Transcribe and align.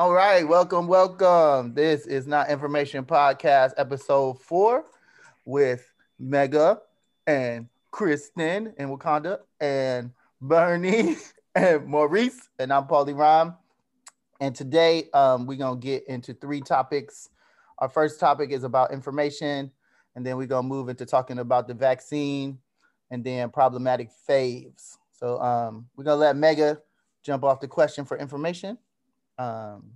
All 0.00 0.12
right, 0.14 0.48
welcome, 0.48 0.86
welcome. 0.86 1.74
This 1.74 2.06
is 2.06 2.26
not 2.26 2.48
information 2.48 3.04
podcast 3.04 3.72
episode 3.76 4.40
four 4.40 4.86
with 5.44 5.92
Mega 6.18 6.80
and 7.26 7.68
Kristen 7.90 8.72
and 8.78 8.88
Wakanda 8.88 9.40
and 9.60 10.12
Bernie 10.40 11.16
and 11.54 11.86
Maurice 11.86 12.48
and 12.58 12.72
I'm 12.72 12.84
Paulie 12.84 13.14
Rhyme. 13.14 13.56
And 14.40 14.54
today 14.54 15.10
um, 15.12 15.44
we're 15.44 15.58
gonna 15.58 15.78
get 15.78 16.08
into 16.08 16.32
three 16.32 16.62
topics. 16.62 17.28
Our 17.76 17.90
first 17.90 18.18
topic 18.18 18.52
is 18.52 18.64
about 18.64 18.94
information, 18.94 19.70
and 20.16 20.24
then 20.24 20.38
we're 20.38 20.46
gonna 20.46 20.66
move 20.66 20.88
into 20.88 21.04
talking 21.04 21.40
about 21.40 21.68
the 21.68 21.74
vaccine 21.74 22.56
and 23.10 23.22
then 23.22 23.50
problematic 23.50 24.08
faves. 24.26 24.96
So 25.12 25.38
um, 25.42 25.88
we're 25.94 26.04
gonna 26.04 26.16
let 26.16 26.36
Mega 26.36 26.78
jump 27.22 27.44
off 27.44 27.60
the 27.60 27.68
question 27.68 28.06
for 28.06 28.16
information. 28.16 28.78
Um, 29.40 29.92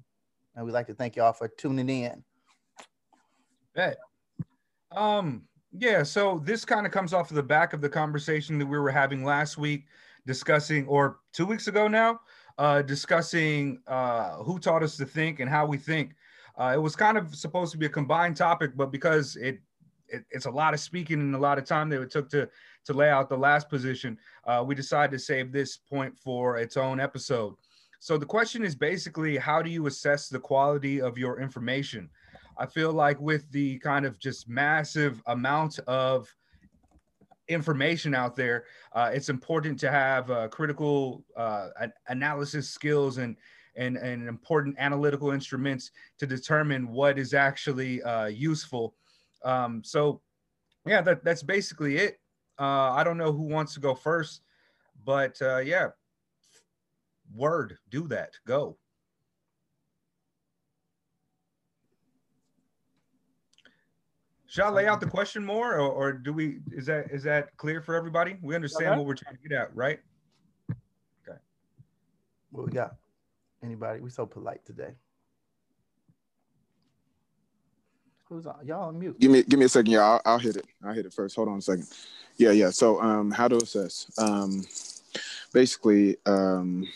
and 0.57 0.65
we'd 0.65 0.73
like 0.73 0.87
to 0.87 0.95
thank 0.95 1.17
y'all 1.17 1.35
for 1.35 1.49
tuning 1.49 1.89
in. 1.89 2.25
Bet. 3.75 3.99
Um, 4.91 5.43
yeah, 5.77 6.03
so 6.03 6.41
this 6.45 6.65
kind 6.65 6.87
of 6.87 6.93
comes 6.93 7.13
off 7.13 7.31
of 7.31 7.37
the 7.37 7.43
back 7.43 7.75
of 7.75 7.83
the 7.83 7.89
conversation 7.89 8.59
that 8.59 8.67
we 8.67 8.79
were 8.79 8.91
having 8.91 9.23
last 9.23 9.59
week, 9.59 9.85
discussing, 10.27 10.87
or 10.87 11.19
two 11.33 11.45
weeks 11.45 11.67
ago 11.67 11.89
now, 11.89 12.21
uh, 12.57 12.81
discussing 12.81 13.81
uh, 13.87 14.37
who 14.37 14.59
taught 14.59 14.83
us 14.83 14.97
to 14.97 15.05
think 15.05 15.41
and 15.41 15.51
how 15.51 15.67
we 15.67 15.77
think. 15.77 16.15
Uh, 16.59 16.73
it 16.75 16.81
was 16.81 16.97
kind 16.97 17.19
of 17.19 17.35
supposed 17.35 17.73
to 17.73 17.79
be 17.79 17.87
a 17.87 17.91
combined 17.91 18.37
topic, 18.37 18.71
but 18.77 18.91
because 18.91 19.37
it, 19.37 19.61
it 20.09 20.25
it's 20.31 20.47
a 20.47 20.51
lot 20.51 20.73
of 20.73 20.81
speaking 20.81 21.21
and 21.21 21.35
a 21.35 21.39
lot 21.39 21.59
of 21.59 21.65
time 21.65 21.91
that 21.91 22.01
it 22.01 22.11
took 22.11 22.31
to 22.31 22.49
to 22.85 22.93
lay 22.95 23.11
out 23.11 23.29
the 23.29 23.37
last 23.37 23.69
position, 23.69 24.17
uh, 24.47 24.63
we 24.65 24.75
decided 24.75 25.11
to 25.11 25.19
save 25.19 25.53
this 25.53 25.77
point 25.77 26.17
for 26.17 26.57
its 26.57 26.77
own 26.77 27.01
episode. 27.01 27.57
So 28.05 28.19
the 28.19 28.27
question 28.27 28.63
is 28.67 28.75
basically 28.75 29.39
how 29.39 29.63
do 29.63 29.71
you 29.71 29.87
assess 29.87 30.29
the 30.29 30.39
quality 30.39 31.01
of 31.01 31.17
your 31.17 31.41
information? 31.41 32.11
I 32.59 32.67
feel 32.67 32.93
like 32.93 33.19
with 33.19 33.51
the 33.51 33.79
kind 33.79 34.05
of 34.05 34.19
just 34.19 34.47
massive 34.47 35.23
amount 35.27 35.79
of 35.87 36.29
information 37.49 38.15
out 38.15 38.37
there, 38.37 38.67
uh, 38.93 39.11
it's 39.15 39.31
important 39.31 39.81
to 39.81 39.91
have 39.91 40.31
uh, 40.31 40.49
critical 40.49 41.25
uh, 41.35 41.69
analysis 42.09 42.69
skills 42.69 43.17
and, 43.17 43.39
and, 43.75 43.97
and 43.97 44.29
important 44.29 44.77
analytical 44.79 45.31
instruments 45.31 45.91
to 46.19 46.27
determine 46.27 46.93
what 46.93 47.19
is 47.19 47.33
actually 47.33 48.03
uh, 48.03 48.27
useful. 48.27 48.95
Um, 49.47 49.83
so 49.83 50.21
yeah, 50.85 51.01
that, 51.01 51.25
that's 51.25 51.43
basically 51.43 51.97
it. 51.97 52.21
Uh, 52.61 52.93
I 52.93 53.03
don't 53.03 53.17
know 53.17 53.33
who 53.33 53.45
wants 53.45 53.73
to 53.73 53.81
go 53.81 53.95
first, 53.95 54.43
but 55.07 55.41
uh, 55.41 55.61
yeah, 55.61 55.89
word 57.33 57.79
do 57.91 58.07
that 58.09 58.33
go 58.47 58.77
Shall 64.55 64.69
I 64.69 64.71
lay 64.71 64.87
out 64.87 65.01
the 65.01 65.09
question 65.09 65.45
more, 65.45 65.75
or, 65.75 65.91
or, 65.91 66.13
do 66.13 66.33
we? 66.33 66.61
Is 66.71 66.87
that 66.87 67.11
is 67.11 67.25
that 67.25 67.57
clear 67.57 67.83
for 67.83 67.97
everybody? 67.97 68.37
We 68.41 68.55
understand 68.55 68.91
okay. 68.91 68.99
what 68.99 69.05
we're 69.05 69.17
trying 69.17 69.35
to 69.35 69.49
get 69.49 69.59
at, 69.59 69.75
right? 69.75 69.99
Okay. 70.71 71.37
What 72.53 72.67
we 72.67 72.71
got? 72.71 72.95
Anybody? 73.65 73.99
We 73.99 74.11
so 74.11 74.27
polite 74.27 74.65
today. 74.65 74.93
Who's 78.29 78.47
on? 78.47 78.65
Y'all 78.65 78.83
on 78.83 78.97
mute. 78.97 79.19
Give 79.19 79.33
me 79.33 79.43
give 79.43 79.59
me 79.59 79.65
a 79.65 79.69
second, 79.69 79.91
y'all. 79.91 80.21
I'll, 80.25 80.35
I'll 80.35 80.39
hit 80.39 80.55
it. 80.57 80.67
I'll 80.85 80.95
hit 80.95 81.05
it 81.05 81.13
first. 81.13 81.35
Hold 81.35 81.49
on 81.49 81.59
a 81.59 81.61
second. 81.61 81.89
Yeah, 82.37 82.53
yeah. 82.53 82.71
So, 82.71 83.03
um, 83.03 83.33
how 83.33 83.49
to 83.49 83.57
assess? 83.57 84.09
Um, 84.19 84.65
basically, 85.53 86.17
um, 86.27 86.87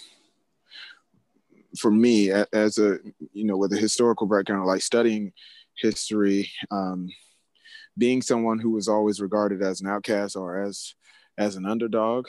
for 1.77 1.91
me 1.91 2.31
as 2.31 2.79
a 2.79 2.99
you 3.33 3.45
know 3.45 3.57
with 3.57 3.73
a 3.73 3.77
historical 3.77 4.27
background 4.27 4.67
like 4.67 4.81
studying 4.81 5.33
history 5.77 6.51
um, 6.71 7.09
being 7.97 8.23
someone 8.23 8.59
who 8.59 8.71
was 8.71 8.89
always 8.89 9.21
regarded 9.21 9.63
as 9.63 9.81
an 9.81 9.89
outcast 9.89 10.37
or 10.37 10.63
as 10.63 10.95
as 11.37 11.57
an 11.57 11.67
underdog 11.67 12.27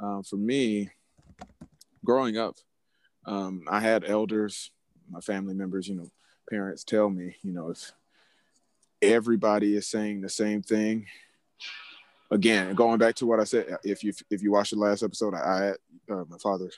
um, 0.00 0.22
for 0.22 0.36
me 0.36 0.90
growing 2.04 2.36
up 2.36 2.56
um, 3.26 3.62
i 3.70 3.80
had 3.80 4.04
elders 4.04 4.70
my 5.10 5.20
family 5.20 5.54
members 5.54 5.86
you 5.88 5.94
know 5.94 6.08
parents 6.50 6.84
tell 6.84 7.08
me 7.08 7.36
you 7.42 7.52
know 7.52 7.70
if 7.70 7.92
everybody 9.02 9.76
is 9.76 9.86
saying 9.86 10.20
the 10.20 10.28
same 10.28 10.62
thing. 10.62 11.06
Again 12.30 12.74
going 12.74 12.98
back 12.98 13.14
to 13.16 13.26
what 13.26 13.38
i 13.38 13.44
said 13.44 13.76
if 13.84 14.02
you 14.02 14.12
if 14.28 14.42
you 14.42 14.50
watch 14.50 14.70
the 14.70 14.76
last 14.76 15.04
episode 15.04 15.34
i, 15.34 15.66
had 15.66 15.76
uh, 16.10 16.24
my 16.28 16.38
father 16.42 16.68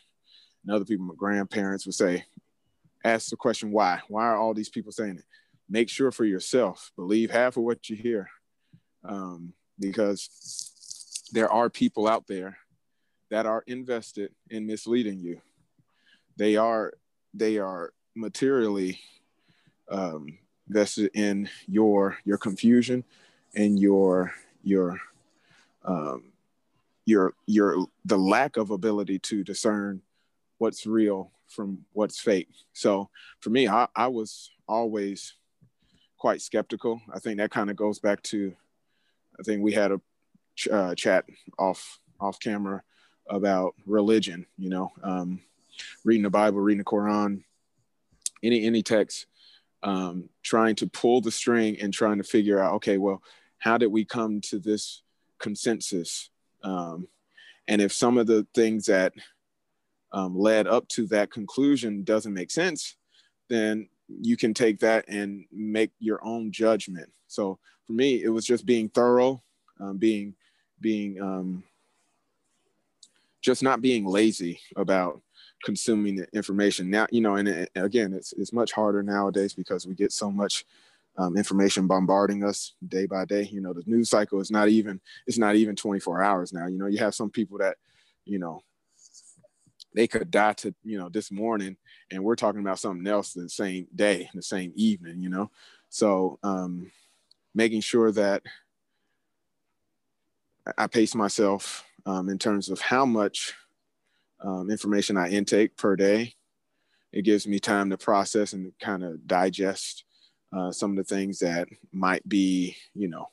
and 0.66 0.75
other 0.75 0.84
people, 0.84 1.06
my 1.06 1.15
grandparents 1.16 1.87
would 1.87 1.94
say, 1.94 2.25
ask 3.04 3.31
the 3.31 3.37
question, 3.37 3.71
why? 3.71 4.00
Why 4.09 4.25
are 4.25 4.37
all 4.37 4.53
these 4.53 4.69
people 4.69 4.93
saying 4.93 5.19
it? 5.19 5.25
Make 5.69 5.88
sure 5.88 6.10
for 6.10 6.25
yourself, 6.25 6.93
believe 6.97 7.31
half 7.31 7.56
of 7.56 7.62
what 7.62 7.88
you 7.88 7.97
hear. 7.97 8.28
Um, 9.05 9.53
because 9.78 11.28
there 11.32 11.50
are 11.50 11.71
people 11.71 12.09
out 12.09 12.26
there 12.26 12.59
that 13.31 13.47
are 13.47 13.62
invested 13.66 14.32
in 14.50 14.66
misleading 14.66 15.21
you. 15.21 15.41
They 16.37 16.56
are, 16.56 16.93
they 17.32 17.59
are 17.59 17.93
materially 18.15 19.00
um, 19.88 20.38
vested 20.69 21.10
in 21.15 21.49
your 21.66 22.19
your 22.25 22.38
confusion 22.38 23.05
and 23.55 23.78
your 23.78 24.32
your 24.62 24.99
um, 25.84 26.32
your 27.05 27.34
your 27.47 27.87
the 28.05 28.19
lack 28.19 28.56
of 28.56 28.71
ability 28.71 29.19
to 29.21 29.44
discern 29.44 30.03
what's 30.59 30.87
real 30.87 31.33
from 31.49 31.78
what's 31.93 32.19
fake. 32.19 32.49
So 32.72 33.09
for 33.41 33.50
me, 33.50 33.69
I, 33.69 33.87
I 33.94 34.09
was 34.09 34.50
always 34.69 35.34
quite 36.19 36.43
skeptical. 36.43 37.00
I 37.12 37.19
think 37.19 37.39
that 37.39 37.50
kind 37.50 37.71
of 37.71 37.77
goes 37.77 37.99
back 37.99 38.22
to, 38.25 38.55
I 39.39 39.43
think 39.43 39.62
we 39.62 39.72
had 39.72 39.93
a 39.93 40.00
ch- 40.55 40.69
uh, 40.69 40.94
chat 40.94 41.25
off 41.59 42.00
off 42.19 42.41
camera 42.41 42.83
about 43.28 43.75
religion. 43.84 44.47
You 44.56 44.71
know, 44.71 44.93
um, 45.03 45.41
reading 46.05 46.22
the 46.22 46.31
Bible, 46.31 46.61
reading 46.61 46.78
the 46.78 46.84
Quran, 46.84 47.44
any 48.43 48.65
any 48.65 48.83
text, 48.83 49.27
um, 49.83 50.28
trying 50.43 50.75
to 50.77 50.87
pull 50.87 51.21
the 51.21 51.31
string 51.31 51.78
and 51.81 51.93
trying 51.93 52.19
to 52.19 52.25
figure 52.25 52.59
out, 52.59 52.75
okay, 52.75 52.99
well, 52.99 53.23
how 53.59 53.78
did 53.78 53.88
we 53.88 54.05
come 54.05 54.41
to 54.43 54.59
this 54.59 55.03
consensus? 55.38 56.31
Um, 56.62 57.09
and 57.69 57.83
if 57.83 57.93
some 57.93 58.17
of 58.17 58.27
the 58.27 58.47
things 58.55 58.87
that 58.87 59.12
um, 60.12 60.39
led 60.39 60.67
up 60.67 60.89
to 60.89 61.06
that 61.09 61.31
conclusion 61.31 62.05
doesn't 62.05 62.34
make 62.34 62.50
sense, 62.50 62.97
then 63.49 63.89
you 64.09 64.37
can 64.37 64.55
take 64.55 64.78
that 64.81 65.05
and 65.09 65.44
make 65.53 65.91
your 65.99 66.25
own 66.25 66.53
judgment. 66.53 67.11
So 67.27 67.59
for 67.87 67.93
me, 67.93 68.22
it 68.22 68.28
was 68.28 68.44
just 68.44 68.67
being 68.67 68.89
thorough, 68.89 69.43
um, 69.81 69.99
being 69.99 70.34
being 70.81 71.21
um, 71.21 71.65
just 73.41 73.62
not 73.62 73.81
being 73.81 74.05
lazy 74.05 74.61
about 74.77 75.22
consuming 75.65 76.17
the 76.17 76.28
information. 76.33 76.91
Now, 76.91 77.06
you 77.11 77.21
know, 77.21 77.37
and 77.37 77.49
it, 77.49 77.71
again, 77.75 78.12
it's 78.12 78.33
it's 78.34 78.53
much 78.53 78.73
harder 78.73 79.03
nowadays 79.03 79.55
because 79.55 79.87
we 79.87 79.94
get 79.94 80.12
so 80.12 80.31
much 80.31 80.65
um, 81.19 81.37
information 81.37 81.87
bombarding 81.87 82.44
us 82.44 82.75
day 82.87 83.06
by 83.06 83.25
day. 83.25 83.49
You 83.50 83.61
know, 83.61 83.73
the 83.73 83.83
news 83.87 84.11
cycle 84.11 84.41
is 84.41 84.50
not 84.50 84.69
even 84.69 85.00
it's 85.27 85.38
not 85.38 85.56
even 85.56 85.77
24 85.77 86.23
hours 86.23 86.53
now. 86.53 86.67
You 86.67 86.78
know, 86.78 86.87
you 86.87 86.99
have 86.99 87.15
some 87.15 87.31
people 87.31 87.59
that, 87.59 87.77
you 88.25 88.38
know, 88.38 88.62
they 89.96 90.06
could 90.06 90.30
die 90.30 90.52
to 90.52 90.72
you 90.84 90.98
know 90.98 91.08
this 91.08 91.32
morning 91.32 91.76
and 92.12 92.22
we're 92.22 92.36
talking 92.36 92.60
about 92.60 92.78
something 92.78 93.06
else 93.06 93.32
the 93.32 93.48
same 93.48 93.88
day 93.94 94.30
the 94.34 94.42
same 94.42 94.72
evening 94.76 95.20
you 95.20 95.28
know? 95.28 95.50
So 95.88 96.38
um 96.44 96.92
making 97.54 97.80
sure 97.80 98.12
that 98.12 98.42
i 100.78 100.86
pace 100.86 101.14
myself 101.14 101.84
um, 102.04 102.28
in 102.28 102.38
terms 102.38 102.69
of 102.69 102.81
how 102.81 103.04
much 103.04 103.54
um, 104.40 104.70
information 104.70 105.16
i 105.16 105.28
intake 105.28 105.76
per 105.76 105.96
day. 105.96 106.34
It 107.12 107.22
gives 107.22 107.46
me 107.46 107.58
time 107.58 107.90
to 107.90 107.96
process 107.96 108.52
and 108.52 108.72
kind 108.78 109.02
of 109.02 109.26
digest 109.26 110.04
uh, 110.52 110.70
some 110.70 110.90
of 110.90 110.96
the 110.96 111.14
things 111.14 111.38
that 111.40 111.69
might 111.92 112.26
be 112.28 112.76
you 112.94 113.08
know 113.08 113.28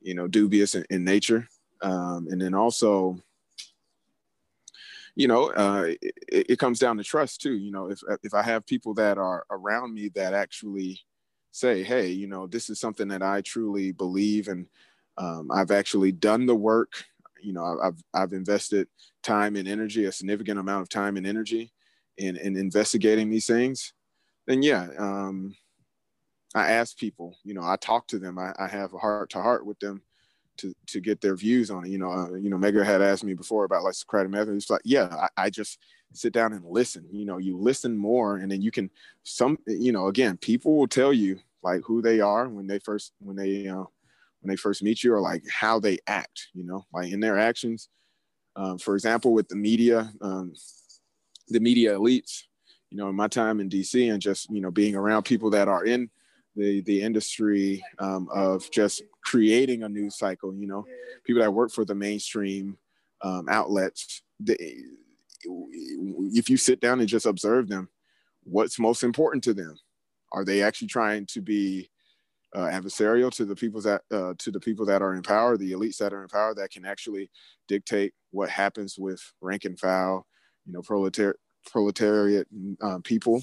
you 0.00 0.14
know 0.14 0.28
dubious 0.28 0.74
in, 0.74 0.84
in 0.90 1.04
nature. 1.04 1.48
Um, 1.82 2.28
and 2.30 2.40
then 2.40 2.54
also 2.54 3.18
you 5.14 5.28
know, 5.28 5.50
uh, 5.52 5.92
it, 6.00 6.46
it, 6.50 6.58
comes 6.58 6.78
down 6.78 6.96
to 6.96 7.04
trust 7.04 7.40
too. 7.40 7.54
You 7.54 7.70
know, 7.70 7.90
if 7.90 8.00
if 8.22 8.34
I 8.34 8.42
have 8.42 8.66
people 8.66 8.94
that 8.94 9.18
are 9.18 9.44
around 9.50 9.92
me 9.94 10.08
that 10.14 10.32
actually 10.32 11.00
say, 11.50 11.82
"Hey, 11.82 12.08
you 12.08 12.26
know, 12.26 12.46
this 12.46 12.70
is 12.70 12.80
something 12.80 13.08
that 13.08 13.22
I 13.22 13.42
truly 13.42 13.92
believe, 13.92 14.48
and 14.48 14.66
um, 15.18 15.50
I've 15.52 15.70
actually 15.70 16.12
done 16.12 16.46
the 16.46 16.54
work. 16.54 17.04
You 17.42 17.52
know, 17.52 17.78
I've 17.82 18.02
I've 18.14 18.32
invested 18.32 18.88
time 19.22 19.56
and 19.56 19.68
energy, 19.68 20.06
a 20.06 20.12
significant 20.12 20.58
amount 20.58 20.82
of 20.82 20.88
time 20.88 21.16
and 21.16 21.26
energy, 21.26 21.72
in 22.16 22.36
in 22.36 22.56
investigating 22.56 23.28
these 23.30 23.46
things." 23.46 23.92
Then 24.46 24.62
yeah, 24.62 24.88
um, 24.98 25.54
I 26.54 26.72
ask 26.72 26.96
people. 26.96 27.36
You 27.44 27.54
know, 27.54 27.62
I 27.62 27.76
talk 27.76 28.08
to 28.08 28.18
them. 28.18 28.38
I, 28.38 28.54
I 28.58 28.66
have 28.66 28.94
a 28.94 28.98
heart 28.98 29.30
to 29.30 29.42
heart 29.42 29.66
with 29.66 29.78
them 29.78 30.02
to 30.58 30.74
to 30.88 31.00
get 31.00 31.20
their 31.20 31.36
views 31.36 31.70
on 31.70 31.84
it. 31.84 31.90
You 31.90 31.98
know, 31.98 32.10
uh, 32.10 32.34
you 32.34 32.50
know, 32.50 32.58
Mega 32.58 32.84
had 32.84 33.02
asked 33.02 33.24
me 33.24 33.34
before 33.34 33.64
about 33.64 33.84
like 33.84 33.94
Socratic 33.94 34.30
method. 34.30 34.54
It's 34.54 34.70
like, 34.70 34.82
yeah, 34.84 35.08
I, 35.36 35.44
I, 35.44 35.50
just 35.50 35.78
sit 36.12 36.32
down 36.32 36.52
and 36.52 36.64
listen. 36.64 37.06
You 37.10 37.24
know, 37.24 37.38
you 37.38 37.56
listen 37.56 37.96
more, 37.96 38.36
and 38.36 38.50
then 38.50 38.62
you 38.62 38.70
can 38.70 38.90
some. 39.22 39.58
You 39.66 39.92
know, 39.92 40.08
again, 40.08 40.36
people 40.36 40.76
will 40.76 40.88
tell 40.88 41.12
you 41.12 41.38
like 41.62 41.82
who 41.84 42.02
they 42.02 42.20
are 42.20 42.48
when 42.48 42.66
they 42.66 42.78
first 42.78 43.12
when 43.20 43.36
they 43.36 43.62
know 43.62 43.90
when 44.40 44.50
they 44.50 44.56
first 44.56 44.82
meet 44.82 45.02
you, 45.02 45.14
or 45.14 45.20
like 45.20 45.42
how 45.50 45.78
they 45.78 45.98
act. 46.06 46.48
You 46.54 46.64
know, 46.64 46.86
like 46.92 47.12
in 47.12 47.20
their 47.20 47.38
actions. 47.38 47.88
Um, 48.54 48.76
for 48.78 48.94
example, 48.94 49.32
with 49.32 49.48
the 49.48 49.56
media, 49.56 50.12
um, 50.20 50.52
the 51.48 51.60
media 51.60 51.94
elites. 51.94 52.42
You 52.90 52.98
know, 52.98 53.08
in 53.08 53.16
my 53.16 53.28
time 53.28 53.60
in 53.60 53.70
DC 53.70 54.12
and 54.12 54.20
just 54.20 54.50
you 54.50 54.60
know 54.60 54.70
being 54.70 54.94
around 54.94 55.22
people 55.22 55.50
that 55.50 55.68
are 55.68 55.84
in 55.84 56.10
the 56.56 56.82
the 56.82 57.02
industry 57.02 57.84
um, 57.98 58.28
of 58.32 58.70
just 58.70 59.02
creating 59.24 59.82
a 59.82 59.88
news 59.88 60.18
cycle. 60.18 60.54
You 60.54 60.66
know, 60.66 60.84
people 61.24 61.42
that 61.42 61.52
work 61.52 61.70
for 61.70 61.84
the 61.84 61.94
mainstream 61.94 62.76
um, 63.22 63.48
outlets. 63.48 64.22
They, 64.40 64.76
if 65.44 66.48
you 66.48 66.56
sit 66.56 66.80
down 66.80 67.00
and 67.00 67.08
just 67.08 67.26
observe 67.26 67.68
them, 67.68 67.88
what's 68.44 68.78
most 68.78 69.02
important 69.02 69.44
to 69.44 69.54
them? 69.54 69.76
Are 70.32 70.44
they 70.44 70.62
actually 70.62 70.88
trying 70.88 71.26
to 71.26 71.40
be 71.40 71.90
uh, 72.54 72.66
adversarial 72.66 73.30
to 73.32 73.44
the 73.44 73.56
people 73.56 73.80
that 73.80 74.02
uh, 74.10 74.34
to 74.38 74.50
the 74.50 74.60
people 74.60 74.84
that 74.86 75.02
are 75.02 75.14
in 75.14 75.22
power, 75.22 75.56
the 75.56 75.72
elites 75.72 75.96
that 75.98 76.12
are 76.12 76.22
in 76.22 76.28
power 76.28 76.54
that 76.54 76.70
can 76.70 76.84
actually 76.84 77.30
dictate 77.66 78.12
what 78.30 78.50
happens 78.50 78.96
with 78.98 79.20
rank 79.40 79.64
and 79.64 79.78
file, 79.78 80.26
you 80.66 80.72
know, 80.72 80.82
proletariat 80.82 81.36
proletariat 81.70 82.46
um, 82.82 83.02
people, 83.02 83.42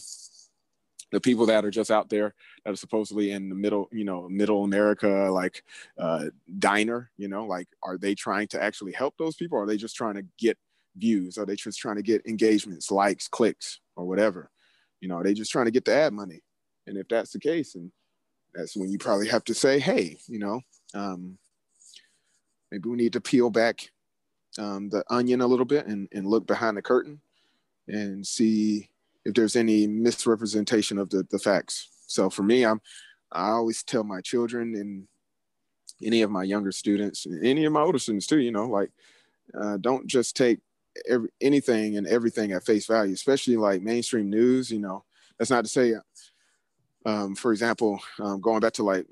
the 1.12 1.20
people 1.20 1.46
that 1.48 1.66
are 1.66 1.72
just 1.72 1.92
out 1.92 2.10
there 2.10 2.34
that 2.64 2.72
are 2.72 2.76
supposedly 2.76 3.32
in 3.32 3.50
the 3.50 3.56
middle, 3.56 3.90
you 3.92 4.06
know, 4.06 4.30
middle 4.30 4.64
America, 4.64 5.30
like 5.32 5.64
uh, 5.98 6.26
diner, 6.60 7.10
you 7.18 7.28
know, 7.28 7.46
like 7.46 7.68
are 7.84 7.98
they 7.98 8.14
trying 8.16 8.48
to 8.48 8.62
actually 8.62 8.92
help 8.92 9.16
those 9.18 9.36
people? 9.36 9.58
Are 9.58 9.66
they 9.66 9.78
just 9.78 9.96
trying 9.96 10.16
to 10.16 10.26
get 10.38 10.58
views? 10.96 11.38
Are 11.38 11.46
they 11.46 11.56
just 11.56 11.80
trying 11.80 11.96
to 11.96 12.04
get 12.04 12.26
engagements, 12.26 12.92
likes, 12.92 13.28
clicks, 13.28 13.80
or 13.96 14.06
whatever? 14.06 14.52
You 15.02 15.08
know, 15.08 15.16
are 15.16 15.24
they 15.24 15.34
just 15.34 15.52
trying 15.52 15.66
to 15.66 15.72
get 15.72 15.86
the 15.86 15.94
ad 15.94 16.14
money? 16.14 16.42
And 16.86 16.98
if 16.98 17.08
that's 17.08 17.32
the 17.32 17.40
case, 17.40 17.76
and 17.76 17.92
that's 18.54 18.76
when 18.76 18.90
you 18.90 18.98
probably 18.98 19.28
have 19.30 19.44
to 19.46 19.54
say, 19.54 19.80
hey, 19.80 20.18
you 20.28 20.40
know, 20.40 20.62
um, 20.94 21.38
maybe 22.72 22.90
we 22.90 22.98
need 22.98 23.14
to 23.14 23.22
peel 23.22 23.50
back 23.50 23.92
um, 24.58 24.90
the 24.90 25.04
onion 25.10 25.42
a 25.42 25.48
little 25.48 25.66
bit 25.66 25.88
and, 25.88 26.08
and 26.12 26.28
look 26.28 26.46
behind 26.46 26.76
the 26.76 26.82
curtain 26.82 27.22
and 27.88 28.26
see 28.26 28.90
if 29.30 29.36
there's 29.36 29.56
any 29.56 29.88
misrepresentation 29.88 30.98
of 30.98 31.10
the, 31.10 31.26
the 31.30 31.40
facts. 31.40 31.90
So 32.08 32.30
for 32.30 32.44
me, 32.44 32.66
I'm 32.66 32.82
I 33.32 33.50
always 33.50 33.84
tell 33.84 34.04
my 34.04 34.22
children 34.22 34.76
and 34.76 35.08
any 36.04 36.24
of 36.24 36.32
my 36.32 36.44
younger 36.44 36.72
students, 36.72 37.28
any 37.44 37.66
of 37.66 37.74
my 37.74 37.82
older 37.82 38.00
students 38.00 38.28
too, 38.28 38.40
you 38.40 38.52
know, 38.52 38.66
like 38.66 38.90
uh, 39.60 39.78
don't 39.78 40.08
just 40.08 40.36
take 40.36 40.60
every, 41.08 41.30
anything 41.42 41.98
and 41.98 42.08
everything 42.08 42.52
at 42.52 42.66
face 42.66 42.88
value, 42.88 43.14
especially 43.14 43.58
like 43.58 43.82
mainstream 43.82 44.30
news. 44.30 44.72
You 44.72 44.80
know, 44.80 45.04
that's 45.38 45.52
not 45.52 45.64
to 45.64 45.70
say, 45.70 45.94
um, 47.06 47.36
for 47.36 47.52
example, 47.52 48.00
um, 48.20 48.42
going 48.42 48.62
back 48.62 48.74
to 48.74 48.84
like 48.84 49.06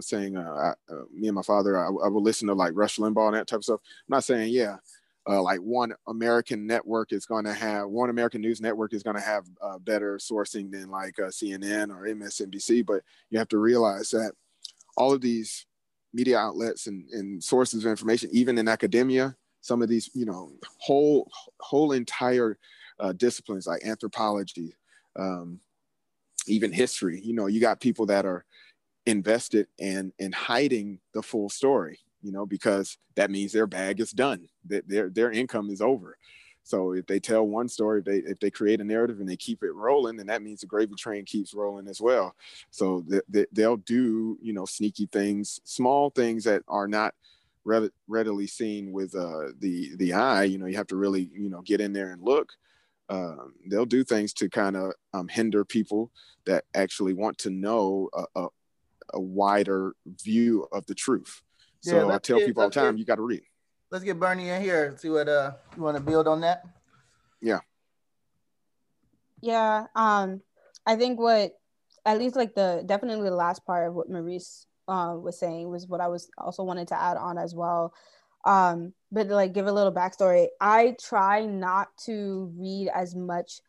saying, 0.00 0.36
uh, 0.36 0.74
I, 0.88 0.92
uh, 0.92 1.04
me 1.14 1.28
and 1.28 1.34
my 1.34 1.42
father, 1.42 1.78
I, 1.78 1.86
I 1.86 2.08
would 2.08 2.22
listen 2.22 2.48
to 2.48 2.54
like 2.54 2.72
Rush 2.74 2.98
Limbaugh 2.98 3.28
and 3.28 3.36
that 3.36 3.46
type 3.46 3.58
of 3.58 3.64
stuff. 3.64 3.80
I'm 3.82 4.16
not 4.16 4.24
saying, 4.24 4.52
yeah, 4.52 4.76
uh, 5.28 5.42
like 5.42 5.60
one 5.60 5.92
American 6.06 6.66
network 6.66 7.12
is 7.12 7.26
going 7.26 7.44
to 7.44 7.52
have 7.52 7.88
one 7.88 8.10
American 8.10 8.40
news 8.40 8.60
network 8.60 8.94
is 8.94 9.02
going 9.02 9.16
to 9.16 9.22
have 9.22 9.44
uh, 9.60 9.78
better 9.78 10.18
sourcing 10.18 10.70
than 10.70 10.90
like 10.90 11.18
uh, 11.18 11.24
CNN 11.24 11.90
or 11.90 12.06
MSNBC, 12.06 12.86
but 12.86 13.02
you 13.30 13.38
have 13.38 13.48
to 13.48 13.58
realize 13.58 14.10
that 14.10 14.32
all 14.96 15.12
of 15.12 15.20
these 15.20 15.66
media 16.12 16.38
outlets 16.38 16.86
and, 16.86 17.08
and 17.10 17.42
sources 17.42 17.84
of 17.84 17.90
information, 17.90 18.30
even 18.32 18.56
in 18.56 18.68
academia, 18.68 19.36
some 19.60 19.82
of 19.82 19.88
these, 19.88 20.10
you 20.14 20.24
know, 20.24 20.52
whole 20.78 21.28
whole 21.60 21.92
entire 21.92 22.56
uh, 23.00 23.12
disciplines 23.12 23.66
like 23.66 23.84
anthropology, 23.84 24.74
um, 25.16 25.60
even 26.46 26.72
history. 26.72 27.20
You 27.20 27.34
know, 27.34 27.46
you 27.46 27.60
got 27.60 27.80
people 27.80 28.06
that 28.06 28.24
are 28.24 28.44
invested 29.06 29.66
in 29.78 30.12
in 30.18 30.32
hiding 30.32 31.00
the 31.14 31.22
full 31.22 31.48
story. 31.48 31.98
You 32.26 32.32
know, 32.32 32.46
because 32.46 32.98
that 33.14 33.30
means 33.30 33.52
their 33.52 33.66
bag 33.66 34.00
is 34.00 34.10
done. 34.10 34.48
That 34.66 34.88
their 34.88 35.08
their 35.08 35.30
income 35.30 35.70
is 35.70 35.80
over. 35.80 36.18
So 36.66 36.94
if 36.94 37.06
they 37.06 37.20
tell 37.20 37.46
one 37.46 37.68
story, 37.68 38.00
if 38.00 38.04
they 38.04 38.16
if 38.28 38.40
they 38.40 38.50
create 38.50 38.80
a 38.80 38.84
narrative 38.84 39.20
and 39.20 39.28
they 39.28 39.36
keep 39.36 39.62
it 39.62 39.72
rolling, 39.72 40.16
then 40.16 40.26
that 40.26 40.42
means 40.42 40.60
the 40.60 40.66
gravy 40.66 40.96
train 40.96 41.24
keeps 41.24 41.54
rolling 41.54 41.86
as 41.86 42.00
well. 42.00 42.34
So 42.70 43.04
they, 43.28 43.46
they'll 43.52 43.76
do 43.76 44.36
you 44.42 44.52
know 44.52 44.64
sneaky 44.64 45.06
things, 45.06 45.60
small 45.62 46.10
things 46.10 46.42
that 46.44 46.62
are 46.66 46.88
not 46.88 47.14
readily 48.08 48.46
seen 48.48 48.92
with 48.92 49.14
uh, 49.14 49.52
the 49.60 49.94
the 49.94 50.12
eye. 50.12 50.44
You 50.44 50.58
know, 50.58 50.66
you 50.66 50.76
have 50.76 50.88
to 50.88 50.96
really 50.96 51.30
you 51.32 51.48
know 51.48 51.62
get 51.62 51.80
in 51.80 51.92
there 51.92 52.10
and 52.10 52.22
look. 52.22 52.52
Um, 53.08 53.54
they'll 53.70 53.86
do 53.86 54.02
things 54.02 54.32
to 54.34 54.50
kind 54.50 54.76
of 54.76 54.92
um, 55.14 55.28
hinder 55.28 55.64
people 55.64 56.10
that 56.46 56.64
actually 56.74 57.12
want 57.12 57.38
to 57.38 57.50
know 57.50 58.10
a, 58.12 58.40
a, 58.40 58.48
a 59.14 59.20
wider 59.20 59.94
view 60.04 60.66
of 60.72 60.84
the 60.86 60.94
truth. 60.96 61.42
So 61.86 62.08
yeah, 62.08 62.14
I 62.14 62.18
tell 62.18 62.38
get, 62.38 62.46
people 62.48 62.62
all 62.64 62.68
the 62.68 62.74
time, 62.74 62.94
get, 62.94 62.98
you 62.98 63.04
got 63.04 63.14
to 63.14 63.22
read. 63.22 63.42
Let's 63.92 64.04
get 64.04 64.18
Bernie 64.18 64.48
in 64.48 64.60
here. 64.60 64.96
See 64.98 65.08
what 65.08 65.28
uh 65.28 65.52
you 65.76 65.82
want 65.82 65.96
to 65.96 66.02
build 66.02 66.26
on 66.26 66.40
that. 66.40 66.64
Yeah. 67.40 67.60
Yeah. 69.40 69.86
Um, 69.94 70.42
I 70.84 70.96
think 70.96 71.20
what 71.20 71.52
at 72.04 72.18
least 72.18 72.34
like 72.34 72.56
the 72.56 72.82
definitely 72.84 73.28
the 73.28 73.36
last 73.36 73.64
part 73.64 73.86
of 73.86 73.94
what 73.94 74.10
Maurice 74.10 74.66
uh, 74.88 75.14
was 75.16 75.38
saying 75.38 75.68
was 75.70 75.86
what 75.86 76.00
I 76.00 76.08
was 76.08 76.28
also 76.38 76.64
wanted 76.64 76.88
to 76.88 77.00
add 77.00 77.16
on 77.16 77.38
as 77.38 77.54
well. 77.54 77.94
Um, 78.44 78.92
but 79.12 79.28
like 79.28 79.52
give 79.52 79.68
a 79.68 79.72
little 79.72 79.92
backstory. 79.92 80.48
I 80.60 80.96
try 81.00 81.46
not 81.46 81.88
to 82.06 82.52
read 82.56 82.88
as 82.92 83.14
much 83.14 83.60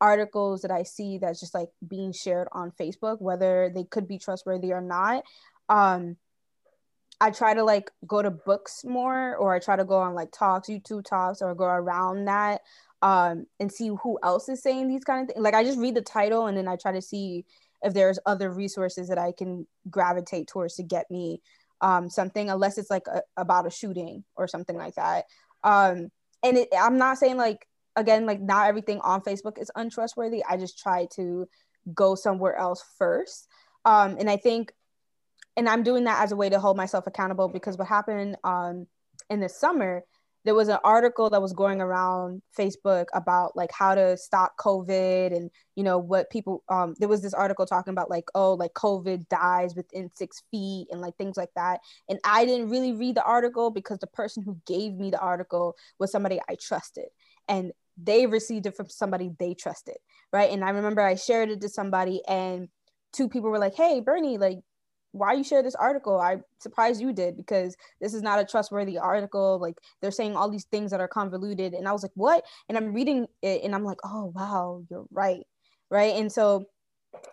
articles 0.00 0.62
that 0.62 0.70
I 0.70 0.82
see 0.82 1.18
that's 1.18 1.40
just 1.40 1.54
like 1.54 1.68
being 1.86 2.12
shared 2.12 2.48
on 2.52 2.72
Facebook, 2.80 3.20
whether 3.20 3.70
they 3.74 3.84
could 3.84 4.08
be 4.08 4.18
trustworthy 4.18 4.72
or 4.72 4.80
not. 4.80 5.24
Um, 5.68 6.16
I 7.20 7.30
try 7.30 7.54
to 7.54 7.64
like 7.64 7.90
go 8.06 8.22
to 8.22 8.30
books 8.30 8.84
more, 8.84 9.36
or 9.36 9.54
I 9.54 9.58
try 9.58 9.76
to 9.76 9.84
go 9.84 9.98
on 9.98 10.14
like 10.14 10.32
talks, 10.32 10.68
YouTube 10.68 11.04
talks, 11.04 11.40
or 11.40 11.54
go 11.54 11.64
around 11.64 12.26
that 12.26 12.60
um, 13.02 13.46
and 13.58 13.72
see 13.72 13.88
who 14.02 14.18
else 14.22 14.48
is 14.48 14.62
saying 14.62 14.88
these 14.88 15.04
kind 15.04 15.22
of 15.22 15.34
things. 15.34 15.42
Like 15.42 15.54
I 15.54 15.64
just 15.64 15.78
read 15.78 15.94
the 15.94 16.02
title 16.02 16.46
and 16.46 16.56
then 16.56 16.68
I 16.68 16.76
try 16.76 16.92
to 16.92 17.02
see 17.02 17.44
if 17.82 17.94
there's 17.94 18.18
other 18.26 18.50
resources 18.50 19.08
that 19.08 19.18
I 19.18 19.32
can 19.32 19.66
gravitate 19.90 20.48
towards 20.48 20.76
to 20.76 20.82
get 20.82 21.10
me 21.10 21.40
um, 21.80 22.08
something, 22.10 22.50
unless 22.50 22.78
it's 22.78 22.90
like 22.90 23.06
a, 23.06 23.22
about 23.36 23.66
a 23.66 23.70
shooting 23.70 24.24
or 24.34 24.48
something 24.48 24.76
like 24.76 24.94
that. 24.96 25.24
Um, 25.64 26.10
and 26.42 26.58
it, 26.58 26.68
I'm 26.78 26.98
not 26.98 27.18
saying 27.18 27.36
like 27.36 27.66
again, 27.96 28.26
like 28.26 28.40
not 28.40 28.68
everything 28.68 29.00
on 29.00 29.22
Facebook 29.22 29.58
is 29.58 29.70
untrustworthy. 29.74 30.44
I 30.44 30.58
just 30.58 30.78
try 30.78 31.06
to 31.14 31.48
go 31.94 32.14
somewhere 32.14 32.56
else 32.56 32.84
first. 32.98 33.48
Um, 33.84 34.16
and 34.18 34.28
I 34.28 34.36
think, 34.36 34.72
and 35.56 35.68
I'm 35.68 35.82
doing 35.82 36.04
that 36.04 36.22
as 36.22 36.32
a 36.32 36.36
way 36.36 36.48
to 36.48 36.60
hold 36.60 36.76
myself 36.76 37.06
accountable 37.06 37.48
because 37.48 37.78
what 37.78 37.88
happened 37.88 38.36
um, 38.44 38.86
in 39.30 39.40
the 39.40 39.48
summer 39.48 40.02
there 40.46 40.54
was 40.54 40.68
an 40.68 40.78
article 40.84 41.28
that 41.28 41.42
was 41.42 41.52
going 41.52 41.80
around 41.80 42.40
Facebook 42.56 43.06
about 43.12 43.56
like 43.56 43.72
how 43.72 43.96
to 43.96 44.16
stop 44.16 44.56
COVID 44.60 45.36
and 45.36 45.50
you 45.74 45.82
know 45.82 45.98
what 45.98 46.30
people 46.30 46.62
um 46.68 46.94
there 47.00 47.08
was 47.08 47.20
this 47.20 47.34
article 47.34 47.66
talking 47.66 47.90
about 47.90 48.08
like 48.08 48.26
oh 48.36 48.54
like 48.54 48.72
COVID 48.74 49.28
dies 49.28 49.74
within 49.74 50.08
six 50.14 50.44
feet 50.52 50.86
and 50.92 51.00
like 51.00 51.16
things 51.16 51.36
like 51.36 51.50
that. 51.56 51.80
And 52.08 52.20
I 52.24 52.46
didn't 52.46 52.70
really 52.70 52.92
read 52.92 53.16
the 53.16 53.24
article 53.24 53.72
because 53.72 53.98
the 53.98 54.06
person 54.06 54.44
who 54.44 54.56
gave 54.66 54.94
me 54.94 55.10
the 55.10 55.18
article 55.18 55.74
was 55.98 56.12
somebody 56.12 56.40
I 56.48 56.54
trusted 56.54 57.06
and 57.48 57.72
they 58.00 58.26
received 58.26 58.66
it 58.66 58.76
from 58.76 58.88
somebody 58.88 59.32
they 59.40 59.52
trusted 59.54 59.96
right? 60.32 60.50
And 60.50 60.64
I 60.64 60.70
remember 60.70 61.02
I 61.02 61.16
shared 61.16 61.50
it 61.50 61.60
to 61.62 61.68
somebody 61.68 62.22
and 62.28 62.68
two 63.12 63.28
people 63.28 63.50
were 63.50 63.58
like 63.58 63.74
hey 63.74 63.98
Bernie 63.98 64.38
like 64.38 64.60
why 65.12 65.32
you 65.32 65.44
share 65.44 65.62
this 65.62 65.74
article? 65.74 66.20
I'm 66.20 66.44
surprised 66.58 67.00
you 67.00 67.12
did 67.12 67.36
because 67.36 67.76
this 68.00 68.14
is 68.14 68.22
not 68.22 68.38
a 68.38 68.44
trustworthy 68.44 68.98
article. 68.98 69.58
Like 69.60 69.76
they're 70.00 70.10
saying 70.10 70.36
all 70.36 70.50
these 70.50 70.64
things 70.64 70.90
that 70.90 71.00
are 71.00 71.08
convoluted. 71.08 71.72
And 71.72 71.88
i 71.88 71.92
was 71.92 72.02
like 72.02 72.12
what? 72.14 72.44
And 72.68 72.76
i'm 72.76 72.92
reading 72.92 73.26
it 73.42 73.62
and 73.62 73.74
i'm 73.74 73.84
like 73.84 73.98
oh 74.04 74.32
wow 74.34 74.82
you're 74.90 75.06
right. 75.10 75.46
Right? 75.90 76.16
And 76.16 76.30
so 76.30 76.66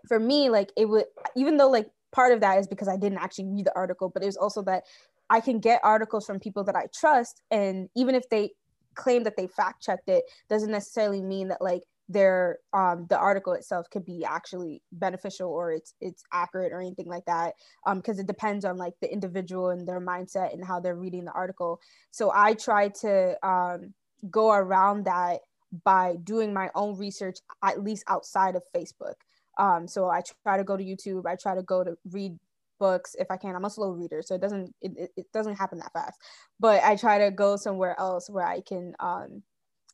for 0.07 0.19
me 0.19 0.49
like 0.49 0.71
it 0.77 0.87
would 0.87 1.05
even 1.35 1.57
though 1.57 1.69
like 1.69 1.89
part 2.11 2.31
of 2.31 2.39
that 2.41 2.57
is 2.59 2.67
because 2.67 2.87
i 2.87 2.95
didn't 2.95 3.17
actually 3.17 3.45
read 3.45 3.65
the 3.65 3.75
article 3.75 4.07
but 4.07 4.23
it 4.23 4.27
was 4.27 4.37
also 4.37 4.61
that 4.61 4.83
i 5.29 5.41
can 5.41 5.59
get 5.59 5.81
articles 5.83 6.25
from 6.25 6.39
people 6.39 6.63
that 6.63 6.75
i 6.75 6.85
trust. 6.93 7.41
And 7.51 7.89
even 7.95 8.15
if 8.15 8.29
they 8.29 8.51
claim 8.95 9.23
that 9.23 9.35
they 9.35 9.47
fact 9.47 9.81
checked 9.81 10.07
it 10.07 10.23
doesn't 10.49 10.71
necessarily 10.71 11.21
mean 11.21 11.47
that 11.49 11.61
like 11.61 11.81
their 12.09 12.59
um 12.73 13.05
the 13.09 13.17
article 13.17 13.53
itself 13.53 13.89
could 13.89 14.05
be 14.05 14.25
actually 14.25 14.81
beneficial 14.91 15.49
or 15.49 15.71
it's 15.71 15.93
it's 16.01 16.23
accurate 16.33 16.73
or 16.73 16.81
anything 16.81 17.07
like 17.07 17.23
that 17.25 17.53
um 17.85 17.97
because 17.97 18.19
it 18.19 18.27
depends 18.27 18.65
on 18.65 18.77
like 18.77 18.93
the 19.01 19.11
individual 19.11 19.69
and 19.69 19.87
their 19.87 20.01
mindset 20.01 20.53
and 20.53 20.65
how 20.65 20.79
they're 20.79 20.95
reading 20.95 21.23
the 21.25 21.31
article. 21.31 21.79
So 22.11 22.31
i 22.33 22.53
try 22.53 22.89
to 22.89 23.47
um 23.47 23.93
go 24.29 24.51
around 24.51 25.05
that 25.05 25.41
by 25.85 26.17
doing 26.23 26.53
my 26.53 26.69
own 26.75 26.97
research 26.97 27.39
at 27.63 27.81
least 27.81 28.03
outside 28.07 28.55
of 28.55 28.63
facebook. 28.75 29.15
Um 29.57 29.87
so 29.87 30.09
i 30.09 30.21
try 30.43 30.57
to 30.57 30.63
go 30.63 30.75
to 30.75 30.83
youtube 30.83 31.25
i 31.25 31.35
try 31.35 31.55
to 31.55 31.63
go 31.63 31.83
to 31.83 31.97
read 32.11 32.37
books 32.79 33.15
if 33.17 33.27
i 33.31 33.37
can. 33.37 33.55
I'm 33.55 33.63
a 33.63 33.69
slow 33.69 33.91
reader 33.91 34.21
so 34.21 34.35
it 34.35 34.41
doesn't 34.41 34.75
it, 34.81 35.11
it 35.15 35.31
doesn't 35.31 35.55
happen 35.55 35.79
that 35.79 35.93
fast. 35.93 36.19
But 36.59 36.83
i 36.83 36.97
try 36.97 37.19
to 37.19 37.31
go 37.31 37.55
somewhere 37.55 37.97
else 37.97 38.29
where 38.29 38.45
i 38.45 38.59
can 38.59 38.93
um 38.99 39.41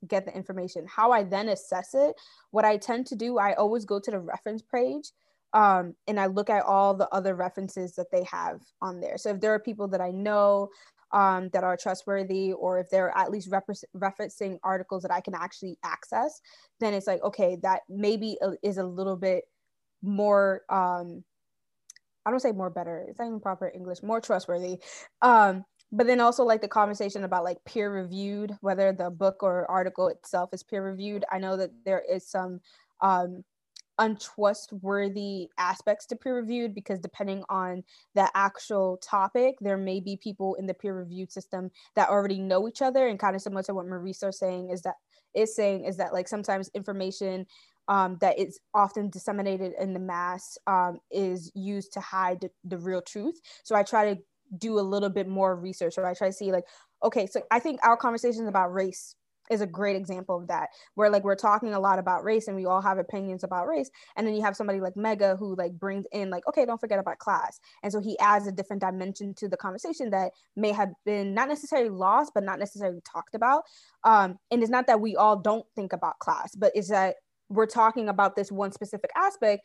get 0.07 0.25
the 0.25 0.35
information. 0.35 0.85
How 0.87 1.11
I 1.11 1.23
then 1.23 1.49
assess 1.49 1.93
it, 1.93 2.15
what 2.51 2.65
I 2.65 2.77
tend 2.77 3.07
to 3.07 3.15
do, 3.15 3.37
I 3.37 3.53
always 3.53 3.85
go 3.85 3.99
to 3.99 4.11
the 4.11 4.19
reference 4.19 4.61
page 4.61 5.11
um, 5.53 5.95
and 6.07 6.19
I 6.19 6.27
look 6.27 6.49
at 6.49 6.63
all 6.63 6.93
the 6.93 7.09
other 7.09 7.35
references 7.35 7.95
that 7.95 8.11
they 8.11 8.23
have 8.23 8.61
on 8.81 8.99
there. 8.99 9.17
So 9.17 9.31
if 9.31 9.41
there 9.41 9.53
are 9.53 9.59
people 9.59 9.87
that 9.89 10.01
I 10.01 10.11
know 10.11 10.69
um, 11.11 11.49
that 11.53 11.63
are 11.63 11.75
trustworthy, 11.75 12.53
or 12.53 12.79
if 12.79 12.89
they're 12.89 13.15
at 13.17 13.31
least 13.31 13.49
referencing 13.49 14.59
articles 14.63 15.01
that 15.01 15.11
I 15.11 15.21
can 15.21 15.33
actually 15.33 15.77
access, 15.83 16.39
then 16.79 16.93
it's 16.93 17.07
like, 17.07 17.23
okay, 17.23 17.57
that 17.63 17.81
maybe 17.89 18.37
is 18.61 18.77
a 18.77 18.83
little 18.83 19.15
bit 19.17 19.45
more, 20.03 20.61
um, 20.69 21.23
I 22.25 22.31
don't 22.31 22.39
say 22.39 22.51
more 22.51 22.69
better, 22.69 23.05
it's 23.09 23.17
not 23.17 23.25
even 23.25 23.39
proper 23.39 23.71
English, 23.73 24.03
more 24.03 24.21
trustworthy. 24.21 24.77
Um, 25.21 25.65
but 25.91 26.07
then 26.07 26.21
also 26.21 26.43
like 26.43 26.61
the 26.61 26.67
conversation 26.67 27.23
about 27.23 27.43
like 27.43 27.63
peer 27.65 27.91
reviewed, 27.91 28.55
whether 28.61 28.93
the 28.93 29.09
book 29.09 29.41
or 29.41 29.69
article 29.69 30.07
itself 30.07 30.51
is 30.53 30.63
peer 30.63 30.83
reviewed. 30.83 31.25
I 31.31 31.39
know 31.39 31.57
that 31.57 31.71
there 31.85 32.03
is 32.07 32.27
some 32.27 32.59
um, 33.01 33.43
untrustworthy 33.99 35.49
aspects 35.57 36.05
to 36.07 36.15
peer 36.15 36.35
reviewed 36.35 36.73
because 36.73 36.99
depending 36.99 37.43
on 37.49 37.83
the 38.15 38.29
actual 38.33 38.97
topic 38.97 39.55
there 39.59 39.77
may 39.77 39.99
be 39.99 40.15
people 40.15 40.55
in 40.55 40.65
the 40.65 40.73
peer 40.73 40.95
reviewed 40.95 41.31
system 41.31 41.69
that 41.95 42.09
already 42.09 42.39
know 42.39 42.67
each 42.67 42.81
other 42.81 43.07
and 43.07 43.19
kind 43.19 43.35
of 43.35 43.41
similar 43.41 43.61
to 43.61 43.73
what 43.73 43.85
Maurice 43.85 44.23
is 44.23 44.39
saying 44.39 44.69
is 44.69 44.81
that 44.83 44.95
is 45.35 45.55
saying 45.55 45.83
is 45.83 45.97
that 45.97 46.13
like 46.13 46.27
sometimes 46.27 46.71
information 46.73 47.45
um, 47.89 48.17
that 48.21 48.39
is 48.39 48.59
often 48.73 49.09
disseminated 49.09 49.73
in 49.79 49.93
the 49.93 49.99
mass 49.99 50.57
um, 50.67 50.99
is 51.11 51.51
used 51.53 51.91
to 51.93 51.99
hide 51.99 52.39
the, 52.41 52.49
the 52.63 52.77
real 52.77 53.01
truth 53.01 53.39
so 53.63 53.75
i 53.75 53.83
try 53.83 54.13
to 54.13 54.21
do 54.57 54.79
a 54.79 54.81
little 54.81 55.09
bit 55.09 55.27
more 55.27 55.55
research 55.55 55.97
or 55.97 56.05
i 56.05 56.13
try 56.13 56.27
to 56.27 56.33
see 56.33 56.51
like 56.51 56.65
okay 57.03 57.27
so 57.27 57.41
i 57.51 57.59
think 57.59 57.79
our 57.83 57.97
conversations 57.97 58.47
about 58.47 58.73
race 58.73 59.15
is 59.49 59.61
a 59.61 59.67
great 59.67 59.95
example 59.95 60.37
of 60.37 60.47
that 60.47 60.69
where 60.95 61.09
like 61.09 61.23
we're 61.23 61.35
talking 61.35 61.73
a 61.73 61.79
lot 61.79 61.99
about 61.99 62.23
race 62.23 62.47
and 62.47 62.55
we 62.55 62.65
all 62.65 62.81
have 62.81 62.97
opinions 62.97 63.43
about 63.43 63.67
race 63.67 63.89
and 64.15 64.25
then 64.25 64.35
you 64.35 64.41
have 64.41 64.55
somebody 64.55 64.79
like 64.79 64.95
mega 64.95 65.35
who 65.35 65.55
like 65.55 65.73
brings 65.73 66.05
in 66.11 66.29
like 66.29 66.47
okay 66.47 66.65
don't 66.65 66.79
forget 66.79 66.99
about 66.99 67.17
class. 67.17 67.59
And 67.83 67.91
so 67.91 67.99
he 67.99 68.17
adds 68.19 68.47
a 68.47 68.51
different 68.51 68.81
dimension 68.81 69.33
to 69.35 69.47
the 69.47 69.57
conversation 69.57 70.09
that 70.11 70.31
may 70.55 70.71
have 70.71 70.89
been 71.05 71.33
not 71.33 71.47
necessarily 71.47 71.89
lost 71.89 72.31
but 72.33 72.43
not 72.43 72.59
necessarily 72.59 73.01
talked 73.01 73.35
about. 73.35 73.63
Um, 74.03 74.37
and 74.51 74.61
it's 74.61 74.71
not 74.71 74.87
that 74.87 75.01
we 75.01 75.15
all 75.15 75.37
don't 75.37 75.65
think 75.75 75.93
about 75.93 76.19
class 76.19 76.55
but 76.55 76.71
it's 76.75 76.89
that 76.89 77.15
we're 77.49 77.65
talking 77.65 78.09
about 78.09 78.35
this 78.35 78.51
one 78.51 78.71
specific 78.71 79.09
aspect 79.15 79.63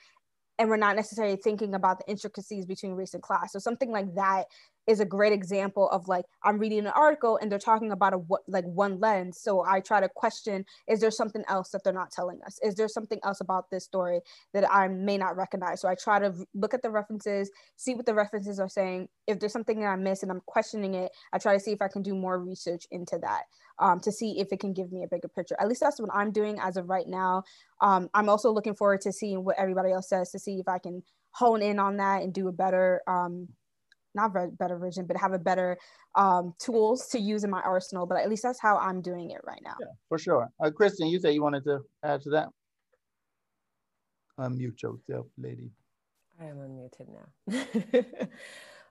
and 0.58 0.68
we're 0.68 0.76
not 0.76 0.96
necessarily 0.96 1.36
thinking 1.36 1.74
about 1.74 1.98
the 1.98 2.10
intricacies 2.10 2.64
between 2.64 2.92
race 2.92 3.12
and 3.14 3.22
class. 3.22 3.52
So 3.52 3.58
something 3.58 3.90
like 3.90 4.14
that 4.14 4.46
is 4.86 5.00
a 5.00 5.04
great 5.04 5.32
example 5.32 5.88
of 5.90 6.08
like 6.08 6.24
I'm 6.42 6.58
reading 6.58 6.80
an 6.80 6.88
article 6.88 7.38
and 7.40 7.50
they're 7.50 7.58
talking 7.58 7.92
about 7.92 8.12
a 8.12 8.18
what 8.18 8.42
like 8.46 8.64
one 8.64 9.00
lens. 9.00 9.38
So 9.40 9.64
I 9.64 9.80
try 9.80 10.00
to 10.00 10.08
question: 10.08 10.64
Is 10.88 11.00
there 11.00 11.10
something 11.10 11.44
else 11.48 11.70
that 11.70 11.84
they're 11.84 11.92
not 11.92 12.10
telling 12.10 12.40
us? 12.46 12.58
Is 12.62 12.74
there 12.74 12.88
something 12.88 13.18
else 13.24 13.40
about 13.40 13.70
this 13.70 13.84
story 13.84 14.20
that 14.52 14.70
I 14.70 14.88
may 14.88 15.16
not 15.16 15.36
recognize? 15.36 15.80
So 15.80 15.88
I 15.88 15.94
try 15.94 16.18
to 16.18 16.34
look 16.54 16.74
at 16.74 16.82
the 16.82 16.90
references, 16.90 17.50
see 17.76 17.94
what 17.94 18.06
the 18.06 18.14
references 18.14 18.60
are 18.60 18.68
saying. 18.68 19.08
If 19.26 19.40
there's 19.40 19.52
something 19.52 19.80
that 19.80 19.86
I 19.86 19.96
miss 19.96 20.22
and 20.22 20.30
I'm 20.30 20.42
questioning 20.46 20.94
it, 20.94 21.12
I 21.32 21.38
try 21.38 21.54
to 21.54 21.60
see 21.60 21.72
if 21.72 21.82
I 21.82 21.88
can 21.88 22.02
do 22.02 22.14
more 22.14 22.38
research 22.38 22.86
into 22.90 23.18
that 23.18 23.44
um, 23.78 24.00
to 24.00 24.12
see 24.12 24.40
if 24.40 24.52
it 24.52 24.60
can 24.60 24.72
give 24.72 24.92
me 24.92 25.02
a 25.02 25.08
bigger 25.08 25.28
picture. 25.28 25.56
At 25.58 25.68
least 25.68 25.80
that's 25.80 26.00
what 26.00 26.10
I'm 26.12 26.30
doing 26.30 26.58
as 26.60 26.76
of 26.76 26.88
right 26.88 27.06
now. 27.06 27.44
Um, 27.80 28.08
I'm 28.14 28.28
also 28.28 28.50
looking 28.50 28.74
forward 28.74 29.00
to 29.02 29.12
seeing 29.12 29.44
what 29.44 29.58
everybody 29.58 29.92
else 29.92 30.08
says 30.08 30.30
to 30.32 30.38
see 30.38 30.58
if 30.58 30.68
I 30.68 30.78
can 30.78 31.02
hone 31.30 31.62
in 31.62 31.78
on 31.78 31.96
that 31.96 32.22
and 32.22 32.32
do 32.32 32.48
a 32.48 32.52
better 32.52 33.02
um, 33.08 33.48
not 34.14 34.36
a 34.36 34.48
better 34.48 34.78
version, 34.78 35.06
but 35.06 35.16
have 35.16 35.32
a 35.32 35.38
better 35.38 35.78
um, 36.14 36.54
tools 36.58 37.08
to 37.08 37.18
use 37.18 37.44
in 37.44 37.50
my 37.50 37.60
arsenal. 37.62 38.06
But 38.06 38.18
at 38.18 38.28
least 38.28 38.42
that's 38.42 38.60
how 38.60 38.76
I'm 38.78 39.00
doing 39.00 39.30
it 39.30 39.40
right 39.44 39.60
now. 39.62 39.74
Yeah, 39.80 39.86
for 40.08 40.18
sure. 40.18 40.48
Uh, 40.62 40.70
Kristen, 40.70 41.08
you 41.08 41.18
said 41.20 41.34
you 41.34 41.42
wanted 41.42 41.64
to 41.64 41.80
add 42.02 42.22
to 42.22 42.30
that. 42.30 42.48
Unmute 44.38 44.82
yourself, 44.82 45.26
lady. 45.38 45.70
I 46.40 46.46
am 46.46 46.56
unmuted 46.56 47.08
now. 47.08 48.04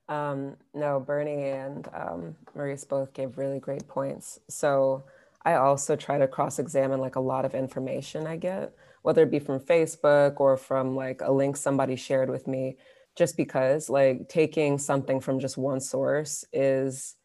um, 0.14 0.56
no, 0.74 1.00
Bernie 1.02 1.50
and 1.50 1.88
um, 1.94 2.36
Maurice 2.56 2.86
both 2.86 3.14
gave 3.14 3.38
really 3.38 3.60
great 3.60 3.88
points. 3.88 4.40
So 4.50 5.04
I 5.44 5.56
also 5.56 5.96
try 5.96 6.18
to 6.18 6.28
cross-examine 6.28 7.00
like 7.00 7.18
a 7.18 7.22
lot 7.22 7.44
of 7.44 7.54
information 7.54 8.26
I 8.26 8.38
get, 8.38 8.74
whether 9.02 9.24
it 9.24 9.32
be 9.32 9.40
from 9.40 9.60
Facebook 9.60 10.40
or 10.40 10.56
from 10.56 10.96
like 10.96 11.22
a 11.22 11.32
link 11.32 11.58
somebody 11.58 11.98
shared 11.98 12.30
with 12.30 12.48
me 12.48 12.78
just 13.16 13.38
because 13.38 13.90
like 13.90 14.28
taking 14.30 14.78
something 14.78 15.20
from 15.20 15.40
just 15.40 15.58
one 15.58 15.80
source 15.80 16.44
is 16.52 17.16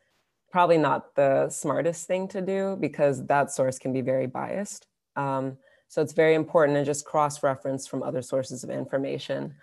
probably 0.51 0.79
not 0.79 1.15
the 1.15 1.49
smartest 1.51 2.07
thing 2.07 2.29
to 2.29 2.41
do 2.41 2.77
because 2.81 3.27
that 3.27 3.51
source 3.51 3.79
can 3.79 3.93
be 3.93 4.01
very 4.01 4.27
biased. 4.27 4.87
Um, 5.17 5.59
so 5.89 6.03
it's 6.03 6.13
very 6.13 6.35
important 6.35 6.77
to 6.77 6.85
just 6.85 7.07
cross-reference 7.07 7.87
from 7.87 8.03
other 8.03 8.23
sources 8.23 8.63
of 8.65 8.71
information. 8.71 9.55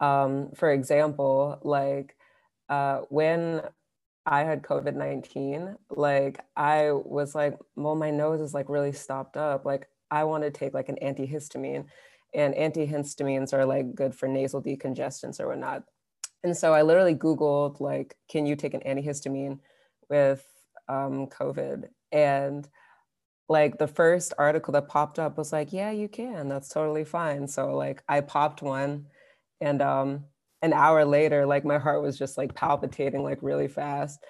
Um, 0.00 0.50
for 0.54 0.72
example, 0.72 1.58
like 1.62 2.16
uh, 2.68 3.02
when 3.08 3.62
I 4.26 4.44
had 4.44 4.62
COVID 4.62 4.94
19, 4.94 5.76
like 5.90 6.40
I 6.56 6.92
was 6.92 7.34
like, 7.34 7.58
well, 7.76 7.94
my 7.94 8.10
nose 8.10 8.40
is 8.40 8.54
like 8.54 8.68
really 8.68 8.92
stopped 8.92 9.36
up. 9.36 9.64
Like 9.64 9.88
I 10.10 10.24
want 10.24 10.44
to 10.44 10.50
take 10.50 10.74
like 10.74 10.88
an 10.88 10.98
antihistamine 11.02 11.86
and 12.34 12.54
antihistamines 12.54 13.52
are 13.52 13.64
like 13.64 13.94
good 13.94 14.14
for 14.14 14.28
nasal 14.28 14.62
decongestants 14.62 15.40
or 15.40 15.48
whatnot. 15.48 15.84
And 16.44 16.56
so 16.56 16.72
I 16.72 16.82
literally 16.82 17.14
Googled 17.14 17.80
like, 17.80 18.16
can 18.30 18.46
you 18.46 18.54
take 18.56 18.74
an 18.74 18.80
antihistamine 18.80 19.58
with 20.08 20.44
um, 20.88 21.26
COVID? 21.26 21.88
And 22.12 22.68
like 23.48 23.78
the 23.78 23.88
first 23.88 24.34
article 24.38 24.72
that 24.72 24.88
popped 24.88 25.18
up 25.18 25.38
was 25.38 25.52
like, 25.52 25.72
yeah, 25.72 25.90
you 25.90 26.08
can. 26.08 26.48
That's 26.48 26.68
totally 26.68 27.04
fine. 27.04 27.48
So 27.48 27.74
like 27.74 28.02
I 28.08 28.20
popped 28.20 28.62
one, 28.62 29.06
and 29.60 29.82
um, 29.82 30.24
an 30.62 30.72
hour 30.72 31.04
later, 31.04 31.46
like 31.46 31.64
my 31.64 31.78
heart 31.78 32.02
was 32.02 32.18
just 32.18 32.36
like 32.38 32.54
palpitating 32.54 33.22
like 33.22 33.38
really 33.42 33.68
fast. 33.68 34.24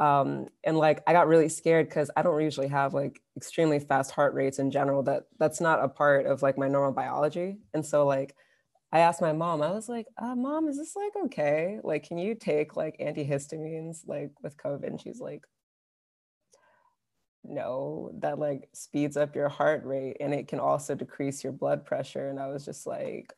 Um, 0.00 0.46
and 0.64 0.78
like 0.78 1.02
I 1.06 1.12
got 1.12 1.28
really 1.28 1.50
scared 1.50 1.90
because 1.90 2.10
I 2.16 2.22
don't 2.22 2.42
usually 2.42 2.68
have 2.68 2.94
like 2.94 3.20
extremely 3.36 3.78
fast 3.78 4.10
heart 4.12 4.32
rates 4.32 4.58
in 4.58 4.70
general. 4.70 5.02
That 5.02 5.24
that's 5.38 5.60
not 5.60 5.84
a 5.84 5.88
part 5.88 6.24
of 6.24 6.40
like 6.40 6.56
my 6.56 6.68
normal 6.68 6.92
biology. 6.92 7.58
And 7.74 7.84
so 7.84 8.06
like 8.06 8.34
I 8.92 9.00
asked 9.00 9.20
my 9.20 9.34
mom, 9.34 9.60
I 9.62 9.70
was 9.70 9.90
like, 9.90 10.06
uh, 10.16 10.34
"Mom, 10.34 10.68
is 10.68 10.78
this 10.78 10.96
like 10.96 11.12
okay? 11.26 11.80
Like, 11.84 12.04
can 12.08 12.16
you 12.16 12.34
take 12.34 12.76
like 12.76 12.96
antihistamines 12.98 14.08
like 14.08 14.30
with 14.42 14.56
COVID?" 14.56 14.86
And 14.86 15.00
she's 15.00 15.20
like, 15.20 15.44
"No, 17.44 18.10
that 18.20 18.38
like 18.38 18.70
speeds 18.72 19.18
up 19.18 19.36
your 19.36 19.50
heart 19.50 19.84
rate 19.84 20.16
and 20.20 20.32
it 20.32 20.48
can 20.48 20.60
also 20.60 20.94
decrease 20.94 21.44
your 21.44 21.52
blood 21.52 21.84
pressure." 21.84 22.30
And 22.30 22.40
I 22.40 22.48
was 22.48 22.64
just 22.64 22.86
like, 22.86 23.34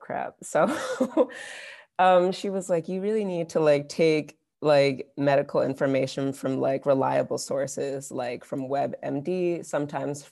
"Crap." 0.00 0.36
So. 0.44 0.70
um, 1.98 2.32
she 2.32 2.50
was 2.50 2.70
like, 2.70 2.88
"You 2.88 3.00
really 3.00 3.24
need 3.24 3.48
to 3.50 3.60
like 3.60 3.88
take 3.88 4.38
like 4.62 5.08
medical 5.16 5.60
information 5.60 6.32
from 6.32 6.58
like 6.60 6.86
reliable 6.86 7.36
sources, 7.36 8.12
like 8.12 8.44
from 8.44 8.68
WebMD, 8.68 9.66
sometimes 9.66 10.30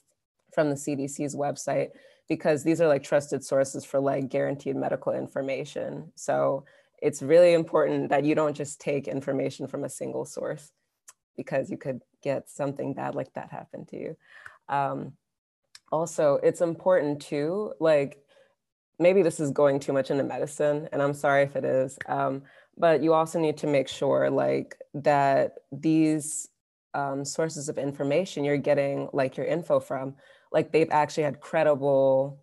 from 0.55 0.71
the 0.71 0.77
CDC's 0.77 1.35
website, 1.35 1.91
because 2.29 2.63
these 2.63 2.81
are 2.81 2.87
like 2.87 3.03
trusted 3.03 3.45
sources 3.45 3.85
for 3.85 3.99
like 3.99 4.29
guaranteed 4.29 4.77
medical 4.77 5.13
information. 5.13 6.13
So 6.15 6.65
it's 7.03 7.23
really 7.23 7.55
important 7.55 8.11
that 8.11 8.25
you 8.25 8.37
don't 8.37 8.57
just 8.57 8.81
take 8.81 9.09
information 9.09 9.67
from 9.67 9.83
a 9.83 9.89
single 9.89 10.25
source 10.25 10.71
because 11.37 11.69
you 11.69 11.77
could 11.77 12.01
get 12.23 12.49
something 12.49 12.95
bad 12.95 13.17
like 13.17 13.33
that 13.33 13.51
happen 13.51 13.85
to 13.87 13.97
you. 13.97 14.17
Um, 14.69 15.15
also, 15.91 16.39
it's 16.41 16.61
important 16.61 17.21
too, 17.21 17.73
like 17.81 18.23
maybe 19.01 19.23
this 19.23 19.41
is 19.41 19.51
going 19.51 19.81
too 19.81 19.93
much 19.93 20.13
into 20.13 20.23
medicine, 20.23 20.89
and 20.93 21.03
I'm 21.03 21.15
sorry 21.15 21.43
if 21.43 21.57
it 21.57 21.65
is. 21.65 21.99
Um, 22.07 22.43
but 22.81 23.03
you 23.03 23.13
also 23.13 23.39
need 23.39 23.59
to 23.59 23.67
make 23.67 23.89
sure 23.89 24.31
like 24.31 24.77
that 24.95 25.59
these 25.71 26.49
um, 26.95 27.25
sources 27.25 27.69
of 27.69 27.79
information 27.79 28.43
you're 28.43 28.57
getting 28.57 29.09
like 29.13 29.37
your 29.37 29.47
info 29.47 29.79
from 29.79 30.15
like 30.51 30.73
they've 30.73 30.91
actually 30.91 31.23
had 31.23 31.41
credible 31.41 32.41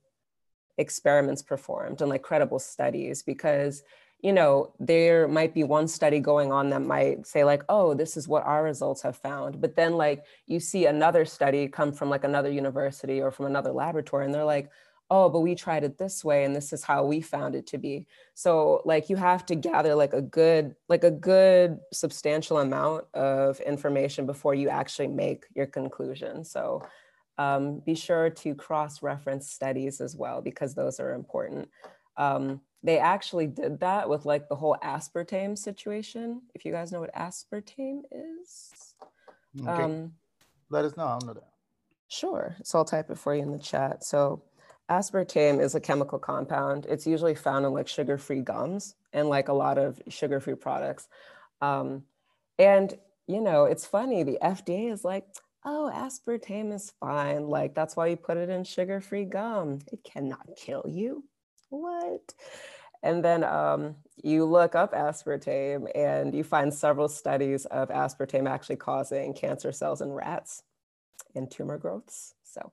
experiments 0.77 1.41
performed 1.41 2.01
and 2.01 2.10
like 2.10 2.22
credible 2.22 2.60
studies 2.60 3.24
because 3.24 3.84
you 4.22 4.32
know 4.32 4.74
there 4.79 5.27
might 5.27 5.53
be 5.53 5.63
one 5.63 5.88
study 5.88 6.20
going 6.20 6.51
on 6.51 6.70
that 6.70 6.82
might 6.82 7.25
say 7.25 7.44
like 7.44 7.63
oh 7.67 7.94
this 7.94 8.15
is 8.15 8.27
what 8.27 8.44
our 8.46 8.63
results 8.63 9.01
have 9.01 9.17
found 9.17 9.60
but 9.60 9.75
then 9.75 9.94
like 9.94 10.24
you 10.46 10.60
see 10.60 10.86
another 10.86 11.25
study 11.25 11.67
come 11.67 11.91
from 11.91 12.10
like 12.10 12.24
another 12.24 12.51
university 12.51 13.22
or 13.22 13.32
from 13.32 13.48
another 13.48 13.72
laboratory 13.72 14.25
and 14.25 14.34
they're 14.34 14.46
like 14.46 14.70
oh 15.10 15.30
but 15.30 15.40
we 15.40 15.56
tried 15.56 15.84
it 15.84 15.98
this 15.98 16.24
way 16.24 16.44
and 16.44 16.56
this 16.56 16.74
is 16.74 16.84
how 16.84 17.04
we 17.06 17.22
found 17.22 17.56
it 17.56 17.66
to 17.68 17.78
be 17.78 18.06
so 18.34 18.82
like 18.86 19.10
you 19.10 19.16
have 19.16 19.46
to 19.46 19.56
gather 19.56 19.96
like 19.96 20.14
a 20.14 20.22
good 20.22 20.76
like 20.90 21.04
a 21.04 21.12
good 21.12 21.80
substantial 21.94 22.60
amount 22.60 23.06
of 23.14 23.60
information 23.62 24.26
before 24.26 24.54
you 24.54 24.70
actually 24.70 25.08
make 25.08 25.46
your 25.56 25.66
conclusion 25.66 26.44
so 26.44 26.82
um, 27.40 27.84
be 27.86 27.94
sure 27.94 28.32
to 28.32 28.56
cross-reference 28.56 29.52
studies 29.52 30.02
as 30.02 30.16
well 30.16 30.42
because 30.42 30.74
those 30.74 31.00
are 31.00 31.14
important 31.14 31.70
um, 32.18 32.62
they 32.84 32.98
actually 32.98 33.48
did 33.48 33.80
that 33.80 34.10
with 34.10 34.26
like 34.26 34.50
the 34.50 34.56
whole 34.56 34.78
aspartame 34.84 35.58
situation 35.58 36.42
if 36.56 36.66
you 36.66 36.72
guys 36.72 36.92
know 36.92 37.00
what 37.00 37.14
aspartame 37.14 38.02
is 38.12 38.96
okay. 39.62 39.84
um, 39.84 40.14
Let 40.70 40.86
us 40.86 40.98
know. 40.98 41.06
I 41.06 41.12
don't 41.20 41.28
know 41.28 41.34
that. 41.34 41.50
Sure. 42.10 42.56
So 42.64 42.80
I'll 42.80 42.86
type 42.86 43.10
it 43.10 43.18
for 43.18 43.36
you 43.36 43.42
in 43.42 43.52
the 43.52 43.60
chat. 43.60 44.04
So 44.04 44.44
aspartame 44.89 45.62
is 45.62 45.75
a 45.75 45.79
chemical 45.79 46.20
compound. 46.20 46.86
It's 46.88 47.08
usually 47.08 47.36
found 47.36 47.65
in 47.65 47.74
like 47.74 47.88
sugar-free 47.88 48.41
gums 48.41 48.96
and 49.13 49.27
like 49.29 49.48
a 49.48 49.53
lot 49.53 49.77
of 49.77 50.01
sugar-free 50.08 50.56
products. 50.56 51.08
Um, 51.62 52.03
and 52.58 52.98
you 53.27 53.41
know, 53.41 53.65
it's 53.65 53.86
funny. 53.86 54.24
The 54.24 54.39
FDA 54.41 54.91
is 54.91 55.03
like, 55.03 55.25
oh, 55.65 55.91
aspartame 55.94 56.74
is 56.74 56.94
fine. 57.00 57.48
Like 57.48 57.75
that's 57.75 57.96
why 57.96 58.08
you 58.08 58.15
put 58.15 58.38
it 58.38 58.50
in 58.50 58.63
sugar-free 58.63 59.25
gum. 59.25 59.79
It 59.91 60.03
cannot 60.03 60.48
kill 60.56 60.86
you. 60.88 61.25
What? 61.70 62.34
And 63.03 63.24
then 63.24 63.44
um, 63.44 63.96
you 64.24 64.46
look 64.46 64.75
up 64.75 64.94
aspartame 64.94 65.88
and 65.96 66.34
you 66.34 66.44
find 66.44 66.74
several 66.74 67.10
studies 67.10 67.65
of 67.65 67.89
aspartame 67.89 68.50
actually 68.50 68.77
causing 68.77 69.34
cancer 69.34 69.72
cells 69.72 70.01
in 70.01 70.12
rats 70.12 70.63
and 71.36 71.50
tumor 71.50 71.77
growths. 71.77 72.34
So, 72.44 72.72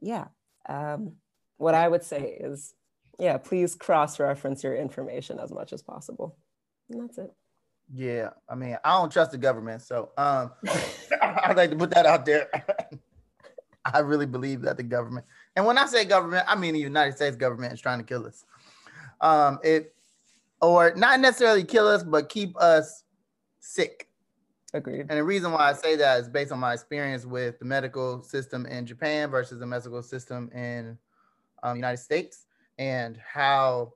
yeah, 0.00 0.26
um, 0.68 1.12
what 1.56 1.74
I 1.74 1.88
would 1.88 2.02
say 2.02 2.36
is, 2.40 2.74
yeah, 3.18 3.38
please 3.38 3.74
cross 3.74 4.20
reference 4.20 4.62
your 4.62 4.76
information 4.76 5.38
as 5.38 5.50
much 5.50 5.72
as 5.72 5.82
possible. 5.82 6.36
And 6.90 7.02
that's 7.02 7.18
it. 7.18 7.32
Yeah, 7.92 8.30
I 8.48 8.54
mean, 8.56 8.76
I 8.84 8.98
don't 8.98 9.12
trust 9.12 9.30
the 9.30 9.38
government, 9.38 9.82
so 9.82 10.10
um, 10.16 10.50
I'd 11.22 11.56
like 11.56 11.70
to 11.70 11.76
put 11.76 11.90
that 11.90 12.04
out 12.04 12.26
there. 12.26 12.48
I 13.84 14.00
really 14.00 14.26
believe 14.26 14.62
that 14.62 14.76
the 14.76 14.82
government, 14.82 15.26
and 15.54 15.64
when 15.64 15.78
I 15.78 15.86
say 15.86 16.04
government, 16.04 16.44
I 16.48 16.56
mean 16.56 16.74
the 16.74 16.80
United 16.80 17.14
States 17.14 17.36
government 17.36 17.72
is 17.72 17.80
trying 17.80 17.98
to 17.98 18.04
kill 18.04 18.26
us. 18.26 18.44
Um, 19.20 19.60
it 19.62 19.94
or 20.60 20.94
not 20.96 21.20
necessarily 21.20 21.62
kill 21.62 21.86
us, 21.86 22.02
but 22.02 22.28
keep 22.28 22.56
us 22.60 23.04
sick. 23.60 24.05
Agreed. 24.76 25.06
And 25.08 25.18
the 25.18 25.24
reason 25.24 25.52
why 25.52 25.70
I 25.70 25.72
say 25.72 25.96
that 25.96 26.20
is 26.20 26.28
based 26.28 26.52
on 26.52 26.58
my 26.58 26.74
experience 26.74 27.24
with 27.24 27.58
the 27.58 27.64
medical 27.64 28.22
system 28.22 28.66
in 28.66 28.84
Japan 28.84 29.30
versus 29.30 29.58
the 29.58 29.66
medical 29.66 30.02
system 30.02 30.50
in 30.54 30.98
um, 31.62 31.76
United 31.76 31.96
States, 31.96 32.44
and 32.76 33.16
how 33.16 33.94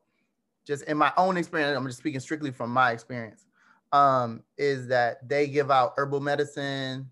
just 0.66 0.84
in 0.84 0.96
my 0.96 1.12
own 1.18 1.36
experience, 1.36 1.76
I'm 1.76 1.86
just 1.86 1.98
speaking 1.98 2.20
strictly 2.20 2.50
from 2.50 2.70
my 2.70 2.92
experience, 2.92 3.44
um, 3.92 4.42
is 4.56 4.88
that 4.88 5.28
they 5.28 5.46
give 5.48 5.70
out 5.70 5.92
herbal 5.98 6.20
medicine. 6.20 7.10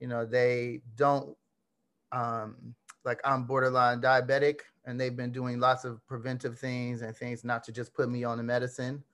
You 0.00 0.08
know, 0.08 0.24
they 0.24 0.80
don't 0.96 1.36
um, 2.12 2.74
like 3.04 3.20
I'm 3.26 3.44
borderline 3.44 4.00
diabetic, 4.00 4.60
and 4.86 4.98
they've 4.98 5.14
been 5.14 5.32
doing 5.32 5.60
lots 5.60 5.84
of 5.84 6.00
preventive 6.06 6.58
things 6.58 7.02
and 7.02 7.14
things 7.14 7.44
not 7.44 7.62
to 7.64 7.72
just 7.72 7.92
put 7.92 8.08
me 8.08 8.24
on 8.24 8.38
the 8.38 8.42
medicine 8.42 9.04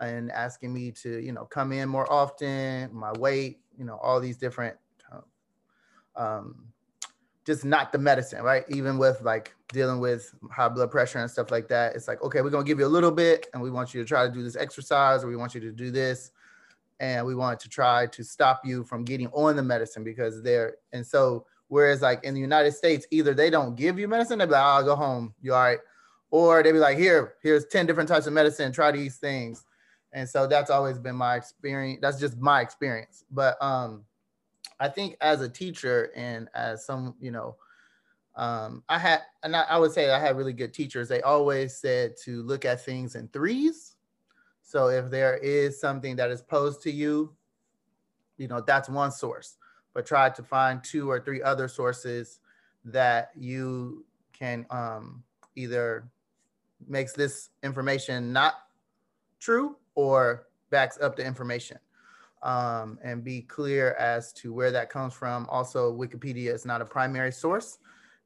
and 0.00 0.30
asking 0.32 0.72
me 0.72 0.90
to, 0.90 1.20
you 1.20 1.32
know, 1.32 1.44
come 1.44 1.72
in 1.72 1.88
more 1.88 2.10
often, 2.12 2.90
my 2.92 3.12
weight, 3.12 3.60
you 3.78 3.84
know, 3.84 3.98
all 4.02 4.20
these 4.20 4.36
different, 4.36 4.76
um, 6.16 6.66
just 7.44 7.64
not 7.64 7.92
the 7.92 7.98
medicine, 7.98 8.42
right? 8.42 8.64
Even 8.68 8.96
with 8.98 9.20
like 9.22 9.54
dealing 9.72 10.00
with 10.00 10.34
high 10.50 10.68
blood 10.68 10.90
pressure 10.90 11.18
and 11.18 11.30
stuff 11.30 11.50
like 11.50 11.68
that, 11.68 11.94
it's 11.94 12.08
like, 12.08 12.22
okay, 12.22 12.40
we're 12.40 12.50
gonna 12.50 12.64
give 12.64 12.78
you 12.78 12.86
a 12.86 12.88
little 12.88 13.10
bit, 13.10 13.48
and 13.52 13.62
we 13.62 13.70
want 13.70 13.92
you 13.92 14.00
to 14.02 14.08
try 14.08 14.26
to 14.26 14.32
do 14.32 14.42
this 14.42 14.56
exercise, 14.56 15.22
or 15.22 15.28
we 15.28 15.36
want 15.36 15.54
you 15.54 15.60
to 15.60 15.72
do 15.72 15.90
this, 15.90 16.30
and 17.00 17.26
we 17.26 17.34
want 17.34 17.60
to 17.60 17.68
try 17.68 18.06
to 18.06 18.24
stop 18.24 18.62
you 18.64 18.82
from 18.84 19.04
getting 19.04 19.28
on 19.28 19.56
the 19.56 19.62
medicine 19.62 20.02
because 20.02 20.42
they're, 20.42 20.76
and 20.92 21.06
so 21.06 21.44
Whereas 21.68 22.02
like 22.02 22.22
in 22.24 22.34
the 22.34 22.40
United 22.40 22.72
States, 22.72 23.06
either 23.10 23.34
they 23.34 23.50
don't 23.50 23.74
give 23.74 23.98
you 23.98 24.06
medicine, 24.06 24.38
they 24.38 24.46
be 24.46 24.52
like, 24.52 24.62
oh, 24.62 24.76
I'll 24.76 24.84
go 24.84 24.96
home, 24.96 25.34
you 25.42 25.54
all 25.54 25.62
right. 25.62 25.78
Or 26.30 26.62
they'd 26.62 26.72
be 26.72 26.78
like, 26.78 26.98
here, 26.98 27.34
here's 27.42 27.66
10 27.66 27.86
different 27.86 28.08
types 28.08 28.26
of 28.26 28.32
medicine, 28.32 28.72
try 28.72 28.92
these 28.92 29.16
things. 29.16 29.64
And 30.14 30.28
so 30.28 30.46
that's 30.46 30.70
always 30.70 30.98
been 30.98 31.16
my 31.16 31.36
experience. 31.36 31.98
That's 32.00 32.18
just 32.18 32.38
my 32.38 32.62
experience. 32.62 33.24
But 33.30 33.62
um, 33.62 34.04
I 34.80 34.88
think 34.88 35.16
as 35.20 35.42
a 35.42 35.48
teacher 35.48 36.10
and 36.16 36.48
as 36.54 36.86
some, 36.86 37.14
you 37.20 37.30
know, 37.30 37.56
um, 38.36 38.82
I 38.88 38.98
had, 38.98 39.20
and 39.42 39.54
I, 39.54 39.62
I 39.62 39.78
would 39.78 39.92
say 39.92 40.10
I 40.10 40.18
had 40.18 40.36
really 40.36 40.52
good 40.52 40.72
teachers. 40.72 41.08
They 41.08 41.20
always 41.20 41.76
said 41.76 42.16
to 42.24 42.42
look 42.42 42.64
at 42.64 42.84
things 42.84 43.14
in 43.16 43.28
threes. 43.28 43.96
So 44.62 44.88
if 44.88 45.10
there 45.10 45.36
is 45.36 45.78
something 45.78 46.16
that 46.16 46.30
is 46.30 46.40
posed 46.40 46.80
to 46.82 46.90
you, 46.90 47.34
you 48.38 48.48
know, 48.48 48.62
that's 48.62 48.88
one 48.88 49.12
source 49.12 49.58
but 49.94 50.04
try 50.04 50.28
to 50.28 50.42
find 50.42 50.82
two 50.84 51.08
or 51.08 51.20
three 51.20 51.40
other 51.40 51.68
sources 51.68 52.40
that 52.84 53.30
you 53.34 54.04
can 54.32 54.66
um, 54.70 55.22
either 55.54 56.06
makes 56.86 57.12
this 57.14 57.48
information 57.62 58.32
not 58.32 58.54
true 59.38 59.76
or 59.94 60.46
backs 60.70 60.98
up 61.00 61.16
the 61.16 61.24
information 61.24 61.78
um, 62.42 62.98
and 63.02 63.24
be 63.24 63.40
clear 63.40 63.94
as 63.94 64.32
to 64.34 64.52
where 64.52 64.70
that 64.70 64.90
comes 64.90 65.14
from. 65.14 65.46
Also, 65.48 65.92
Wikipedia 65.92 66.52
is 66.52 66.64
not 66.64 66.80
a 66.80 66.84
primary 66.84 67.32
source. 67.32 67.78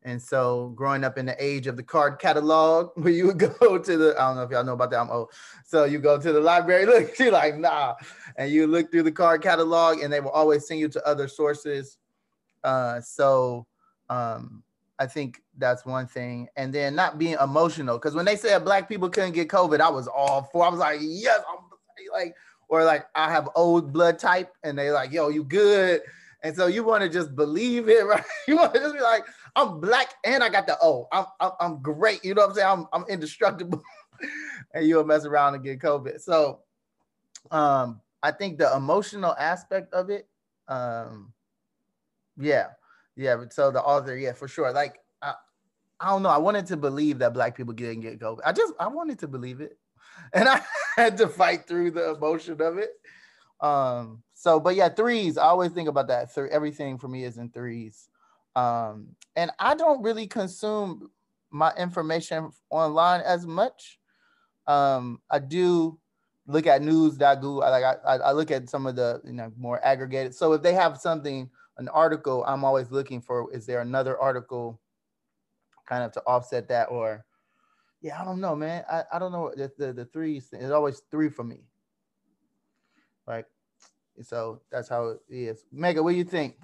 And 0.05 0.21
so, 0.21 0.73
growing 0.77 1.05
up 1.05 1.19
in 1.19 1.27
the 1.27 1.37
age 1.43 1.67
of 1.67 1.77
the 1.77 1.83
card 1.83 2.19
catalog, 2.19 2.91
where 2.95 3.13
you 3.13 3.27
would 3.27 3.39
go 3.39 3.79
to 3.79 3.97
the, 3.97 4.15
I 4.19 4.29
don't 4.29 4.37
know 4.37 4.43
if 4.43 4.51
y'all 4.51 4.65
know 4.65 4.75
about 4.75 4.91
that, 4.91 5.01
I'm 5.01 5.11
old. 5.11 5.33
So, 5.65 5.85
you 5.85 5.99
go 5.99 6.21
to 6.21 6.33
the 6.33 6.41
library, 6.41 6.87
look, 6.87 7.19
you're 7.19 7.33
like, 7.33 7.57
nah. 7.57 7.95
And 8.37 8.51
you 8.51 8.67
look 8.67 8.91
through 8.91 9.05
the 9.05 9.13
card 9.13 9.43
catalog, 9.43 10.01
and 10.01 10.13
they 10.13 10.21
will 10.21 10.31
always 10.31 10.67
send 10.67 10.81
you 10.81 10.89
to 10.89 11.07
other 11.07 11.29
sources. 11.29 11.99
Uh, 12.63 13.01
so, 13.01 13.67
um, 14.09 14.63
I 14.99 15.07
think 15.07 15.43
that's 15.59 15.85
one 15.85 16.07
thing. 16.07 16.49
And 16.57 16.73
then 16.73 16.95
not 16.95 17.19
being 17.19 17.37
emotional, 17.41 17.99
because 17.99 18.15
when 18.15 18.25
they 18.25 18.37
said 18.37 18.65
black 18.65 18.89
people 18.89 19.09
couldn't 19.11 19.33
get 19.33 19.49
COVID, 19.49 19.81
I 19.81 19.91
was 19.91 20.09
all 20.09 20.49
for. 20.53 20.65
I 20.65 20.69
was 20.69 20.81
like, 20.81 21.01
yes, 21.03 21.41
I'm 21.49 21.65
like, 22.13 22.35
or 22.69 22.85
like 22.85 23.07
I 23.15 23.31
have 23.31 23.49
old 23.55 23.93
blood 23.93 24.19
type, 24.19 24.53
and 24.63 24.79
they 24.79 24.91
like, 24.91 25.13
yo, 25.13 25.29
you 25.29 25.45
good. 25.45 26.03
And 26.43 26.55
so 26.55 26.67
you 26.67 26.85
want 26.85 27.03
to 27.03 27.09
just 27.09 27.35
believe 27.35 27.89
it, 27.89 28.07
right? 28.07 28.25
You 28.47 28.57
want 28.57 28.75
to 28.75 28.81
just 28.81 28.95
be 28.95 29.01
like, 29.01 29.25
I'm 29.57 29.81
black 29.81 30.15
and 30.25 30.43
I 30.43 30.49
got 30.49 30.67
the 30.67 30.79
O. 30.81 31.09
I'm, 31.11 31.25
I'm, 31.41 31.51
I'm 31.61 31.83
great. 31.83 32.25
You 32.25 32.35
know 32.35 32.43
what 32.43 32.51
I'm 32.51 32.55
saying? 32.55 32.69
I'm, 32.69 32.87
I'm 32.93 33.05
indestructible. 33.09 33.83
and 34.75 34.87
you'll 34.87 35.05
mess 35.05 35.25
around 35.25 35.55
and 35.55 35.65
get 35.65 35.81
COVID. 35.81 36.21
So 36.21 36.61
um, 37.51 38.01
I 38.23 38.31
think 38.31 38.59
the 38.59 38.75
emotional 38.77 39.35
aspect 39.39 39.93
of 39.93 40.11
it, 40.11 40.29
um, 40.69 41.33
yeah, 42.39 42.69
yeah. 43.17 43.43
So 43.51 43.71
the 43.71 43.83
author, 43.83 44.17
yeah, 44.17 44.33
for 44.33 44.49
sure. 44.49 44.73
Like, 44.73 45.01
I, 46.01 46.11
don't 46.11 46.23
know. 46.23 46.29
I 46.29 46.39
wanted 46.39 46.67
to 46.67 46.77
believe 46.77 47.19
that 47.19 47.35
black 47.35 47.57
people 47.57 47.75
didn't 47.75 48.01
get 48.01 48.19
COVID. 48.19 48.41
I 48.45 48.53
just, 48.53 48.73
I 48.79 48.89
wanted 48.89 49.19
to 49.21 49.29
believe 49.29 49.61
it. 49.61 49.79
And 50.33 50.49
I 50.49 50.61
had 50.97 51.17
to 51.19 51.29
fight 51.29 51.69
through 51.69 51.93
the 51.93 52.15
emotion 52.15 52.61
of 52.61 52.77
it. 52.77 52.91
Um, 53.61 54.23
so, 54.35 54.59
but 54.59 54.75
yeah, 54.75 54.89
threes. 54.89 55.39
I 55.39 55.45
always 55.45 55.71
think 55.71 55.89
about 55.89 56.09
that. 56.09 56.35
Three, 56.35 56.49
everything 56.51 56.99
for 56.99 57.07
me 57.07 57.23
is 57.25 57.39
in 57.39 57.51
threes. 57.51 58.09
Um, 58.57 59.11
and 59.37 59.53
I 59.61 59.77
don't 59.77 60.03
really 60.03 60.27
consume 60.27 61.11
my 61.51 61.73
information 61.77 62.51
online 62.71 63.21
as 63.21 63.47
much. 63.47 63.99
Um, 64.67 65.21
I 65.31 65.39
do 65.39 65.99
look 66.47 66.67
at 66.67 66.83
news.goo. 66.83 67.63
I 67.63 67.71
like 67.71 67.85
I, 68.05 68.17
I 68.17 68.33
look 68.33 68.51
at 68.51 68.69
some 68.69 68.87
of 68.87 68.97
the 68.97 69.21
you 69.25 69.33
know 69.33 69.53
more 69.57 69.85
aggregated. 69.85 70.35
So 70.35 70.53
if 70.53 70.63
they 70.63 70.75
have 70.75 70.99
something, 70.99 71.49
an 71.79 71.89
article, 71.89 72.45
I'm 72.47 72.65
always 72.65 72.91
looking 72.91 73.21
for 73.21 73.53
is 73.53 73.67
there 73.67 73.81
another 73.81 74.19
article 74.19 74.81
kind 75.89 76.05
of 76.05 76.13
to 76.13 76.23
offset 76.27 76.69
that 76.69 76.87
or 76.91 77.25
yeah, 78.01 78.21
I 78.21 78.25
don't 78.25 78.41
know, 78.41 78.55
man. 78.55 78.85
I, 78.89 79.03
I 79.13 79.19
don't 79.19 79.33
know 79.33 79.53
the, 79.57 79.73
the 79.77 79.93
the. 79.93 80.37
It's 80.53 80.71
always 80.71 81.03
three 81.11 81.31
for 81.31 81.43
me. 81.43 81.65
Like 83.27 83.47
so 84.23 84.61
that's 84.71 84.89
how 84.89 85.09
it 85.09 85.21
is. 85.29 85.65
Mega, 85.73 86.03
what 86.03 86.13
do 86.13 86.17
you 86.17 86.25
think? 86.25 86.57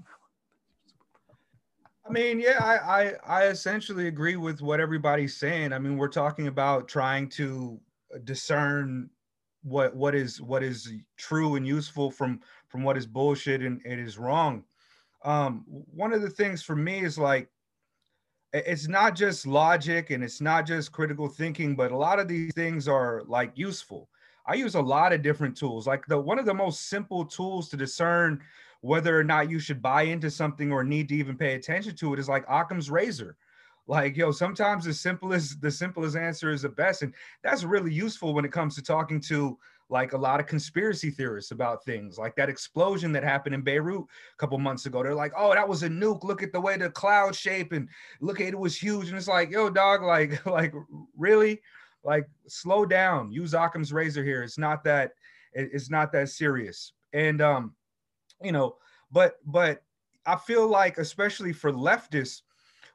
I 2.07 2.11
mean, 2.11 2.39
yeah, 2.39 2.63
I, 2.63 3.03
I, 3.03 3.13
I 3.27 3.47
essentially 3.47 4.09
agree 4.09 4.37
with 4.37 4.61
what 4.61 4.79
everybody's 4.79 5.37
saying. 5.37 5.73
I 5.73 5.79
mean, 5.79 5.97
we're 5.97 6.09
talking 6.09 6.49
about 6.49 6.87
trying 6.87 7.31
to 7.31 7.81
discern 8.25 9.09
what 9.63 9.97
what 9.97 10.15
is 10.15 10.43
what 10.43 10.63
is 10.63 10.93
true 11.17 11.55
and 11.57 11.67
useful 11.67 12.11
from 12.11 12.41
from 12.69 12.83
what 12.83 12.99
is 12.99 13.07
bullshit 13.07 13.63
and 13.63 13.81
it 13.87 13.99
is 13.99 14.19
wrong. 14.19 14.65
Um, 15.25 15.65
one 15.67 16.13
of 16.13 16.21
the 16.21 16.29
things 16.29 16.63
for 16.63 16.77
me 16.77 17.01
is 17.01 17.19
like 17.19 17.49
it's 18.55 18.87
not 18.87 19.17
just 19.17 19.47
logic 19.47 20.11
and 20.11 20.23
it's 20.23 20.41
not 20.41 20.65
just 20.67 20.93
critical 20.93 21.29
thinking, 21.29 21.75
but 21.75 21.91
a 21.91 21.97
lot 21.97 22.21
of 22.21 22.29
these 22.29 22.55
things 22.55 22.87
are 22.87 23.23
like 23.27 23.53
useful. 23.57 24.09
I 24.47 24.55
use 24.55 24.77
a 24.77 24.81
lot 24.81 25.13
of 25.13 25.23
different 25.23 25.57
tools. 25.57 25.87
Like 25.87 26.07
the 26.07 26.19
one 26.19 26.39
of 26.39 26.47
the 26.47 26.55
most 26.55 26.89
simple 26.89 27.25
tools 27.25 27.69
to 27.71 27.77
discern 27.77 28.41
whether 28.81 29.19
or 29.19 29.25
not 29.25 29.51
you 29.51 29.59
should 29.59 29.83
buy 29.83 30.03
into 30.03 30.31
something 30.31 30.71
or 30.71 30.85
need 30.85 31.09
to 31.09 31.17
even 31.17 31.37
pay 31.37 31.55
attention 31.55 31.97
to 31.97 32.13
it 32.13 32.21
is 32.21 32.29
like 32.29 32.45
Occam's 32.49 32.91
razor. 32.91 33.37
Like, 33.87 34.17
yo, 34.17 34.31
sometimes 34.31 34.85
the 34.85 34.95
simplest, 34.95 35.61
the 35.61 35.71
simplest 35.71 36.17
answer 36.17 36.51
is 36.51 36.63
the 36.63 36.69
best. 36.69 37.03
And 37.03 37.13
that's 37.43 37.65
really 37.65 37.93
useful 37.93 38.35
when 38.35 38.45
it 38.45 38.53
comes 38.53 38.75
to 38.77 38.83
talking 38.83 39.21
to 39.23 39.59
like 39.89 40.13
a 40.13 40.19
lot 40.19 40.41
of 40.41 40.47
conspiracy 40.47 41.11
theorists 41.11 41.51
about 41.51 41.85
things 41.85 42.19
like 42.19 42.35
that 42.37 42.49
explosion 42.49 43.13
that 43.13 43.23
happened 43.23 43.55
in 43.55 43.63
Beirut 43.63 44.03
a 44.03 44.37
couple 44.39 44.59
months 44.59 44.87
ago. 44.87 45.03
They're 45.03 45.15
like, 45.15 45.33
oh, 45.37 45.55
that 45.55 45.69
was 45.69 45.83
a 45.83 45.89
nuke. 45.89 46.25
Look 46.25 46.43
at 46.43 46.53
the 46.53 46.61
way 46.61 46.77
the 46.77 46.91
cloud 46.91 47.35
shape 47.35 47.73
and 47.73 47.89
look 48.21 48.41
at 48.41 48.49
it 48.49 48.59
was 48.59 48.77
huge. 48.77 49.09
And 49.09 49.17
it's 49.17 49.29
like, 49.29 49.51
yo, 49.51 49.71
dog, 49.71 50.03
like, 50.03 50.45
like 50.47 50.73
really? 51.17 51.61
Like, 52.03 52.29
slow 52.47 52.87
down. 52.87 53.31
Use 53.31 53.55
Occam's 53.55 53.93
razor 53.93 54.25
here. 54.25 54.43
It's 54.43 54.59
not 54.59 54.85
that, 54.85 55.13
it's 55.53 55.91
not 55.91 56.13
that 56.13 56.29
serious. 56.31 56.93
And 57.13 57.41
um, 57.41 57.75
you 58.43 58.53
know, 58.53 58.77
but 59.13 59.39
but 59.47 59.83
I 60.27 60.37
feel 60.37 60.67
like, 60.67 60.99
especially 60.99 61.53
for 61.53 61.73
leftists, 61.73 62.43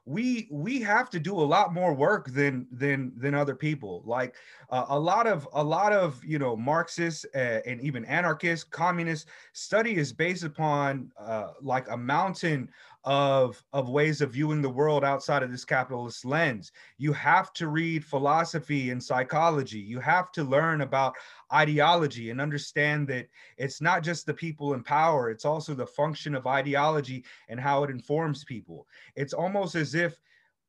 we 0.06 0.48
we 0.50 0.80
have 0.80 1.10
to 1.10 1.20
do 1.20 1.38
a 1.38 1.42
lot 1.42 1.74
more 1.74 1.94
work 1.94 2.26
than 2.32 2.66
than 2.72 3.12
than 3.16 3.34
other 3.34 3.54
people. 3.54 4.02
Like 4.04 4.34
uh, 4.70 4.86
a 4.88 4.98
lot 4.98 5.26
of 5.26 5.46
a 5.52 5.62
lot 5.62 5.92
of 5.92 6.24
you 6.24 6.38
know 6.38 6.56
marxists 6.56 7.26
uh, 7.34 7.60
and 7.66 7.80
even 7.80 8.04
anarchists 8.06 8.64
communists 8.64 9.30
study 9.52 9.96
is 9.96 10.12
based 10.12 10.44
upon 10.44 11.10
uh, 11.18 11.48
like 11.60 11.88
a 11.90 11.96
mountain 11.96 12.68
of 13.04 13.62
of 13.72 13.88
ways 13.88 14.20
of 14.20 14.32
viewing 14.32 14.60
the 14.60 14.68
world 14.68 15.04
outside 15.04 15.42
of 15.42 15.50
this 15.50 15.64
capitalist 15.64 16.24
lens. 16.24 16.70
You 16.98 17.12
have 17.14 17.52
to 17.54 17.68
read 17.68 18.04
philosophy 18.04 18.90
and 18.90 19.02
psychology. 19.02 19.78
You 19.78 20.00
have 20.00 20.30
to 20.32 20.44
learn 20.44 20.82
about 20.82 21.14
ideology 21.52 22.30
and 22.30 22.40
understand 22.40 23.08
that 23.08 23.28
it's 23.56 23.80
not 23.80 24.02
just 24.02 24.26
the 24.26 24.34
people 24.34 24.74
in 24.74 24.82
power 24.82 25.30
it's 25.30 25.44
also 25.44 25.74
the 25.74 25.86
function 25.86 26.34
of 26.34 26.46
ideology 26.46 27.24
and 27.48 27.58
how 27.58 27.84
it 27.84 27.90
informs 27.90 28.44
people. 28.44 28.86
It's 29.16 29.32
almost 29.32 29.74
as 29.74 29.94
if 29.94 30.20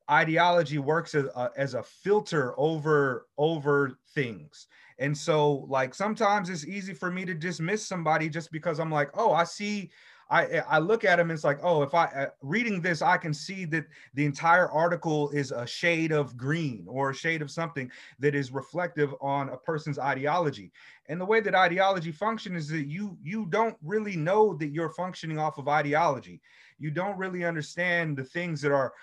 ideology 0.09 0.77
works 0.77 1.15
as 1.15 1.25
a, 1.25 1.51
as 1.57 1.73
a 1.73 1.83
filter 1.83 2.53
over 2.57 3.27
over 3.37 3.97
things. 4.13 4.67
And 4.99 5.17
so 5.17 5.65
like 5.67 5.93
sometimes 5.93 6.49
it's 6.49 6.65
easy 6.65 6.93
for 6.93 7.11
me 7.11 7.25
to 7.25 7.33
dismiss 7.33 7.85
somebody 7.85 8.29
just 8.29 8.51
because 8.51 8.79
i'm 8.79 8.91
like 8.91 9.09
oh 9.15 9.33
i 9.33 9.43
see 9.43 9.89
I 10.31 10.63
I 10.67 10.79
look 10.79 11.03
at 11.03 11.19
him 11.19 11.29
and 11.29 11.35
it's 11.35 11.43
like, 11.43 11.59
oh, 11.61 11.83
if 11.83 11.93
I 11.93 12.05
uh, 12.05 12.27
reading 12.41 12.81
this, 12.81 13.01
I 13.01 13.17
can 13.17 13.33
see 13.33 13.65
that 13.65 13.85
the 14.13 14.25
entire 14.25 14.69
article 14.69 15.29
is 15.31 15.51
a 15.51 15.67
shade 15.67 16.13
of 16.13 16.37
green 16.37 16.85
or 16.87 17.09
a 17.09 17.13
shade 17.13 17.41
of 17.41 17.51
something 17.51 17.91
that 18.19 18.33
is 18.33 18.51
reflective 18.51 19.13
on 19.19 19.49
a 19.49 19.57
person's 19.57 19.99
ideology. 19.99 20.71
And 21.09 21.19
the 21.19 21.25
way 21.25 21.41
that 21.41 21.53
ideology 21.53 22.13
functions 22.13 22.63
is 22.63 22.69
that 22.69 22.87
you 22.87 23.17
you 23.21 23.45
don't 23.49 23.75
really 23.83 24.15
know 24.15 24.53
that 24.55 24.69
you're 24.69 24.93
functioning 24.93 25.37
off 25.37 25.57
of 25.57 25.67
ideology. 25.67 26.41
You 26.79 26.91
don't 26.91 27.17
really 27.17 27.43
understand 27.43 28.17
the 28.17 28.23
things 28.23 28.61
that 28.61 28.71
are 28.71 28.93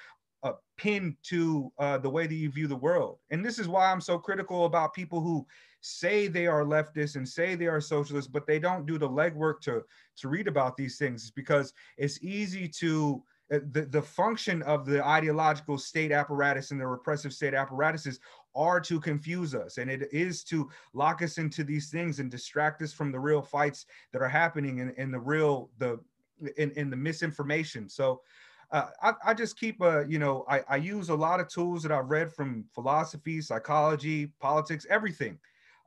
uh, 0.42 0.52
pinned 0.78 1.16
to 1.24 1.70
uh, 1.78 1.98
the 1.98 2.10
way 2.10 2.26
that 2.26 2.34
you 2.34 2.50
view 2.50 2.68
the 2.68 2.76
world. 2.76 3.18
And 3.30 3.44
this 3.44 3.58
is 3.58 3.68
why 3.68 3.92
I'm 3.92 4.00
so 4.00 4.18
critical 4.18 4.64
about 4.64 4.94
people 4.94 5.20
who 5.20 5.46
say 5.80 6.26
they 6.26 6.46
are 6.46 6.64
leftists 6.64 7.16
and 7.16 7.28
say 7.28 7.54
they 7.54 7.66
are 7.66 7.80
socialists, 7.80 8.30
but 8.30 8.46
they 8.46 8.58
don't 8.58 8.86
do 8.86 8.98
the 8.98 9.08
legwork 9.08 9.60
to 9.62 9.82
to 10.16 10.28
read 10.28 10.48
about 10.48 10.76
these 10.76 10.98
things 10.98 11.30
because 11.30 11.72
it's 11.96 12.22
easy 12.22 12.68
to 12.68 13.22
uh, 13.52 13.60
the, 13.72 13.82
the 13.82 14.02
function 14.02 14.62
of 14.62 14.84
the 14.84 15.04
ideological 15.06 15.78
state 15.78 16.12
apparatus 16.12 16.70
and 16.70 16.80
the 16.80 16.86
repressive 16.86 17.32
state 17.32 17.54
apparatuses 17.54 18.20
are 18.54 18.80
to 18.80 19.00
confuse 19.00 19.54
us. 19.54 19.78
And 19.78 19.90
it 19.90 20.08
is 20.12 20.42
to 20.44 20.68
lock 20.92 21.22
us 21.22 21.38
into 21.38 21.64
these 21.64 21.90
things 21.90 22.18
and 22.18 22.30
distract 22.30 22.82
us 22.82 22.92
from 22.92 23.12
the 23.12 23.20
real 23.20 23.40
fights 23.40 23.86
that 24.12 24.20
are 24.20 24.28
happening 24.28 24.78
in, 24.78 24.90
in 24.96 25.10
the 25.10 25.20
real 25.20 25.70
the 25.78 26.00
in, 26.56 26.70
in 26.72 26.90
the 26.90 26.96
misinformation. 26.96 27.88
So 27.88 28.20
uh, 28.70 28.88
I, 29.02 29.12
I, 29.26 29.34
just 29.34 29.58
keep 29.58 29.80
a 29.80 30.04
you 30.08 30.18
know 30.18 30.44
I, 30.48 30.62
I 30.68 30.76
use 30.76 31.08
a 31.08 31.14
lot 31.14 31.40
of 31.40 31.48
tools 31.48 31.82
that 31.82 31.92
i've 31.92 32.10
read 32.10 32.30
from 32.30 32.66
philosophy 32.74 33.40
psychology 33.40 34.30
politics 34.40 34.86
everything 34.90 35.38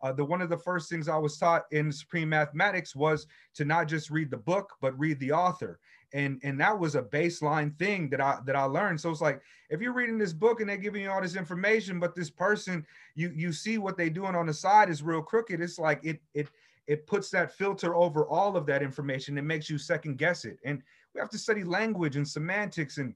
uh, 0.01 0.11
the 0.11 0.23
one 0.23 0.41
of 0.41 0.49
the 0.49 0.57
first 0.57 0.89
things 0.89 1.07
I 1.07 1.17
was 1.17 1.37
taught 1.37 1.65
in 1.71 1.91
Supreme 1.91 2.29
Mathematics 2.29 2.95
was 2.95 3.27
to 3.55 3.65
not 3.65 3.87
just 3.87 4.09
read 4.09 4.31
the 4.31 4.37
book, 4.37 4.73
but 4.81 4.97
read 4.97 5.19
the 5.19 5.31
author. 5.31 5.79
And 6.13 6.39
and 6.43 6.59
that 6.59 6.77
was 6.77 6.95
a 6.95 7.03
baseline 7.03 7.77
thing 7.77 8.09
that 8.09 8.19
I 8.19 8.39
that 8.45 8.55
I 8.55 8.63
learned. 8.63 8.99
So 8.99 9.09
it's 9.09 9.21
like 9.21 9.41
if 9.69 9.79
you're 9.81 9.93
reading 9.93 10.17
this 10.17 10.33
book 10.33 10.59
and 10.59 10.69
they're 10.69 10.77
giving 10.77 11.03
you 11.03 11.11
all 11.11 11.21
this 11.21 11.35
information, 11.37 11.99
but 11.99 12.15
this 12.15 12.29
person 12.29 12.85
you 13.15 13.31
you 13.33 13.53
see 13.53 13.77
what 13.77 13.97
they're 13.97 14.09
doing 14.09 14.35
on 14.35 14.47
the 14.47 14.53
side 14.53 14.89
is 14.89 15.03
real 15.03 15.21
crooked. 15.21 15.61
It's 15.61 15.79
like 15.79 16.01
it 16.03 16.19
it 16.33 16.49
it 16.87 17.07
puts 17.07 17.29
that 17.29 17.53
filter 17.53 17.95
over 17.95 18.25
all 18.25 18.57
of 18.57 18.65
that 18.65 18.83
information. 18.83 19.37
It 19.37 19.43
makes 19.43 19.69
you 19.69 19.77
second 19.77 20.17
guess 20.17 20.43
it. 20.43 20.57
And 20.65 20.81
we 21.13 21.21
have 21.21 21.29
to 21.29 21.37
study 21.37 21.63
language 21.63 22.17
and 22.17 22.27
semantics 22.27 22.97
and 22.97 23.13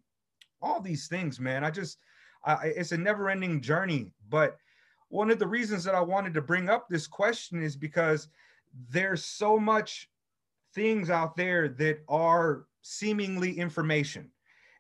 all 0.62 0.80
these 0.80 1.08
things, 1.08 1.40
man. 1.40 1.64
I 1.64 1.72
just 1.72 1.98
I, 2.46 2.68
it's 2.68 2.92
a 2.92 2.98
never 2.98 3.30
ending 3.30 3.60
journey, 3.60 4.12
but 4.30 4.58
one 5.10 5.30
of 5.30 5.40
the 5.40 5.48
reasons 5.48 5.84
that 5.84 5.96
I 5.96 6.02
wanted 6.02 6.34
to 6.34 6.42
bring 6.42 6.70
up 6.70 6.88
this 6.90 7.08
question 7.08 7.62
is 7.62 7.76
because 7.76 8.28
there's 8.90 9.24
so 9.24 9.58
much 9.58 10.10
things 10.74 11.10
out 11.10 11.36
there 11.36 11.70
that 11.70 12.00
are 12.10 12.66
seemingly 12.82 13.58
information. 13.58 14.30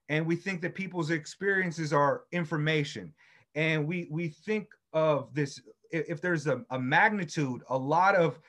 And 0.10 0.26
we 0.26 0.36
think 0.36 0.62
that 0.62 0.76
people's 0.76 1.10
experiences 1.10 1.94
are 1.94 2.24
information. 2.32 3.14
And 3.56 3.88
we 3.88 4.08
we 4.12 4.28
think 4.28 4.68
of 4.94 5.34
this 5.34 5.62
if 5.92 6.22
there's 6.22 6.48
a, 6.48 6.64
a 6.72 6.80
magnitude 6.80 7.62
a 7.70 7.78
lot 7.78 8.16
of 8.16 8.40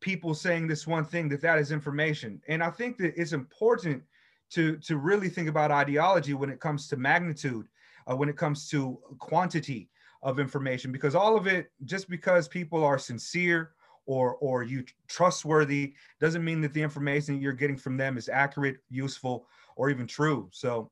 people 0.00 0.34
saying 0.34 0.66
this 0.66 0.86
one 0.86 1.04
thing 1.04 1.28
that 1.28 1.40
that 1.42 1.58
is 1.58 1.72
information. 1.72 2.40
And 2.48 2.62
i 2.62 2.70
think 2.70 2.98
that 2.98 3.14
it's 3.16 3.32
important 3.32 4.02
to 4.50 4.76
to 4.78 4.96
really 4.96 5.28
think 5.28 5.48
about 5.48 5.70
ideology 5.70 6.34
when 6.34 6.50
it 6.50 6.60
comes 6.60 6.88
to 6.88 6.96
magnitude 6.96 7.68
uh, 8.10 8.16
when 8.16 8.28
it 8.28 8.36
comes 8.36 8.68
to 8.70 8.98
quantity 9.18 9.88
of 10.22 10.40
information 10.40 10.90
because 10.92 11.14
all 11.14 11.36
of 11.36 11.46
it 11.46 11.70
just 11.84 12.08
because 12.08 12.48
people 12.48 12.84
are 12.84 12.98
sincere 12.98 13.72
or 14.06 14.36
or 14.36 14.62
you 14.62 14.84
trustworthy 15.06 15.94
doesn't 16.18 16.44
mean 16.44 16.60
that 16.60 16.72
the 16.72 16.82
information 16.82 17.40
you're 17.40 17.52
getting 17.52 17.76
from 17.76 17.96
them 17.96 18.16
is 18.16 18.28
accurate 18.28 18.78
useful 18.88 19.46
or 19.76 19.90
even 19.90 20.06
true. 20.06 20.48
So 20.50 20.90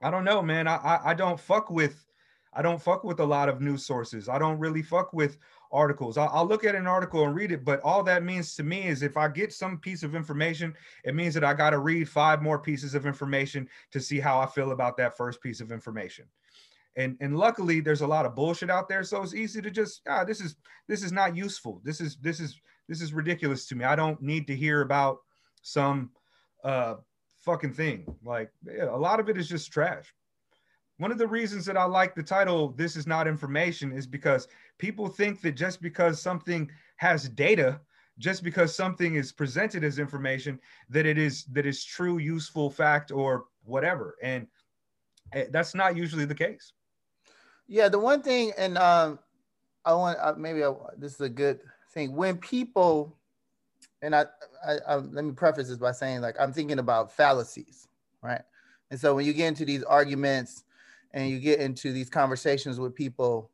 i 0.00 0.10
don't 0.10 0.24
know 0.24 0.42
man. 0.42 0.68
I 0.68 0.76
i, 0.76 1.10
I 1.10 1.14
don't 1.14 1.40
fuck 1.40 1.70
with 1.70 2.06
i 2.52 2.62
don't 2.62 2.80
fuck 2.80 3.02
with 3.04 3.20
a 3.20 3.24
lot 3.24 3.48
of 3.48 3.60
news 3.60 3.84
sources. 3.84 4.28
I 4.28 4.38
don't 4.38 4.58
really 4.58 4.82
fuck 4.82 5.12
with 5.12 5.38
articles. 5.72 6.18
I'll, 6.18 6.28
I'll 6.32 6.46
look 6.46 6.64
at 6.64 6.74
an 6.74 6.86
article 6.86 7.24
and 7.24 7.34
read 7.34 7.50
it 7.50 7.64
but 7.64 7.80
all 7.80 8.02
that 8.04 8.22
means 8.22 8.54
to 8.56 8.62
me 8.62 8.86
is 8.86 9.02
if 9.02 9.16
i 9.16 9.26
get 9.26 9.52
some 9.52 9.78
piece 9.78 10.02
of 10.02 10.14
information 10.14 10.74
it 11.04 11.14
means 11.14 11.32
that 11.34 11.44
i 11.44 11.54
got 11.54 11.70
to 11.70 11.78
read 11.78 12.08
five 12.08 12.42
more 12.42 12.58
pieces 12.58 12.94
of 12.94 13.06
information 13.06 13.66
to 13.90 13.98
see 13.98 14.20
how 14.20 14.38
i 14.38 14.44
feel 14.44 14.72
about 14.72 14.98
that 14.98 15.16
first 15.16 15.40
piece 15.40 15.62
of 15.62 15.72
information 15.72 16.26
and 16.96 17.16
and 17.20 17.36
luckily 17.36 17.80
there's 17.80 18.02
a 18.02 18.06
lot 18.06 18.26
of 18.26 18.34
bullshit 18.34 18.70
out 18.70 18.88
there 18.88 19.02
so 19.02 19.22
it's 19.22 19.34
easy 19.34 19.62
to 19.62 19.70
just 19.70 20.02
ah 20.08 20.24
this 20.24 20.40
is 20.40 20.56
this 20.88 21.02
is 21.02 21.12
not 21.12 21.36
useful. 21.36 21.80
This 21.84 22.00
is 22.00 22.16
this 22.16 22.40
is 22.40 22.60
this 22.88 23.00
is 23.00 23.12
ridiculous 23.12 23.66
to 23.66 23.74
me. 23.74 23.84
I 23.84 23.96
don't 23.96 24.20
need 24.20 24.46
to 24.48 24.56
hear 24.56 24.82
about 24.82 25.18
some 25.62 26.10
uh 26.64 26.96
fucking 27.38 27.72
thing. 27.72 28.04
Like 28.24 28.50
yeah, 28.66 28.90
a 28.90 28.96
lot 28.96 29.20
of 29.20 29.28
it 29.28 29.38
is 29.38 29.48
just 29.48 29.72
trash. 29.72 30.12
One 30.98 31.10
of 31.10 31.18
the 31.18 31.26
reasons 31.26 31.64
that 31.66 31.76
i 31.76 31.84
like 31.84 32.14
the 32.14 32.22
title 32.22 32.68
this 32.68 32.96
is 32.96 33.06
not 33.06 33.26
information 33.26 33.92
is 33.92 34.06
because 34.06 34.46
people 34.78 35.08
think 35.08 35.40
that 35.40 35.52
just 35.52 35.80
because 35.80 36.20
something 36.20 36.70
has 36.96 37.28
data 37.28 37.80
just 38.18 38.44
because 38.44 38.76
something 38.76 39.14
is 39.14 39.32
presented 39.32 39.82
as 39.82 39.98
information 39.98 40.60
that 40.90 41.06
it 41.06 41.16
is 41.16 41.44
that 41.46 41.64
is 41.64 41.82
true 41.82 42.18
useful 42.18 42.68
fact 42.70 43.10
or 43.10 43.46
whatever. 43.64 44.16
And 44.22 44.46
eh, 45.32 45.46
that's 45.50 45.74
not 45.74 45.96
usually 45.96 46.26
the 46.26 46.34
case 46.34 46.74
yeah, 47.66 47.88
the 47.88 47.98
one 47.98 48.22
thing, 48.22 48.52
and 48.58 48.76
um, 48.78 49.18
I 49.84 49.94
want 49.94 50.18
uh, 50.20 50.34
maybe 50.36 50.64
I, 50.64 50.72
this 50.96 51.14
is 51.14 51.20
a 51.20 51.28
good 51.28 51.60
thing 51.92 52.14
when 52.14 52.36
people, 52.36 53.16
and 54.02 54.14
I, 54.14 54.26
I, 54.66 54.76
I, 54.86 54.96
let 54.96 55.24
me 55.24 55.32
preface 55.32 55.68
this 55.68 55.78
by 55.78 55.92
saying 55.92 56.20
like 56.20 56.36
I'm 56.40 56.52
thinking 56.52 56.78
about 56.78 57.12
fallacies, 57.12 57.88
right? 58.22 58.42
And 58.90 59.00
so 59.00 59.14
when 59.14 59.24
you 59.24 59.32
get 59.32 59.48
into 59.48 59.64
these 59.64 59.82
arguments 59.82 60.64
and 61.12 61.28
you 61.28 61.38
get 61.38 61.60
into 61.60 61.92
these 61.92 62.10
conversations 62.10 62.78
with 62.78 62.94
people, 62.94 63.50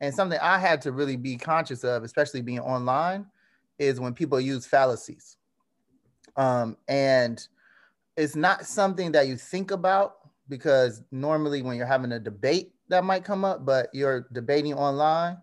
and 0.00 0.14
something 0.14 0.38
I 0.42 0.58
had 0.58 0.82
to 0.82 0.92
really 0.92 1.16
be 1.16 1.36
conscious 1.36 1.84
of, 1.84 2.02
especially 2.02 2.42
being 2.42 2.60
online, 2.60 3.26
is 3.78 4.00
when 4.00 4.14
people 4.14 4.40
use 4.40 4.66
fallacies. 4.66 5.36
Um, 6.36 6.76
and 6.88 7.46
it's 8.16 8.36
not 8.36 8.66
something 8.66 9.12
that 9.12 9.28
you 9.28 9.36
think 9.36 9.70
about 9.70 10.16
because 10.48 11.02
normally 11.10 11.62
when 11.62 11.76
you're 11.76 11.86
having 11.86 12.12
a 12.12 12.20
debate, 12.20 12.72
that 12.88 13.04
might 13.04 13.24
come 13.24 13.44
up, 13.44 13.64
but 13.64 13.88
you're 13.92 14.26
debating 14.32 14.74
online. 14.74 15.38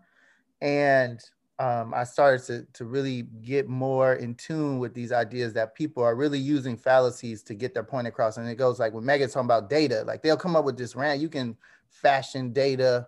And 0.60 1.20
um, 1.58 1.92
I 1.94 2.04
started 2.04 2.44
to, 2.46 2.66
to 2.72 2.84
really 2.84 3.22
get 3.42 3.68
more 3.68 4.14
in 4.14 4.34
tune 4.34 4.78
with 4.78 4.94
these 4.94 5.12
ideas 5.12 5.52
that 5.54 5.74
people 5.74 6.02
are 6.02 6.14
really 6.14 6.38
using 6.38 6.76
fallacies 6.76 7.42
to 7.44 7.54
get 7.54 7.74
their 7.74 7.84
point 7.84 8.06
across. 8.06 8.36
And 8.36 8.48
it 8.48 8.56
goes 8.56 8.78
like 8.78 8.92
when 8.92 9.04
Mega's 9.04 9.32
talking 9.32 9.46
about 9.46 9.68
data, 9.68 10.04
like 10.06 10.22
they'll 10.22 10.36
come 10.36 10.56
up 10.56 10.64
with 10.64 10.76
this 10.76 10.96
rant, 10.96 11.20
you 11.20 11.28
can 11.28 11.56
fashion 11.88 12.52
data 12.52 13.06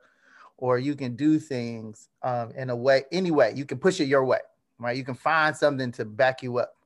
or 0.57 0.79
you 0.79 0.95
can 0.95 1.17
do 1.17 1.39
things 1.39 2.09
um, 2.23 2.53
in 2.57 2.71
a 2.71 2.77
way, 2.77 3.05
anyway, 3.13 3.53
you 3.57 3.65
can 3.65 3.79
push 3.79 4.01
it 4.01 4.07
your 4.07 4.25
way, 4.25 4.39
right? 4.79 4.97
You 4.97 5.05
can 5.05 5.15
find 5.15 5.57
something 5.57 5.91
to 5.93 6.05
back 6.05 6.43
you 6.43 6.59
up. 6.59 6.77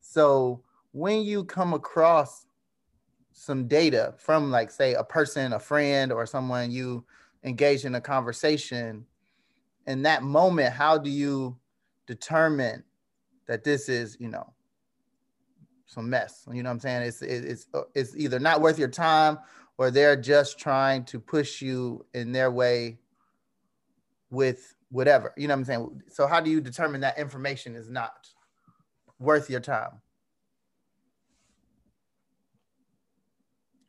So 0.00 0.62
when 0.92 1.22
you 1.22 1.44
come 1.44 1.72
across 1.72 2.46
some 3.34 3.66
data 3.66 4.14
from 4.16 4.50
like 4.50 4.70
say 4.70 4.94
a 4.94 5.02
person 5.02 5.52
a 5.52 5.58
friend 5.58 6.12
or 6.12 6.24
someone 6.24 6.70
you 6.70 7.04
engage 7.42 7.84
in 7.84 7.96
a 7.96 8.00
conversation. 8.00 9.04
In 9.86 10.02
that 10.02 10.22
moment 10.22 10.72
how 10.72 10.96
do 10.96 11.10
you 11.10 11.58
determine 12.06 12.82
that 13.46 13.64
this 13.64 13.88
is 13.88 14.16
you 14.20 14.28
know 14.28 14.52
some 15.86 16.08
mess? 16.08 16.46
You 16.50 16.62
know 16.62 16.70
what 16.70 16.74
i'm 16.74 16.80
saying? 16.80 17.02
It's 17.02 17.22
it's 17.22 17.66
uh, 17.74 17.82
it's 17.94 18.16
either 18.16 18.38
not 18.38 18.60
worth 18.60 18.78
your 18.78 18.88
time 18.88 19.38
or 19.78 19.90
they're 19.90 20.16
just 20.16 20.58
trying 20.58 21.04
to 21.06 21.18
push 21.18 21.60
you 21.60 22.06
in 22.14 22.30
their 22.30 22.52
way 22.52 23.00
with 24.30 24.76
whatever. 24.90 25.34
You 25.36 25.48
know 25.48 25.54
what 25.54 25.58
i'm 25.58 25.64
saying? 25.64 26.02
So 26.08 26.28
how 26.28 26.40
do 26.40 26.50
you 26.50 26.60
determine 26.60 27.00
that 27.00 27.18
information 27.18 27.74
is 27.74 27.90
not 27.90 28.28
worth 29.18 29.50
your 29.50 29.60
time 29.60 30.00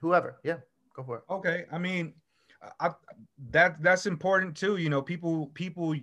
whoever. 0.06 0.38
Yeah, 0.44 0.58
go 0.96 1.04
for 1.04 1.18
it. 1.18 1.24
Okay, 1.30 1.65
I 1.72 1.78
mean, 1.78 2.13
I, 2.80 2.91
that 3.52 3.82
that's 3.82 4.06
important 4.06 4.56
too. 4.56 4.78
You 4.78 4.89
know, 4.89 5.02
people 5.02 5.48
people 5.54 5.96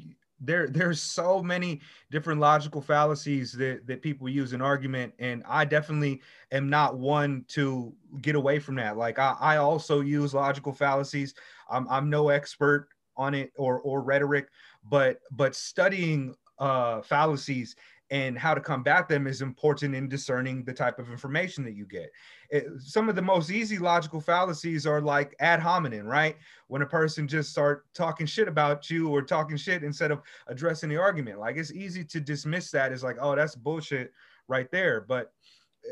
there 0.42 0.66
there's 0.68 1.00
so 1.00 1.42
many 1.42 1.80
different 2.10 2.40
logical 2.40 2.80
fallacies 2.82 3.52
that 3.52 3.86
that 3.86 4.02
people 4.02 4.28
use 4.28 4.52
in 4.52 4.60
argument 4.60 5.14
and 5.20 5.42
i 5.48 5.64
definitely 5.64 6.20
am 6.50 6.68
not 6.68 6.98
one 6.98 7.44
to 7.46 7.94
get 8.20 8.34
away 8.34 8.58
from 8.58 8.74
that 8.74 8.96
like 8.96 9.18
i, 9.18 9.36
I 9.40 9.56
also 9.58 10.00
use 10.00 10.34
logical 10.34 10.72
fallacies 10.72 11.34
I'm, 11.70 11.86
I'm 11.88 12.10
no 12.10 12.28
expert 12.30 12.88
on 13.16 13.34
it 13.34 13.52
or 13.56 13.80
or 13.80 14.02
rhetoric 14.02 14.48
but 14.90 15.20
but 15.30 15.54
studying 15.54 16.34
uh 16.58 17.02
fallacies 17.02 17.76
and 18.12 18.38
how 18.38 18.52
to 18.52 18.60
combat 18.60 19.08
them 19.08 19.26
is 19.26 19.40
important 19.40 19.94
in 19.94 20.06
discerning 20.06 20.62
the 20.64 20.72
type 20.72 20.98
of 20.98 21.10
information 21.10 21.64
that 21.64 21.72
you 21.72 21.86
get. 21.86 22.10
It, 22.50 22.66
some 22.78 23.08
of 23.08 23.16
the 23.16 23.22
most 23.22 23.50
easy 23.50 23.78
logical 23.78 24.20
fallacies 24.20 24.86
are 24.86 25.00
like 25.00 25.34
ad 25.40 25.60
hominem, 25.60 26.04
right? 26.04 26.36
When 26.68 26.82
a 26.82 26.86
person 26.86 27.26
just 27.26 27.50
start 27.50 27.86
talking 27.94 28.26
shit 28.26 28.48
about 28.48 28.90
you 28.90 29.08
or 29.08 29.22
talking 29.22 29.56
shit 29.56 29.82
instead 29.82 30.10
of 30.10 30.20
addressing 30.46 30.90
the 30.90 30.98
argument. 30.98 31.40
Like 31.40 31.56
it's 31.56 31.72
easy 31.72 32.04
to 32.04 32.20
dismiss 32.20 32.70
that 32.72 32.92
as 32.92 33.02
like, 33.02 33.16
oh, 33.18 33.34
that's 33.34 33.54
bullshit 33.54 34.12
right 34.46 34.70
there. 34.70 35.00
But 35.00 35.32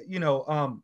you 0.07 0.21
know, 0.21 0.45
um, 0.47 0.83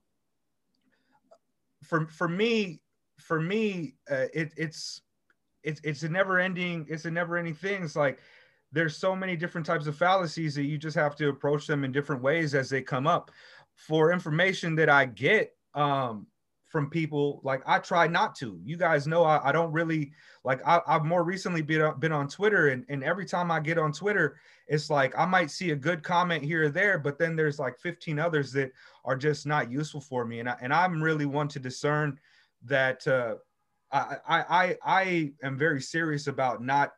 for 1.85 2.07
for 2.07 2.29
me, 2.29 2.81
for 3.19 3.43
me, 3.43 3.97
uh, 4.11 4.29
it, 4.33 4.53
it's 4.57 5.03
it's 5.63 5.83
it's 5.85 6.03
a 6.03 6.09
never 6.09 6.39
ending 6.39 6.87
it's 6.89 7.05
a 7.05 7.11
never 7.11 7.37
ending 7.37 7.55
thing. 7.55 7.83
It's 7.83 7.95
like 7.95 8.21
there's 8.73 8.97
so 8.97 9.15
many 9.15 9.37
different 9.37 9.67
types 9.67 9.87
of 9.87 9.97
fallacies 9.97 10.55
that 10.55 10.65
you 10.65 10.79
just 10.79 10.97
have 10.97 11.17
to 11.17 11.29
approach 11.29 11.67
them 11.67 11.85
in 11.85 11.93
different 11.93 12.23
ways 12.23 12.55
as 12.55 12.69
they 12.69 12.83
come 12.83 13.07
up. 13.07 13.31
For 13.75 14.13
information 14.13 14.75
that 14.77 14.89
I 14.89 15.05
get 15.05 15.55
um, 15.75 16.27
from 16.67 16.91
people, 16.91 17.41
like 17.45 17.63
I 17.67 17.79
try 17.79 18.07
not 18.07 18.35
to. 18.37 18.59
You 18.65 18.77
guys 18.77 19.07
know 19.07 19.23
I, 19.23 19.49
I 19.49 19.53
don't 19.53 19.73
really 19.73 20.13
like. 20.45 20.61
I, 20.67 20.81
have 20.87 21.05
more 21.05 21.25
recently 21.25 21.63
been 21.63 21.93
been 21.99 22.13
on 22.13 22.29
Twitter, 22.29 22.69
and, 22.69 22.85
and 22.89 23.05
every 23.05 23.27
time 23.27 23.51
I 23.51 23.61
get 23.61 23.79
on 23.79 23.93
Twitter, 23.93 24.39
it's 24.67 24.91
like 24.91 25.17
I 25.17 25.27
might 25.27 25.51
see 25.51 25.71
a 25.71 25.77
good 25.77 26.03
comment 26.03 26.43
here 26.43 26.65
or 26.65 26.69
there, 26.71 26.99
but 26.99 27.19
then 27.19 27.37
there's 27.37 27.59
like 27.59 27.79
15 27.79 28.19
others 28.19 28.51
that 28.53 28.73
are 29.05 29.17
just 29.17 29.47
not 29.47 29.71
useful 29.71 30.01
for 30.01 30.25
me, 30.25 30.41
and 30.41 30.49
I, 30.49 30.57
and 30.61 30.73
I'm 30.73 31.03
really 31.03 31.27
one 31.27 31.49
to 31.49 31.61
discern 31.61 32.19
that. 32.65 33.07
Uh, 33.07 33.37
I, 33.93 34.17
I 34.29 34.77
I 34.85 35.33
am 35.43 35.57
very 35.57 35.81
serious 35.81 36.27
about 36.27 36.63
not 36.63 36.93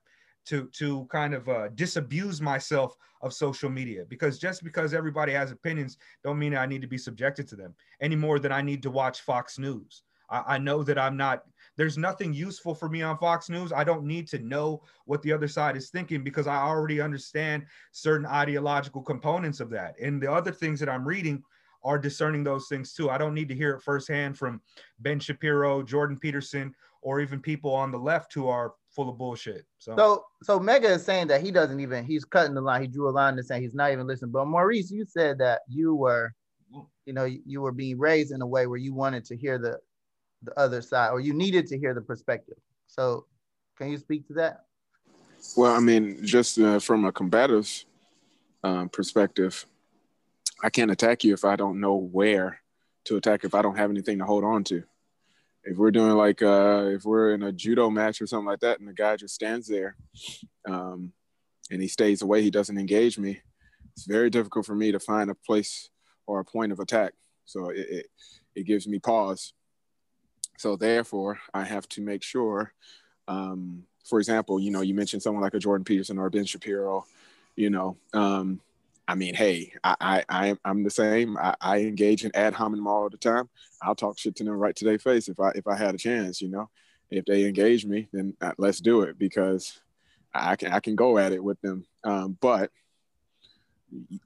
to 0.48 0.68
to 0.72 1.06
kind 1.10 1.34
of 1.34 1.48
uh, 1.48 1.68
disabuse 1.74 2.40
myself 2.40 2.96
of 3.22 3.32
social 3.32 3.68
media 3.68 4.04
because 4.08 4.38
just 4.38 4.62
because 4.62 4.94
everybody 4.94 5.32
has 5.32 5.50
opinions 5.50 5.96
don't 6.24 6.38
mean 6.38 6.56
I 6.56 6.66
need 6.66 6.82
to 6.82 6.88
be 6.88 6.98
subjected 6.98 7.48
to 7.48 7.56
them 7.56 7.74
any 8.00 8.16
more 8.16 8.38
than 8.38 8.52
I 8.52 8.62
need 8.62 8.82
to 8.84 8.90
watch 8.90 9.20
Fox 9.22 9.58
News. 9.58 10.02
I, 10.30 10.54
I 10.54 10.58
know 10.58 10.82
that 10.82 10.98
I'm 10.98 11.16
not. 11.16 11.44
There's 11.76 11.98
nothing 11.98 12.32
useful 12.32 12.74
for 12.74 12.88
me 12.88 13.02
on 13.02 13.18
Fox 13.18 13.48
News. 13.48 13.72
I 13.72 13.84
don't 13.84 14.04
need 14.04 14.26
to 14.28 14.38
know 14.40 14.82
what 15.04 15.22
the 15.22 15.32
other 15.32 15.48
side 15.48 15.76
is 15.76 15.90
thinking 15.90 16.24
because 16.24 16.46
I 16.46 16.56
already 16.56 17.00
understand 17.00 17.66
certain 17.92 18.26
ideological 18.26 19.02
components 19.02 19.60
of 19.60 19.70
that. 19.70 19.94
And 20.00 20.20
the 20.20 20.32
other 20.32 20.52
things 20.52 20.80
that 20.80 20.88
I'm 20.88 21.06
reading 21.06 21.42
are 21.84 21.98
discerning 21.98 22.42
those 22.42 22.66
things 22.68 22.92
too. 22.92 23.10
I 23.10 23.18
don't 23.18 23.34
need 23.34 23.48
to 23.48 23.54
hear 23.54 23.74
it 23.74 23.82
firsthand 23.82 24.36
from 24.36 24.60
Ben 24.98 25.20
Shapiro, 25.20 25.82
Jordan 25.82 26.18
Peterson, 26.18 26.74
or 27.02 27.20
even 27.20 27.40
people 27.40 27.72
on 27.72 27.92
the 27.92 27.98
left 27.98 28.34
who 28.34 28.48
are 28.48 28.74
full 28.98 29.08
of 29.08 29.16
bullshit. 29.16 29.64
So, 29.78 29.94
so, 29.96 30.24
so 30.42 30.58
Mega 30.58 30.88
is 30.88 31.04
saying 31.04 31.28
that 31.28 31.40
he 31.40 31.52
doesn't 31.52 31.78
even. 31.78 32.04
He's 32.04 32.24
cutting 32.24 32.54
the 32.54 32.60
line. 32.60 32.82
He 32.82 32.88
drew 32.88 33.08
a 33.08 33.12
line 33.12 33.34
and 33.38 33.46
saying 33.46 33.62
he's 33.62 33.74
not 33.74 33.92
even 33.92 34.08
listening. 34.08 34.32
But 34.32 34.46
Maurice, 34.46 34.90
you 34.90 35.04
said 35.04 35.38
that 35.38 35.60
you 35.68 35.94
were, 35.94 36.34
you 37.06 37.12
know, 37.12 37.24
you 37.24 37.60
were 37.60 37.70
being 37.70 37.96
raised 37.96 38.32
in 38.32 38.42
a 38.42 38.46
way 38.46 38.66
where 38.66 38.76
you 38.76 38.92
wanted 38.92 39.24
to 39.26 39.36
hear 39.36 39.56
the, 39.56 39.78
the 40.42 40.58
other 40.58 40.82
side, 40.82 41.10
or 41.10 41.20
you 41.20 41.32
needed 41.32 41.68
to 41.68 41.78
hear 41.78 41.94
the 41.94 42.00
perspective. 42.00 42.56
So, 42.88 43.26
can 43.76 43.88
you 43.88 43.98
speak 43.98 44.26
to 44.26 44.32
that? 44.34 44.64
Well, 45.56 45.72
I 45.72 45.78
mean, 45.78 46.18
just 46.24 46.58
uh, 46.58 46.80
from 46.80 47.04
a 47.04 47.12
combative 47.12 47.84
um, 48.64 48.88
perspective, 48.88 49.64
I 50.64 50.70
can't 50.70 50.90
attack 50.90 51.22
you 51.22 51.34
if 51.34 51.44
I 51.44 51.54
don't 51.54 51.78
know 51.78 51.94
where 51.94 52.60
to 53.04 53.16
attack. 53.16 53.44
If 53.44 53.54
I 53.54 53.62
don't 53.62 53.76
have 53.76 53.90
anything 53.90 54.18
to 54.18 54.24
hold 54.24 54.42
on 54.42 54.64
to 54.64 54.82
if 55.64 55.76
we're 55.76 55.90
doing 55.90 56.12
like 56.12 56.42
uh 56.42 56.84
if 56.86 57.04
we're 57.04 57.34
in 57.34 57.42
a 57.42 57.52
judo 57.52 57.90
match 57.90 58.22
or 58.22 58.26
something 58.26 58.46
like 58.46 58.60
that 58.60 58.78
and 58.78 58.88
the 58.88 58.92
guy 58.92 59.16
just 59.16 59.34
stands 59.34 59.66
there 59.66 59.96
um 60.68 61.12
and 61.70 61.82
he 61.82 61.88
stays 61.88 62.22
away 62.22 62.42
he 62.42 62.50
doesn't 62.50 62.78
engage 62.78 63.18
me 63.18 63.40
it's 63.98 64.06
very 64.06 64.30
difficult 64.30 64.64
for 64.64 64.76
me 64.76 64.92
to 64.92 65.00
find 65.00 65.28
a 65.28 65.34
place 65.34 65.90
or 66.28 66.38
a 66.38 66.44
point 66.44 66.70
of 66.70 66.78
attack. 66.78 67.14
So 67.46 67.70
it, 67.70 67.86
it, 67.90 68.06
it 68.54 68.62
gives 68.62 68.86
me 68.86 69.00
pause. 69.00 69.54
So 70.56 70.76
therefore 70.76 71.38
i 71.54 71.64
have 71.64 71.88
to 71.90 72.00
make 72.00 72.22
sure 72.22 72.72
um 73.28 73.84
for 74.04 74.18
example 74.18 74.58
you 74.58 74.72
know 74.72 74.80
you 74.80 74.92
mentioned 74.92 75.22
someone 75.22 75.40
like 75.40 75.54
a 75.54 75.58
jordan 75.60 75.84
peterson 75.84 76.18
or 76.18 76.28
ben 76.30 76.44
shapiro 76.44 77.06
you 77.54 77.70
know 77.70 77.96
um 78.12 78.60
I 79.08 79.14
mean, 79.14 79.34
hey, 79.34 79.72
I, 79.82 80.22
I, 80.28 80.54
I'm 80.66 80.84
the 80.84 80.90
same. 80.90 81.38
I, 81.38 81.56
I 81.62 81.78
engage 81.78 82.26
in 82.26 82.36
ad 82.36 82.52
hominem 82.52 82.86
all 82.86 83.08
the 83.08 83.16
time. 83.16 83.48
I'll 83.80 83.94
talk 83.94 84.18
shit 84.18 84.36
to 84.36 84.44
them 84.44 84.52
right 84.52 84.76
to 84.76 84.84
their 84.84 84.98
face 84.98 85.28
if 85.28 85.40
I, 85.40 85.52
if 85.54 85.66
I 85.66 85.76
had 85.76 85.94
a 85.94 85.98
chance, 85.98 86.42
you 86.42 86.50
know, 86.50 86.68
if 87.10 87.24
they 87.24 87.46
engage 87.46 87.86
me, 87.86 88.08
then 88.12 88.36
uh, 88.42 88.52
let's 88.58 88.80
do 88.80 89.00
it 89.00 89.18
because 89.18 89.80
I 90.34 90.56
can, 90.56 90.72
I 90.72 90.80
can 90.80 90.94
go 90.94 91.16
at 91.16 91.32
it 91.32 91.42
with 91.42 91.58
them. 91.62 91.86
Um, 92.04 92.36
but 92.38 92.70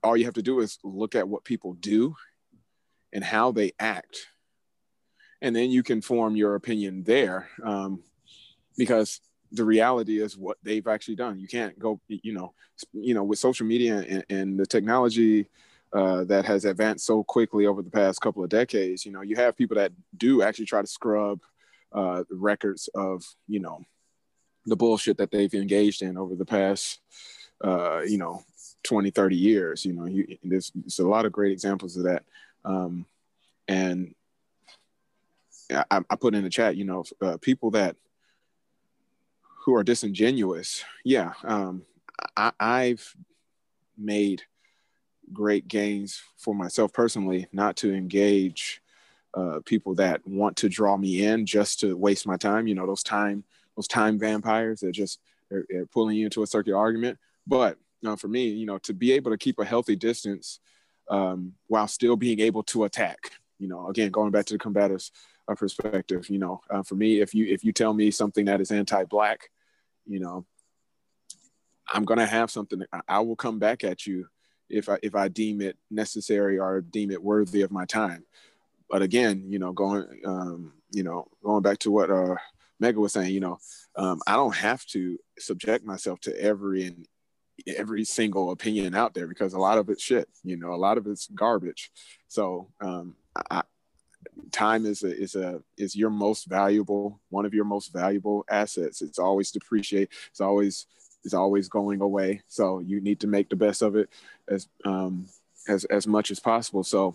all 0.03 0.17
you 0.17 0.25
have 0.25 0.35
to 0.35 0.43
do 0.43 0.59
is 0.59 0.79
look 0.83 1.15
at 1.15 1.29
what 1.29 1.45
people 1.45 1.75
do 1.75 2.17
and 3.13 3.23
how 3.23 3.53
they 3.53 3.73
act. 3.79 4.27
And 5.41 5.55
then 5.55 5.71
you 5.71 5.85
can 5.85 6.03
form 6.03 6.35
your 6.35 6.57
opinion 6.57 7.05
there. 7.05 7.49
Um, 7.63 8.03
because 8.77 9.21
the 9.53 9.65
reality 9.65 10.21
is 10.21 10.37
what 10.37 10.57
they've 10.63 10.87
actually 10.87 11.17
done. 11.17 11.39
You 11.39 11.47
can't 11.47 11.79
go, 11.79 12.01
you 12.09 12.33
know, 12.33 12.55
you 12.93 13.15
know, 13.15 13.23
with 13.23 13.39
social 13.39 13.67
media 13.67 14.05
and, 14.09 14.25
and 14.31 14.59
the 14.59 14.67
technology 14.67 15.47
uh, 15.93 16.25
that 16.25 16.47
has 16.47 16.65
advanced 16.65 17.05
so 17.05 17.23
quickly 17.23 17.67
over 17.67 17.83
the 17.83 17.91
past 17.91 18.21
couple 18.21 18.43
of 18.43 18.49
decades. 18.49 19.05
You 19.05 19.13
know, 19.13 19.21
you 19.21 19.37
have 19.37 19.57
people 19.57 19.77
that 19.77 19.93
do 20.17 20.43
actually 20.43 20.65
try 20.65 20.81
to 20.81 20.87
scrub 20.87 21.41
uh, 21.93 22.25
records 22.31 22.89
of, 22.95 23.23
you 23.47 23.61
know, 23.61 23.83
the 24.65 24.77
bullshit 24.77 25.19
that 25.19 25.31
they've 25.31 25.53
engaged 25.53 26.03
in 26.03 26.17
over 26.17 26.35
the 26.35 26.47
past, 26.47 27.01
uh, 27.63 28.01
you 28.01 28.17
know, 28.17 28.43
20, 28.85 29.11
30 29.11 29.37
years. 29.37 29.85
You 29.85 29.93
know, 29.93 30.07
you, 30.07 30.39
there's, 30.43 30.73
there's 30.75 30.99
a 30.99 31.07
lot 31.07 31.27
of 31.27 31.33
great 31.33 31.53
examples 31.53 31.97
of 31.97 32.05
that. 32.05 32.25
Um, 32.65 33.05
and 33.69 34.15
I, 35.71 36.01
I, 36.09 36.17
put 36.17 36.35
in 36.35 36.45
the 36.45 36.51
chat, 36.51 36.77
you 36.77 36.85
know, 36.85 37.05
uh, 37.21 37.37
people 37.41 37.73
that 37.73 37.97
who 39.65 39.75
are 39.75 39.85
disingenuous. 39.85 40.85
Yeah, 41.05 41.33
um, 41.45 41.83
I, 42.37 42.53
I've 42.59 43.17
made 43.97 44.43
great 45.33 45.69
gains 45.69 46.23
for 46.37 46.55
myself 46.55 46.93
personally, 46.93 47.47
not 47.53 47.77
to 47.77 47.95
engage 47.95 48.83
uh, 49.35 49.61
people 49.65 49.95
that 49.95 50.27
want 50.27 50.57
to 50.59 50.69
draw 50.69 50.97
me 50.97 51.25
in 51.25 51.47
just 51.47 51.81
to 51.81 51.97
waste 51.97 52.27
my 52.27 52.37
time. 52.37 52.67
You 52.67 52.75
know, 52.75 52.87
those 52.87 53.03
time 53.03 53.45
those 53.77 53.89
time 53.89 54.19
vampires 54.19 54.81
that 54.81 54.93
just 54.93 55.21
they're, 55.51 55.65
they're, 55.69 55.87
pulling 55.87 56.17
you 56.17 56.27
into 56.27 56.43
a 56.43 56.47
circular 56.47 56.79
argument. 56.79 57.19
But 57.47 57.79
for 58.19 58.29
me, 58.29 58.49
you 58.49 58.67
know, 58.67 58.79
to 58.79 58.93
be 58.93 59.13
able 59.13 59.31
to 59.31 59.39
keep 59.39 59.59
a 59.59 59.65
healthy 59.65 59.97
distance 59.97 60.61
um, 61.09 61.53
while 61.69 61.89
still 61.89 62.17
being 62.17 62.41
able 62.41 62.63
to 62.65 62.85
attack. 62.85 63.31
You 63.59 63.69
know, 63.69 63.89
again, 63.89 64.11
going 64.11 64.33
back 64.33 64.47
to 64.47 64.55
the 64.55 64.59
combative 64.59 65.09
uh, 65.49 65.55
perspective, 65.55 66.29
you 66.29 66.39
know, 66.39 66.61
uh, 66.69 66.83
for 66.83 66.97
me, 66.97 67.21
if 67.21 67.35
you 67.35 67.47
if 67.47 67.65
you 67.65 67.73
tell 67.73 67.95
me 67.95 68.11
something 68.11 68.45
that 68.47 68.61
is 68.61 68.71
anti-black, 68.71 69.51
you 70.07 70.21
know, 70.21 70.47
I'm 71.93 72.05
gonna 72.05 72.27
have 72.27 72.51
something. 72.51 72.83
I 73.09 73.21
will 73.21 73.37
come 73.37 73.59
back 73.59 73.85
at 73.85 74.07
you 74.07 74.27
if 74.69 74.89
I 74.89 74.99
if 75.03 75.15
I 75.15 75.29
deem 75.29 75.61
it 75.61 75.77
necessary 75.91 76.59
or 76.59 76.81
deem 76.81 77.11
it 77.11 77.23
worthy 77.23 77.63
of 77.63 77.71
my 77.71 77.85
time. 77.85 78.25
But 78.89 79.03
again, 79.03 79.47
you 79.49 79.59
know, 79.59 79.73
going 79.73 80.07
um, 80.25 80.73
you 80.91 81.03
know, 81.03 81.29
going 81.43 81.63
back 81.63 81.79
to 81.81 81.91
what 81.91 82.11
uh 82.11 82.37
Mega 82.81 82.99
was 82.99 83.13
saying, 83.13 83.33
you 83.33 83.41
know, 83.41 83.59
um, 83.97 84.21
I 84.27 84.33
don't 84.33 84.57
have 84.57 84.85
to 84.87 85.19
subject 85.39 85.85
myself 85.85 86.21
to 86.21 86.41
every 86.41 86.87
and 86.87 87.07
every 87.67 88.05
single 88.05 88.51
opinion 88.51 88.95
out 88.95 89.15
there 89.15 89.29
because 89.29 89.53
a 89.53 89.59
lot 89.59 89.79
of 89.79 89.89
it's 89.89 90.03
shit, 90.03 90.29
you 90.43 90.57
know, 90.57 90.73
a 90.73 90.77
lot 90.77 90.99
of 90.99 91.07
it's 91.07 91.29
garbage. 91.29 91.93
So 92.29 92.71
um, 92.81 93.15
I, 93.51 93.63
time 94.51 94.87
is 94.87 95.03
a 95.03 95.15
is 95.15 95.35
a 95.35 95.63
is 95.77 95.97
your 95.97 96.11
most 96.11 96.47
valuable 96.47 97.21
one 97.31 97.45
of 97.47 97.55
your 97.55 97.65
most 97.65 97.93
valuable 97.93 98.45
assets. 98.51 99.03
It's 99.03 99.19
always 99.19 99.51
depreciate 99.51 100.11
it's 100.31 100.41
always 100.41 100.87
it's 101.25 101.35
always 101.35 101.69
going 101.69 102.01
away. 102.01 102.43
So 102.49 102.81
you 102.81 103.01
need 103.01 103.21
to 103.21 103.27
make 103.27 103.49
the 103.49 103.57
best 103.57 103.83
of 103.83 103.97
it 103.97 104.09
as 104.49 104.69
um 104.85 105.27
as 105.69 105.85
as 105.87 106.07
much 106.07 106.31
as 106.31 106.41
possible. 106.41 106.85
So 106.85 107.15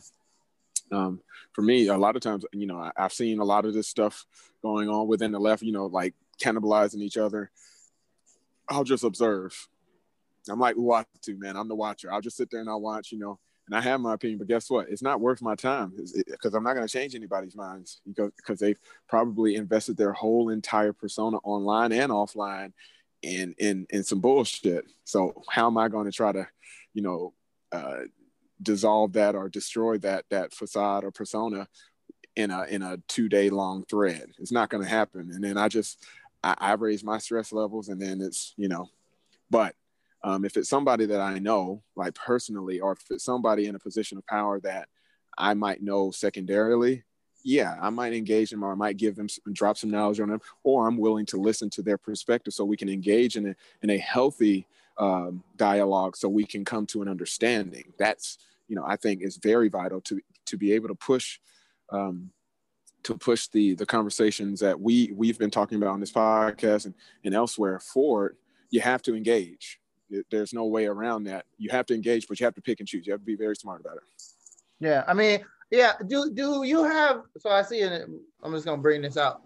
um 0.91 1.21
for 1.53 1.61
me 1.61 1.87
a 1.87 1.97
lot 1.97 2.15
of 2.15 2.21
times 2.21 2.45
you 2.53 2.65
know 2.65 2.77
I, 2.79 2.91
i've 2.95 3.11
seen 3.11 3.39
a 3.39 3.43
lot 3.43 3.65
of 3.65 3.73
this 3.73 3.89
stuff 3.89 4.25
going 4.61 4.87
on 4.87 5.05
within 5.07 5.33
the 5.33 5.39
left 5.39 5.61
you 5.61 5.73
know 5.73 5.87
like 5.87 6.13
cannibalizing 6.41 7.01
each 7.01 7.17
other. 7.17 7.51
I'll 8.69 8.83
just 8.83 9.03
observe. 9.03 9.67
I'm 10.49 10.59
like 10.59 10.75
watch 10.77 11.07
to 11.23 11.37
man? 11.37 11.57
I'm 11.57 11.67
the 11.67 11.75
watcher. 11.75 12.11
I'll 12.11 12.21
just 12.21 12.37
sit 12.37 12.49
there 12.51 12.61
and 12.61 12.69
i'll 12.69 12.81
watch 12.81 13.11
you 13.11 13.19
know 13.19 13.39
and 13.67 13.75
I 13.75 13.81
have 13.81 13.99
my 13.99 14.13
opinion, 14.13 14.39
but 14.39 14.47
guess 14.47 14.69
what? 14.69 14.87
It's 14.89 15.01
not 15.01 15.19
worth 15.19 15.41
my 15.41 15.55
time 15.55 15.93
because 16.25 16.53
I'm 16.53 16.63
not 16.63 16.73
going 16.73 16.87
to 16.87 16.91
change 16.91 17.15
anybody's 17.15 17.55
minds 17.55 17.99
because 18.05 18.59
they've 18.59 18.79
probably 19.09 19.55
invested 19.55 19.97
their 19.97 20.13
whole 20.13 20.49
entire 20.49 20.93
persona 20.93 21.37
online 21.43 21.91
and 21.91 22.11
offline 22.11 22.71
in 23.21 23.53
in 23.57 23.85
in 23.89 24.03
some 24.03 24.21
bullshit. 24.21 24.85
So 25.03 25.43
how 25.49 25.67
am 25.67 25.77
I 25.77 25.89
going 25.89 26.05
to 26.05 26.11
try 26.11 26.31
to, 26.31 26.47
you 26.93 27.01
know, 27.01 27.33
uh, 27.73 28.05
dissolve 28.61 29.13
that 29.13 29.35
or 29.35 29.49
destroy 29.49 29.97
that 29.99 30.25
that 30.29 30.53
facade 30.53 31.03
or 31.03 31.11
persona 31.11 31.67
in 32.37 32.51
a 32.51 32.63
in 32.63 32.81
a 32.81 32.97
two 33.09 33.27
day 33.27 33.49
long 33.49 33.83
thread? 33.89 34.27
It's 34.39 34.51
not 34.51 34.69
going 34.69 34.83
to 34.83 34.89
happen. 34.89 35.31
And 35.33 35.43
then 35.43 35.57
I 35.57 35.67
just 35.67 36.05
I, 36.41 36.55
I 36.57 36.73
raise 36.73 37.03
my 37.03 37.17
stress 37.17 37.51
levels, 37.51 37.89
and 37.89 38.01
then 38.01 38.21
it's 38.21 38.53
you 38.55 38.69
know, 38.69 38.89
but 39.49 39.75
um, 40.23 40.45
if 40.45 40.57
it's 40.57 40.69
somebody 40.69 41.05
that 41.05 41.21
I 41.21 41.39
know, 41.39 41.83
like 41.95 42.15
personally, 42.15 42.79
or 42.79 42.93
if 42.93 42.99
it's 43.09 43.23
somebody 43.23 43.67
in 43.67 43.75
a 43.75 43.79
position 43.79 44.17
of 44.17 44.25
power 44.25 44.59
that 44.61 44.89
I 45.37 45.53
might 45.53 45.81
know 45.81 46.11
secondarily, 46.11 47.03
yeah, 47.43 47.77
I 47.81 47.89
might 47.91 48.13
engage 48.13 48.49
them 48.49 48.63
or 48.63 48.71
I 48.71 48.75
might 48.75 48.97
give 48.97 49.15
them 49.15 49.27
drop 49.53 49.77
some 49.77 49.91
knowledge 49.91 50.19
on 50.19 50.29
them, 50.29 50.41
or 50.63 50.87
I'm 50.87 50.97
willing 50.97 51.25
to 51.27 51.37
listen 51.37 51.69
to 51.71 51.81
their 51.81 51.97
perspective 51.97 52.53
so 52.53 52.65
we 52.65 52.77
can 52.77 52.89
engage 52.89 53.37
in 53.37 53.49
a, 53.49 53.55
in 53.81 53.89
a 53.89 53.97
healthy 53.97 54.67
um, 54.97 55.43
dialogue 55.55 56.17
so 56.17 56.27
we 56.27 56.45
can 56.45 56.65
come 56.65 56.85
to 56.87 57.01
an 57.01 57.07
understanding. 57.07 57.93
That's, 57.97 58.37
you 58.67 58.75
know, 58.75 58.83
I 58.85 58.95
think 58.95 59.21
is 59.21 59.37
very 59.37 59.69
vital 59.69 60.01
to, 60.01 60.19
to 60.47 60.57
be 60.57 60.73
able 60.73 60.89
to 60.89 60.95
push, 60.95 61.39
um, 61.91 62.31
to 63.03 63.15
push 63.17 63.47
the, 63.47 63.75
the 63.75 63.85
conversations 63.85 64.59
that 64.59 64.77
we, 64.77 65.13
we've 65.15 65.39
been 65.39 65.51
talking 65.51 65.77
about 65.77 65.91
on 65.93 65.99
this 65.99 66.11
podcast 66.11 66.85
and, 66.85 66.95
and 67.23 67.33
elsewhere 67.33 67.79
forward. 67.79 68.35
You 68.71 68.81
have 68.81 69.01
to 69.03 69.15
engage 69.15 69.79
there's 70.29 70.53
no 70.53 70.65
way 70.65 70.85
around 70.85 71.25
that. 71.25 71.45
You 71.57 71.69
have 71.69 71.85
to 71.87 71.93
engage, 71.93 72.27
but 72.27 72.39
you 72.39 72.45
have 72.45 72.55
to 72.55 72.61
pick 72.61 72.79
and 72.79 72.87
choose. 72.87 73.05
You 73.05 73.13
have 73.13 73.21
to 73.21 73.25
be 73.25 73.35
very 73.35 73.55
smart 73.55 73.81
about 73.81 73.97
it. 73.97 74.03
Yeah, 74.79 75.03
I 75.07 75.13
mean, 75.13 75.39
yeah. 75.71 75.93
Do 76.05 76.31
do 76.31 76.63
you 76.63 76.83
have? 76.83 77.23
So 77.39 77.49
I 77.49 77.61
see 77.61 77.79
it. 77.79 78.07
I'm 78.43 78.53
just 78.53 78.65
gonna 78.65 78.81
bring 78.81 79.01
this 79.01 79.17
out. 79.17 79.41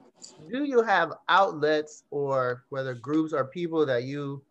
Do 0.51 0.63
you 0.63 0.81
have 0.81 1.13
outlets 1.29 2.03
or 2.11 2.65
whether 2.69 2.93
groups 2.93 3.33
or 3.33 3.45
people 3.45 3.85
that 3.87 4.03
you, 4.03 4.43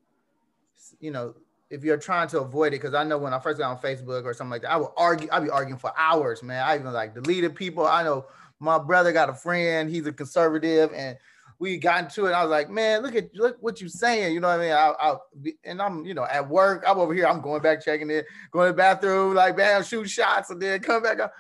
you 0.99 1.11
know, 1.13 1.35
if 1.71 1.85
you're 1.85 1.97
trying 1.97 2.29
to 2.29 2.41
avoid 2.41 2.69
it? 2.69 2.81
Because 2.81 2.95
I 2.95 3.05
know 3.05 3.19
when 3.19 3.33
I 3.33 3.39
first 3.39 3.59
got 3.59 3.71
on 3.71 3.79
Facebook 3.79 4.25
or 4.25 4.35
something 4.35 4.51
like 4.51 4.63
that, 4.63 4.73
I 4.73 4.77
would 4.77 4.91
argue. 4.97 5.29
I'd 5.31 5.45
be 5.45 5.51
arguing 5.51 5.79
for 5.79 5.93
hours, 5.97 6.43
man. 6.43 6.63
I 6.65 6.75
even 6.77 6.93
like 6.93 7.15
deleted 7.15 7.55
people. 7.55 7.87
I 7.87 8.03
know 8.03 8.27
my 8.59 8.79
brother 8.79 9.13
got 9.13 9.29
a 9.29 9.35
friend. 9.35 9.91
He's 9.91 10.07
a 10.07 10.13
conservative 10.13 10.93
and 10.95 11.17
we 11.61 11.77
got 11.77 12.05
into 12.05 12.25
it. 12.25 12.33
I 12.33 12.43
was 12.43 12.51
like, 12.51 12.71
man, 12.71 13.03
look 13.03 13.15
at 13.15 13.35
look 13.35 13.59
what 13.61 13.81
you're 13.81 13.91
saying. 13.91 14.33
You 14.33 14.41
know 14.41 14.49
what 14.49 14.61
I 14.61 14.63
mean? 14.63 14.73
I, 14.73 14.95
I 14.99 15.17
and 15.65 15.81
I'm 15.81 16.07
you 16.07 16.15
know 16.15 16.25
at 16.25 16.49
work. 16.49 16.83
I'm 16.87 16.99
over 16.99 17.13
here. 17.13 17.27
I'm 17.27 17.43
going 17.43 17.61
back 17.61 17.85
checking 17.85 18.11
it, 18.11 18.27
going 18.51 18.69
to 18.69 18.73
the 18.73 18.77
bathroom, 18.77 19.35
like 19.35 19.59
bam, 19.59 19.85
shoot 19.85 20.09
shots, 20.09 20.49
and 20.49 20.61
then 20.61 20.81
come 20.81 21.03
back 21.03 21.21
up. 21.21 21.35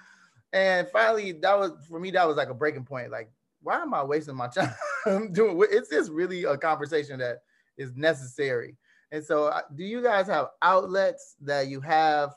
And 0.52 0.87
finally, 0.90 1.33
that 1.33 1.59
was 1.59 1.72
for 1.88 1.98
me. 1.98 2.11
That 2.11 2.28
was 2.28 2.37
like 2.37 2.50
a 2.50 2.54
breaking 2.54 2.85
point. 2.85 3.11
Like, 3.11 3.33
why 3.62 3.80
am 3.80 3.94
I 3.94 4.04
wasting 4.04 4.37
my 4.37 4.48
time 5.04 5.33
doing? 5.33 5.59
It's 5.70 5.88
just 5.88 6.12
really 6.12 6.44
a 6.44 6.59
conversation 6.59 7.18
that 7.20 7.38
is 7.78 7.96
necessary. 7.96 8.76
And 9.12 9.24
so, 9.24 9.46
uh, 9.46 9.62
do 9.74 9.85
you 9.85 10.02
guys 10.02 10.26
have 10.26 10.48
outlets 10.61 11.35
that 11.40 11.68
you 11.68 11.80
have? 11.80 12.35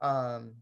Um, 0.00 0.52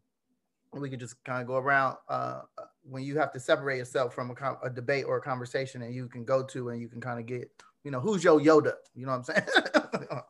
we 0.73 0.89
could 0.89 1.01
just 1.01 1.23
kind 1.25 1.43
of 1.43 1.47
go 1.47 1.57
around 1.57 1.97
uh, 2.09 2.41
when 2.88 3.03
you 3.03 3.18
have 3.18 3.33
to 3.33 3.40
separate 3.40 3.79
yourself 3.79 4.14
from 4.14 4.31
a, 4.31 4.57
a, 4.62 4.70
debate 4.70 5.05
or 5.07 5.16
a 5.16 5.20
conversation 5.20 5.83
and 5.83 5.94
you 5.94 6.09
can 6.09 6.24
go 6.24 6.42
to 6.42 6.70
and 6.70 6.81
you 6.81 6.88
can 6.88 7.01
kind 7.01 7.20
of 7.20 7.27
get 7.27 7.51
you 7.85 7.90
know 7.90 8.01
who's 8.01 8.24
your 8.24 8.40
yoda? 8.40 8.72
You 8.94 9.07
know 9.07 9.12
what 9.12 9.18
i'm 9.18 9.24
saying? 9.24 9.46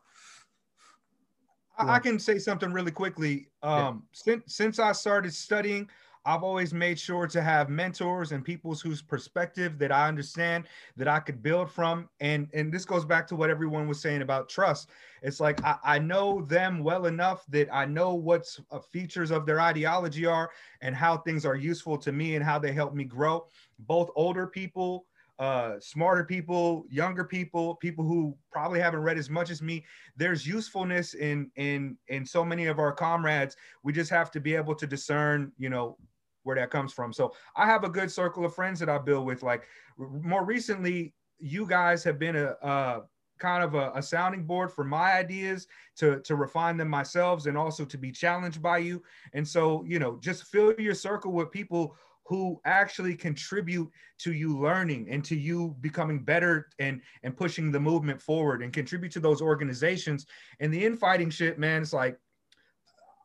I, 1.77 1.93
I 1.93 1.99
can 1.99 2.19
say 2.19 2.37
something 2.37 2.71
really 2.71 2.91
quickly. 2.91 3.47
Um, 3.63 3.71
yeah. 3.71 3.93
since 4.11 4.55
since 4.55 4.79
i 4.79 4.91
started 4.91 5.33
studying 5.33 5.89
I've 6.29 6.43
always 6.43 6.75
made 6.75 6.99
sure 6.99 7.25
to 7.25 7.41
have 7.41 7.69
mentors 7.71 8.33
and 8.33 8.45
people 8.45 8.75
whose 8.75 9.01
perspective 9.01 9.79
that 9.79 9.91
I 9.91 10.07
understand 10.07 10.65
that 10.95 11.07
I 11.07 11.19
could 11.19 11.41
build 11.41 11.71
from. 11.71 12.07
And 12.19 12.47
and 12.53 12.71
this 12.71 12.85
goes 12.85 13.03
back 13.03 13.25
to 13.29 13.35
what 13.35 13.49
everyone 13.49 13.87
was 13.87 13.99
saying 13.99 14.21
about 14.21 14.47
trust. 14.47 14.91
It's 15.23 15.39
like 15.39 15.63
I, 15.65 15.77
I 15.83 15.97
know 15.97 16.43
them 16.43 16.83
well 16.83 17.07
enough 17.07 17.47
that 17.49 17.67
I 17.73 17.85
know 17.85 18.13
what 18.13 18.45
uh, 18.69 18.77
features 18.77 19.31
of 19.31 19.47
their 19.47 19.59
ideology 19.59 20.27
are 20.27 20.51
and 20.81 20.95
how 20.95 21.17
things 21.17 21.47
are 21.47 21.55
useful 21.55 21.97
to 21.97 22.11
me 22.11 22.35
and 22.35 22.45
how 22.45 22.59
they 22.59 22.73
help 22.73 22.93
me 22.93 23.05
grow. 23.05 23.47
Both 23.79 24.11
older 24.15 24.45
people, 24.45 25.07
uh, 25.39 25.79
smarter 25.79 26.25
people, 26.25 26.85
younger 26.91 27.23
people, 27.23 27.73
people 27.77 28.03
who 28.05 28.37
probably 28.51 28.79
haven't 28.79 28.99
read 28.99 29.17
as 29.17 29.31
much 29.31 29.49
as 29.49 29.63
me. 29.63 29.83
There's 30.15 30.45
usefulness 30.45 31.15
in 31.15 31.49
in 31.55 31.97
in 32.07 32.23
so 32.23 32.45
many 32.45 32.67
of 32.67 32.77
our 32.77 32.91
comrades. 32.91 33.57
We 33.81 33.93
just 33.93 34.11
have 34.11 34.29
to 34.31 34.39
be 34.39 34.53
able 34.53 34.75
to 34.75 34.85
discern, 34.85 35.51
you 35.57 35.69
know, 35.69 35.97
where 36.43 36.55
that 36.55 36.71
comes 36.71 36.93
from. 36.93 37.13
So 37.13 37.33
I 37.55 37.65
have 37.65 37.83
a 37.83 37.89
good 37.89 38.11
circle 38.11 38.45
of 38.45 38.53
friends 38.53 38.79
that 38.79 38.89
I 38.89 38.97
build 38.97 39.25
with. 39.25 39.43
Like 39.43 39.63
more 39.97 40.43
recently, 40.43 41.13
you 41.39 41.65
guys 41.65 42.03
have 42.03 42.19
been 42.19 42.35
a, 42.35 42.55
a 42.61 43.01
kind 43.39 43.63
of 43.63 43.73
a, 43.75 43.91
a, 43.95 44.01
sounding 44.01 44.43
board 44.43 44.71
for 44.71 44.83
my 44.83 45.13
ideas 45.13 45.67
to 45.95 46.19
to 46.21 46.35
refine 46.35 46.75
them 46.75 46.89
myself 46.89 47.45
and 47.45 47.57
also 47.57 47.85
to 47.85 47.97
be 47.97 48.11
challenged 48.11 48.61
by 48.61 48.79
you. 48.79 49.01
And 49.33 49.47
so 49.47 49.83
you 49.87 49.99
know, 49.99 50.19
just 50.21 50.45
fill 50.45 50.73
your 50.77 50.95
circle 50.95 51.31
with 51.31 51.51
people 51.51 51.95
who 52.29 52.61
actually 52.65 53.15
contribute 53.15 53.89
to 54.19 54.33
you 54.33 54.55
learning 54.55 55.07
and 55.09 55.25
to 55.25 55.35
you 55.35 55.75
becoming 55.81 56.19
better 56.19 56.69
and 56.77 57.01
and 57.23 57.35
pushing 57.35 57.71
the 57.71 57.79
movement 57.79 58.21
forward 58.21 58.61
and 58.61 58.71
contribute 58.71 59.11
to 59.11 59.19
those 59.19 59.41
organizations 59.41 60.27
and 60.59 60.71
the 60.71 60.85
infighting 60.85 61.31
shit 61.31 61.57
man 61.57 61.81
it's 61.81 61.91
like 61.91 62.19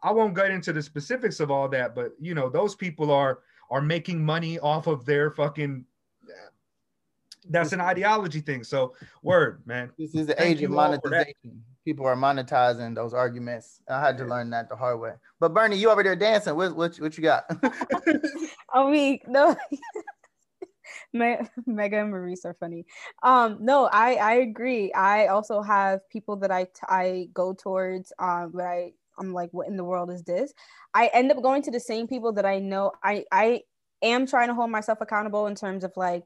I 0.04 0.12
won't 0.12 0.36
get 0.36 0.50
into 0.50 0.72
the 0.72 0.82
specifics 0.82 1.40
of 1.40 1.50
all 1.50 1.68
that, 1.70 1.94
but 1.94 2.12
you 2.20 2.34
know, 2.34 2.48
those 2.48 2.76
people 2.76 3.10
are 3.10 3.40
are 3.70 3.80
making 3.80 4.24
money 4.24 4.58
off 4.60 4.86
of 4.86 5.04
their 5.04 5.30
fucking 5.30 5.84
that's 7.48 7.72
an 7.72 7.80
ideology 7.80 8.40
thing. 8.40 8.64
So 8.64 8.94
word, 9.22 9.62
man. 9.66 9.90
This 9.98 10.14
is 10.14 10.26
the 10.26 10.34
Thank 10.34 10.58
age 10.58 10.62
of 10.64 10.70
monetization. 10.70 11.62
People 11.84 12.06
are 12.06 12.16
monetizing 12.16 12.94
those 12.94 13.12
arguments. 13.12 13.82
I 13.88 14.00
had 14.00 14.16
to 14.18 14.24
learn 14.24 14.50
that 14.50 14.68
the 14.68 14.76
hard 14.76 15.00
way. 15.00 15.12
But 15.40 15.52
Bernie, 15.52 15.76
you 15.76 15.90
over 15.90 16.02
there 16.02 16.16
dancing. 16.16 16.56
What 16.56 16.74
what, 16.76 16.96
what 16.96 17.16
you 17.16 17.22
got? 17.22 17.44
I 18.72 18.90
mean, 18.90 19.20
no. 19.26 19.56
Mega 21.12 22.00
and 22.00 22.10
Maurice 22.10 22.44
are 22.44 22.56
funny. 22.58 22.86
Um, 23.22 23.58
no, 23.60 23.88
I 23.92 24.14
I 24.14 24.32
agree. 24.34 24.92
I 24.92 25.26
also 25.28 25.62
have 25.62 26.08
people 26.08 26.36
that 26.36 26.50
I 26.50 26.66
I 26.88 27.28
go 27.32 27.52
towards 27.52 28.12
um, 28.18 28.52
but 28.54 28.64
I 28.64 28.92
I'm 29.18 29.32
like, 29.32 29.50
what 29.52 29.68
in 29.68 29.76
the 29.76 29.84
world 29.84 30.10
is 30.10 30.22
this? 30.22 30.52
I 30.92 31.10
end 31.12 31.30
up 31.30 31.42
going 31.42 31.62
to 31.62 31.70
the 31.70 31.80
same 31.80 32.06
people 32.06 32.32
that 32.34 32.46
I 32.46 32.58
know. 32.58 32.92
I 33.02 33.24
I 33.32 33.62
am 34.02 34.26
trying 34.26 34.48
to 34.48 34.54
hold 34.54 34.70
myself 34.70 34.98
accountable 35.00 35.46
in 35.46 35.54
terms 35.54 35.84
of 35.84 35.92
like 35.96 36.24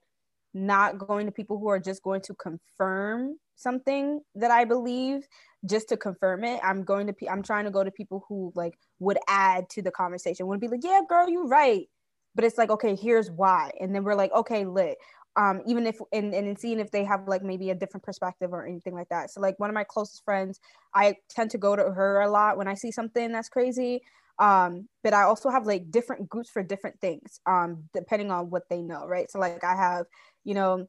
not 0.55 0.99
going 0.99 1.27
to 1.27 1.33
people 1.33 1.59
who 1.59 1.69
are 1.69 1.79
just 1.79 2.03
going 2.03 2.23
to 2.23 2.35
confirm 2.35 3.39
something 3.57 4.21
that 4.35 4.51
I 4.51 4.65
believe 4.65 5.27
just 5.67 5.89
to 5.89 5.97
confirm 5.97 6.45
it. 6.45 6.61
I'm 6.63 6.85
going 6.85 7.07
to 7.07 7.15
I'm 7.31 7.43
trying 7.43 7.65
to 7.65 7.71
go 7.71 7.85
to 7.85 7.91
people 7.91 8.25
who 8.29 8.53
like 8.55 8.79
would 8.99 9.19
add 9.29 9.69
to 9.71 9.83
the 9.83 9.91
conversation. 9.91 10.47
Would 10.47 10.61
be 10.61 10.69
like, 10.69 10.85
yeah, 10.85 11.01
girl, 11.09 11.29
you're 11.29 11.47
right. 11.47 11.87
But 12.35 12.45
it's 12.45 12.59
like, 12.59 12.71
okay, 12.71 12.95
here's 12.95 13.31
why. 13.31 13.73
And 13.81 13.95
then 13.95 14.05
we're 14.05 14.15
like, 14.15 14.33
okay, 14.33 14.65
lit 14.65 14.97
um, 15.39 15.63
even 15.67 15.87
if 15.87 15.99
and, 16.13 16.35
and 16.35 16.59
seeing 16.59 16.81
if 16.81 16.91
they 16.91 17.05
have 17.05 17.29
like 17.29 17.45
maybe 17.45 17.71
a 17.71 17.75
different 17.75 18.03
perspective 18.03 18.53
or 18.53 18.67
anything 18.67 18.93
like 18.93 19.09
that. 19.11 19.31
So 19.31 19.41
like 19.41 19.59
one 19.61 19.71
of 19.71 19.75
my 19.75 19.85
closest 19.85 20.25
friends, 20.25 20.59
I 20.95 21.15
tend 21.31 21.53
to 21.53 21.59
go 21.59 21.77
to 21.77 21.83
her 21.83 22.21
a 22.23 22.31
lot 22.31 22.59
when 22.59 22.67
I 22.67 22.75
see 22.75 22.91
something 22.91 23.31
that's 23.31 23.49
crazy. 23.49 24.03
Um, 24.41 24.89
but 25.05 25.15
I 25.15 25.23
also 25.23 25.49
have 25.49 25.65
like 25.65 25.91
different 25.93 26.29
groups 26.29 26.51
for 26.51 26.63
different 26.65 27.01
things, 27.01 27.41
um, 27.47 27.85
depending 27.95 28.33
on 28.33 28.51
what 28.51 28.65
they 28.69 28.83
know, 28.83 29.07
right? 29.07 29.31
So 29.31 29.39
like 29.39 29.63
I 29.63 29.77
have, 29.77 30.07
you 30.45 30.55
know, 30.55 30.89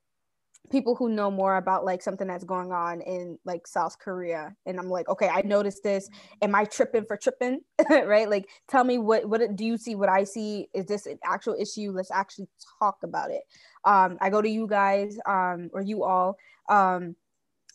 people 0.72 0.96
who 0.96 1.10
know 1.10 1.32
more 1.32 1.58
about 1.58 1.86
like 1.86 2.02
something 2.02 2.28
that's 2.28 2.44
going 2.44 2.72
on 2.72 3.02
in 3.02 3.38
like 3.46 3.66
South 3.68 3.97
Korea. 4.00 4.54
And 4.66 4.80
I'm 4.80 4.89
like 4.89 5.08
okay 5.10 5.28
I 5.28 5.41
noticed 5.41 5.84
this. 5.84 6.10
Am 6.41 6.54
I 6.56 6.66
tripping 6.66 7.06
for 7.06 7.18
tripping? 7.18 7.62
Right? 7.89 8.30
Like 8.30 8.47
tell 8.68 8.84
me 8.84 8.97
what 8.97 9.28
what 9.28 9.56
do 9.56 9.66
you 9.66 9.78
see? 9.78 9.95
What 9.95 10.10
I 10.10 10.24
see? 10.24 10.68
Is 10.74 10.86
this 10.86 11.06
an 11.06 11.18
actual 11.24 11.56
issue? 11.60 11.91
Let's 11.91 12.12
actually 12.12 12.47
talk 12.80 12.97
about 13.04 13.32
it 13.32 13.41
um 13.86 14.17
I 14.21 14.30
go 14.30 14.41
to 14.41 14.49
you 14.49 14.67
guys 14.67 15.17
um 15.25 15.69
or 15.73 15.82
you 15.82 16.03
all 16.03 16.38
um 16.69 17.15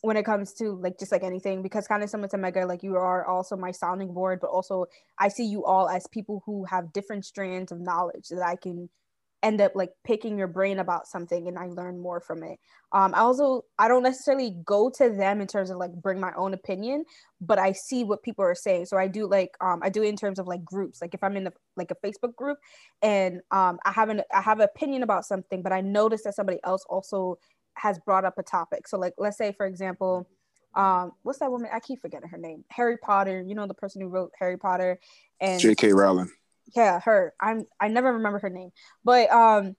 when 0.03 0.19
it 0.19 0.25
comes 0.25 0.53
to 0.55 0.73
like 0.73 0.99
just 0.99 1.13
like 1.13 1.23
anything 1.23 1.63
because 1.63 1.89
kind 1.89 2.03
of 2.03 2.11
similar 2.11 2.29
to 2.29 2.37
Mega 2.37 2.67
like 2.67 2.83
you 2.83 2.95
are 2.97 3.27
also 3.27 3.57
my 3.57 3.71
sounding 3.71 4.13
board 4.13 4.39
but 4.41 4.51
also 4.51 4.87
I 5.19 5.29
see 5.29 5.45
you 5.45 5.65
all 5.65 5.89
as 5.89 6.07
people 6.07 6.43
who 6.45 6.65
have 6.67 6.93
different 6.93 7.25
strands 7.25 7.73
of 7.73 7.81
knowledge 7.81 8.29
that 8.29 8.43
I 8.43 8.57
can 8.57 8.91
end 9.45 9.61
up 9.61 9.73
like 9.75 9.91
picking 10.05 10.39
your 10.39 10.49
brain 10.49 10.79
about 10.79 11.07
something 11.07 11.47
and 11.47 11.59
I 11.59 11.67
learn 11.67 12.01
more 12.01 12.19
from 12.19 12.43
it. 12.43 12.59
Um, 12.93 13.15
I 13.15 13.19
also 13.19 13.65
I 13.79 13.89
don't 13.89 14.03
necessarily 14.03 14.57
go 14.65 14.91
to 14.97 15.11
them 15.11 15.41
in 15.43 15.47
terms 15.47 15.71
of 15.71 15.77
like 15.77 15.93
bring 15.93 16.19
my 16.19 16.33
own 16.35 16.55
opinion, 16.55 17.05
but 17.41 17.59
I 17.59 17.73
see 17.73 18.05
what 18.05 18.23
people 18.23 18.45
are 18.45 18.55
saying. 18.55 18.87
So 18.87 18.97
I 18.97 19.07
do 19.07 19.27
like 19.27 19.51
um, 19.61 19.81
I 19.83 19.91
do 19.91 20.03
it 20.03 20.09
in 20.09 20.17
terms 20.17 20.39
of 20.39 20.47
like 20.47 20.65
groups. 20.65 21.03
Like 21.03 21.13
if 21.13 21.23
I'm 21.23 21.37
in 21.37 21.47
a, 21.47 21.53
like 21.77 21.91
a 21.91 22.07
Facebook 22.07 22.35
group 22.35 22.59
and 23.03 23.43
um, 23.51 23.79
I 23.85 23.93
have 23.93 24.09
an 24.09 24.23
I 24.35 24.41
have 24.41 24.61
an 24.61 24.69
opinion 24.75 25.03
about 25.03 25.27
something, 25.27 25.63
but 25.63 25.73
I 25.73 25.83
notice 25.83 26.23
that 26.25 26.35
somebody 26.35 26.59
else 26.65 26.85
also 26.89 27.39
has 27.75 27.99
brought 27.99 28.25
up 28.25 28.39
a 28.39 28.43
topic. 28.43 28.89
So 28.89 28.99
like 28.99 29.13
let's 29.19 29.37
say 29.37 29.53
for 29.53 29.67
example, 29.67 30.27
um 30.75 31.13
what's 31.23 31.39
that 31.39 31.53
woman 31.53 31.71
i 31.73 31.79
keep 31.79 32.01
forgetting 32.03 32.29
her 32.29 32.37
name 32.37 32.65
harry 32.69 32.97
potter 32.97 33.41
you 33.47 33.55
know 33.55 33.65
the 33.65 33.75
person 33.75 34.03
who 34.03 34.09
wrote 34.09 34.33
harry 34.37 34.57
potter 34.57 34.99
and 35.41 35.61
J.K. 35.61 35.93
Rowling. 35.93 36.33
Yeah 36.75 37.01
her. 37.01 37.35
I'm 37.41 37.67
i 37.81 37.89
never 37.89 38.13
remember 38.15 38.39
her 38.39 38.51
name. 38.51 38.71
But 39.05 39.31
um 39.31 39.77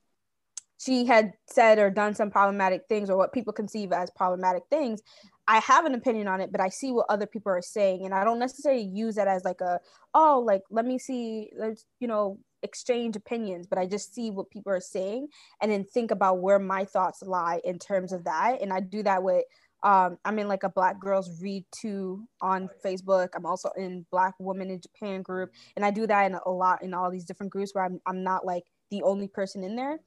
she 0.78 1.06
had 1.06 1.34
said 1.48 1.80
or 1.80 1.90
done 1.90 2.14
some 2.16 2.30
problematic 2.30 2.84
things 2.90 3.10
or 3.10 3.18
what 3.18 3.34
people 3.34 3.54
conceive 3.54 3.92
as 3.92 4.12
problematic 4.12 4.64
things. 4.70 5.02
I 5.48 5.60
have 5.60 5.86
an 5.86 5.94
opinion 5.96 6.28
on 6.28 6.42
it 6.42 6.52
but 6.52 6.62
i 6.62 6.70
see 6.70 6.92
what 6.92 7.06
other 7.10 7.26
people 7.28 7.52
are 7.52 7.62
saying. 7.62 8.06
And 8.06 8.14
i 8.14 8.24
don't 8.24 8.40
necessarily 8.40 8.84
use 8.84 9.16
that 9.16 9.28
as 9.28 9.44
like 9.44 9.62
a 9.62 9.80
oh 10.14 10.44
like 10.46 10.64
let 10.70 10.86
me 10.86 11.00
see 11.00 11.52
let's 11.58 11.86
you 12.00 12.08
know 12.08 12.40
exchange 12.64 13.16
opinions. 13.16 13.68
But 13.68 13.80
i 13.80 13.86
just 13.86 14.14
see 14.14 14.32
what 14.32 14.50
people 14.50 14.72
are 14.72 14.82
saying 14.82 15.28
and 15.62 15.72
then 15.72 15.86
think 15.86 16.12
about 16.12 16.40
where 16.40 16.60
my 16.60 16.86
thoughts 16.86 17.22
lie 17.22 17.62
in 17.64 17.80
terms 17.80 18.12
of 18.12 18.26
that. 18.26 18.62
And 18.62 18.74
i 18.74 18.80
do 18.80 19.04
that 19.04 19.24
with 19.24 19.44
um, 19.86 20.18
I'm 20.26 20.40
in 20.40 20.48
like 20.48 20.64
a 20.64 20.70
Black 20.70 21.00
Girls 21.00 21.40
Read 21.40 21.64
Too 21.72 22.28
on 22.42 22.68
Facebook. 22.84 23.30
I'm 23.36 23.46
also 23.46 23.70
in 23.78 24.04
Black 24.10 24.34
Women 24.40 24.72
in 24.72 24.82
Japan 24.82 25.22
group, 25.22 25.52
and 25.76 25.86
I 25.86 25.92
do 25.92 26.08
that 26.08 26.26
in 26.26 26.36
a 26.44 26.50
lot 26.50 26.82
in 26.82 26.96
all 26.96 27.12
these 27.12 27.24
different 27.24 27.52
groups 27.52 27.76
where 27.76 27.86
I'm 27.86 28.02
I'm 28.08 28.24
not 28.24 28.48
like 28.48 28.64
the 28.90 29.04
only 29.04 29.28
person 29.28 29.64
in 29.64 29.76
there. 29.76 30.00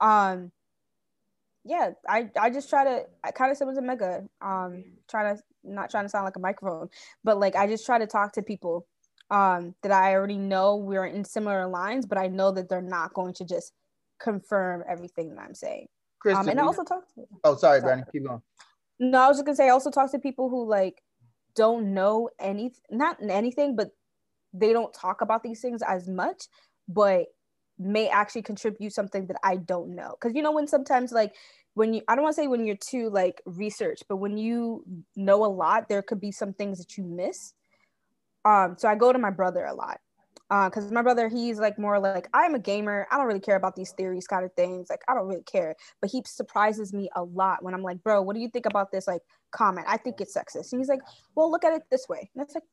Um, 0.00 0.50
yeah, 1.62 1.90
I 2.08 2.30
I 2.40 2.48
just 2.48 2.70
try 2.70 2.84
to 2.84 3.04
I 3.22 3.30
kind 3.30 3.50
of 3.50 3.58
said 3.58 3.66
was 3.66 3.76
a 3.76 3.82
mega 3.82 4.24
um 4.40 4.82
try 5.10 5.34
to 5.34 5.38
not 5.62 5.90
trying 5.90 6.06
to 6.06 6.08
sound 6.08 6.24
like 6.24 6.36
a 6.36 6.40
microphone, 6.40 6.88
but 7.22 7.38
like 7.38 7.54
I 7.54 7.66
just 7.66 7.84
try 7.84 7.98
to 7.98 8.06
talk 8.06 8.32
to 8.32 8.42
people 8.42 8.86
um 9.30 9.74
that 9.82 9.92
I 9.92 10.14
already 10.14 10.38
know 10.38 10.76
we're 10.76 11.04
in 11.04 11.22
similar 11.22 11.66
lines, 11.66 12.06
but 12.06 12.16
I 12.16 12.28
know 12.28 12.50
that 12.52 12.70
they're 12.70 12.80
not 12.80 13.12
going 13.12 13.34
to 13.34 13.44
just 13.44 13.74
confirm 14.18 14.84
everything 14.88 15.34
that 15.34 15.42
I'm 15.42 15.54
saying. 15.54 15.88
Kristen, 16.18 16.46
Um, 16.46 16.48
and 16.48 16.60
I 16.60 16.62
also 16.64 16.82
talk 16.82 17.06
to 17.14 17.24
oh, 17.44 17.56
sorry, 17.56 17.80
Sorry. 17.80 17.82
Brandon, 17.82 18.06
keep 18.10 18.26
going. 18.26 18.40
No, 18.98 19.18
I 19.20 19.28
was 19.28 19.38
just 19.38 19.46
gonna 19.46 19.56
say 19.56 19.66
I 19.66 19.70
also 19.70 19.90
talk 19.90 20.10
to 20.12 20.18
people 20.18 20.48
who 20.48 20.68
like 20.68 21.02
don't 21.54 21.94
know 21.94 22.30
any 22.40 22.72
not 22.90 23.18
anything, 23.22 23.76
but 23.76 23.90
they 24.52 24.72
don't 24.72 24.92
talk 24.94 25.20
about 25.20 25.42
these 25.42 25.60
things 25.60 25.82
as 25.86 26.08
much, 26.08 26.44
but 26.88 27.26
may 27.78 28.08
actually 28.08 28.42
contribute 28.42 28.92
something 28.92 29.26
that 29.26 29.36
I 29.44 29.56
don't 29.56 29.94
know. 29.94 30.16
Cause 30.20 30.32
you 30.34 30.42
know 30.42 30.52
when 30.52 30.66
sometimes 30.66 31.12
like 31.12 31.34
when 31.74 31.94
you 31.94 32.02
I 32.08 32.14
don't 32.14 32.24
want 32.24 32.34
to 32.36 32.42
say 32.42 32.48
when 32.48 32.66
you're 32.66 32.76
too 32.76 33.10
like 33.10 33.40
research, 33.46 34.02
but 34.08 34.16
when 34.16 34.36
you 34.36 34.84
know 35.16 35.44
a 35.44 35.46
lot, 35.46 35.88
there 35.88 36.02
could 36.02 36.20
be 36.20 36.32
some 36.32 36.52
things 36.52 36.78
that 36.78 36.96
you 36.96 37.04
miss. 37.04 37.54
Um, 38.44 38.76
so 38.78 38.88
I 38.88 38.94
go 38.94 39.12
to 39.12 39.18
my 39.18 39.30
brother 39.30 39.64
a 39.64 39.74
lot. 39.74 40.00
Uh, 40.50 40.68
because 40.70 40.90
my 40.90 41.02
brother, 41.02 41.28
he's 41.28 41.58
like 41.58 41.78
more 41.78 41.98
like 42.00 42.26
I'm 42.32 42.54
a 42.54 42.58
gamer. 42.58 43.06
I 43.10 43.18
don't 43.18 43.26
really 43.26 43.38
care 43.40 43.56
about 43.56 43.76
these 43.76 43.92
theories 43.92 44.26
kind 44.26 44.44
of 44.46 44.52
things. 44.54 44.88
Like 44.88 45.02
I 45.06 45.14
don't 45.14 45.28
really 45.28 45.42
care. 45.42 45.74
But 46.00 46.10
he 46.10 46.22
surprises 46.26 46.92
me 46.94 47.10
a 47.16 47.22
lot 47.22 47.62
when 47.62 47.74
I'm 47.74 47.82
like, 47.82 48.02
bro, 48.02 48.22
what 48.22 48.34
do 48.34 48.40
you 48.40 48.48
think 48.48 48.64
about 48.64 48.90
this 48.90 49.06
like 49.06 49.20
comment? 49.50 49.86
I 49.88 49.98
think 49.98 50.20
it's 50.22 50.34
sexist. 50.36 50.72
And 50.72 50.80
he's 50.80 50.88
like, 50.88 51.00
well, 51.34 51.50
look 51.50 51.64
at 51.64 51.74
it 51.74 51.82
this 51.90 52.06
way. 52.08 52.30
And 52.34 52.42
it's 52.42 52.54
like, 52.54 52.64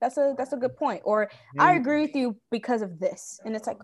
that's 0.00 0.16
a 0.16 0.34
that's 0.38 0.54
a 0.54 0.56
good 0.56 0.74
point. 0.76 1.02
Or 1.04 1.30
I 1.58 1.74
Mm. 1.74 1.80
agree 1.80 2.00
with 2.02 2.14
you 2.16 2.36
because 2.50 2.80
of 2.80 2.98
this. 2.98 3.38
And 3.44 3.54
it's 3.54 3.66
like, 3.66 3.78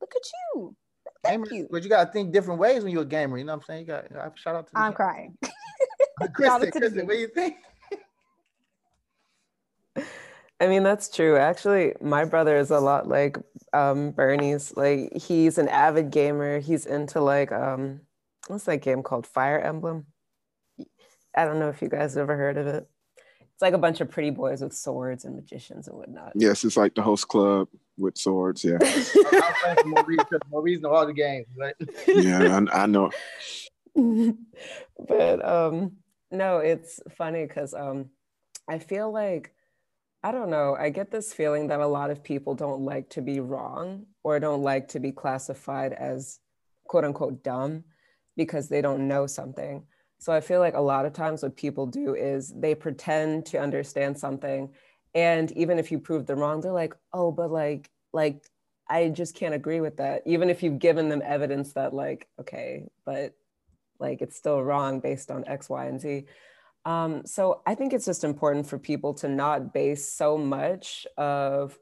look 0.00 0.12
at 0.16 0.22
you. 0.54 0.74
Thank 1.22 1.44
Gamer- 1.50 1.54
you. 1.62 1.68
But 1.70 1.82
you 1.82 1.90
gotta 1.90 2.10
think 2.10 2.32
different 2.32 2.58
ways 2.58 2.84
when 2.84 2.92
you're 2.92 3.02
a 3.02 3.06
gamer. 3.06 3.36
You 3.36 3.44
know 3.44 3.52
what 3.52 3.64
I'm 3.64 3.66
saying? 3.66 3.80
You 3.86 3.86
got 4.14 4.38
shout 4.38 4.56
out 4.56 4.66
to 4.68 4.78
I'm 4.78 4.92
game- 4.92 4.96
crying. 4.96 5.38
Kristen, 6.32 6.46
out 6.46 6.60
to 6.60 6.66
the 6.66 6.72
Kristen, 6.72 7.06
what 7.06 7.12
do 7.12 7.18
you 7.18 7.28
think? 7.28 7.56
I 10.60 10.68
mean, 10.68 10.82
that's 10.82 11.08
true. 11.10 11.36
Actually, 11.36 11.94
my 12.00 12.24
brother 12.24 12.56
is 12.56 12.70
a 12.70 12.80
lot 12.80 13.06
like 13.06 13.36
um, 13.72 14.12
Bernie's. 14.12 14.74
Like, 14.76 15.14
he's 15.14 15.58
an 15.58 15.68
avid 15.68 16.10
gamer. 16.10 16.60
He's 16.60 16.86
into 16.86 17.20
like, 17.20 17.52
um, 17.52 18.00
what's 18.48 18.64
that 18.64 18.80
game 18.82 19.02
called? 19.02 19.26
Fire 19.26 19.58
Emblem. 19.58 20.06
I 21.36 21.44
don't 21.44 21.58
know 21.58 21.68
if 21.68 21.82
you 21.82 21.88
guys 21.88 22.14
have 22.14 22.22
ever 22.22 22.36
heard 22.36 22.56
of 22.56 22.66
it. 22.66 22.88
It's 23.52 23.62
like 23.62 23.74
a 23.74 23.78
bunch 23.78 24.00
of 24.00 24.10
pretty 24.10 24.30
boys 24.30 24.62
with 24.62 24.74
swords 24.74 25.24
and 25.24 25.34
magicians 25.36 25.88
and 25.88 25.96
whatnot. 25.96 26.32
Yes, 26.34 26.64
it's 26.64 26.76
like 26.76 26.94
the 26.94 27.02
host 27.02 27.28
club 27.28 27.68
with 27.98 28.16
swords. 28.16 28.64
Yeah, 28.64 28.78
I- 28.80 29.40
I'm 29.66 29.74
playing 29.74 29.76
for 29.82 29.88
Maurice 29.88 30.16
because 30.18 30.40
Maurice 30.50 30.80
know 30.80 30.90
all 30.90 31.06
the 31.06 31.12
games. 31.14 31.46
Right? 31.58 31.74
yeah, 32.06 32.60
I, 32.72 32.82
I 32.82 32.86
know. 32.86 33.10
but 35.08 35.42
um 35.42 35.92
no 36.30 36.58
it's 36.58 37.00
funny 37.16 37.46
because 37.46 37.72
um 37.72 38.10
i 38.68 38.78
feel 38.78 39.10
like 39.10 39.54
i 40.26 40.32
don't 40.32 40.50
know 40.50 40.76
i 40.78 40.90
get 40.90 41.10
this 41.12 41.32
feeling 41.32 41.68
that 41.68 41.80
a 41.80 41.86
lot 41.86 42.10
of 42.10 42.22
people 42.22 42.54
don't 42.54 42.80
like 42.82 43.08
to 43.08 43.22
be 43.22 43.38
wrong 43.38 44.04
or 44.24 44.40
don't 44.40 44.62
like 44.62 44.88
to 44.88 44.98
be 44.98 45.12
classified 45.12 45.92
as 45.92 46.40
quote 46.88 47.04
unquote 47.04 47.44
dumb 47.44 47.84
because 48.36 48.68
they 48.68 48.82
don't 48.82 49.06
know 49.06 49.26
something 49.26 49.84
so 50.18 50.32
i 50.32 50.40
feel 50.40 50.58
like 50.58 50.74
a 50.74 50.80
lot 50.80 51.06
of 51.06 51.12
times 51.12 51.42
what 51.42 51.56
people 51.56 51.86
do 51.86 52.14
is 52.14 52.52
they 52.56 52.74
pretend 52.74 53.46
to 53.46 53.56
understand 53.58 54.18
something 54.18 54.68
and 55.14 55.52
even 55.52 55.78
if 55.78 55.92
you 55.92 55.98
prove 55.98 56.26
them 56.26 56.40
wrong 56.40 56.60
they're 56.60 56.72
like 56.72 56.94
oh 57.12 57.30
but 57.30 57.50
like 57.50 57.88
like 58.12 58.44
i 58.88 59.08
just 59.08 59.36
can't 59.36 59.54
agree 59.54 59.80
with 59.80 59.96
that 59.98 60.22
even 60.26 60.50
if 60.50 60.60
you've 60.60 60.80
given 60.80 61.08
them 61.08 61.22
evidence 61.24 61.72
that 61.72 61.94
like 61.94 62.26
okay 62.40 62.84
but 63.04 63.32
like 63.98 64.22
it's 64.22 64.36
still 64.36 64.62
wrong 64.62 65.00
based 65.00 65.30
on 65.30 65.46
X, 65.46 65.68
Y, 65.68 65.86
and 65.86 66.00
Z. 66.00 66.24
Um, 66.86 67.26
so 67.26 67.62
I 67.66 67.74
think 67.74 67.92
it's 67.92 68.06
just 68.06 68.22
important 68.22 68.66
for 68.66 68.78
people 68.78 69.12
to 69.14 69.28
not 69.28 69.74
base 69.74 70.08
so 70.08 70.38
much 70.38 71.04
of 71.18 71.76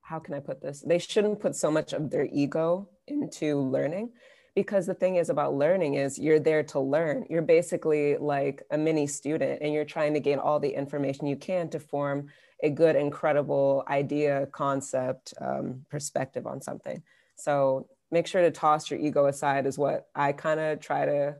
how 0.00 0.18
can 0.18 0.32
I 0.32 0.40
put 0.40 0.62
this? 0.62 0.80
They 0.80 0.98
shouldn't 0.98 1.38
put 1.38 1.54
so 1.54 1.70
much 1.70 1.92
of 1.92 2.10
their 2.10 2.26
ego 2.32 2.88
into 3.06 3.60
learning 3.60 4.12
because 4.54 4.86
the 4.86 4.94
thing 4.94 5.16
is 5.16 5.28
about 5.28 5.54
learning 5.54 5.94
is 5.94 6.18
you're 6.18 6.40
there 6.40 6.62
to 6.62 6.80
learn. 6.80 7.26
You're 7.28 7.42
basically 7.42 8.16
like 8.16 8.62
a 8.70 8.78
mini 8.78 9.06
student 9.06 9.60
and 9.60 9.74
you're 9.74 9.84
trying 9.84 10.14
to 10.14 10.20
gain 10.20 10.38
all 10.38 10.58
the 10.58 10.74
information 10.74 11.26
you 11.26 11.36
can 11.36 11.68
to 11.68 11.78
form 11.78 12.28
a 12.62 12.70
good, 12.70 12.96
incredible 12.96 13.84
idea, 13.86 14.46
concept, 14.50 15.34
um, 15.42 15.84
perspective 15.90 16.46
on 16.46 16.62
something. 16.62 17.02
So 17.36 17.86
make 18.10 18.26
sure 18.26 18.40
to 18.40 18.50
toss 18.50 18.90
your 18.90 18.98
ego 18.98 19.26
aside 19.26 19.66
is 19.66 19.76
what 19.76 20.06
I 20.14 20.32
kind 20.32 20.58
of 20.58 20.80
try 20.80 21.04
to 21.04 21.36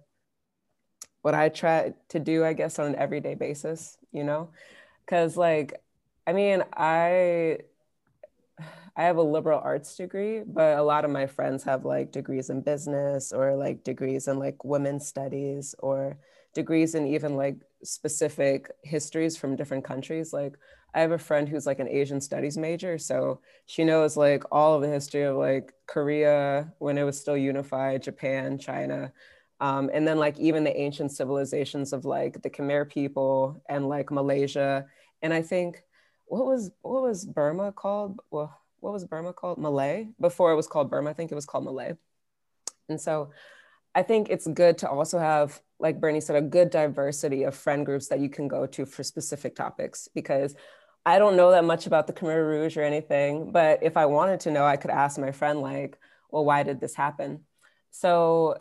what 1.27 1.35
I 1.35 1.49
try 1.49 1.93
to 2.11 2.21
do, 2.21 2.45
I 2.45 2.53
guess, 2.53 2.79
on 2.79 2.87
an 2.87 2.95
everyday 2.95 3.35
basis, 3.35 3.99
you 4.13 4.23
know? 4.23 4.51
Cause 5.09 5.37
like, 5.37 5.83
I 6.27 6.33
mean, 6.33 6.63
I 6.73 7.59
I 8.97 9.03
have 9.03 9.17
a 9.19 9.23
liberal 9.23 9.61
arts 9.63 9.97
degree, 9.97 10.43
but 10.47 10.79
a 10.79 10.83
lot 10.83 11.05
of 11.05 11.11
my 11.11 11.27
friends 11.27 11.65
have 11.65 11.85
like 11.85 12.13
degrees 12.13 12.49
in 12.49 12.63
business 12.63 13.33
or 13.33 13.57
like 13.57 13.85
degrees 13.85 14.29
in 14.29 14.39
like 14.39 14.65
women's 14.65 15.07
studies 15.07 15.75
or 15.81 16.17
degrees 16.55 16.95
in 16.95 17.07
even 17.07 17.37
like 17.37 17.57
specific 17.83 18.71
histories 18.85 19.37
from 19.37 19.57
different 19.57 19.85
countries. 19.85 20.33
Like 20.33 20.57
I 20.95 21.01
have 21.01 21.13
a 21.13 21.19
friend 21.19 21.49
who's 21.49 21.67
like 21.67 21.81
an 21.81 21.89
Asian 21.89 22.21
studies 22.23 22.57
major. 22.57 22.97
So 22.97 23.41
she 23.67 23.85
knows 23.85 24.17
like 24.17 24.45
all 24.51 24.75
of 24.75 24.81
the 24.83 24.89
history 24.89 25.25
of 25.25 25.37
like 25.37 25.75
Korea 25.87 26.73
when 26.79 26.97
it 26.97 27.03
was 27.05 27.21
still 27.21 27.37
unified, 27.37 28.03
Japan, 28.03 28.59
China. 28.59 29.13
Um, 29.61 29.91
and 29.93 30.07
then 30.07 30.19
like 30.19 30.39
even 30.39 30.65
the 30.65 30.79
ancient 30.79 31.13
civilizations 31.13 31.93
of 31.93 32.05
like 32.05 32.43
the 32.43 32.51
Khmer 32.51 32.89
people 32.89 33.63
and 33.69 33.89
like 33.89 34.11
Malaysia. 34.11 34.87
And 35.23 35.33
I 35.33 35.43
think 35.43 35.83
what 36.27 36.45
was 36.45 36.71
what 36.83 37.03
was 37.03 37.25
Burma 37.25 37.73
called? 37.73 38.21
Well, 38.31 38.59
what 38.81 38.93
was 38.93 39.05
Burma 39.05 39.33
called? 39.33 39.59
Malay. 39.59 40.09
Before 40.21 40.53
it 40.53 40.57
was 40.57 40.67
called 40.67 40.91
Burma, 40.91 41.11
I 41.11 41.15
think 41.15 41.33
it 41.33 41.35
was 41.37 41.47
called 41.47 41.65
Malay. 41.65 41.95
And 42.89 43.01
so 43.01 43.31
I 43.95 44.03
think 44.03 44.29
it's 44.29 44.47
good 44.47 44.79
to 44.79 44.91
also 44.91 45.19
have, 45.19 45.61
like 45.79 46.01
Bernie 46.01 46.21
said, 46.21 46.37
a 46.37 46.43
good 46.43 46.69
diversity 46.69 47.45
of 47.45 47.55
friend 47.55 47.87
groups 47.87 48.09
that 48.09 48.21
you 48.21 48.29
can 48.29 48.47
go 48.47 48.67
to 48.67 48.85
for 48.85 49.03
specific 49.03 49.57
topics 49.57 50.09
because 50.15 50.55
I 51.07 51.19
don't 51.19 51.37
know 51.37 51.53
that 51.53 51.65
much 51.65 51.87
about 51.87 52.07
the 52.07 52.13
Khmer 52.13 52.47
Rouge 52.47 52.77
or 52.77 52.83
anything, 52.83 53.53
but 53.53 53.83
if 53.83 53.97
I 53.97 54.07
wanted 54.07 54.41
to 54.41 54.51
know, 54.51 54.67
I 54.67 54.77
could 54.77 54.91
ask 54.91 55.19
my 55.19 55.31
friend, 55.31 55.61
like, 55.61 55.99
well, 56.31 56.45
why 56.45 56.63
did 56.63 56.81
this 56.81 56.95
happen? 56.95 57.45
So, 57.91 58.59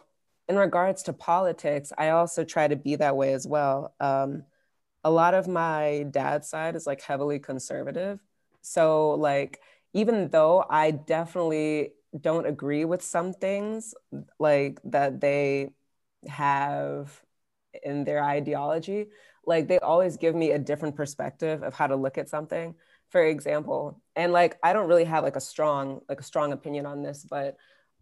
in 0.48 0.56
regards 0.58 1.04
to 1.04 1.14
politics, 1.14 1.92
I 1.98 2.10
also 2.10 2.44
try 2.44 2.68
to 2.68 2.76
be 2.76 2.96
that 2.98 3.18
way 3.18 3.34
as 3.34 3.48
well. 3.48 3.96
Um, 4.00 4.44
a 5.04 5.12
lot 5.12 5.34
of 5.34 5.48
my 5.48 6.06
dad's 6.12 6.50
side 6.50 6.76
is 6.76 6.88
like 6.88 7.02
heavily 7.02 7.40
conservative. 7.40 8.20
So, 8.62 9.12
like, 9.12 9.62
even 9.94 10.30
though 10.30 10.66
I 10.70 10.92
definitely 10.92 11.94
don't 12.20 12.46
agree 12.48 12.86
with 12.86 13.02
some 13.02 13.34
things 13.34 13.94
like 14.40 14.80
that 14.86 15.22
they 15.22 15.70
have 16.28 17.22
in 17.84 18.04
their 18.04 18.24
ideology, 18.24 19.08
like 19.46 19.68
they 19.68 19.80
always 19.80 20.18
give 20.18 20.36
me 20.36 20.52
a 20.52 20.60
different 20.60 20.96
perspective 20.96 21.64
of 21.64 21.74
how 21.74 21.88
to 21.88 21.96
look 21.96 22.18
at 22.18 22.30
something. 22.30 22.76
For 23.10 23.24
example, 23.24 24.02
and 24.16 24.34
like 24.34 24.58
I 24.64 24.74
don't 24.74 24.88
really 24.88 25.06
have 25.06 25.24
like 25.24 25.36
a 25.36 25.42
strong 25.42 26.02
like 26.10 26.20
a 26.20 26.24
strong 26.24 26.52
opinion 26.54 26.86
on 26.86 27.04
this, 27.04 27.26
but 27.30 27.56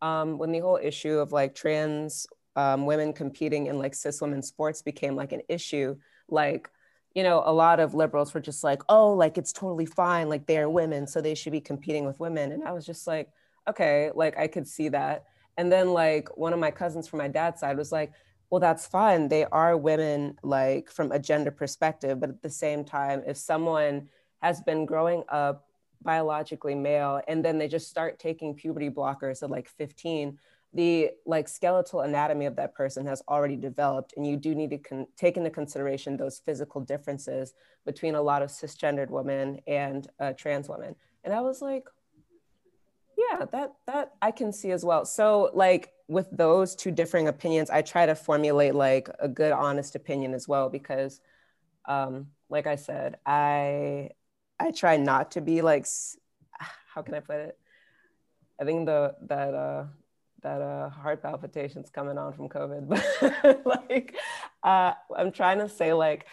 um, 0.04 0.38
when 0.38 0.52
the 0.52 0.60
whole 0.60 0.80
issue 0.82 1.18
of 1.18 1.32
like 1.32 1.56
trans 1.56 2.28
um, 2.56 2.86
women 2.86 3.14
competing 3.14 3.68
in 3.68 3.80
like 3.80 3.96
cis 3.96 4.22
women 4.22 4.44
sports 4.44 4.82
became 4.82 5.16
like 5.16 5.32
an 5.32 5.42
issue, 5.50 5.96
like 6.30 6.70
you 7.16 7.22
know, 7.24 7.44
a 7.46 7.54
lot 7.54 7.80
of 7.80 7.94
liberals 7.94 8.34
were 8.34 8.42
just 8.42 8.64
like, 8.64 8.82
oh, 8.90 9.14
like 9.14 9.38
it's 9.38 9.54
totally 9.54 9.86
fine, 9.86 10.30
like 10.30 10.48
they're 10.48 10.70
women, 10.70 11.06
so 11.06 11.22
they 11.22 11.36
should 11.36 11.52
be 11.52 11.62
competing 11.62 12.06
with 12.06 12.20
women. 12.20 12.52
And 12.52 12.64
I 12.64 12.72
was 12.72 12.86
just 12.86 13.06
like, 13.06 13.30
okay, 13.70 14.10
like 14.16 14.38
I 14.38 14.48
could 14.48 14.68
see 14.68 14.90
that. 14.90 15.26
And 15.58 15.72
then 15.72 15.94
like 15.94 16.36
one 16.38 16.54
of 16.54 16.60
my 16.60 16.72
cousins 16.72 17.08
from 17.08 17.20
my 17.20 17.28
dad's 17.28 17.60
side 17.60 17.78
was 17.78 17.92
like, 17.92 18.12
well, 18.50 18.60
that's 18.60 18.88
fine. 18.88 19.30
They 19.30 19.46
are 19.46 19.78
women, 19.78 20.38
like 20.44 20.90
from 20.90 21.12
a 21.12 21.20
gender 21.20 21.52
perspective, 21.52 22.20
but 22.20 22.30
at 22.30 22.42
the 22.42 22.50
same 22.50 22.84
time, 22.84 23.24
if 23.28 23.38
someone 23.38 24.10
has 24.42 24.62
been 24.62 24.86
growing 24.86 25.24
up 25.30 25.68
biologically 26.04 26.76
male 26.76 27.22
and 27.28 27.44
then 27.44 27.58
they 27.58 27.68
just 27.68 27.90
start 27.90 28.20
taking 28.20 28.54
puberty 28.54 28.90
blockers 28.90 29.44
at 29.44 29.50
like 29.50 29.68
15 29.68 30.38
the 30.76 31.12
like 31.26 31.48
skeletal 31.48 32.02
anatomy 32.02 32.46
of 32.46 32.56
that 32.56 32.74
person 32.74 33.06
has 33.06 33.22
already 33.28 33.56
developed 33.56 34.14
and 34.18 34.26
you 34.26 34.36
do 34.36 34.56
need 34.56 34.72
to 34.72 34.78
con- 34.78 35.08
take 35.16 35.38
into 35.38 35.50
consideration 35.50 36.18
those 36.18 36.40
physical 36.40 36.82
differences 36.82 37.54
between 37.86 38.16
a 38.16 38.22
lot 38.22 38.42
of 38.42 38.50
cisgendered 38.50 39.10
women 39.10 39.60
and 39.68 40.08
uh, 40.20 40.34
trans 40.34 40.68
women 40.68 40.96
and 41.24 41.34
i 41.34 41.42
was 41.42 41.62
like 41.62 41.88
yeah 43.18 43.46
that 43.52 43.74
that 43.86 44.14
i 44.22 44.32
can 44.32 44.52
see 44.52 44.72
as 44.72 44.84
well. 44.84 45.06
So 45.06 45.52
like 45.54 45.92
with 46.08 46.28
those 46.32 46.76
two 46.76 46.92
differing 46.92 47.28
opinions 47.28 47.70
i 47.70 47.82
try 47.82 48.06
to 48.06 48.16
formulate 48.16 48.76
like 48.76 49.10
a 49.20 49.28
good 49.28 49.52
honest 49.52 49.96
opinion 49.96 50.34
as 50.34 50.48
well 50.48 50.70
because 50.70 51.22
um 51.86 52.28
like 52.50 52.68
i 52.68 52.76
said 52.76 53.18
i 53.26 54.10
i 54.64 54.72
try 54.72 54.98
not 54.98 55.32
to 55.32 55.42
be 55.42 55.62
like 55.62 55.86
how 56.94 57.02
can 57.02 57.14
i 57.14 57.20
put 57.20 57.36
it 57.36 57.58
i 58.60 58.64
think 58.64 58.86
the 58.86 59.16
that 59.22 59.54
uh 59.54 59.84
that 60.44 60.62
uh, 60.62 60.90
heart 60.90 61.24
palpitations 61.24 61.90
coming 61.90 62.18
on 62.18 62.34
from 62.34 62.48
COVID. 62.48 62.88
But 63.42 63.66
like, 63.66 64.16
uh, 64.62 64.94
I'm 65.16 65.32
trying 65.32 65.60
to 65.60 65.70
say 65.70 65.94
like, 65.94 66.28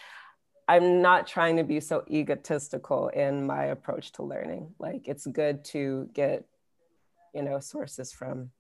I'm 0.68 1.01
not 1.01 1.26
trying 1.26 1.57
to 1.57 1.64
be 1.64 1.81
so 1.81 2.05
egotistical 2.09 3.09
in 3.09 3.47
my 3.47 3.64
approach 3.66 4.12
to 4.12 4.22
learning. 4.22 4.74
Like, 4.78 5.09
it's 5.09 5.26
good 5.26 5.64
to 5.66 6.09
get, 6.12 6.45
you 7.35 7.43
know, 7.43 7.59
sources 7.59 8.12
from 8.12 8.51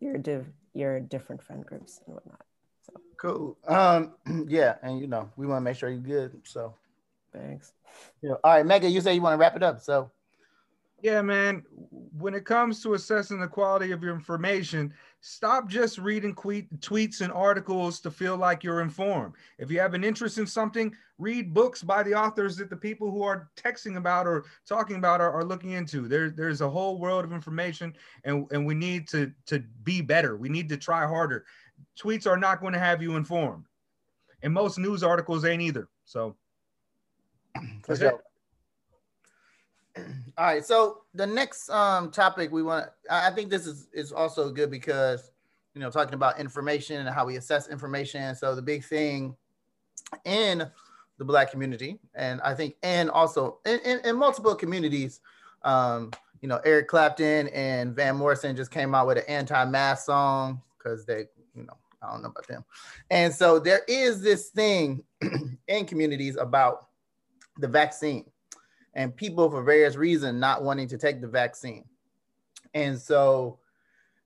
your 0.00 0.18
div- 0.18 0.52
your 0.74 1.00
different 1.00 1.42
friend 1.42 1.64
groups 1.64 2.00
and 2.06 2.14
whatnot. 2.14 2.44
So 2.82 2.92
cool. 3.16 3.58
Um, 3.66 4.14
yeah, 4.48 4.76
and 4.82 4.98
you 4.98 5.06
know, 5.06 5.30
we 5.36 5.46
want 5.46 5.58
to 5.58 5.64
make 5.64 5.76
sure 5.76 5.88
you're 5.88 5.98
good. 5.98 6.40
So 6.44 6.74
thanks. 7.32 7.72
Yeah. 8.22 8.34
All 8.44 8.54
right, 8.54 8.66
Mega, 8.66 8.88
you 8.88 9.00
say 9.00 9.14
you 9.14 9.22
want 9.22 9.34
to 9.34 9.38
wrap 9.38 9.56
it 9.56 9.62
up. 9.62 9.80
So 9.80 10.10
yeah, 11.02 11.22
man. 11.22 11.62
When 11.90 12.34
it 12.34 12.44
comes 12.44 12.82
to 12.82 12.94
assessing 12.94 13.40
the 13.40 13.48
quality 13.48 13.92
of 13.92 14.02
your 14.02 14.14
information, 14.14 14.92
stop 15.20 15.68
just 15.68 15.98
reading 15.98 16.34
tweets 16.34 17.20
and 17.22 17.32
articles 17.32 18.00
to 18.00 18.10
feel 18.10 18.36
like 18.36 18.62
you're 18.62 18.82
informed. 18.82 19.34
If 19.58 19.70
you 19.70 19.80
have 19.80 19.94
an 19.94 20.04
interest 20.04 20.38
in 20.38 20.46
something, 20.46 20.94
read 21.18 21.54
books 21.54 21.82
by 21.82 22.02
the 22.02 22.14
authors 22.14 22.56
that 22.56 22.68
the 22.68 22.76
people 22.76 23.10
who 23.10 23.22
are 23.22 23.48
texting 23.56 23.96
about 23.96 24.26
or 24.26 24.44
talking 24.68 24.96
about 24.96 25.20
are, 25.20 25.32
are 25.32 25.44
looking 25.44 25.70
into. 25.70 26.08
There, 26.08 26.30
there's 26.30 26.60
a 26.60 26.68
whole 26.68 26.98
world 26.98 27.24
of 27.24 27.32
information, 27.32 27.94
and, 28.24 28.46
and 28.50 28.66
we 28.66 28.74
need 28.74 29.08
to, 29.08 29.32
to 29.46 29.60
be 29.82 30.02
better. 30.02 30.36
We 30.36 30.48
need 30.48 30.68
to 30.68 30.76
try 30.76 31.06
harder. 31.06 31.46
Tweets 31.98 32.26
are 32.26 32.36
not 32.36 32.60
going 32.60 32.74
to 32.74 32.78
have 32.78 33.02
you 33.02 33.16
informed, 33.16 33.64
and 34.42 34.52
most 34.52 34.78
news 34.78 35.02
articles 35.02 35.44
ain't 35.44 35.62
either. 35.62 35.88
So, 36.04 36.36
that's 37.86 38.00
it. 38.00 38.14
All 40.38 40.46
right. 40.46 40.64
So 40.64 41.02
the 41.14 41.26
next 41.26 41.68
um 41.70 42.10
topic 42.10 42.52
we 42.52 42.62
want 42.62 42.86
I 43.10 43.30
think 43.30 43.50
this 43.50 43.66
is 43.66 43.88
is 43.92 44.12
also 44.12 44.50
good 44.50 44.70
because 44.70 45.32
you 45.74 45.80
know 45.80 45.90
talking 45.90 46.14
about 46.14 46.38
information 46.38 47.00
and 47.00 47.08
how 47.08 47.26
we 47.26 47.36
assess 47.36 47.68
information. 47.68 48.34
So 48.34 48.54
the 48.54 48.62
big 48.62 48.84
thing 48.84 49.36
in 50.24 50.68
the 51.18 51.24
black 51.24 51.50
community 51.50 52.00
and 52.14 52.40
I 52.40 52.54
think 52.54 52.76
and 52.82 53.10
also 53.10 53.58
in, 53.66 53.78
in, 53.80 54.00
in 54.04 54.16
multiple 54.16 54.54
communities, 54.54 55.20
um, 55.62 56.10
you 56.40 56.48
know, 56.48 56.60
Eric 56.64 56.88
Clapton 56.88 57.48
and 57.48 57.94
Van 57.94 58.16
Morrison 58.16 58.56
just 58.56 58.70
came 58.70 58.94
out 58.94 59.06
with 59.06 59.18
an 59.18 59.24
anti-mask 59.28 60.06
song 60.06 60.62
because 60.78 61.04
they, 61.04 61.26
you 61.54 61.64
know, 61.64 61.76
I 62.02 62.10
don't 62.10 62.22
know 62.22 62.30
about 62.30 62.46
them. 62.48 62.64
And 63.10 63.32
so 63.32 63.58
there 63.58 63.82
is 63.86 64.22
this 64.22 64.48
thing 64.48 65.04
in 65.68 65.84
communities 65.84 66.36
about 66.36 66.86
the 67.60 67.68
vaccine 67.68 68.24
and 68.94 69.14
people 69.14 69.50
for 69.50 69.62
various 69.62 69.96
reasons 69.96 70.40
not 70.40 70.62
wanting 70.62 70.88
to 70.88 70.98
take 70.98 71.20
the 71.20 71.28
vaccine. 71.28 71.84
And 72.74 72.98
so 72.98 73.58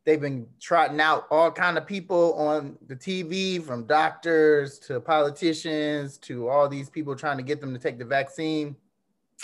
they've 0.04 0.20
been 0.20 0.46
trotting 0.60 1.00
out 1.00 1.26
all 1.30 1.50
kind 1.50 1.78
of 1.78 1.86
people 1.86 2.34
on 2.34 2.76
the 2.86 2.96
TV 2.96 3.62
from 3.62 3.86
doctors 3.86 4.78
to 4.80 5.00
politicians 5.00 6.18
to 6.18 6.48
all 6.48 6.68
these 6.68 6.90
people 6.90 7.14
trying 7.14 7.36
to 7.36 7.42
get 7.42 7.60
them 7.60 7.72
to 7.72 7.80
take 7.80 7.98
the 7.98 8.04
vaccine. 8.04 8.76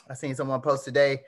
I 0.08 0.14
seen 0.14 0.34
someone 0.34 0.60
post 0.60 0.84
today. 0.84 1.22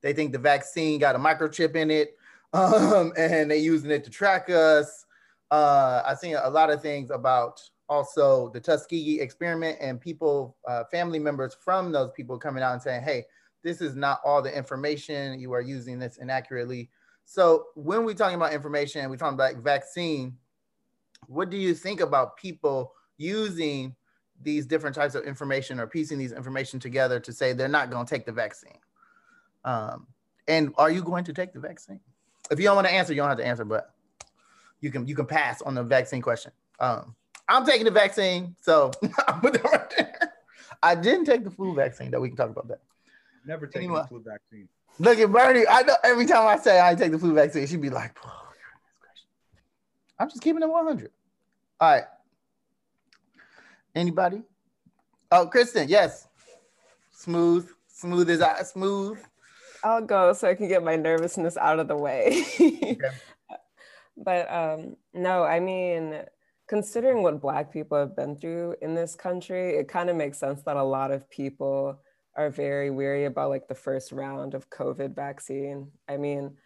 They 0.00 0.12
think 0.12 0.32
the 0.32 0.38
vaccine 0.38 1.00
got 1.00 1.16
a 1.16 1.18
microchip 1.18 1.74
in 1.74 1.90
it 1.90 2.16
um, 2.52 3.12
and 3.16 3.50
they're 3.50 3.58
using 3.58 3.90
it 3.90 4.04
to 4.04 4.10
track 4.10 4.48
us. 4.50 5.04
Uh, 5.50 6.02
I 6.06 6.14
seen 6.14 6.36
a 6.36 6.50
lot 6.50 6.70
of 6.70 6.82
things 6.82 7.10
about 7.10 7.60
also 7.88 8.50
the 8.50 8.60
Tuskegee 8.60 9.20
experiment 9.20 9.78
and 9.80 10.00
people, 10.00 10.56
uh, 10.66 10.84
family 10.90 11.18
members 11.18 11.56
from 11.60 11.92
those 11.92 12.10
people 12.14 12.38
coming 12.38 12.62
out 12.62 12.72
and 12.72 12.82
saying, 12.82 13.02
hey, 13.02 13.24
this 13.62 13.80
is 13.80 13.94
not 13.94 14.20
all 14.24 14.42
the 14.42 14.56
information. 14.56 15.40
You 15.40 15.52
are 15.52 15.60
using 15.60 15.98
this 15.98 16.18
inaccurately. 16.18 16.90
So 17.24 17.66
when 17.74 18.04
we're 18.04 18.14
talking 18.14 18.36
about 18.36 18.52
information, 18.52 19.08
we're 19.10 19.16
talking 19.16 19.34
about 19.34 19.56
vaccine, 19.56 20.36
what 21.26 21.50
do 21.50 21.56
you 21.56 21.74
think 21.74 22.00
about 22.00 22.36
people 22.36 22.92
using 23.16 23.94
these 24.40 24.66
different 24.66 24.94
types 24.94 25.14
of 25.14 25.24
information 25.24 25.80
or 25.80 25.86
piecing 25.86 26.18
these 26.18 26.32
information 26.32 26.78
together 26.78 27.18
to 27.20 27.32
say 27.32 27.52
they're 27.52 27.68
not 27.68 27.90
going 27.90 28.06
to 28.06 28.14
take 28.14 28.24
the 28.24 28.32
vaccine? 28.32 28.78
Um, 29.64 30.06
and 30.46 30.72
are 30.78 30.90
you 30.90 31.02
going 31.02 31.24
to 31.24 31.32
take 31.32 31.52
the 31.52 31.60
vaccine? 31.60 32.00
If 32.50 32.58
you 32.58 32.64
don't 32.64 32.76
want 32.76 32.86
to 32.86 32.94
answer, 32.94 33.12
you 33.12 33.20
don't 33.20 33.28
have 33.28 33.38
to 33.38 33.46
answer, 33.46 33.64
but 33.64 33.92
you 34.80 34.90
can 34.90 35.06
you 35.06 35.14
can 35.14 35.26
pass 35.26 35.60
on 35.60 35.74
the 35.74 35.82
vaccine 35.82 36.22
question. 36.22 36.52
Um, 36.80 37.14
I'm 37.48 37.64
taking 37.64 37.84
the 37.84 37.90
vaccine, 37.90 38.54
so 38.60 38.90
I 39.26 39.32
put 39.32 39.54
that 39.54 39.64
right 39.64 39.94
there. 39.96 40.32
I 40.82 40.94
didn't 40.94 41.24
take 41.24 41.44
the 41.44 41.50
flu 41.50 41.74
vaccine, 41.74 42.10
though. 42.10 42.20
We 42.20 42.28
can 42.28 42.36
talk 42.36 42.50
about 42.50 42.68
that. 42.68 42.80
Never 43.46 43.66
taken 43.66 43.92
the 43.92 44.04
flu 44.04 44.22
vaccine. 44.22 44.68
Look 44.98 45.18
at 45.18 45.30
Bernie. 45.30 45.64
I 45.68 45.82
know 45.82 45.96
every 46.04 46.26
time 46.26 46.46
I 46.46 46.56
say 46.58 46.80
I 46.80 46.94
take 46.94 47.12
the 47.12 47.18
flu 47.18 47.32
vaccine, 47.32 47.66
she'd 47.66 47.80
be 47.80 47.90
like, 47.90 48.16
oh, 48.24 48.48
I'm 50.18 50.28
just 50.28 50.42
keeping 50.42 50.62
it 50.62 50.68
100. 50.68 51.10
All 51.80 51.90
right. 51.90 52.04
Anybody? 53.94 54.42
Oh, 55.30 55.46
Kristen, 55.46 55.88
yes. 55.88 56.26
Smooth, 57.12 57.68
smooth 57.88 58.28
as 58.30 58.42
I 58.42 58.62
smooth. 58.62 59.18
I'll 59.84 60.04
go 60.04 60.32
so 60.32 60.48
I 60.48 60.54
can 60.54 60.68
get 60.68 60.82
my 60.82 60.96
nervousness 60.96 61.56
out 61.56 61.78
of 61.78 61.88
the 61.88 61.96
way. 61.96 62.44
okay. 62.60 62.98
But 64.20 64.52
um, 64.52 64.96
no, 65.14 65.44
I 65.44 65.60
mean, 65.60 66.24
considering 66.68 67.22
what 67.22 67.40
Black 67.40 67.72
people 67.72 67.98
have 67.98 68.14
been 68.14 68.36
through 68.36 68.76
in 68.82 68.94
this 68.94 69.14
country, 69.14 69.76
it 69.76 69.88
kind 69.88 70.10
of 70.10 70.16
makes 70.16 70.38
sense 70.38 70.62
that 70.62 70.76
a 70.76 70.82
lot 70.82 71.10
of 71.10 71.28
people 71.30 72.00
are 72.36 72.50
very 72.50 72.90
weary 72.90 73.24
about 73.24 73.48
like 73.48 73.66
the 73.66 73.74
first 73.74 74.12
round 74.12 74.54
of 74.54 74.70
COVID 74.70 75.14
vaccine. 75.14 75.90
I 76.08 76.18
mean, 76.18 76.56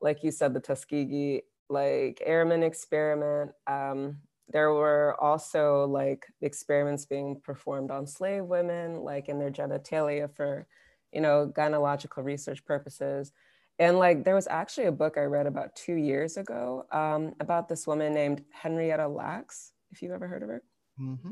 like 0.00 0.22
you 0.22 0.30
said, 0.30 0.54
the 0.54 0.60
Tuskegee 0.60 1.42
like 1.68 2.22
airmen 2.24 2.62
experiment. 2.62 3.50
Um, 3.66 4.18
there 4.50 4.72
were 4.72 5.14
also 5.20 5.86
like 5.86 6.26
experiments 6.40 7.04
being 7.04 7.40
performed 7.44 7.90
on 7.90 8.06
slave 8.06 8.44
women, 8.44 9.00
like 9.00 9.28
in 9.28 9.38
their 9.38 9.50
genitalia 9.50 10.34
for, 10.34 10.66
you 11.12 11.20
know, 11.20 11.52
gynecological 11.54 12.24
research 12.24 12.64
purposes. 12.64 13.32
And 13.78 13.98
like 13.98 14.24
there 14.24 14.34
was 14.34 14.48
actually 14.48 14.86
a 14.86 14.92
book 14.92 15.16
I 15.16 15.22
read 15.22 15.46
about 15.46 15.76
two 15.76 15.94
years 15.94 16.36
ago 16.36 16.86
um, 16.92 17.34
about 17.40 17.68
this 17.68 17.86
woman 17.86 18.12
named 18.12 18.44
Henrietta 18.50 19.06
Lacks, 19.06 19.72
if 19.90 20.02
you've 20.02 20.12
ever 20.12 20.26
heard 20.26 20.42
of 20.42 20.48
her. 20.48 20.62
Mm-hmm. 21.00 21.30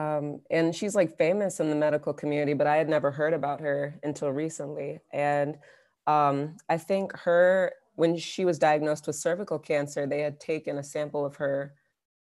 Um, 0.00 0.40
and 0.50 0.74
she's 0.74 0.94
like 0.94 1.16
famous 1.16 1.58
in 1.58 1.70
the 1.70 1.74
medical 1.74 2.12
community, 2.12 2.52
but 2.52 2.66
I 2.66 2.76
had 2.76 2.88
never 2.88 3.10
heard 3.10 3.32
about 3.32 3.60
her 3.60 3.98
until 4.02 4.30
recently. 4.30 5.00
And 5.12 5.58
um, 6.06 6.56
I 6.68 6.76
think 6.76 7.16
her, 7.16 7.72
when 7.96 8.16
she 8.16 8.44
was 8.44 8.58
diagnosed 8.58 9.06
with 9.06 9.16
cervical 9.16 9.58
cancer, 9.58 10.06
they 10.06 10.20
had 10.20 10.38
taken 10.38 10.78
a 10.78 10.84
sample 10.84 11.24
of 11.24 11.36
her 11.36 11.74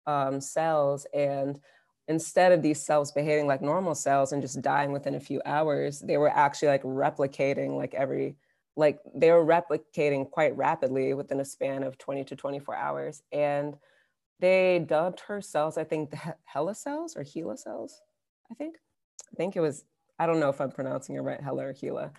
um, 0.06 0.40
cells 0.40 1.06
and 1.14 1.60
instead 2.08 2.52
of 2.52 2.62
these 2.62 2.84
cells 2.84 3.12
behaving 3.12 3.46
like 3.46 3.62
normal 3.62 3.94
cells 3.94 4.32
and 4.32 4.42
just 4.42 4.60
dying 4.60 4.92
within 4.92 5.14
a 5.14 5.20
few 5.20 5.40
hours, 5.44 6.00
they 6.00 6.16
were 6.16 6.28
actually 6.28 6.68
like 6.68 6.82
replicating 6.82 7.76
like 7.76 7.94
every, 7.94 8.36
like 8.76 9.00
they 9.14 9.30
were 9.30 9.44
replicating 9.44 10.30
quite 10.30 10.56
rapidly 10.56 11.14
within 11.14 11.40
a 11.40 11.44
span 11.44 11.82
of 11.82 11.98
20 11.98 12.24
to 12.24 12.36
24 12.36 12.74
hours. 12.74 13.22
And 13.32 13.76
they 14.40 14.84
dubbed 14.86 15.20
her 15.20 15.40
cells, 15.40 15.76
I 15.76 15.84
think, 15.84 16.10
the 16.10 16.36
Hela 16.44 16.74
cells 16.74 17.16
or 17.16 17.22
Hela 17.22 17.56
cells, 17.56 18.00
I 18.50 18.54
think. 18.54 18.76
I 19.32 19.36
think 19.36 19.56
it 19.56 19.60
was, 19.60 19.84
I 20.18 20.26
don't 20.26 20.40
know 20.40 20.48
if 20.48 20.60
I'm 20.60 20.70
pronouncing 20.70 21.16
it 21.16 21.20
right, 21.20 21.40
Hela 21.40 21.66
or 21.66 21.72
Hela. 21.72 22.12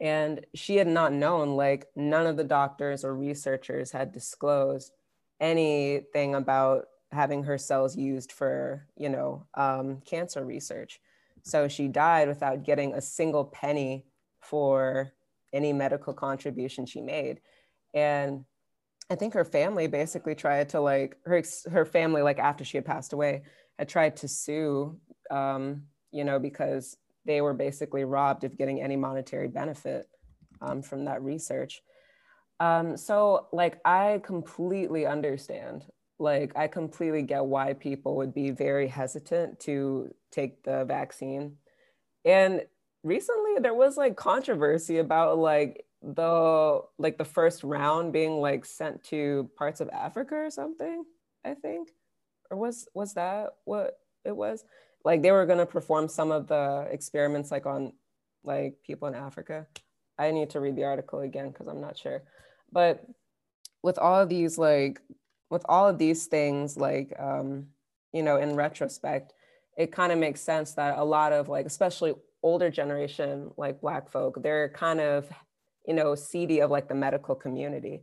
And 0.00 0.44
she 0.54 0.76
had 0.76 0.88
not 0.88 1.12
known, 1.12 1.56
like, 1.56 1.86
none 1.94 2.26
of 2.26 2.36
the 2.36 2.44
doctors 2.44 3.04
or 3.04 3.14
researchers 3.14 3.92
had 3.92 4.12
disclosed 4.12 4.92
anything 5.40 6.34
about 6.34 6.86
having 7.12 7.44
her 7.44 7.58
cells 7.58 7.96
used 7.96 8.32
for, 8.32 8.86
you 8.96 9.08
know, 9.08 9.46
um, 9.54 10.00
cancer 10.04 10.44
research. 10.44 11.00
So 11.42 11.68
she 11.68 11.88
died 11.88 12.28
without 12.28 12.64
getting 12.64 12.94
a 12.94 13.00
single 13.00 13.44
penny 13.44 14.06
for 14.40 15.12
any 15.54 15.72
medical 15.72 16.12
contribution 16.12 16.84
she 16.84 17.00
made. 17.00 17.40
And 17.94 18.44
I 19.10 19.14
think 19.14 19.34
her 19.34 19.44
family 19.44 19.86
basically 19.86 20.34
tried 20.34 20.70
to 20.70 20.80
like 20.80 21.16
her 21.24 21.42
her 21.70 21.84
family 21.84 22.22
like 22.22 22.38
after 22.38 22.64
she 22.64 22.76
had 22.76 22.84
passed 22.84 23.12
away 23.12 23.42
had 23.78 23.88
tried 23.88 24.16
to 24.16 24.28
sue, 24.28 24.98
um, 25.30 25.84
you 26.10 26.24
know, 26.24 26.38
because 26.38 26.96
they 27.24 27.40
were 27.40 27.54
basically 27.54 28.04
robbed 28.04 28.44
of 28.44 28.58
getting 28.58 28.82
any 28.82 28.96
monetary 28.96 29.48
benefit 29.48 30.06
um, 30.60 30.82
from 30.82 31.04
that 31.06 31.22
research. 31.22 31.82
Um, 32.60 32.96
so 32.96 33.48
like 33.52 33.80
I 33.84 34.20
completely 34.24 35.06
understand. 35.06 35.86
Like 36.18 36.52
I 36.56 36.68
completely 36.68 37.22
get 37.22 37.44
why 37.44 37.74
people 37.74 38.16
would 38.16 38.32
be 38.32 38.50
very 38.50 38.86
hesitant 38.86 39.60
to 39.60 40.14
take 40.30 40.62
the 40.62 40.84
vaccine. 40.84 41.56
And 42.24 42.62
recently 43.04 43.60
there 43.60 43.74
was 43.74 43.96
like 43.96 44.16
controversy 44.16 44.98
about 44.98 45.38
like 45.38 45.84
the 46.02 46.80
like 46.98 47.18
the 47.18 47.24
first 47.24 47.62
round 47.62 48.12
being 48.12 48.40
like 48.40 48.64
sent 48.64 49.04
to 49.04 49.48
parts 49.56 49.80
of 49.80 49.88
Africa 49.90 50.34
or 50.34 50.50
something, 50.50 51.04
I 51.44 51.54
think. 51.54 51.90
Or 52.50 52.56
was 52.56 52.88
was 52.94 53.14
that 53.14 53.50
what 53.64 53.98
it 54.24 54.34
was? 54.36 54.64
Like 55.04 55.22
they 55.22 55.30
were 55.30 55.46
gonna 55.46 55.66
perform 55.66 56.08
some 56.08 56.32
of 56.32 56.48
the 56.48 56.88
experiments 56.90 57.50
like 57.50 57.66
on 57.66 57.92
like 58.42 58.76
people 58.84 59.06
in 59.06 59.14
Africa. 59.14 59.66
I 60.18 60.30
need 60.30 60.50
to 60.50 60.60
read 60.60 60.76
the 60.76 60.84
article 60.84 61.20
again 61.20 61.50
because 61.50 61.68
I'm 61.68 61.80
not 61.80 61.98
sure. 61.98 62.22
But 62.72 63.04
with 63.82 63.98
all 63.98 64.20
of 64.20 64.28
these 64.28 64.58
like 64.58 65.00
with 65.50 65.64
all 65.68 65.88
of 65.88 65.98
these 65.98 66.26
things, 66.26 66.76
like 66.76 67.14
um, 67.18 67.66
you 68.12 68.22
know, 68.22 68.36
in 68.36 68.56
retrospect, 68.56 69.34
it 69.76 69.92
kind 69.92 70.12
of 70.12 70.18
makes 70.18 70.40
sense 70.40 70.72
that 70.74 70.98
a 70.98 71.04
lot 71.04 71.32
of 71.32 71.48
like, 71.48 71.66
especially 71.66 72.14
older 72.44 72.70
generation, 72.70 73.50
like 73.56 73.80
black 73.80 74.08
folk, 74.08 74.40
they're 74.40 74.68
kind 74.68 75.00
of 75.00 75.28
you 75.86 75.94
know, 75.94 76.14
seedy 76.14 76.60
of 76.60 76.70
like 76.70 76.88
the 76.88 76.94
medical 76.94 77.34
community. 77.34 78.02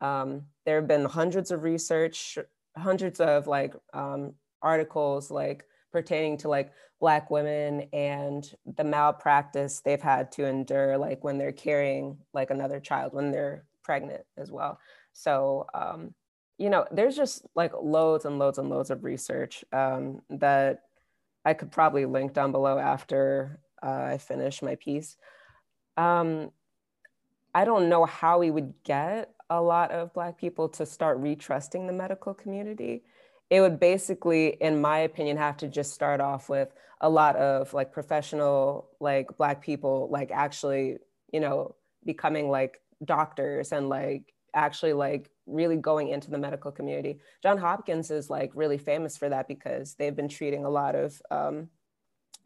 Um, 0.00 0.42
there 0.66 0.76
have 0.76 0.88
been 0.88 1.04
hundreds 1.04 1.50
of 1.50 1.62
research, 1.62 2.38
hundreds 2.76 3.20
of 3.20 3.46
like 3.46 3.74
um, 3.92 4.34
articles 4.62 5.30
like 5.30 5.64
pertaining 5.92 6.36
to 6.38 6.48
like 6.48 6.72
black 7.00 7.30
women 7.30 7.88
and 7.92 8.52
the 8.76 8.84
malpractice 8.84 9.80
they've 9.80 10.02
had 10.02 10.30
to 10.32 10.46
endure 10.46 10.98
like 10.98 11.24
when 11.24 11.38
they're 11.38 11.52
carrying 11.52 12.16
like 12.34 12.50
another 12.50 12.78
child 12.78 13.12
when 13.12 13.30
they're 13.30 13.64
pregnant 13.82 14.22
as 14.36 14.50
well. 14.50 14.78
So 15.12 15.66
um, 15.74 16.14
you 16.58 16.68
know, 16.68 16.86
there's 16.90 17.16
just 17.16 17.46
like 17.54 17.72
loads 17.80 18.24
and 18.24 18.38
loads 18.38 18.58
and 18.58 18.68
loads 18.68 18.90
of 18.90 19.04
research 19.04 19.64
um, 19.72 20.20
that 20.28 20.82
I 21.44 21.54
could 21.54 21.72
probably 21.72 22.04
link 22.04 22.34
down 22.34 22.52
below 22.52 22.78
after 22.78 23.60
uh, 23.82 24.02
I 24.12 24.18
finish 24.18 24.62
my 24.62 24.74
piece. 24.76 25.16
Um, 25.96 26.50
I 27.54 27.64
don't 27.64 27.88
know 27.88 28.04
how 28.04 28.38
we 28.38 28.50
would 28.50 28.74
get 28.84 29.34
a 29.48 29.60
lot 29.60 29.90
of 29.90 30.14
Black 30.14 30.38
people 30.38 30.68
to 30.68 30.86
start 30.86 31.20
retrusting 31.20 31.86
the 31.86 31.92
medical 31.92 32.32
community. 32.32 33.02
It 33.50 33.60
would 33.60 33.80
basically, 33.80 34.48
in 34.60 34.80
my 34.80 34.98
opinion, 34.98 35.36
have 35.36 35.56
to 35.58 35.68
just 35.68 35.92
start 35.92 36.20
off 36.20 36.48
with 36.48 36.72
a 37.00 37.10
lot 37.10 37.34
of 37.36 37.74
like 37.74 37.92
professional, 37.92 38.90
like 39.00 39.36
Black 39.36 39.60
people, 39.60 40.08
like 40.10 40.30
actually, 40.30 40.98
you 41.32 41.40
know, 41.40 41.74
becoming 42.04 42.48
like 42.48 42.80
doctors 43.04 43.72
and 43.72 43.88
like 43.88 44.32
actually 44.54 44.92
like 44.92 45.30
really 45.46 45.76
going 45.76 46.08
into 46.08 46.30
the 46.30 46.38
medical 46.38 46.70
community. 46.70 47.18
John 47.42 47.58
Hopkins 47.58 48.10
is 48.10 48.30
like 48.30 48.52
really 48.54 48.78
famous 48.78 49.16
for 49.16 49.28
that 49.28 49.48
because 49.48 49.94
they've 49.94 50.14
been 50.14 50.28
treating 50.28 50.64
a 50.64 50.70
lot 50.70 50.94
of, 50.94 51.20
um, 51.30 51.68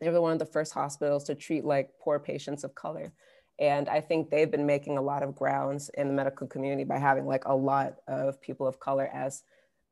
they 0.01 0.09
were 0.11 0.21
one 0.21 0.33
of 0.33 0.39
the 0.39 0.47
first 0.47 0.73
hospitals 0.73 1.25
to 1.25 1.35
treat 1.35 1.65
like 1.65 1.91
poor 2.01 2.19
patients 2.19 2.65
of 2.65 2.75
color. 2.75 3.13
And 3.59 3.89
I 3.89 4.01
think 4.01 4.31
they've 4.31 4.51
been 4.51 4.67
making 4.67 4.99
a 4.99 5.03
lot 5.03 5.23
of 5.23 5.35
grounds 5.35 5.91
in 5.95 6.09
the 6.09 6.15
medical 6.15 6.47
community 6.47 6.85
by 6.85 6.99
having 6.99 7.27
like 7.27 7.45
a 7.47 7.55
lot 7.55 7.97
of 8.09 8.41
people 8.41 8.67
of 8.67 8.81
color 8.81 9.09
as, 9.13 9.45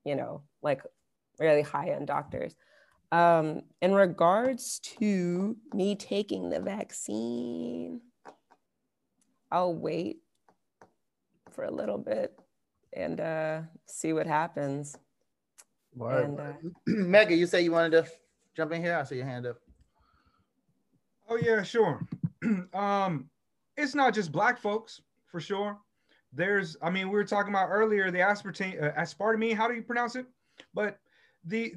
you 0.05 0.17
know, 0.17 0.43
like 0.63 0.83
really 1.39 1.63
high 1.63 1.91
end 1.91 2.09
doctors. 2.09 2.57
Um, 3.13 3.63
in 3.81 3.93
regards 3.93 4.79
to 4.99 5.57
me 5.75 5.95
taking 5.95 6.51
the 6.51 6.61
vaccine, 6.61 8.01
I'll 9.51 9.75
wait 9.75 10.19
for 11.51 11.65
a 11.65 11.71
little 11.71 11.99
bit 11.99 12.39
and 12.93 13.21
uh, 13.21 13.61
see 13.87 14.13
what 14.13 14.27
happens. 14.27 14.97
Word. 15.95 16.25
And, 16.25 16.41
uh, 16.41 16.53
Mega, 16.87 17.35
you 17.35 17.47
say 17.47 17.61
you 17.63 17.73
wanted 17.73 17.91
to 17.91 18.11
jump 18.57 18.73
in 18.73 18.83
here? 18.83 18.97
I 18.97 19.05
see 19.05 19.17
your 19.17 19.27
hand 19.27 19.47
up. 19.47 19.59
Oh 21.33 21.37
yeah, 21.37 21.63
sure. 21.63 22.07
um, 22.75 23.31
it's 23.79 23.95
not 23.95 24.13
just 24.13 24.33
black 24.33 24.59
folks 24.59 25.01
for 25.27 25.41
sure. 25.41 25.79
There's, 26.31 26.77
I 26.83 26.91
mean, 26.91 27.09
we 27.09 27.15
were 27.15 27.25
talking 27.25 27.55
about 27.55 27.71
earlier 27.71 28.11
the 28.11 28.19
aspartame, 28.19 28.83
uh, 28.83 29.01
aspartame. 29.01 29.57
How 29.57 29.67
do 29.67 29.73
you 29.73 29.83
pronounce 29.83 30.15
it? 30.15 30.27
But 30.75 30.99
the 31.47 31.75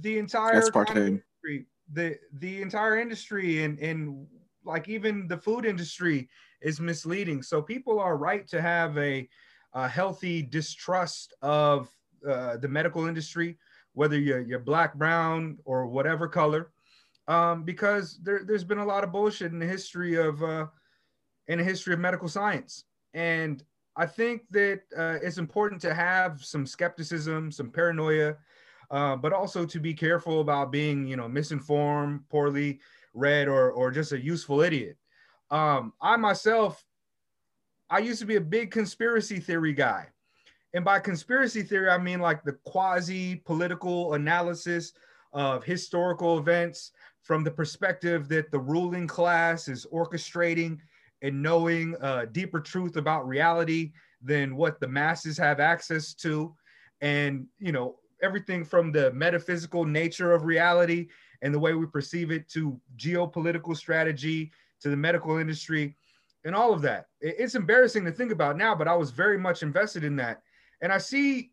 the 0.00 0.18
entire 0.18 0.60
aspartame, 0.60 1.06
industry, 1.06 1.66
the 1.90 2.18
the 2.34 2.60
entire 2.60 2.98
industry, 2.98 3.64
and 3.64 3.78
and 3.78 4.26
like 4.62 4.88
even 4.88 5.26
the 5.26 5.38
food 5.38 5.64
industry 5.64 6.28
is 6.60 6.78
misleading. 6.78 7.42
So 7.42 7.62
people 7.62 7.98
are 8.00 8.18
right 8.18 8.46
to 8.48 8.60
have 8.60 8.98
a, 8.98 9.26
a 9.72 9.88
healthy 9.88 10.42
distrust 10.42 11.32
of 11.40 11.88
uh, 12.28 12.58
the 12.58 12.68
medical 12.68 13.06
industry, 13.06 13.56
whether 13.94 14.18
you're, 14.18 14.42
you're 14.42 14.58
black, 14.58 14.94
brown, 14.96 15.56
or 15.64 15.86
whatever 15.86 16.28
color, 16.28 16.72
um, 17.28 17.62
because 17.62 18.18
there, 18.22 18.42
there's 18.44 18.64
been 18.64 18.78
a 18.78 18.84
lot 18.84 19.04
of 19.04 19.12
bullshit 19.12 19.52
in 19.52 19.58
the 19.58 19.66
history 19.66 20.16
of 20.16 20.42
uh, 20.42 20.66
in 21.46 21.58
the 21.58 21.64
history 21.64 21.94
of 21.94 22.00
medical 22.00 22.28
science. 22.28 22.84
And 23.14 23.62
I 23.96 24.06
think 24.06 24.42
that 24.50 24.80
uh, 24.96 25.18
it's 25.22 25.38
important 25.38 25.80
to 25.82 25.94
have 25.94 26.44
some 26.44 26.66
skepticism, 26.66 27.52
some 27.52 27.70
paranoia, 27.70 28.36
uh, 28.90 29.16
but 29.16 29.32
also 29.32 29.66
to 29.66 29.80
be 29.80 29.92
careful 29.92 30.40
about 30.40 30.72
being, 30.72 31.06
you 31.06 31.16
know, 31.16 31.28
misinformed, 31.28 32.20
poorly 32.28 32.80
read, 33.14 33.46
or 33.46 33.70
or 33.72 33.90
just 33.90 34.12
a 34.12 34.20
useful 34.20 34.62
idiot. 34.62 34.96
Um, 35.50 35.92
I 36.00 36.16
myself, 36.16 36.82
I 37.90 37.98
used 37.98 38.20
to 38.20 38.26
be 38.26 38.36
a 38.36 38.40
big 38.40 38.70
conspiracy 38.70 39.38
theory 39.38 39.74
guy, 39.74 40.08
and 40.72 40.84
by 40.84 40.98
conspiracy 40.98 41.62
theory, 41.62 41.90
I 41.90 41.98
mean 41.98 42.20
like 42.20 42.42
the 42.42 42.56
quasi 42.64 43.36
political 43.36 44.14
analysis 44.14 44.92
of 45.32 45.64
historical 45.64 46.38
events 46.38 46.92
from 47.22 47.44
the 47.44 47.50
perspective 47.50 48.28
that 48.28 48.50
the 48.50 48.58
ruling 48.58 49.06
class 49.06 49.68
is 49.68 49.86
orchestrating 49.92 50.78
and 51.22 51.42
knowing 51.42 51.94
a 52.00 52.26
deeper 52.26 52.60
truth 52.60 52.96
about 52.96 53.28
reality 53.28 53.92
than 54.22 54.56
what 54.56 54.80
the 54.80 54.88
masses 54.88 55.36
have 55.36 55.60
access 55.60 56.14
to. 56.14 56.54
And 57.00 57.46
you 57.58 57.72
know 57.72 57.96
everything 58.22 58.64
from 58.64 58.90
the 58.92 59.12
metaphysical 59.12 59.84
nature 59.84 60.32
of 60.32 60.44
reality 60.44 61.08
and 61.42 61.54
the 61.54 61.58
way 61.58 61.74
we 61.74 61.86
perceive 61.86 62.30
it 62.30 62.48
to 62.48 62.80
geopolitical 62.96 63.76
strategy 63.76 64.50
to 64.80 64.88
the 64.88 64.96
medical 64.96 65.38
industry 65.38 65.94
and 66.44 66.54
all 66.54 66.72
of 66.72 66.82
that. 66.82 67.06
It's 67.20 67.54
embarrassing 67.54 68.04
to 68.04 68.12
think 68.12 68.32
about 68.32 68.56
now 68.56 68.74
but 68.74 68.88
i 68.88 68.94
was 68.94 69.10
very 69.10 69.38
much 69.38 69.62
invested 69.62 70.04
in 70.04 70.16
that. 70.16 70.42
And 70.80 70.92
i 70.92 70.98
see 70.98 71.52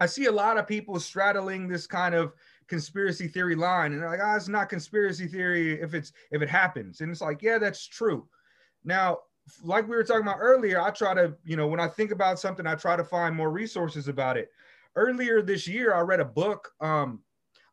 i 0.00 0.06
see 0.06 0.26
a 0.26 0.32
lot 0.32 0.58
of 0.58 0.66
people 0.66 0.98
straddling 0.98 1.68
this 1.68 1.86
kind 1.86 2.14
of 2.14 2.32
conspiracy 2.68 3.28
theory 3.28 3.54
line 3.54 3.92
and 3.92 4.02
they're 4.02 4.10
like 4.10 4.20
oh 4.22 4.36
it's 4.36 4.48
not 4.48 4.68
conspiracy 4.68 5.26
theory 5.26 5.80
if 5.80 5.94
it's 5.94 6.12
if 6.30 6.42
it 6.42 6.48
happens 6.48 7.00
and 7.00 7.10
it's 7.10 7.20
like 7.20 7.42
yeah 7.42 7.58
that's 7.58 7.86
true 7.86 8.26
now, 8.84 9.18
like 9.62 9.88
we 9.88 9.96
were 9.96 10.04
talking 10.04 10.22
about 10.22 10.38
earlier, 10.40 10.80
I 10.80 10.90
try 10.90 11.14
to, 11.14 11.34
you 11.44 11.56
know, 11.56 11.66
when 11.66 11.80
I 11.80 11.88
think 11.88 12.10
about 12.10 12.38
something, 12.38 12.66
I 12.66 12.74
try 12.74 12.96
to 12.96 13.04
find 13.04 13.34
more 13.34 13.50
resources 13.50 14.08
about 14.08 14.36
it. 14.36 14.50
Earlier 14.96 15.42
this 15.42 15.66
year, 15.66 15.94
I 15.94 16.00
read 16.00 16.20
a 16.20 16.24
book. 16.24 16.70
Um, 16.80 17.20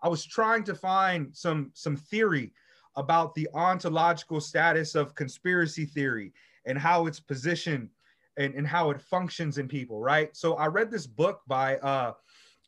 I 0.02 0.10
was 0.10 0.26
trying 0.26 0.64
to 0.64 0.76
find 0.76 1.36
some 1.36 1.72
some 1.74 1.96
theory 1.96 2.54
about 2.96 3.36
the 3.36 3.48
ontological 3.54 4.42
status 4.42 4.96
of 4.96 5.16
conspiracy 5.16 5.86
theory 5.86 6.34
and 6.66 6.78
how 6.78 7.06
it's 7.06 7.20
positioned 7.20 7.90
and, 8.38 8.54
and 8.56 8.68
how 8.68 8.90
it 8.90 9.00
functions 9.00 9.60
in 9.60 9.68
people, 9.68 10.02
right? 10.02 10.36
So 10.36 10.56
I 10.56 10.68
read 10.68 10.90
this 10.90 11.08
book 11.08 11.42
by 11.48 11.78
uh, 11.78 12.14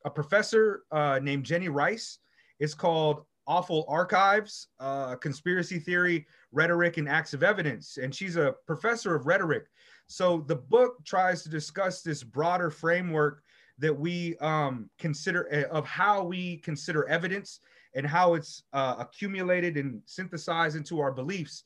a 0.05 0.09
professor 0.09 0.83
uh, 0.91 1.19
named 1.21 1.45
Jenny 1.45 1.69
Rice. 1.69 2.19
It's 2.59 2.73
called 2.73 3.25
Awful 3.47 3.85
Archives, 3.87 4.67
uh, 4.79 5.15
Conspiracy 5.15 5.79
Theory, 5.79 6.25
Rhetoric, 6.51 6.97
and 6.97 7.09
Acts 7.09 7.33
of 7.33 7.43
Evidence. 7.43 7.97
And 7.97 8.13
she's 8.13 8.37
a 8.37 8.55
professor 8.65 9.15
of 9.15 9.25
rhetoric. 9.25 9.65
So 10.07 10.43
the 10.47 10.55
book 10.55 11.03
tries 11.05 11.43
to 11.43 11.49
discuss 11.49 12.01
this 12.01 12.23
broader 12.23 12.69
framework 12.69 13.43
that 13.79 13.97
we 13.97 14.37
um, 14.37 14.89
consider 14.99 15.47
uh, 15.51 15.75
of 15.75 15.85
how 15.85 16.23
we 16.23 16.57
consider 16.57 17.07
evidence 17.07 17.59
and 17.95 18.05
how 18.05 18.33
it's 18.33 18.63
uh, 18.73 18.95
accumulated 18.99 19.77
and 19.77 20.01
synthesized 20.05 20.75
into 20.75 20.99
our 20.99 21.11
beliefs. 21.11 21.63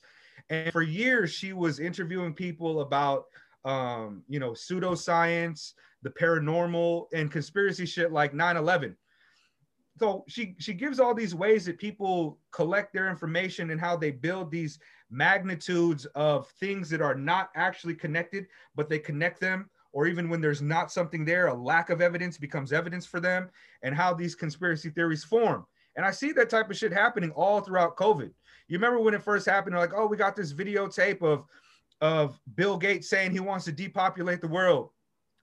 And 0.50 0.72
for 0.72 0.82
years, 0.82 1.32
she 1.32 1.54
was 1.54 1.80
interviewing 1.80 2.34
people 2.34 2.82
about, 2.82 3.26
um, 3.66 4.24
you 4.28 4.40
know, 4.40 4.52
pseudoscience, 4.52 5.74
the 6.04 6.10
paranormal, 6.10 7.06
and 7.14 7.32
conspiracy 7.32 7.86
shit 7.86 8.12
like 8.12 8.34
9 8.34 8.58
11 8.58 8.96
so 10.00 10.24
she 10.28 10.56
she 10.60 10.74
gives 10.74 11.00
all 11.00 11.16
these 11.16 11.34
ways 11.34 11.66
that 11.66 11.80
people 11.80 12.38
collect 12.52 12.94
their 12.94 13.10
information 13.10 13.72
and 13.72 13.82
how 13.82 13.98
they 13.98 14.12
build 14.12 14.52
these 14.52 14.80
magnitudes 15.10 16.06
of 16.14 16.48
things 16.60 16.90
that 16.90 17.02
are 17.02 17.16
not 17.16 17.50
actually 17.56 17.96
connected 17.96 18.46
but 18.76 18.90
they 18.90 19.00
connect 19.00 19.40
them 19.40 19.70
or 19.98 20.06
even 20.06 20.30
when 20.30 20.42
there's 20.42 20.62
not 20.62 20.92
something 20.92 21.26
there, 21.26 21.48
a 21.48 21.54
lack 21.54 21.90
of 21.90 22.02
evidence 22.02 22.38
becomes 22.38 22.72
evidence 22.72 23.06
for 23.08 23.20
them, 23.20 23.50
and 23.82 23.96
how 23.96 24.14
these 24.14 24.36
conspiracy 24.36 24.92
theories 24.92 25.24
form. 25.24 25.66
And 25.96 26.06
I 26.06 26.12
see 26.12 26.32
that 26.34 26.52
type 26.52 26.70
of 26.70 26.78
shit 26.78 26.94
happening 26.94 27.32
all 27.32 27.62
throughout 27.62 27.98
COVID. 27.98 28.30
You 28.68 28.78
remember 28.78 29.00
when 29.00 29.16
it 29.16 29.24
first 29.24 29.48
happened? 29.48 29.76
Like, 29.76 29.94
oh, 29.96 30.06
we 30.06 30.16
got 30.16 30.36
this 30.36 30.54
videotape 30.54 31.24
of 31.24 31.46
of 32.00 32.40
Bill 32.54 32.78
Gates 32.78 33.10
saying 33.10 33.32
he 33.32 33.40
wants 33.40 33.66
to 33.66 33.72
depopulate 33.72 34.40
the 34.40 34.48
world. 34.48 34.92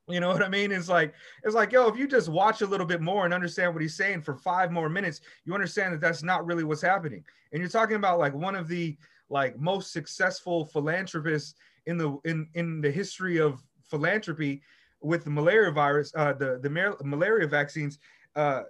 You 0.07 0.21
know 0.21 0.29
what 0.29 0.43
I 0.43 0.49
mean? 0.49 0.71
It's 0.71 0.89
like 0.89 1.15
it's 1.45 1.55
like 1.55 1.73
yo, 1.73 1.89
if 1.89 1.97
you 1.97 2.07
just 2.07 2.29
watch 2.29 2.61
a 2.61 2.67
little 2.67 2.87
bit 2.87 3.01
more 3.01 3.25
and 3.25 3.33
understand 3.33 3.73
what 3.73 3.83
he's 3.83 3.97
saying 3.97 4.21
for 4.21 4.35
five 4.35 4.71
more 4.71 4.89
minutes, 4.91 5.23
you 5.45 5.55
understand 5.55 5.95
that 5.95 6.01
that's 6.01 6.23
not 6.23 6.45
really 6.45 6.65
what's 6.65 6.83
happening. 6.83 7.25
And 7.53 7.61
you're 7.61 7.71
talking 7.71 7.97
about 7.97 8.19
like 8.19 8.35
one 8.35 8.55
of 8.55 8.69
the 8.69 8.99
like 9.31 9.59
most 9.59 9.93
successful 9.93 10.67
philanthropists 10.67 11.55
in 11.87 11.97
the 11.97 12.19
in 12.25 12.49
in 12.55 12.83
the 12.83 12.91
history 12.91 13.39
of 13.39 13.63
philanthropy 13.83 14.63
with 15.01 15.25
the 15.25 15.31
malaria 15.31 15.71
virus, 15.71 16.13
uh, 16.17 16.35
the 16.35 16.59
the 16.63 16.97
malaria 17.03 17.47
vaccines. 17.47 17.99
Uh, 18.37 18.63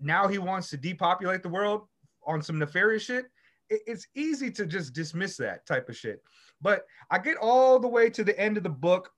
now 0.00 0.26
he 0.26 0.38
wants 0.38 0.70
to 0.70 0.76
depopulate 0.76 1.42
the 1.42 1.48
world 1.48 1.86
on 2.26 2.40
some 2.40 2.58
nefarious 2.58 3.02
shit. 3.02 3.26
It, 3.68 3.82
it's 3.86 4.06
easy 4.14 4.50
to 4.52 4.64
just 4.64 4.94
dismiss 4.94 5.36
that 5.38 5.66
type 5.66 5.88
of 5.88 5.96
shit. 5.96 6.22
But 6.62 6.86
I 7.10 7.18
get 7.18 7.36
all 7.36 7.78
the 7.78 7.88
way 7.88 8.10
to 8.10 8.24
the 8.24 8.38
end 8.38 8.56
of 8.56 8.62
the 8.62 8.68
book 8.68 9.10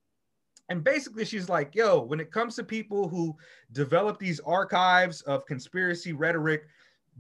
and 0.71 0.85
basically, 0.85 1.25
she's 1.25 1.49
like, 1.49 1.75
yo, 1.75 2.01
when 2.01 2.21
it 2.21 2.31
comes 2.31 2.55
to 2.55 2.63
people 2.63 3.09
who 3.09 3.37
develop 3.73 4.21
these 4.21 4.39
archives 4.41 5.21
of 5.23 5.45
conspiracy 5.45 6.13
rhetoric, 6.13 6.63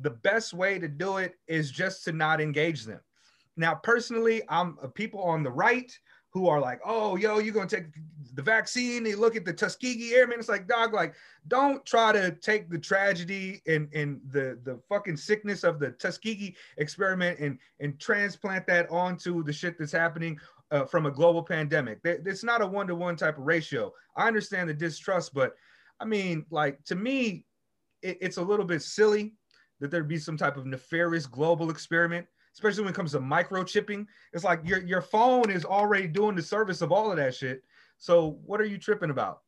the 0.02 0.10
best 0.10 0.54
way 0.54 0.78
to 0.78 0.86
do 0.86 1.16
it 1.16 1.34
is 1.48 1.72
just 1.72 2.04
to 2.04 2.12
not 2.12 2.40
engage 2.40 2.84
them. 2.84 3.00
Now, 3.56 3.74
personally, 3.74 4.42
I'm 4.48 4.78
uh, 4.80 4.86
people 4.86 5.20
on 5.22 5.42
the 5.42 5.50
right 5.50 5.92
who 6.32 6.46
are 6.46 6.60
like, 6.60 6.80
oh, 6.86 7.16
yo, 7.16 7.40
you're 7.40 7.52
gonna 7.52 7.66
take 7.66 7.86
the 8.34 8.42
vaccine. 8.42 9.02
They 9.02 9.16
look 9.16 9.34
at 9.34 9.44
the 9.44 9.52
Tuskegee 9.52 10.14
Airmen. 10.14 10.38
It's 10.38 10.48
like, 10.48 10.68
dog, 10.68 10.94
like, 10.94 11.14
don't 11.48 11.84
try 11.84 12.12
to 12.12 12.30
take 12.30 12.70
the 12.70 12.78
tragedy 12.78 13.62
and, 13.66 13.92
and 13.92 14.20
the, 14.30 14.60
the 14.62 14.78
fucking 14.88 15.16
sickness 15.16 15.64
of 15.64 15.80
the 15.80 15.90
Tuskegee 15.90 16.54
experiment 16.76 17.40
and, 17.40 17.58
and 17.80 17.98
transplant 17.98 18.68
that 18.68 18.88
onto 18.92 19.42
the 19.42 19.52
shit 19.52 19.76
that's 19.76 19.90
happening 19.90 20.38
uh, 20.70 20.84
from 20.84 21.06
a 21.06 21.10
global 21.10 21.42
pandemic. 21.42 22.00
It's 22.04 22.44
not 22.44 22.62
a 22.62 22.66
one 22.66 22.86
to 22.86 22.94
one 22.94 23.16
type 23.16 23.38
of 23.38 23.44
ratio. 23.44 23.92
I 24.16 24.28
understand 24.28 24.68
the 24.68 24.74
distrust, 24.74 25.34
but 25.34 25.54
I 25.98 26.04
mean, 26.04 26.46
like 26.50 26.82
to 26.84 26.94
me, 26.94 27.44
it, 28.02 28.18
it's 28.20 28.36
a 28.36 28.42
little 28.42 28.64
bit 28.64 28.82
silly 28.82 29.34
that 29.80 29.90
there'd 29.90 30.08
be 30.08 30.18
some 30.18 30.36
type 30.36 30.56
of 30.56 30.66
nefarious 30.66 31.26
global 31.26 31.70
experiment, 31.70 32.26
especially 32.54 32.84
when 32.84 32.92
it 32.92 32.96
comes 32.96 33.12
to 33.12 33.20
microchipping. 33.20 34.06
It's 34.32 34.44
like 34.44 34.60
your 34.64 34.80
your 34.80 35.02
phone 35.02 35.50
is 35.50 35.64
already 35.64 36.06
doing 36.06 36.36
the 36.36 36.42
service 36.42 36.82
of 36.82 36.92
all 36.92 37.10
of 37.10 37.16
that 37.16 37.34
shit. 37.34 37.62
So 37.98 38.38
what 38.44 38.60
are 38.60 38.66
you 38.66 38.78
tripping 38.78 39.10
about? 39.10 39.40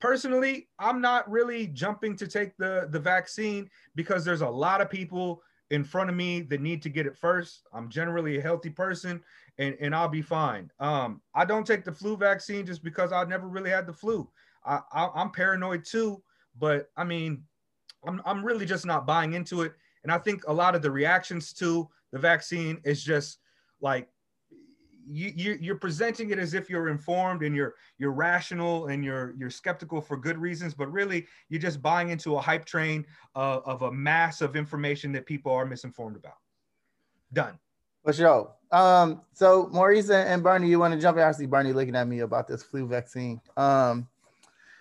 Personally, 0.00 0.68
I'm 0.78 1.00
not 1.00 1.30
really 1.30 1.68
jumping 1.68 2.16
to 2.16 2.26
take 2.26 2.56
the 2.56 2.88
the 2.90 3.00
vaccine 3.00 3.70
because 3.94 4.24
there's 4.24 4.42
a 4.42 4.48
lot 4.48 4.80
of 4.80 4.90
people 4.90 5.42
in 5.70 5.82
front 5.82 6.10
of 6.10 6.16
me 6.16 6.42
that 6.42 6.60
need 6.60 6.82
to 6.82 6.88
get 6.88 7.06
it 7.06 7.16
first. 7.16 7.66
I'm 7.72 7.88
generally 7.88 8.38
a 8.38 8.42
healthy 8.42 8.70
person 8.70 9.22
and, 9.58 9.76
and 9.80 9.94
I'll 9.94 10.08
be 10.08 10.22
fine. 10.22 10.70
Um, 10.80 11.20
I 11.34 11.44
don't 11.44 11.66
take 11.66 11.84
the 11.84 11.92
flu 11.92 12.16
vaccine 12.16 12.66
just 12.66 12.82
because 12.82 13.12
I 13.12 13.24
never 13.24 13.48
really 13.48 13.70
had 13.70 13.86
the 13.86 13.92
flu. 13.92 14.28
I, 14.64 14.80
I 14.92 15.22
am 15.22 15.30
paranoid 15.30 15.84
too, 15.84 16.22
but 16.58 16.88
I 16.96 17.04
mean, 17.04 17.44
I'm 18.06 18.20
I'm 18.24 18.44
really 18.44 18.66
just 18.66 18.86
not 18.86 19.06
buying 19.06 19.34
into 19.34 19.62
it. 19.62 19.72
And 20.02 20.12
I 20.12 20.18
think 20.18 20.42
a 20.46 20.52
lot 20.52 20.74
of 20.74 20.82
the 20.82 20.90
reactions 20.90 21.52
to 21.54 21.88
the 22.12 22.18
vaccine 22.18 22.80
is 22.84 23.02
just 23.02 23.38
like 23.80 24.08
you, 25.06 25.32
you 25.34 25.58
you're 25.60 25.76
presenting 25.76 26.30
it 26.30 26.38
as 26.38 26.54
if 26.54 26.70
you're 26.70 26.88
informed 26.88 27.42
and 27.42 27.54
you're 27.54 27.74
you're 27.98 28.12
rational 28.12 28.86
and 28.88 29.04
you're 29.04 29.34
you're 29.38 29.50
skeptical 29.50 30.00
for 30.00 30.16
good 30.16 30.38
reasons, 30.38 30.74
but 30.74 30.90
really 30.92 31.26
you're 31.48 31.60
just 31.60 31.82
buying 31.82 32.10
into 32.10 32.36
a 32.36 32.40
hype 32.40 32.64
train 32.64 33.04
uh, 33.34 33.60
of 33.64 33.82
a 33.82 33.92
mass 33.92 34.40
of 34.40 34.56
information 34.56 35.12
that 35.12 35.26
people 35.26 35.52
are 35.52 35.66
misinformed 35.66 36.16
about. 36.16 36.38
Done. 37.32 37.58
For 38.04 38.12
sure. 38.12 38.52
Um, 38.74 39.20
so 39.34 39.68
Maurice 39.72 40.10
and 40.10 40.42
Bernie, 40.42 40.68
you 40.68 40.80
want 40.80 40.94
to 40.94 41.00
jump 41.00 41.16
in? 41.16 41.22
I 41.22 41.30
see 41.30 41.46
Bernie 41.46 41.72
looking 41.72 41.94
at 41.94 42.08
me 42.08 42.20
about 42.20 42.48
this 42.48 42.64
flu 42.64 42.88
vaccine. 42.88 43.40
Um, 43.56 44.08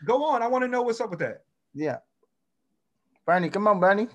go 0.03 0.25
on. 0.25 0.41
I 0.41 0.47
want 0.47 0.63
to 0.63 0.67
know 0.67 0.81
what's 0.81 0.99
up 0.99 1.11
with 1.11 1.19
that. 1.19 1.43
Yeah. 1.75 1.97
Bernie, 3.27 3.49
come 3.49 3.67
on, 3.67 3.79
Bernie. 3.79 4.07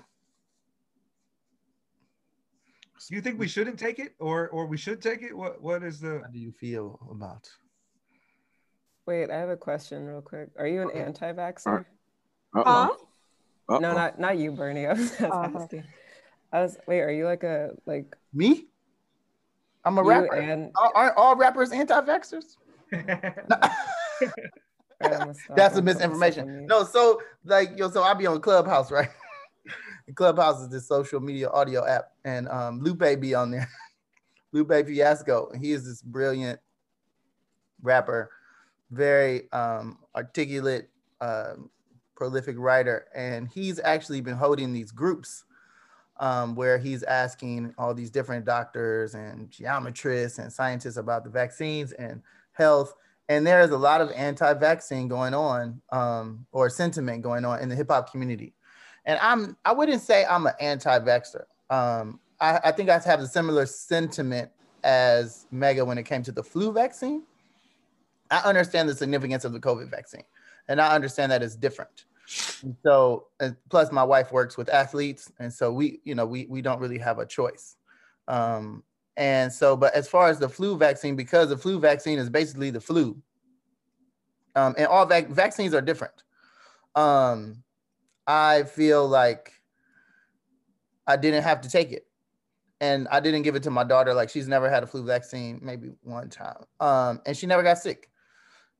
Do 3.07 3.15
you 3.15 3.21
think 3.21 3.39
we 3.39 3.47
shouldn't 3.47 3.79
take 3.79 3.97
it, 3.99 4.13
or 4.19 4.49
or 4.49 4.67
we 4.67 4.77
should 4.77 5.01
take 5.01 5.23
it? 5.23 5.35
What 5.35 5.61
what 5.63 5.81
is 5.81 5.99
the? 6.01 6.21
How 6.23 6.29
do 6.31 6.37
you 6.37 6.51
feel 6.51 6.99
about? 7.09 7.49
Wait, 9.07 9.31
I 9.31 9.37
have 9.37 9.49
a 9.49 9.57
question, 9.57 10.05
real 10.05 10.21
quick. 10.21 10.49
Are 10.57 10.67
you 10.67 10.81
an 10.81 10.89
okay. 10.89 11.01
anti-vaxxer? 11.01 11.85
Uh-oh. 12.55 12.97
Uh-oh. 13.69 13.79
No, 13.79 13.93
not 13.93 14.19
not 14.19 14.37
you, 14.37 14.51
Bernie. 14.51 14.85
I 14.87 14.93
was, 14.93 15.19
uh-huh. 15.19 15.49
asking. 15.55 15.85
I 16.51 16.61
was 16.61 16.77
wait. 16.85 16.99
Are 16.99 17.11
you 17.11 17.25
like 17.25 17.43
a 17.43 17.71
like 17.87 18.15
me? 18.31 18.67
I'm 19.85 19.97
a 19.97 20.03
rapper. 20.03 20.35
And... 20.35 20.71
Aren't 20.75 21.17
all 21.17 21.35
rappers 21.35 21.71
anti-vaxxers? 21.71 22.57
That's 24.99 25.77
a 25.77 25.81
misinformation. 25.81 26.65
No, 26.65 26.83
so 26.83 27.21
like 27.45 27.77
yo, 27.77 27.89
so 27.89 28.03
I 28.03 28.13
be 28.13 28.27
on 28.27 28.41
Clubhouse, 28.41 28.91
right? 28.91 29.09
Clubhouse 30.15 30.61
is 30.61 30.69
this 30.69 30.87
social 30.87 31.19
media 31.19 31.49
audio 31.49 31.85
app, 31.85 32.11
and 32.25 32.47
um, 32.49 32.81
Lupe 32.81 33.19
be 33.19 33.33
on 33.33 33.51
there. 33.51 33.69
Lupe 34.51 34.85
Fiasco. 34.85 35.51
He 35.59 35.71
is 35.71 35.85
this 35.85 36.01
brilliant 36.01 36.59
rapper, 37.81 38.31
very 38.91 39.51
um, 39.51 39.99
articulate, 40.15 40.89
uh, 41.21 41.53
prolific 42.15 42.55
writer, 42.57 43.07
and 43.15 43.47
he's 43.47 43.79
actually 43.83 44.21
been 44.21 44.35
holding 44.35 44.73
these 44.73 44.91
groups 44.91 45.45
um, 46.19 46.53
where 46.53 46.77
he's 46.77 47.03
asking 47.03 47.73
all 47.77 47.93
these 47.93 48.11
different 48.11 48.45
doctors 48.45 49.15
and 49.15 49.49
geometrists 49.49 50.39
and 50.39 50.51
scientists 50.51 50.97
about 50.97 51.23
the 51.23 51.29
vaccines 51.29 51.93
and 51.93 52.21
health. 52.51 52.93
And 53.29 53.45
there 53.45 53.61
is 53.61 53.71
a 53.71 53.77
lot 53.77 54.01
of 54.01 54.11
anti-vaccine 54.11 55.07
going 55.07 55.33
on 55.33 55.81
um, 55.91 56.45
or 56.51 56.69
sentiment 56.69 57.21
going 57.21 57.45
on 57.45 57.59
in 57.61 57.69
the 57.69 57.75
hip 57.75 57.89
hop 57.89 58.11
community. 58.11 58.53
And 59.05 59.17
I'm 59.21 59.55
I 59.63 59.71
wouldn't 59.71 60.01
say 60.01 60.25
I'm 60.25 60.45
an 60.45 60.53
anti-vaxxer. 60.59 61.45
Um, 61.69 62.19
I, 62.41 62.59
I 62.65 62.71
think 62.71 62.89
I 62.89 62.99
have 62.99 63.19
a 63.21 63.27
similar 63.27 63.65
sentiment 63.65 64.51
as 64.83 65.45
Mega 65.51 65.83
when 65.85 65.97
it 65.97 66.03
came 66.03 66.23
to 66.23 66.31
the 66.31 66.43
flu 66.43 66.71
vaccine. 66.71 67.23
I 68.31 68.39
understand 68.39 68.89
the 68.89 68.95
significance 68.95 69.45
of 69.45 69.53
the 69.53 69.59
COVID 69.59 69.89
vaccine, 69.89 70.23
and 70.67 70.79
I 70.79 70.93
understand 70.93 71.31
that 71.31 71.41
it's 71.41 71.55
different. 71.55 72.05
And 72.63 72.75
so, 72.83 73.27
and 73.39 73.55
plus 73.69 73.91
my 73.91 74.03
wife 74.03 74.31
works 74.31 74.57
with 74.57 74.69
athletes, 74.69 75.31
and 75.39 75.51
so 75.51 75.71
we, 75.71 75.99
you 76.03 76.15
know, 76.15 76.25
we 76.25 76.45
we 76.47 76.61
don't 76.61 76.79
really 76.79 76.97
have 76.97 77.19
a 77.19 77.25
choice. 77.25 77.75
Um, 78.27 78.83
and 79.17 79.51
so, 79.51 79.75
but 79.75 79.93
as 79.95 80.07
far 80.07 80.29
as 80.29 80.39
the 80.39 80.49
flu 80.49 80.77
vaccine, 80.77 81.15
because 81.15 81.49
the 81.49 81.57
flu 81.57 81.79
vaccine 81.79 82.19
is 82.19 82.29
basically 82.29 82.69
the 82.69 82.81
flu, 82.81 83.21
um, 84.55 84.75
and 84.77 84.87
all 84.87 85.05
vac- 85.05 85.29
vaccines 85.29 85.73
are 85.73 85.81
different. 85.81 86.23
Um, 86.95 87.63
I 88.27 88.63
feel 88.63 89.07
like 89.07 89.53
I 91.07 91.17
didn't 91.17 91.43
have 91.43 91.61
to 91.61 91.69
take 91.69 91.91
it, 91.91 92.05
and 92.79 93.07
I 93.07 93.19
didn't 93.19 93.41
give 93.41 93.55
it 93.55 93.63
to 93.63 93.71
my 93.71 93.83
daughter. 93.83 94.13
Like 94.13 94.29
she's 94.29 94.47
never 94.47 94.69
had 94.69 94.83
a 94.83 94.87
flu 94.87 95.03
vaccine, 95.03 95.59
maybe 95.63 95.91
one 96.03 96.29
time, 96.29 96.63
um, 96.79 97.21
and 97.25 97.35
she 97.35 97.47
never 97.47 97.63
got 97.63 97.79
sick. 97.79 98.09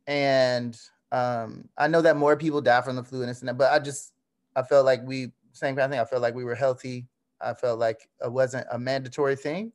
And 0.05 0.79
um, 1.11 1.67
I 1.77 1.87
know 1.87 2.01
that 2.01 2.17
more 2.17 2.37
people 2.37 2.61
die 2.61 2.81
from 2.81 2.95
the 2.95 3.03
flu 3.03 3.23
and 3.23 3.33
that, 3.35 3.57
but 3.57 3.71
I 3.71 3.79
just 3.79 4.13
I 4.55 4.61
felt 4.61 4.85
like 4.85 5.01
we 5.05 5.31
same 5.53 5.75
kind 5.75 5.85
of 5.85 5.91
thing. 5.91 5.99
I 5.99 6.05
felt 6.05 6.21
like 6.21 6.35
we 6.35 6.43
were 6.43 6.55
healthy. 6.55 7.07
I 7.41 7.53
felt 7.53 7.79
like 7.79 8.09
it 8.23 8.31
wasn't 8.31 8.67
a 8.71 8.77
mandatory 8.77 9.35
thing. 9.35 9.71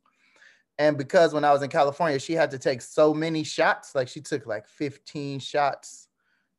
And 0.78 0.98
because 0.98 1.32
when 1.32 1.44
I 1.44 1.52
was 1.52 1.62
in 1.62 1.70
California, 1.70 2.18
she 2.18 2.32
had 2.32 2.50
to 2.50 2.58
take 2.58 2.82
so 2.82 3.14
many 3.14 3.44
shots, 3.44 3.94
like 3.94 4.08
she 4.08 4.20
took 4.20 4.46
like 4.46 4.66
15 4.66 5.38
shots 5.38 6.08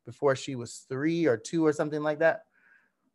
before 0.06 0.36
she 0.36 0.56
was 0.56 0.86
three 0.88 1.26
or 1.26 1.38
two 1.38 1.66
or 1.66 1.74
something 1.74 2.02
like 2.02 2.20
that. 2.20 2.46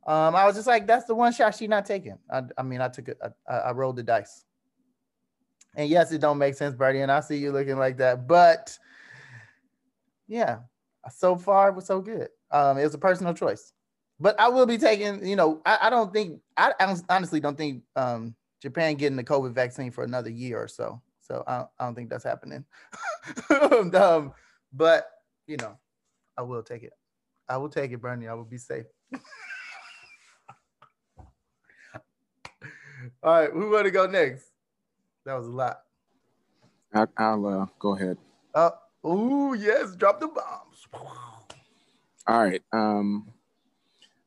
Um, 0.07 0.35
I 0.35 0.45
was 0.47 0.57
just 0.57 0.67
like, 0.67 0.87
that's 0.87 1.07
the 1.07 1.15
one 1.15 1.33
shot 1.33 1.55
she's 1.55 1.69
not 1.69 1.87
taking. 1.87 2.19
I, 2.31 2.43
I 2.57 2.63
mean, 2.63 2.81
I 2.81 2.89
took 2.89 3.09
it, 3.09 3.19
I, 3.49 3.55
I 3.55 3.73
rolled 3.73 3.97
the 3.97 4.03
dice. 4.03 4.45
And 5.75 5.89
yes, 5.89 6.13
it 6.13 6.21
don't 6.21 6.39
make 6.39 6.55
sense, 6.55 6.75
Bernie, 6.75 7.01
and 7.01 7.13
I 7.13 7.21
see 7.21 7.37
you 7.37 7.53
looking 7.53 7.79
like 7.79 7.97
that, 7.99 8.27
but 8.27 8.77
yeah, 10.27 10.59
so 11.11 11.37
far 11.37 11.69
it 11.69 11.75
was 11.75 11.87
so 11.87 12.01
good. 12.01 12.29
Um, 12.51 12.79
it 12.79 12.85
was 12.85 12.95
a 12.95 12.99
personal 12.99 13.35
choice, 13.35 13.73
but 14.19 14.39
I 14.39 14.49
will 14.49 14.67
be 14.67 14.79
taking. 14.79 15.27
You 15.27 15.37
know, 15.37 15.63
I, 15.65 15.79
I 15.83 15.91
don't 15.91 16.13
think 16.13 16.41
I, 16.57 16.73
honestly 17.09 17.41
don't 17.41 17.57
think 17.57 17.83
um, 17.97 18.35
Japan 18.61 18.95
getting 18.97 19.17
the 19.17 19.25
COVID 19.25 19.53
vaccine 19.53 19.91
for 19.91 20.05
another 20.05 20.31
year 20.31 20.59
or 20.59 20.69
so. 20.69 21.01
So 21.21 21.45
I, 21.47 21.65
I 21.79 21.85
don't 21.85 21.95
think 21.95 22.11
that's 22.11 22.25
happening. 22.25 22.65
um, 23.95 24.33
but 24.73 25.11
you 25.47 25.57
know, 25.57 25.79
I 26.37 26.43
will 26.43 26.63
take 26.63 26.83
it. 26.83 26.93
I 27.49 27.57
will 27.57 27.69
take 27.69 27.93
it, 27.93 28.01
Bernie. 28.01 28.29
I 28.29 28.35
will 28.35 28.45
be 28.45 28.59
safe. 28.59 28.87
All 33.23 33.33
right, 33.33 33.51
who 33.51 33.71
want 33.71 33.85
to 33.85 33.91
go 33.91 34.07
next? 34.07 34.45
That 35.25 35.35
was 35.35 35.47
a 35.47 35.51
lot. 35.51 35.81
I, 36.93 37.35
will 37.35 37.63
uh, 37.63 37.67
go 37.79 37.97
ahead. 37.97 38.19
Uh, 38.55 38.71
oh 39.05 39.53
yes, 39.55 39.95
drop 39.97 40.21
the 40.21 40.29
bombs. 40.29 40.70
All 40.95 42.39
right. 42.45 42.63
Um, 42.73 43.29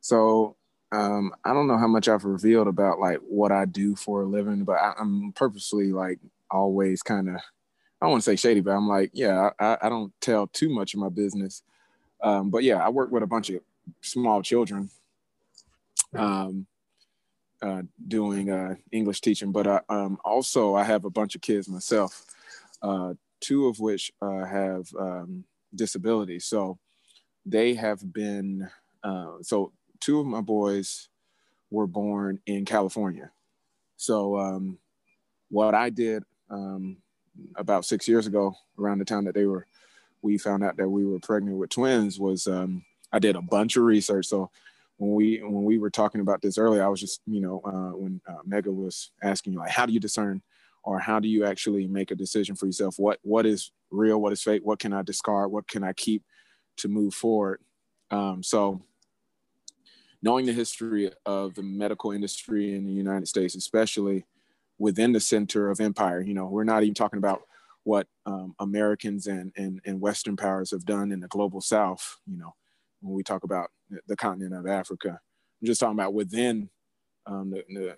so 0.01 0.55
um, 0.91 1.33
I 1.43 1.53
don't 1.53 1.67
know 1.67 1.77
how 1.77 1.87
much 1.87 2.07
I've 2.07 2.25
revealed 2.25 2.67
about 2.67 2.99
like 2.99 3.17
what 3.19 3.51
I 3.51 3.65
do 3.65 3.95
for 3.95 4.21
a 4.21 4.25
living, 4.25 4.63
but 4.63 4.73
I, 4.73 4.93
am 4.99 5.33
purposely 5.35 5.91
like 5.91 6.19
always 6.51 7.01
kind 7.01 7.29
of 7.29 7.35
I 7.35 8.05
don't 8.05 8.11
want 8.11 8.23
to 8.23 8.31
say 8.31 8.35
shady, 8.35 8.59
but 8.59 8.71
I'm 8.71 8.87
like, 8.87 9.11
yeah, 9.13 9.51
I, 9.57 9.77
I 9.83 9.89
don't 9.89 10.11
tell 10.19 10.47
too 10.47 10.67
much 10.67 10.93
of 10.93 10.99
my 10.99 11.07
business. 11.07 11.63
Um, 12.21 12.49
but 12.49 12.63
yeah, 12.63 12.85
I 12.85 12.89
work 12.89 13.11
with 13.11 13.23
a 13.23 13.27
bunch 13.27 13.49
of 13.49 13.61
small 14.01 14.41
children, 14.41 14.89
um, 16.13 16.67
uh, 17.61 17.83
doing 18.05 18.49
uh, 18.49 18.75
English 18.91 19.21
teaching. 19.21 19.53
But 19.53 19.67
I, 19.67 19.79
uh, 19.89 19.93
um, 19.93 20.17
also 20.25 20.75
I 20.75 20.83
have 20.83 21.05
a 21.05 21.09
bunch 21.09 21.35
of 21.35 21.41
kids 21.41 21.69
myself, 21.69 22.25
uh, 22.81 23.13
two 23.39 23.67
of 23.67 23.79
which 23.79 24.11
uh, 24.21 24.43
have 24.43 24.87
um, 24.99 25.45
disabilities. 25.75 26.45
So 26.45 26.77
they 27.45 27.73
have 27.75 28.13
been 28.13 28.69
uh, 29.03 29.37
so 29.41 29.73
two 29.99 30.19
of 30.19 30.25
my 30.25 30.41
boys 30.41 31.09
were 31.69 31.87
born 31.87 32.39
in 32.45 32.65
California. 32.65 33.31
So 33.97 34.37
um, 34.37 34.77
what 35.49 35.73
I 35.75 35.89
did 35.89 36.23
um, 36.49 36.97
about 37.55 37.85
six 37.85 38.07
years 38.07 38.27
ago, 38.27 38.55
around 38.77 38.99
the 38.99 39.05
time 39.05 39.25
that 39.25 39.35
they 39.35 39.45
were, 39.45 39.65
we 40.21 40.37
found 40.37 40.63
out 40.63 40.77
that 40.77 40.89
we 40.89 41.05
were 41.05 41.19
pregnant 41.19 41.57
with 41.57 41.69
twins, 41.69 42.19
was 42.19 42.47
um, 42.47 42.83
I 43.11 43.19
did 43.19 43.35
a 43.35 43.41
bunch 43.41 43.75
of 43.75 43.83
research. 43.83 44.27
So 44.27 44.49
when 44.97 45.13
we 45.13 45.41
when 45.41 45.63
we 45.63 45.77
were 45.77 45.89
talking 45.89 46.21
about 46.21 46.41
this 46.41 46.57
earlier, 46.57 46.83
I 46.83 46.87
was 46.87 46.99
just 46.99 47.21
you 47.25 47.41
know 47.41 47.61
uh, 47.65 47.97
when 47.97 48.21
uh, 48.27 48.39
Mega 48.45 48.71
was 48.71 49.11
asking 49.21 49.53
you 49.53 49.59
like, 49.59 49.71
how 49.71 49.85
do 49.85 49.93
you 49.93 49.99
discern, 49.99 50.41
or 50.83 50.99
how 50.99 51.19
do 51.19 51.27
you 51.27 51.45
actually 51.45 51.87
make 51.87 52.11
a 52.11 52.15
decision 52.15 52.55
for 52.55 52.65
yourself? 52.65 52.95
What 52.97 53.19
what 53.23 53.45
is 53.45 53.71
real? 53.91 54.21
What 54.21 54.33
is 54.33 54.43
fake? 54.43 54.61
What 54.63 54.79
can 54.79 54.93
I 54.93 55.01
discard? 55.01 55.51
What 55.51 55.67
can 55.67 55.83
I 55.83 55.93
keep 55.93 56.23
to 56.77 56.87
move 56.87 57.13
forward? 57.13 57.61
Um, 58.11 58.43
so 58.43 58.81
knowing 60.21 60.45
the 60.45 60.53
history 60.53 61.11
of 61.25 61.55
the 61.55 61.63
medical 61.63 62.11
industry 62.11 62.75
in 62.75 62.85
the 62.85 62.91
United 62.91 63.27
States, 63.27 63.55
especially 63.55 64.25
within 64.77 65.11
the 65.11 65.19
center 65.19 65.69
of 65.69 65.79
empire. 65.79 66.21
You 66.21 66.33
know, 66.33 66.47
we're 66.47 66.63
not 66.63 66.83
even 66.83 66.93
talking 66.93 67.17
about 67.17 67.43
what 67.83 68.07
um, 68.25 68.55
Americans 68.59 69.27
and, 69.27 69.51
and, 69.55 69.81
and 69.85 69.99
Western 69.99 70.37
powers 70.37 70.71
have 70.71 70.85
done 70.85 71.11
in 71.11 71.19
the 71.19 71.27
global 71.27 71.61
South, 71.61 72.19
you 72.25 72.37
know, 72.37 72.55
when 73.01 73.13
we 73.13 73.23
talk 73.23 73.43
about 73.43 73.69
the 74.07 74.15
continent 74.15 74.53
of 74.55 74.67
Africa. 74.67 75.19
I'm 75.61 75.65
just 75.65 75.79
talking 75.79 75.97
about 75.97 76.13
within 76.13 76.69
um, 77.25 77.51
the, 77.51 77.63
the, 77.69 77.95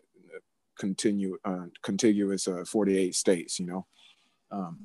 continue, 0.77 1.37
uh, 1.45 1.65
contiguous 1.81 2.47
uh, 2.47 2.63
48 2.65 3.15
states, 3.15 3.59
you 3.59 3.65
know. 3.65 3.85
Um, 4.51 4.79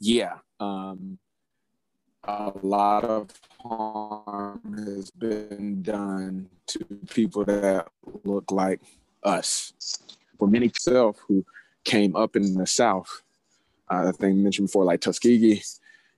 yeah, 0.00 0.34
um, 0.60 1.18
a 2.24 2.52
lot 2.62 3.04
of 3.04 3.30
harm 3.60 4.76
has 4.86 5.10
been 5.10 5.82
done 5.82 6.48
to 6.66 6.84
people 7.10 7.44
that 7.44 7.88
look 8.24 8.50
like 8.50 8.80
us 9.22 9.72
for 10.38 10.48
many 10.48 10.70
self 10.78 11.18
who 11.26 11.44
came 11.84 12.14
up 12.16 12.36
in 12.36 12.54
the 12.54 12.66
South, 12.66 13.22
uh, 13.90 14.08
I 14.08 14.12
think 14.12 14.36
mentioned 14.36 14.68
before, 14.68 14.84
like 14.84 15.00
Tuskegee, 15.00 15.62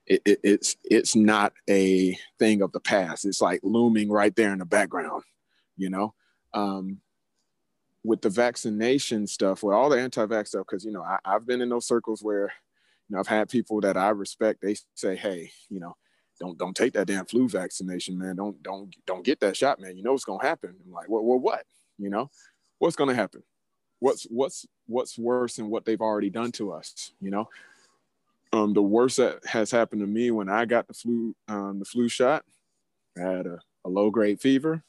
it, 0.06 0.22
it, 0.24 0.40
it's 0.42 0.76
it's 0.84 1.14
not 1.14 1.52
a 1.68 2.18
thing 2.38 2.62
of 2.62 2.72
the 2.72 2.80
past. 2.80 3.24
It's 3.24 3.40
like 3.40 3.60
looming 3.62 4.10
right 4.10 4.34
there 4.34 4.52
in 4.52 4.58
the 4.58 4.64
background, 4.64 5.22
you 5.76 5.90
know. 5.90 6.14
Um, 6.52 6.98
with 8.04 8.22
the 8.22 8.30
vaccination 8.30 9.26
stuff, 9.26 9.62
with 9.62 9.74
all 9.74 9.90
the 9.90 10.00
anti-vax 10.00 10.48
stuff, 10.48 10.66
because 10.68 10.84
you 10.84 10.92
know 10.92 11.02
I, 11.02 11.18
I've 11.24 11.46
been 11.46 11.60
in 11.60 11.68
those 11.68 11.86
circles 11.86 12.22
where, 12.22 12.52
you 13.08 13.14
know, 13.14 13.20
I've 13.20 13.26
had 13.26 13.48
people 13.48 13.80
that 13.82 13.96
I 13.96 14.10
respect. 14.10 14.60
They 14.62 14.76
say, 14.94 15.16
"Hey, 15.16 15.50
you 15.68 15.80
know, 15.80 15.96
don't 16.40 16.56
don't 16.58 16.76
take 16.76 16.94
that 16.94 17.06
damn 17.06 17.26
flu 17.26 17.48
vaccination, 17.48 18.18
man. 18.18 18.36
Don't 18.36 18.62
don't 18.62 18.94
don't 19.06 19.24
get 19.24 19.40
that 19.40 19.56
shot, 19.56 19.80
man. 19.80 19.96
You 19.96 20.02
know 20.02 20.12
what's 20.12 20.24
gonna 20.24 20.46
happen." 20.46 20.74
I'm 20.84 20.92
like, 20.92 21.08
"Well, 21.08 21.24
well 21.24 21.38
what? 21.38 21.64
You 21.98 22.10
know, 22.10 22.30
what's 22.78 22.96
gonna 22.96 23.14
happen?" 23.14 23.42
what's 24.00 24.24
what's 24.24 24.66
what's 24.86 25.16
worse 25.16 25.56
than 25.56 25.70
what 25.70 25.84
they've 25.84 26.00
already 26.00 26.30
done 26.30 26.50
to 26.50 26.72
us 26.72 27.12
you 27.20 27.30
know 27.30 27.48
um, 28.52 28.74
the 28.74 28.82
worst 28.82 29.18
that 29.18 29.44
has 29.46 29.70
happened 29.70 30.00
to 30.00 30.06
me 30.06 30.32
when 30.32 30.48
i 30.48 30.64
got 30.64 30.88
the 30.88 30.94
flu 30.94 31.36
um, 31.46 31.78
the 31.78 31.84
flu 31.84 32.08
shot 32.08 32.44
i 33.16 33.20
had 33.20 33.46
a, 33.46 33.60
a 33.84 33.88
low 33.88 34.10
grade 34.10 34.40
fever 34.40 34.82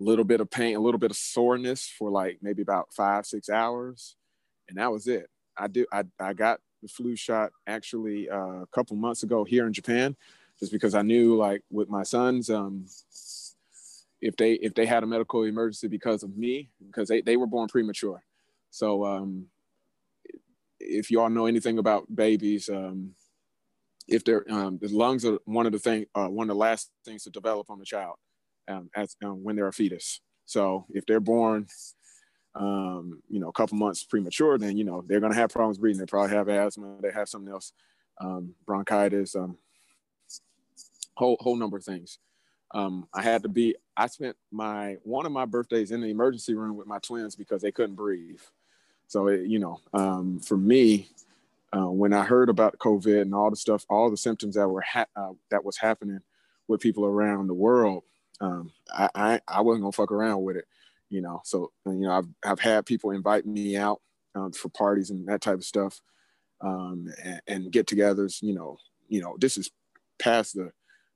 a 0.00 0.02
little 0.02 0.24
bit 0.24 0.40
of 0.40 0.50
pain 0.50 0.76
a 0.76 0.80
little 0.80 0.98
bit 0.98 1.10
of 1.10 1.16
soreness 1.16 1.86
for 1.86 2.10
like 2.10 2.38
maybe 2.42 2.62
about 2.62 2.92
five 2.92 3.26
six 3.26 3.48
hours 3.48 4.16
and 4.68 4.78
that 4.78 4.90
was 4.90 5.06
it. 5.06 5.28
I 5.56 5.66
did 5.66 5.86
i, 5.92 6.04
I 6.18 6.32
got 6.32 6.60
the 6.82 6.88
flu 6.88 7.14
shot 7.16 7.52
actually 7.66 8.30
uh, 8.30 8.62
a 8.62 8.68
couple 8.72 8.96
months 8.96 9.22
ago 9.22 9.44
here 9.44 9.66
in 9.66 9.72
japan 9.72 10.16
just 10.58 10.72
because 10.72 10.94
i 10.94 11.02
knew 11.02 11.36
like 11.36 11.62
with 11.70 11.88
my 11.90 12.02
sons 12.02 12.48
um, 12.48 12.86
if 14.20 14.36
they 14.36 14.54
if 14.54 14.74
they 14.74 14.86
had 14.86 15.02
a 15.02 15.06
medical 15.06 15.44
emergency 15.44 15.88
because 15.88 16.22
of 16.22 16.36
me 16.36 16.70
because 16.86 17.08
they, 17.08 17.20
they 17.20 17.36
were 17.36 17.46
born 17.46 17.68
premature. 17.68 18.22
So 18.70 19.04
um, 19.04 19.46
if 20.78 21.10
you 21.10 21.20
all 21.20 21.30
know 21.30 21.46
anything 21.46 21.78
about 21.78 22.14
babies 22.14 22.68
um, 22.68 23.12
if 24.06 24.24
they're 24.24 24.44
um, 24.50 24.78
the 24.80 24.88
lungs 24.88 25.24
are 25.24 25.38
one 25.44 25.66
of 25.66 25.72
the 25.72 25.78
thing 25.78 26.06
uh, 26.14 26.26
one 26.26 26.50
of 26.50 26.54
the 26.54 26.60
last 26.60 26.90
things 27.04 27.24
to 27.24 27.30
develop 27.30 27.70
on 27.70 27.78
the 27.78 27.84
child 27.84 28.16
um, 28.70 28.90
as 28.94 29.16
um, 29.24 29.42
when 29.42 29.56
they're 29.56 29.68
a 29.68 29.72
fetus. 29.72 30.20
So 30.46 30.86
if 30.90 31.04
they're 31.06 31.20
born 31.20 31.66
um, 32.54 33.22
you 33.28 33.38
know 33.38 33.48
a 33.48 33.52
couple 33.52 33.76
months 33.78 34.02
premature 34.02 34.58
then 34.58 34.76
you 34.76 34.84
know 34.84 35.04
they're 35.06 35.20
going 35.20 35.32
to 35.32 35.38
have 35.38 35.50
problems 35.50 35.78
breathing. 35.78 36.00
They 36.00 36.06
probably 36.06 36.36
have 36.36 36.48
asthma 36.48 36.96
they 37.02 37.12
have 37.12 37.28
something 37.28 37.52
else 37.52 37.72
bronchitis 38.66 39.36
whole 41.20 41.36
whole 41.40 41.56
number 41.56 41.76
of 41.76 41.84
things. 41.84 42.18
Um, 42.72 43.08
I 43.12 43.22
had 43.22 43.42
to 43.42 43.48
be, 43.48 43.76
I 43.96 44.06
spent 44.06 44.36
my, 44.50 44.96
one 45.02 45.26
of 45.26 45.32
my 45.32 45.44
birthdays 45.44 45.90
in 45.90 46.00
the 46.00 46.08
emergency 46.08 46.54
room 46.54 46.76
with 46.76 46.86
my 46.86 46.98
twins 47.00 47.36
because 47.36 47.62
they 47.62 47.72
couldn't 47.72 47.96
breathe. 47.96 48.40
So, 49.08 49.26
it, 49.26 49.46
you 49.46 49.58
know, 49.58 49.80
um, 49.92 50.38
for 50.38 50.56
me, 50.56 51.08
uh, 51.76 51.90
when 51.90 52.12
I 52.12 52.24
heard 52.24 52.48
about 52.48 52.78
COVID 52.78 53.22
and 53.22 53.34
all 53.34 53.50
the 53.50 53.56
stuff, 53.56 53.84
all 53.90 54.10
the 54.10 54.16
symptoms 54.16 54.54
that 54.54 54.68
were, 54.68 54.82
ha- 54.82 55.06
uh, 55.16 55.32
that 55.50 55.64
was 55.64 55.78
happening 55.78 56.20
with 56.68 56.80
people 56.80 57.04
around 57.04 57.48
the 57.48 57.54
world, 57.54 58.04
um, 58.40 58.72
I, 58.92 59.08
I, 59.14 59.40
I, 59.46 59.60
wasn't 59.60 59.82
gonna 59.82 59.92
fuck 59.92 60.12
around 60.12 60.42
with 60.42 60.56
it, 60.56 60.64
you 61.08 61.20
know? 61.20 61.40
So, 61.44 61.72
you 61.86 61.92
know, 61.92 62.12
I've, 62.12 62.28
I've 62.44 62.60
had 62.60 62.86
people 62.86 63.10
invite 63.10 63.46
me 63.46 63.76
out 63.76 64.00
um, 64.34 64.52
for 64.52 64.68
parties 64.70 65.10
and 65.10 65.28
that 65.28 65.40
type 65.40 65.56
of 65.56 65.64
stuff 65.64 66.00
um, 66.60 67.08
and, 67.22 67.40
and 67.46 67.72
get 67.72 67.86
togethers, 67.86 68.42
you 68.42 68.54
know, 68.54 68.78
you 69.08 69.20
know, 69.20 69.36
this 69.38 69.58
is 69.58 69.70
past 70.18 70.54
the, 70.54 70.70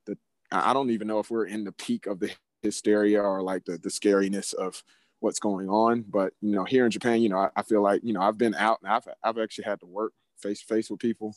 the. 0.07 0.17
I 0.51 0.73
don't 0.73 0.91
even 0.91 1.09
know 1.09 1.19
if 1.19 1.31
we're 1.31 1.47
in 1.47 1.65
the 1.65 1.73
peak 1.73 2.07
of 2.07 2.21
the 2.21 2.31
hysteria 2.63 3.23
or 3.23 3.43
like 3.43 3.65
the, 3.65 3.79
the 3.79 3.89
scariness 3.89 4.53
of 4.55 4.83
what's 5.21 5.39
going 5.39 5.69
on. 5.69 6.05
But, 6.09 6.33
you 6.41 6.55
know, 6.55 6.65
here 6.65 6.85
in 6.85 6.91
Japan, 6.91 7.23
you 7.23 7.29
know, 7.29 7.39
I, 7.39 7.51
I 7.57 7.63
feel 7.63 7.83
like, 7.83 8.01
you 8.03 8.13
know, 8.13 8.21
I've 8.21 8.39
been 8.39 8.55
out 8.55 8.81
and 8.83 8.93
I've, 8.93 9.07
I've 9.23 9.39
actually 9.39 9.65
had 9.65 9.81
to 9.81 9.87
work 9.87 10.13
face 10.39 10.61
to 10.61 10.67
face 10.67 10.91
with 10.91 11.01
people. 11.01 11.35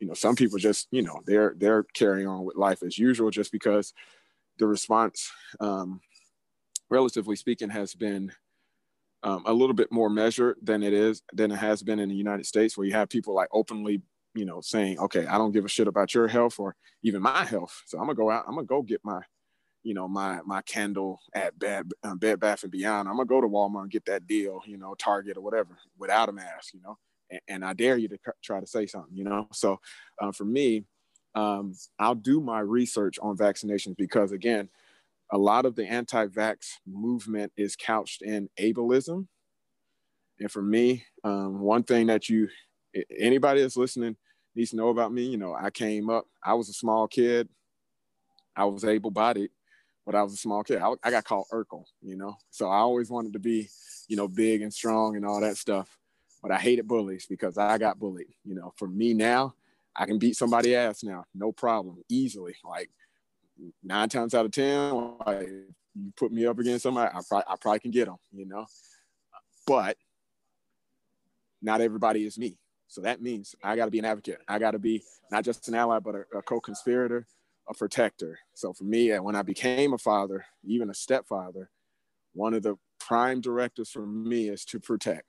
You 0.00 0.08
know, 0.08 0.14
some 0.14 0.34
people 0.34 0.58
just, 0.58 0.88
you 0.90 1.02
know, 1.02 1.20
they're, 1.26 1.54
they're 1.56 1.84
carrying 1.94 2.26
on 2.26 2.44
with 2.44 2.56
life 2.56 2.82
as 2.82 2.98
usual 2.98 3.30
just 3.30 3.52
because 3.52 3.92
the 4.60 4.68
response, 4.68 5.28
um, 5.58 6.00
relatively 6.88 7.34
speaking, 7.34 7.70
has 7.70 7.94
been 7.94 8.30
um, 9.24 9.42
a 9.46 9.52
little 9.52 9.74
bit 9.74 9.90
more 9.90 10.08
measured 10.08 10.56
than 10.62 10.84
it 10.84 10.92
is 10.92 11.22
than 11.32 11.50
it 11.50 11.58
has 11.58 11.82
been 11.82 11.98
in 11.98 12.08
the 12.08 12.14
United 12.14 12.46
States, 12.46 12.78
where 12.78 12.86
you 12.86 12.92
have 12.92 13.08
people 13.08 13.34
like 13.34 13.48
openly 13.52 14.02
you 14.34 14.44
know, 14.44 14.60
saying, 14.60 14.98
okay, 14.98 15.26
I 15.26 15.38
don't 15.38 15.52
give 15.52 15.64
a 15.64 15.68
shit 15.68 15.88
about 15.88 16.14
your 16.14 16.28
health 16.28 16.58
or 16.58 16.76
even 17.02 17.22
my 17.22 17.44
health. 17.44 17.82
So 17.86 17.98
I'm 17.98 18.04
gonna 18.04 18.14
go 18.14 18.30
out, 18.30 18.44
I'm 18.46 18.54
gonna 18.54 18.66
go 18.66 18.82
get 18.82 19.00
my, 19.04 19.20
you 19.82 19.94
know, 19.94 20.06
my 20.06 20.40
my 20.44 20.62
candle 20.62 21.18
at 21.34 21.58
Bed 21.58 21.90
um, 22.04 22.18
Bed 22.18 22.38
Bath 22.38 22.62
and 22.62 22.72
Beyond. 22.72 23.08
I'm 23.08 23.16
gonna 23.16 23.26
go 23.26 23.40
to 23.40 23.48
Walmart 23.48 23.82
and 23.82 23.90
get 23.90 24.04
that 24.06 24.26
deal, 24.26 24.60
you 24.66 24.78
know, 24.78 24.94
Target 24.94 25.36
or 25.36 25.40
whatever, 25.40 25.76
without 25.98 26.28
a 26.28 26.32
mask, 26.32 26.74
you 26.74 26.80
know. 26.82 26.96
And, 27.46 27.64
I 27.64 27.74
dare 27.74 27.96
you 27.96 28.08
to 28.08 28.18
try 28.42 28.58
to 28.58 28.66
say 28.66 28.86
something, 28.86 29.16
you 29.16 29.22
know. 29.22 29.46
So 29.52 29.78
uh, 30.20 30.32
for 30.32 30.44
me, 30.44 30.84
um, 31.34 31.74
I'll 31.98 32.14
do 32.14 32.40
my 32.40 32.60
research 32.60 33.18
on 33.20 33.36
vaccinations 33.36 33.96
because 33.96 34.32
again, 34.32 34.68
a 35.32 35.38
lot 35.38 35.64
of 35.64 35.76
the 35.76 35.86
anti-vax 35.86 36.66
movement 36.86 37.52
is 37.56 37.76
couched 37.76 38.22
in 38.22 38.48
ableism. 38.58 39.28
And 40.40 40.50
for 40.50 40.62
me, 40.62 41.04
um, 41.22 41.60
one 41.60 41.84
thing 41.84 42.08
that 42.08 42.28
you 42.28 42.48
anybody 43.18 43.60
that's 43.60 43.76
listening 43.76 44.16
needs 44.54 44.70
to 44.70 44.76
know 44.76 44.88
about 44.88 45.12
me. 45.12 45.24
You 45.24 45.36
know, 45.36 45.54
I 45.54 45.70
came 45.70 46.10
up, 46.10 46.26
I 46.42 46.54
was 46.54 46.68
a 46.68 46.72
small 46.72 47.06
kid. 47.06 47.48
I 48.56 48.64
was 48.64 48.84
able 48.84 49.10
bodied, 49.10 49.50
but 50.04 50.14
I 50.14 50.22
was 50.22 50.34
a 50.34 50.36
small 50.36 50.64
kid. 50.64 50.82
I, 50.82 50.92
I, 51.04 51.10
got 51.10 51.24
called 51.24 51.46
Urkel, 51.52 51.84
you 52.02 52.16
know? 52.16 52.36
So 52.50 52.68
I 52.68 52.78
always 52.78 53.08
wanted 53.08 53.32
to 53.34 53.38
be, 53.38 53.68
you 54.08 54.16
know, 54.16 54.26
big 54.26 54.60
and 54.62 54.74
strong 54.74 55.16
and 55.16 55.24
all 55.24 55.40
that 55.40 55.56
stuff. 55.56 55.96
But 56.42 56.50
I 56.50 56.58
hated 56.58 56.88
bullies 56.88 57.26
because 57.26 57.56
I 57.58 57.78
got 57.78 57.98
bullied. 57.98 58.34
You 58.44 58.56
know, 58.56 58.72
for 58.76 58.88
me 58.88 59.14
now, 59.14 59.54
I 59.96 60.06
can 60.06 60.18
beat 60.18 60.36
somebody 60.36 60.74
ass 60.74 61.02
now, 61.02 61.24
no 61.34 61.52
problem, 61.52 62.02
easily. 62.08 62.54
Like 62.64 62.90
nine 63.82 64.08
times 64.08 64.34
out 64.34 64.46
of 64.46 64.52
10, 64.52 65.14
like, 65.26 65.48
you 65.48 66.12
put 66.16 66.32
me 66.32 66.46
up 66.46 66.58
against 66.58 66.84
somebody, 66.84 67.10
I 67.12 67.20
probably, 67.28 67.44
I 67.48 67.56
probably 67.60 67.80
can 67.80 67.90
get 67.90 68.06
them, 68.06 68.16
you 68.32 68.46
know? 68.46 68.66
But 69.66 69.96
not 71.60 71.80
everybody 71.80 72.24
is 72.24 72.38
me. 72.38 72.58
So 72.88 73.02
that 73.02 73.22
means 73.22 73.54
I 73.62 73.76
got 73.76 73.84
to 73.84 73.90
be 73.90 73.98
an 73.98 74.04
advocate. 74.04 74.38
I 74.48 74.58
got 74.58 74.72
to 74.72 74.78
be 74.78 75.02
not 75.30 75.44
just 75.44 75.68
an 75.68 75.74
ally, 75.74 75.98
but 76.00 76.14
a, 76.14 76.38
a 76.38 76.42
co-conspirator, 76.42 77.26
a 77.68 77.74
protector. 77.74 78.38
So 78.54 78.72
for 78.72 78.84
me, 78.84 79.16
when 79.18 79.36
I 79.36 79.42
became 79.42 79.92
a 79.92 79.98
father, 79.98 80.44
even 80.64 80.90
a 80.90 80.94
stepfather, 80.94 81.70
one 82.32 82.54
of 82.54 82.62
the 82.62 82.76
prime 82.98 83.40
directives 83.40 83.90
for 83.90 84.06
me 84.06 84.48
is 84.48 84.64
to 84.66 84.80
protect. 84.80 85.26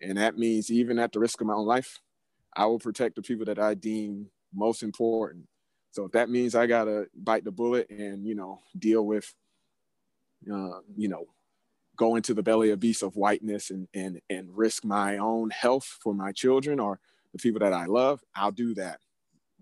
And 0.00 0.16
that 0.16 0.38
means 0.38 0.70
even 0.70 0.98
at 0.98 1.12
the 1.12 1.20
risk 1.20 1.40
of 1.40 1.46
my 1.46 1.54
own 1.54 1.66
life, 1.66 2.00
I 2.58 2.66
will 2.66 2.80
protect 2.80 3.14
the 3.14 3.22
people 3.22 3.46
that 3.46 3.60
I 3.60 3.74
deem 3.74 4.26
most 4.52 4.82
important. 4.82 5.46
So 5.92 6.04
if 6.04 6.12
that 6.12 6.28
means 6.28 6.56
I 6.56 6.66
gotta 6.66 7.06
bite 7.14 7.44
the 7.44 7.52
bullet 7.52 7.88
and 7.88 8.26
you 8.26 8.34
know 8.34 8.58
deal 8.76 9.06
with, 9.06 9.32
uh, 10.52 10.80
you 10.96 11.08
know, 11.08 11.26
go 11.96 12.16
into 12.16 12.34
the 12.34 12.42
belly 12.42 12.70
of 12.70 12.80
beast 12.80 13.02
of 13.02 13.16
whiteness 13.16 13.70
and 13.70 13.86
and 13.94 14.20
and 14.28 14.48
risk 14.56 14.84
my 14.84 15.18
own 15.18 15.50
health 15.50 15.98
for 16.02 16.12
my 16.12 16.32
children 16.32 16.80
or 16.80 16.98
the 17.32 17.38
people 17.38 17.60
that 17.60 17.72
I 17.72 17.86
love, 17.86 18.22
I'll 18.34 18.50
do 18.50 18.74
that 18.74 18.98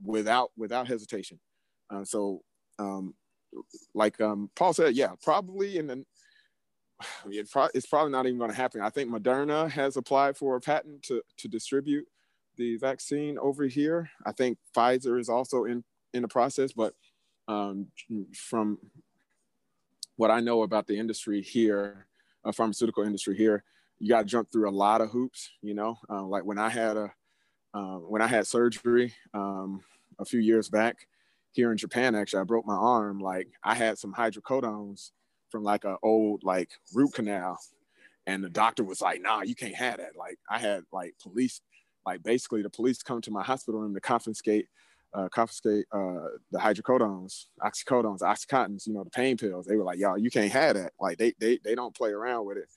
without 0.02 0.50
without 0.56 0.88
hesitation. 0.88 1.38
Uh, 1.90 2.04
so, 2.04 2.42
um, 2.78 3.14
like 3.94 4.20
um, 4.20 4.50
Paul 4.56 4.72
said, 4.72 4.94
yeah, 4.94 5.12
probably 5.22 5.76
in 5.76 5.86
the 5.86 6.04
it's 7.26 7.86
probably 7.86 8.12
not 8.12 8.24
even 8.24 8.38
going 8.38 8.50
to 8.50 8.56
happen. 8.56 8.80
I 8.80 8.90
think 8.90 9.10
Moderna 9.10 9.70
has 9.70 9.98
applied 9.98 10.38
for 10.38 10.56
a 10.56 10.60
patent 10.60 11.02
to 11.04 11.20
to 11.38 11.48
distribute 11.48 12.06
the 12.56 12.76
vaccine 12.76 13.38
over 13.38 13.64
here. 13.64 14.10
I 14.24 14.32
think 14.32 14.58
Pfizer 14.76 15.18
is 15.18 15.28
also 15.28 15.64
in 15.64 15.84
in 16.12 16.22
the 16.22 16.28
process, 16.28 16.72
but 16.72 16.94
um, 17.48 17.86
from 18.34 18.78
what 20.16 20.30
I 20.30 20.40
know 20.40 20.62
about 20.62 20.86
the 20.86 20.98
industry 20.98 21.42
here, 21.42 22.06
uh, 22.44 22.52
pharmaceutical 22.52 23.04
industry 23.04 23.36
here, 23.36 23.62
you 23.98 24.08
got 24.08 24.20
to 24.20 24.26
jump 24.26 24.50
through 24.50 24.68
a 24.68 24.70
lot 24.70 25.00
of 25.00 25.10
hoops. 25.10 25.50
You 25.62 25.74
know, 25.74 25.98
uh, 26.10 26.22
like 26.22 26.44
when 26.44 26.58
I 26.58 26.68
had 26.68 26.96
a 26.96 27.12
uh, 27.74 27.98
when 27.98 28.22
I 28.22 28.26
had 28.26 28.46
surgery 28.46 29.14
um, 29.34 29.82
a 30.18 30.24
few 30.24 30.40
years 30.40 30.68
back 30.68 31.06
here 31.52 31.70
in 31.70 31.76
Japan, 31.76 32.14
actually, 32.14 32.40
I 32.40 32.44
broke 32.44 32.66
my 32.66 32.74
arm. 32.74 33.20
Like 33.20 33.48
I 33.62 33.74
had 33.74 33.98
some 33.98 34.14
hydrocodones 34.14 35.10
from 35.50 35.62
like 35.62 35.84
an 35.84 35.96
old 36.02 36.42
like 36.42 36.70
root 36.94 37.12
canal, 37.14 37.58
and 38.26 38.42
the 38.42 38.48
doctor 38.48 38.84
was 38.84 39.00
like, 39.00 39.20
"Nah, 39.20 39.42
you 39.42 39.54
can't 39.54 39.74
have 39.74 39.98
that." 39.98 40.16
Like 40.16 40.38
I 40.50 40.58
had 40.58 40.84
like 40.92 41.14
police, 41.22 41.60
like 42.06 42.22
basically 42.22 42.62
the 42.62 42.70
police 42.70 43.02
come 43.02 43.20
to 43.20 43.30
my 43.30 43.42
hospital 43.42 43.80
room 43.80 43.94
to 43.94 44.00
confiscate 44.00 44.68
uh, 45.14 45.28
confiscate 45.30 45.86
uh, 45.92 46.28
the 46.50 46.58
hydrocodones, 46.58 47.46
oxycodones, 47.62 48.20
oxycontins, 48.20 48.86
you 48.86 48.92
know, 48.92 49.02
the 49.02 49.10
pain 49.10 49.36
pills. 49.36 49.64
They 49.64 49.76
were 49.76 49.84
like, 49.84 49.98
y'all, 49.98 50.18
you 50.18 50.30
can't 50.30 50.52
have 50.52 50.76
that. 50.76 50.92
Like 51.00 51.16
they, 51.16 51.32
they, 51.38 51.58
they 51.64 51.74
don't 51.74 51.94
play 51.94 52.10
around 52.10 52.44
with 52.44 52.58
it 52.58 52.68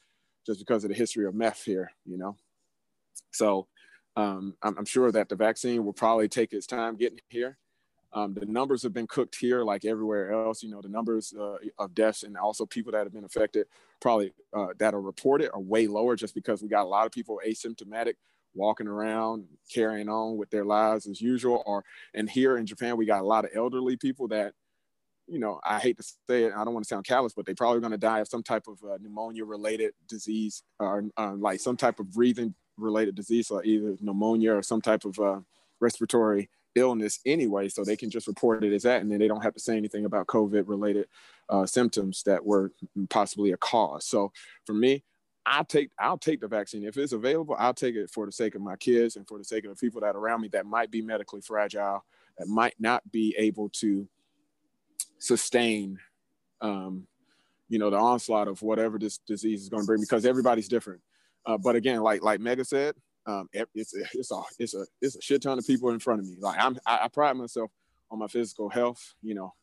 just 0.46 0.60
because 0.60 0.86
of 0.86 0.90
the 0.90 0.96
history 0.96 1.26
of 1.26 1.36
meth 1.36 1.64
here, 1.64 1.92
you 2.06 2.18
know? 2.18 2.38
So 3.32 3.68
um, 4.16 4.56
I'm, 4.62 4.78
I'm, 4.78 4.86
sure 4.86 5.12
that 5.12 5.28
the 5.28 5.36
vaccine 5.36 5.84
will 5.84 5.94
probably 5.94 6.30
take 6.30 6.54
its 6.54 6.66
time 6.66 6.96
getting 6.96 7.20
here. 7.28 7.58
Um, 8.14 8.34
the 8.34 8.46
numbers 8.46 8.84
have 8.84 8.94
been 8.94 9.08
cooked 9.08 9.36
here 9.36 9.64
like 9.64 9.84
everywhere 9.84 10.32
else. 10.32 10.64
You 10.64 10.72
know, 10.72 10.82
the 10.82 10.90
numbers 10.90 11.34
uh, 11.38 11.58
of 11.78 11.94
deaths 11.94 12.24
and 12.24 12.38
also 12.38 12.66
people 12.66 12.94
that 12.94 13.04
have 13.04 13.14
been 13.14 13.26
affected 13.26 13.68
probably 14.00 14.34
uh, 14.54 14.68
that 14.80 14.94
are 14.94 15.02
reported 15.02 15.52
are 15.54 15.60
way 15.60 15.88
lower 15.88 16.16
just 16.16 16.34
because 16.34 16.62
we 16.62 16.70
got 16.70 16.86
a 16.86 16.88
lot 16.88 17.06
of 17.06 17.12
people 17.12 17.40
asymptomatic 17.46 18.14
walking 18.54 18.88
around 18.88 19.46
carrying 19.74 20.10
on 20.10 20.38
with 20.38 20.50
their 20.50 20.66
lives 20.66 21.08
as 21.08 21.22
usual 21.22 21.64
or 21.66 21.84
and 22.14 22.30
here 22.30 22.58
in 22.58 22.66
japan 22.66 22.98
we 22.98 23.06
got 23.06 23.22
a 23.22 23.26
lot 23.26 23.46
of 23.46 23.52
elderly 23.56 23.96
people 23.96 24.28
that 24.28 24.54
you 25.28 25.40
know 25.40 25.60
i 25.64 25.80
hate 25.80 25.98
to 25.98 26.04
say 26.28 26.44
it 26.44 26.54
i 26.56 26.64
don't 26.64 26.74
want 26.74 26.84
to 26.84 26.90
sound 26.90 27.06
callous 27.06 27.34
but 27.34 27.46
they 27.46 27.54
probably 27.54 27.80
going 27.80 27.92
to 27.92 27.98
die 27.98 28.20
of 28.20 28.28
some 28.28 28.44
type 28.44 28.68
of 28.68 28.80
uh, 28.84 28.98
pneumonia 29.02 29.46
related 29.46 29.92
disease 30.08 30.64
or 30.80 31.04
uh, 31.18 31.34
like 31.34 31.60
some 31.60 31.78
type 31.78 32.00
of 32.00 32.12
breathing 32.12 32.54
related 32.78 33.16
disease 33.16 33.52
like 33.52 33.66
either 33.66 33.96
pneumonia 34.02 34.54
or 34.54 34.64
some 34.64 34.82
type 34.82 35.06
of 35.06 35.20
uh, 35.20 35.40
respiratory 35.80 36.50
illness 36.76 37.20
anyway 37.26 37.68
so 37.68 37.84
they 37.84 37.96
can 37.96 38.10
just 38.10 38.28
report 38.28 38.64
it 38.64 38.74
as 38.74 38.84
that 38.84 39.02
and 39.02 39.12
then 39.12 39.20
they 39.20 39.28
don't 39.28 39.44
have 39.44 39.54
to 39.54 39.60
say 39.60 39.76
anything 39.76 40.06
about 40.06 40.28
covid 40.28 40.64
related 40.68 41.08
uh, 41.50 41.66
symptoms 41.66 42.24
that 42.24 42.46
were 42.46 42.72
possibly 43.10 43.52
a 43.52 43.58
cause. 43.58 44.06
So 44.06 44.32
for 44.66 44.74
me 44.74 45.04
I'll 45.46 45.66
take 45.66 45.90
I'll 45.98 46.18
take 46.18 46.42
the 46.42 46.48
vaccine 46.48 46.84
if 46.84 46.98
it's 46.98 47.14
available. 47.14 47.56
I'll 47.58 47.74
take 47.74 47.96
it 47.96 48.10
for 48.10 48.26
the 48.26 48.32
sake 48.32 48.56
of 48.56 48.62
my 48.62 48.76
kids 48.76 49.16
and 49.16 49.28
for 49.28 49.38
the 49.38 49.44
sake 49.44 49.66
of 49.66 49.72
the 49.72 49.76
people 49.76 50.02
that 50.02 50.16
are 50.16 50.20
around 50.20 50.42
me 50.42 50.48
that 50.50 50.66
might 50.66 50.92
be 50.92 51.02
medically 51.02 51.42
fragile, 51.42 52.04
that 52.38 52.48
might 52.48 52.76
not 52.80 53.10
be 53.12 53.36
able 53.38 53.70
to 53.70 54.08
sustain, 55.18 55.98
um, 56.62 57.08
you 57.68 57.80
know, 57.80 57.90
the 57.90 57.98
onslaught 57.98 58.48
of 58.48 58.62
whatever 58.62 59.00
this 59.00 59.18
disease 59.20 59.62
is 59.62 59.70
going 59.70 59.84
to 59.84 59.88
bring 59.88 60.02
because 60.02 60.26
everybody's 60.26 60.68
different. 60.68 61.02
Uh, 61.46 61.58
but 61.58 61.76
again, 61.76 62.02
like 62.02 62.22
like 62.22 62.40
Mega 62.40 62.66
said, 62.66 62.96
um, 63.26 63.50
it's 63.54 63.94
it's 64.14 64.32
a 64.32 64.42
it's 64.60 64.74
a 64.74 64.86
it's 65.02 65.16
a 65.16 65.22
shit 65.22 65.42
ton 65.42 65.58
of 65.58 65.66
people 65.66 65.90
in 65.90 66.00
front 66.00 66.20
of 66.20 66.28
me. 66.28 66.36
Like 66.40 66.60
I'm 66.60 66.78
I, 66.86 67.00
I 67.04 67.08
pride 67.08 67.34
myself 67.38 67.72
on 68.12 68.20
my 68.20 68.28
physical 68.28 68.70
health, 68.70 69.16
you 69.22 69.36
know, 69.36 69.54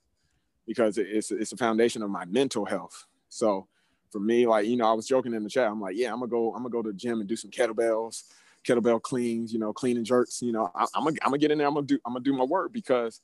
because 0.66 0.98
it's 0.98 1.30
it's 1.30 1.52
a 1.52 1.56
foundation 1.56 2.02
of 2.02 2.10
my 2.10 2.24
mental 2.24 2.64
health. 2.64 3.06
So 3.28 3.68
for 4.10 4.20
me, 4.20 4.46
like, 4.46 4.66
you 4.66 4.76
know, 4.76 4.86
I 4.86 4.92
was 4.92 5.06
joking 5.06 5.34
in 5.34 5.42
the 5.42 5.50
chat. 5.50 5.68
I'm 5.70 5.80
like, 5.80 5.96
yeah, 5.96 6.12
I'm 6.12 6.20
gonna 6.20 6.30
go, 6.30 6.52
I'm 6.54 6.62
gonna 6.62 6.70
go 6.70 6.82
to 6.82 6.90
the 6.90 6.96
gym 6.96 7.20
and 7.20 7.28
do 7.28 7.36
some 7.36 7.50
kettlebells, 7.50 8.24
kettlebell 8.66 9.02
cleans, 9.02 9.52
you 9.52 9.58
know, 9.58 9.72
clean 9.72 9.96
and 9.96 10.06
jerks. 10.06 10.42
You 10.42 10.52
know, 10.52 10.70
I, 10.74 10.82
am 10.94 11.04
gonna, 11.04 11.16
I'm 11.22 11.30
gonna 11.30 11.38
get 11.38 11.50
in 11.50 11.58
there. 11.58 11.66
I'm 11.66 11.74
gonna 11.74 11.86
do, 11.86 11.98
I'm 12.06 12.12
gonna 12.12 12.24
do 12.24 12.32
my 12.32 12.44
work 12.44 12.72
because 12.72 13.20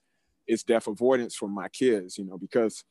it's 0.46 0.62
death 0.62 0.86
avoidance 0.86 1.34
for 1.34 1.48
my 1.48 1.68
kids. 1.68 2.18
You 2.18 2.24
know, 2.24 2.38
because 2.38 2.84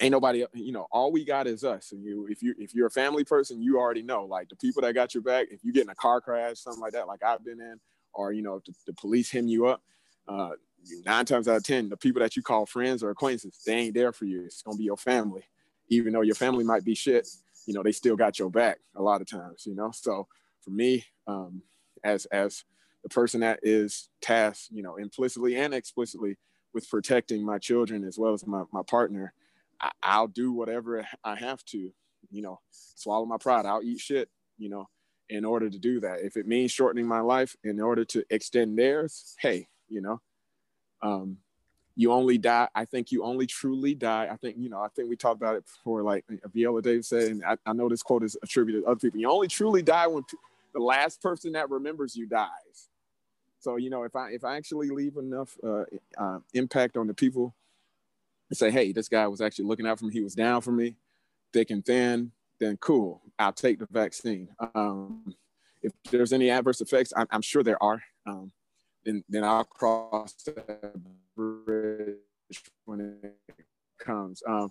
ain't 0.00 0.12
nobody, 0.12 0.44
you 0.54 0.72
know, 0.72 0.86
all 0.90 1.12
we 1.12 1.24
got 1.24 1.46
is 1.46 1.64
us. 1.64 1.92
And 1.92 2.02
you, 2.02 2.26
if 2.30 2.42
you, 2.42 2.54
if 2.58 2.74
you're 2.74 2.86
a 2.86 2.90
family 2.90 3.24
person, 3.24 3.60
you 3.60 3.78
already 3.78 4.02
know, 4.02 4.24
like 4.24 4.48
the 4.48 4.56
people 4.56 4.82
that 4.82 4.94
got 4.94 5.14
your 5.14 5.22
back. 5.22 5.48
If 5.50 5.64
you 5.64 5.72
get 5.72 5.84
in 5.84 5.90
a 5.90 5.94
car 5.94 6.20
crash, 6.20 6.58
something 6.58 6.80
like 6.80 6.92
that, 6.92 7.06
like 7.06 7.22
I've 7.22 7.44
been 7.44 7.60
in, 7.60 7.80
or 8.12 8.32
you 8.32 8.42
know, 8.42 8.56
if 8.56 8.64
the, 8.64 8.74
the 8.86 8.92
police 8.94 9.30
hem 9.30 9.48
you 9.48 9.66
up. 9.66 9.82
Uh, 10.26 10.50
nine 11.06 11.24
times 11.24 11.48
out 11.48 11.56
of 11.56 11.64
ten, 11.64 11.88
the 11.88 11.96
people 11.96 12.20
that 12.20 12.36
you 12.36 12.42
call 12.42 12.66
friends 12.66 13.02
or 13.02 13.10
acquaintances, 13.10 13.62
they 13.64 13.74
ain't 13.74 13.94
there 13.94 14.12
for 14.12 14.26
you. 14.26 14.44
It's 14.44 14.62
gonna 14.62 14.76
be 14.76 14.84
your 14.84 14.96
family 14.96 15.44
even 15.88 16.12
though 16.12 16.22
your 16.22 16.34
family 16.34 16.64
might 16.64 16.84
be 16.84 16.94
shit, 16.94 17.28
you 17.66 17.74
know, 17.74 17.82
they 17.82 17.92
still 17.92 18.16
got 18.16 18.38
your 18.38 18.50
back 18.50 18.78
a 18.96 19.02
lot 19.02 19.20
of 19.20 19.28
times, 19.28 19.64
you 19.66 19.74
know? 19.74 19.90
So 19.92 20.26
for 20.62 20.70
me, 20.70 21.04
um, 21.26 21.62
as, 22.04 22.26
as 22.26 22.64
the 23.02 23.08
person 23.08 23.40
that 23.40 23.60
is 23.62 24.08
tasked, 24.20 24.70
you 24.70 24.82
know, 24.82 24.96
implicitly 24.96 25.56
and 25.56 25.74
explicitly 25.74 26.36
with 26.72 26.88
protecting 26.88 27.44
my 27.44 27.58
children 27.58 28.04
as 28.04 28.18
well 28.18 28.32
as 28.32 28.46
my, 28.46 28.62
my 28.72 28.82
partner, 28.82 29.32
I, 29.80 29.90
I'll 30.02 30.28
do 30.28 30.52
whatever 30.52 31.06
I 31.24 31.36
have 31.36 31.64
to, 31.66 31.90
you 32.30 32.42
know, 32.42 32.60
swallow 32.70 33.26
my 33.26 33.38
pride. 33.38 33.66
I'll 33.66 33.82
eat 33.82 34.00
shit, 34.00 34.28
you 34.56 34.68
know, 34.68 34.88
in 35.28 35.44
order 35.44 35.70
to 35.70 35.78
do 35.78 36.00
that. 36.00 36.20
If 36.20 36.36
it 36.36 36.46
means 36.46 36.70
shortening 36.70 37.06
my 37.06 37.20
life 37.20 37.56
in 37.64 37.80
order 37.80 38.04
to 38.06 38.24
extend 38.30 38.78
theirs, 38.78 39.34
hey, 39.40 39.68
you 39.88 40.00
know, 40.00 40.20
um, 41.02 41.38
you 41.98 42.12
only 42.12 42.38
die. 42.38 42.68
I 42.76 42.84
think 42.84 43.10
you 43.10 43.24
only 43.24 43.44
truly 43.44 43.92
die. 43.92 44.28
I 44.30 44.36
think, 44.36 44.54
you 44.56 44.68
know, 44.68 44.80
I 44.80 44.86
think 44.94 45.10
we 45.10 45.16
talked 45.16 45.42
about 45.42 45.56
it 45.56 45.64
before, 45.66 46.04
like 46.04 46.24
Viola 46.54 46.80
Davis 46.80 47.08
said, 47.08 47.24
and 47.24 47.44
I, 47.44 47.56
I 47.66 47.72
know 47.72 47.88
this 47.88 48.04
quote 48.04 48.22
is 48.22 48.36
attributed 48.40 48.84
to 48.84 48.88
other 48.88 49.00
people. 49.00 49.18
You 49.18 49.28
only 49.28 49.48
truly 49.48 49.82
die 49.82 50.06
when 50.06 50.22
p- 50.22 50.36
the 50.72 50.78
last 50.78 51.20
person 51.20 51.50
that 51.54 51.68
remembers 51.70 52.14
you 52.14 52.24
dies. 52.28 52.88
So, 53.58 53.74
you 53.74 53.90
know, 53.90 54.04
if 54.04 54.14
I, 54.14 54.30
if 54.30 54.44
I 54.44 54.56
actually 54.56 54.90
leave 54.90 55.16
enough 55.16 55.58
uh, 55.66 55.86
uh, 56.16 56.38
impact 56.54 56.96
on 56.96 57.08
the 57.08 57.14
people 57.14 57.56
and 58.48 58.56
say, 58.56 58.70
hey, 58.70 58.92
this 58.92 59.08
guy 59.08 59.26
was 59.26 59.40
actually 59.40 59.64
looking 59.64 59.88
out 59.88 59.98
for 59.98 60.04
me, 60.04 60.12
he 60.12 60.20
was 60.20 60.36
down 60.36 60.60
for 60.60 60.70
me, 60.70 60.94
thick 61.52 61.70
and 61.70 61.84
thin, 61.84 62.30
then 62.60 62.76
cool, 62.76 63.22
I'll 63.40 63.52
take 63.52 63.80
the 63.80 63.88
vaccine. 63.90 64.50
Um, 64.72 65.34
if 65.82 65.90
there's 66.12 66.32
any 66.32 66.48
adverse 66.48 66.80
effects, 66.80 67.12
I'm, 67.16 67.26
I'm 67.32 67.42
sure 67.42 67.64
there 67.64 67.82
are. 67.82 68.00
Um, 68.24 68.52
then, 69.04 69.24
then 69.28 69.42
I'll 69.42 69.64
cross 69.64 70.34
that 70.44 70.92
bridge 71.34 71.77
when 72.88 73.00
it 73.00 73.56
comes. 74.04 74.42
Um, 74.48 74.70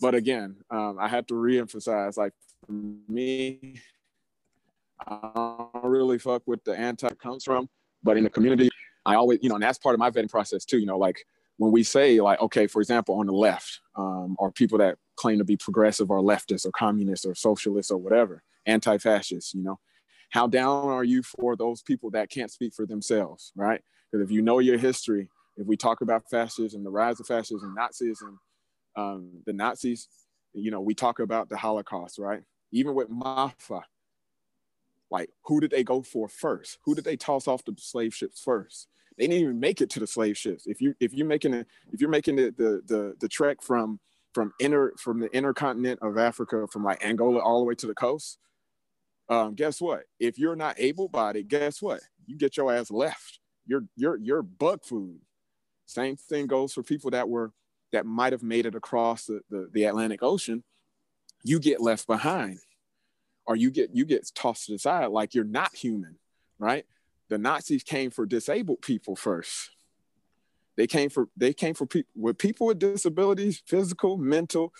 but 0.00 0.14
again, 0.14 0.56
um, 0.70 0.98
I 1.00 1.08
have 1.08 1.26
to 1.26 1.34
reemphasize, 1.34 2.16
like 2.16 2.32
for 2.66 2.72
me, 2.72 3.80
I 5.06 5.30
don't 5.34 5.90
really 5.90 6.18
fuck 6.18 6.42
with 6.46 6.62
the 6.64 6.78
anti 6.78 7.08
comes 7.14 7.44
from, 7.44 7.68
but 8.02 8.16
in 8.16 8.24
the 8.24 8.30
community, 8.30 8.68
I 9.06 9.14
always, 9.14 9.38
you 9.42 9.48
know, 9.48 9.54
and 9.54 9.62
that's 9.62 9.78
part 9.78 9.94
of 9.94 9.98
my 9.98 10.10
vetting 10.10 10.30
process 10.30 10.64
too. 10.64 10.78
You 10.78 10.86
know, 10.86 10.98
like 10.98 11.24
when 11.56 11.72
we 11.72 11.82
say, 11.82 12.20
like, 12.20 12.40
okay, 12.40 12.66
for 12.66 12.80
example, 12.80 13.18
on 13.18 13.26
the 13.26 13.32
left, 13.32 13.80
um, 13.96 14.36
or 14.38 14.52
people 14.52 14.78
that 14.78 14.98
claim 15.16 15.38
to 15.38 15.44
be 15.44 15.56
progressive 15.56 16.10
or 16.10 16.20
leftist 16.20 16.66
or 16.66 16.70
communist 16.72 17.26
or 17.26 17.34
socialist 17.34 17.90
or 17.90 17.98
whatever, 17.98 18.42
anti-fascist, 18.66 19.54
you 19.54 19.62
know, 19.62 19.78
how 20.30 20.46
down 20.46 20.84
are 20.90 21.04
you 21.04 21.22
for 21.22 21.56
those 21.56 21.82
people 21.82 22.10
that 22.10 22.30
can't 22.30 22.50
speak 22.50 22.74
for 22.74 22.86
themselves, 22.86 23.52
right? 23.56 23.80
Because 24.10 24.24
if 24.24 24.30
you 24.30 24.42
know 24.42 24.58
your 24.58 24.78
history, 24.78 25.30
if 25.58 25.66
we 25.66 25.76
talk 25.76 26.00
about 26.00 26.30
fascism, 26.30 26.84
the 26.84 26.90
rise 26.90 27.18
of 27.20 27.26
fascism, 27.26 27.74
Nazism, 27.76 28.36
um, 28.96 29.42
the 29.44 29.52
Nazis, 29.52 30.08
you 30.54 30.70
know, 30.70 30.80
we 30.80 30.94
talk 30.94 31.18
about 31.18 31.48
the 31.48 31.56
Holocaust, 31.56 32.18
right? 32.18 32.42
Even 32.72 32.94
with 32.94 33.10
Maafa, 33.10 33.82
like 35.10 35.30
who 35.44 35.60
did 35.60 35.70
they 35.70 35.84
go 35.84 36.02
for 36.02 36.28
first? 36.28 36.78
Who 36.84 36.94
did 36.94 37.04
they 37.04 37.16
toss 37.16 37.48
off 37.48 37.64
the 37.64 37.74
slave 37.78 38.14
ships 38.14 38.40
first? 38.40 38.88
They 39.16 39.26
didn't 39.26 39.42
even 39.42 39.60
make 39.60 39.80
it 39.80 39.90
to 39.90 40.00
the 40.00 40.06
slave 40.06 40.38
ships. 40.38 40.66
If 40.66 40.80
you 40.80 40.94
if 41.00 41.12
you're 41.12 41.26
making 41.26 41.54
it 41.54 41.66
if 41.92 42.00
you're 42.00 42.10
making 42.10 42.36
the 42.36 42.54
the 42.56 42.82
the, 42.86 43.14
the 43.20 43.28
trek 43.28 43.62
from 43.62 43.98
from 44.32 44.52
inner 44.60 44.92
from 44.98 45.20
the 45.20 45.34
inner 45.34 45.52
continent 45.52 45.98
of 46.02 46.18
Africa, 46.18 46.66
from 46.70 46.84
like 46.84 47.04
Angola 47.04 47.40
all 47.40 47.58
the 47.58 47.64
way 47.64 47.74
to 47.74 47.86
the 47.86 47.94
coast, 47.94 48.38
um, 49.28 49.54
guess 49.54 49.80
what? 49.80 50.02
If 50.20 50.38
you're 50.38 50.56
not 50.56 50.76
able 50.78 51.08
bodied, 51.08 51.48
guess 51.48 51.82
what? 51.82 52.00
You 52.26 52.36
get 52.36 52.56
your 52.56 52.72
ass 52.72 52.90
left. 52.90 53.40
You're 53.66 53.84
you're 53.96 54.16
you're 54.18 54.42
bug 54.42 54.84
food. 54.84 55.20
Same 55.88 56.16
thing 56.16 56.46
goes 56.46 56.74
for 56.74 56.82
people 56.82 57.10
that 57.12 57.30
were 57.30 57.50
that 57.92 58.04
might 58.04 58.34
have 58.34 58.42
made 58.42 58.66
it 58.66 58.74
across 58.74 59.24
the, 59.24 59.40
the, 59.48 59.70
the 59.72 59.84
Atlantic 59.84 60.22
Ocean. 60.22 60.62
You 61.42 61.58
get 61.58 61.80
left 61.80 62.06
behind, 62.06 62.58
or 63.46 63.56
you 63.56 63.70
get 63.70 63.90
you 63.94 64.04
get 64.04 64.30
tossed 64.34 64.66
to 64.66 64.72
the 64.72 64.78
side 64.78 65.06
like 65.06 65.34
you're 65.34 65.44
not 65.44 65.74
human, 65.74 66.16
right? 66.58 66.84
The 67.30 67.38
Nazis 67.38 67.82
came 67.82 68.10
for 68.10 68.26
disabled 68.26 68.82
people 68.82 69.16
first. 69.16 69.70
They 70.76 70.86
came 70.86 71.08
for 71.08 71.28
they 71.38 71.54
came 71.54 71.72
for 71.72 71.86
people 71.86 72.12
with 72.14 72.36
people 72.36 72.66
with 72.66 72.78
disabilities, 72.78 73.62
physical, 73.64 74.18
mental, 74.18 74.74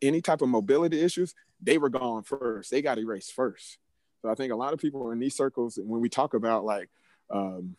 any 0.00 0.22
type 0.22 0.40
of 0.40 0.48
mobility 0.48 1.02
issues. 1.02 1.34
They 1.60 1.76
were 1.76 1.90
gone 1.90 2.22
first. 2.22 2.70
They 2.70 2.80
got 2.80 2.98
erased 2.98 3.34
first. 3.34 3.76
So 4.22 4.30
I 4.30 4.34
think 4.34 4.54
a 4.54 4.56
lot 4.56 4.72
of 4.72 4.78
people 4.78 5.10
in 5.10 5.18
these 5.18 5.36
circles, 5.36 5.78
when 5.82 6.00
we 6.00 6.08
talk 6.08 6.32
about 6.32 6.64
like, 6.64 6.88
um, 7.30 7.76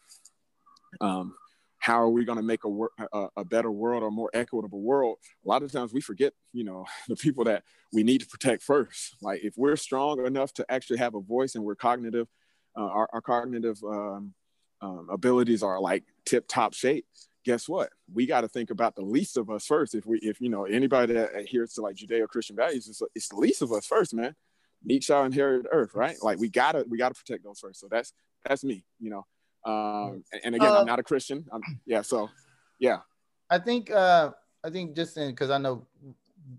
um, 0.99 1.33
how 1.81 1.99
are 1.99 2.09
we 2.09 2.23
going 2.23 2.37
to 2.37 2.43
make 2.43 2.63
a, 2.63 2.69
wor- 2.69 2.91
a, 3.11 3.27
a 3.37 3.43
better 3.43 3.71
world 3.71 4.03
or 4.03 4.11
more 4.11 4.29
equitable 4.33 4.81
world? 4.81 5.17
A 5.43 5.49
lot 5.49 5.63
of 5.63 5.71
times 5.71 5.91
we 5.91 5.99
forget, 5.99 6.31
you 6.53 6.63
know, 6.63 6.85
the 7.07 7.15
people 7.15 7.43
that 7.45 7.63
we 7.91 8.03
need 8.03 8.21
to 8.21 8.27
protect 8.27 8.63
first. 8.63 9.17
Like 9.21 9.43
if 9.43 9.55
we're 9.57 9.75
strong 9.75 10.25
enough 10.25 10.53
to 10.53 10.65
actually 10.71 10.99
have 10.99 11.15
a 11.15 11.21
voice 11.21 11.55
and 11.55 11.63
we're 11.63 11.75
cognitive, 11.75 12.27
uh, 12.77 12.83
our, 12.83 13.09
our, 13.11 13.21
cognitive 13.21 13.77
um, 13.83 14.33
um, 14.81 15.07
abilities 15.11 15.61
are 15.61 15.81
like 15.81 16.03
tip 16.23 16.47
top 16.47 16.73
shape 16.73 17.05
guess 17.43 17.67
what? 17.67 17.89
We 18.13 18.25
got 18.25 18.41
to 18.41 18.47
think 18.47 18.69
about 18.69 18.95
the 18.95 19.01
least 19.01 19.37
of 19.37 19.49
us 19.49 19.65
first. 19.65 19.95
If 19.95 20.05
we, 20.05 20.19
if 20.19 20.39
you 20.39 20.49
know 20.49 20.65
anybody 20.65 21.13
that 21.13 21.35
adheres 21.35 21.73
to 21.73 21.81
like 21.81 21.95
Judeo-Christian 21.95 22.55
values, 22.55 22.87
it's, 22.87 23.01
it's 23.15 23.29
the 23.29 23.35
least 23.35 23.61
of 23.61 23.71
us 23.71 23.85
first, 23.85 24.13
man. 24.13 24.35
Each 24.87 25.05
shall 25.05 25.23
inherit 25.25 25.65
earth, 25.71 25.93
right? 25.93 26.17
Like 26.21 26.39
we 26.39 26.49
gotta, 26.49 26.85
we 26.87 26.97
gotta 26.97 27.15
protect 27.15 27.43
those 27.43 27.59
first. 27.59 27.79
So 27.79 27.87
that's 27.89 28.13
that's 28.45 28.63
me, 28.63 28.83
you 28.99 29.09
know. 29.09 29.25
Um, 29.65 30.23
and, 30.43 30.55
again, 30.55 30.67
uh, 30.67 30.79
I'm 30.79 30.85
not 30.85 30.99
a 30.99 31.03
Christian. 31.03 31.45
I'm, 31.51 31.61
yeah, 31.85 32.01
so 32.01 32.29
yeah. 32.79 32.99
I 33.49 33.59
think, 33.59 33.91
uh, 33.91 34.31
I 34.63 34.69
think 34.69 34.95
just 34.95 35.17
in 35.17 35.29
because 35.29 35.49
I 35.49 35.57
know 35.57 35.87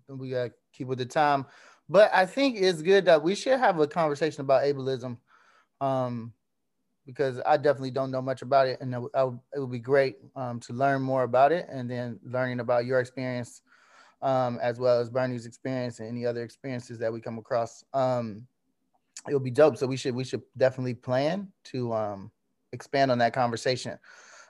we 0.08 0.30
got 0.30 0.44
to 0.44 0.52
keep 0.72 0.86
with 0.86 0.98
the 0.98 1.06
time, 1.06 1.46
but 1.88 2.10
I 2.14 2.26
think 2.26 2.56
it's 2.58 2.82
good 2.82 3.04
that 3.06 3.22
we 3.22 3.34
should 3.34 3.58
have 3.58 3.78
a 3.80 3.86
conversation 3.86 4.42
about 4.42 4.62
ableism. 4.62 5.18
Um, 5.80 6.32
because 7.04 7.40
I 7.44 7.56
definitely 7.56 7.90
don't 7.90 8.12
know 8.12 8.22
much 8.22 8.42
about 8.42 8.68
it, 8.68 8.80
and 8.80 8.94
it, 8.94 9.00
it 9.54 9.58
would 9.58 9.72
be 9.72 9.80
great 9.80 10.18
um, 10.36 10.60
to 10.60 10.72
learn 10.72 11.02
more 11.02 11.24
about 11.24 11.50
it, 11.50 11.66
and 11.68 11.90
then 11.90 12.20
learning 12.24 12.60
about 12.60 12.84
your 12.84 13.00
experience, 13.00 13.62
um, 14.22 14.58
as 14.62 14.78
well 14.78 15.00
as 15.00 15.10
Bernie's 15.10 15.46
experience 15.46 15.98
and 15.98 16.08
any 16.08 16.24
other 16.24 16.44
experiences 16.44 16.98
that 16.98 17.12
we 17.12 17.20
come 17.20 17.38
across. 17.38 17.84
Um, 17.92 18.46
it 19.28 19.34
would 19.34 19.42
be 19.42 19.50
dope. 19.50 19.76
So 19.76 19.86
we 19.86 19.96
should 19.96 20.14
we 20.14 20.22
should 20.22 20.42
definitely 20.56 20.94
plan 20.94 21.48
to 21.64 21.92
um, 21.92 22.30
expand 22.72 23.10
on 23.10 23.18
that 23.18 23.32
conversation. 23.32 23.98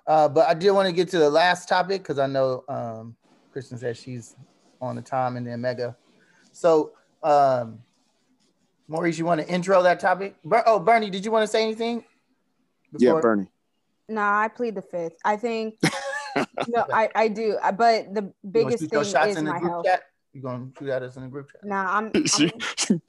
Uh, 0.07 0.29
but 0.29 0.49
I 0.49 0.55
did 0.55 0.71
want 0.73 0.87
to 0.87 0.93
get 0.93 1.09
to 1.11 1.19
the 1.19 1.31
last 1.31 1.69
topic 1.69 2.03
because 2.03 2.19
I 2.19 2.27
know 2.27 2.65
um, 2.69 3.17
Kristen 3.53 3.79
said 3.79 3.97
she's 3.97 4.35
on 4.81 4.97
the 4.97 5.03
time, 5.03 5.37
and 5.37 5.47
then 5.47 5.61
Mega. 5.61 5.97
So. 6.53 6.93
Um, 7.23 7.79
Maurice, 8.89 9.17
you 9.17 9.25
want 9.25 9.41
to 9.41 9.49
intro 9.49 9.83
that 9.85 10.01
topic? 10.01 10.37
oh, 10.67 10.79
Bernie, 10.79 11.09
did 11.09 11.25
you 11.25 11.31
want 11.31 11.45
to 11.45 11.47
say 11.47 11.63
anything? 11.63 12.05
Before? 12.93 13.15
Yeah, 13.17 13.21
Bernie. 13.21 13.47
Nah, 14.09 14.41
I 14.41 14.49
plead 14.49 14.75
the 14.75 14.83
fifth. 14.83 15.17
I 15.25 15.37
think 15.37 15.79
no, 16.69 16.85
I, 16.93 17.09
I 17.15 17.29
do. 17.29 17.57
But 17.77 18.15
the 18.15 18.33
biggest 18.49 18.85
thing 18.91 19.01
is 19.01 19.43
my 19.43 19.59
health. 19.59 19.87
Chat? 19.87 20.03
You 20.33 20.43
gonna 20.43 20.69
shoot 20.79 20.89
at 20.89 21.03
us 21.03 21.17
in 21.17 21.23
the 21.23 21.29
group 21.29 21.51
chat? 21.51 21.65
Nah, 21.65 21.99
I'm 21.99 22.13
I'm, 22.91 23.01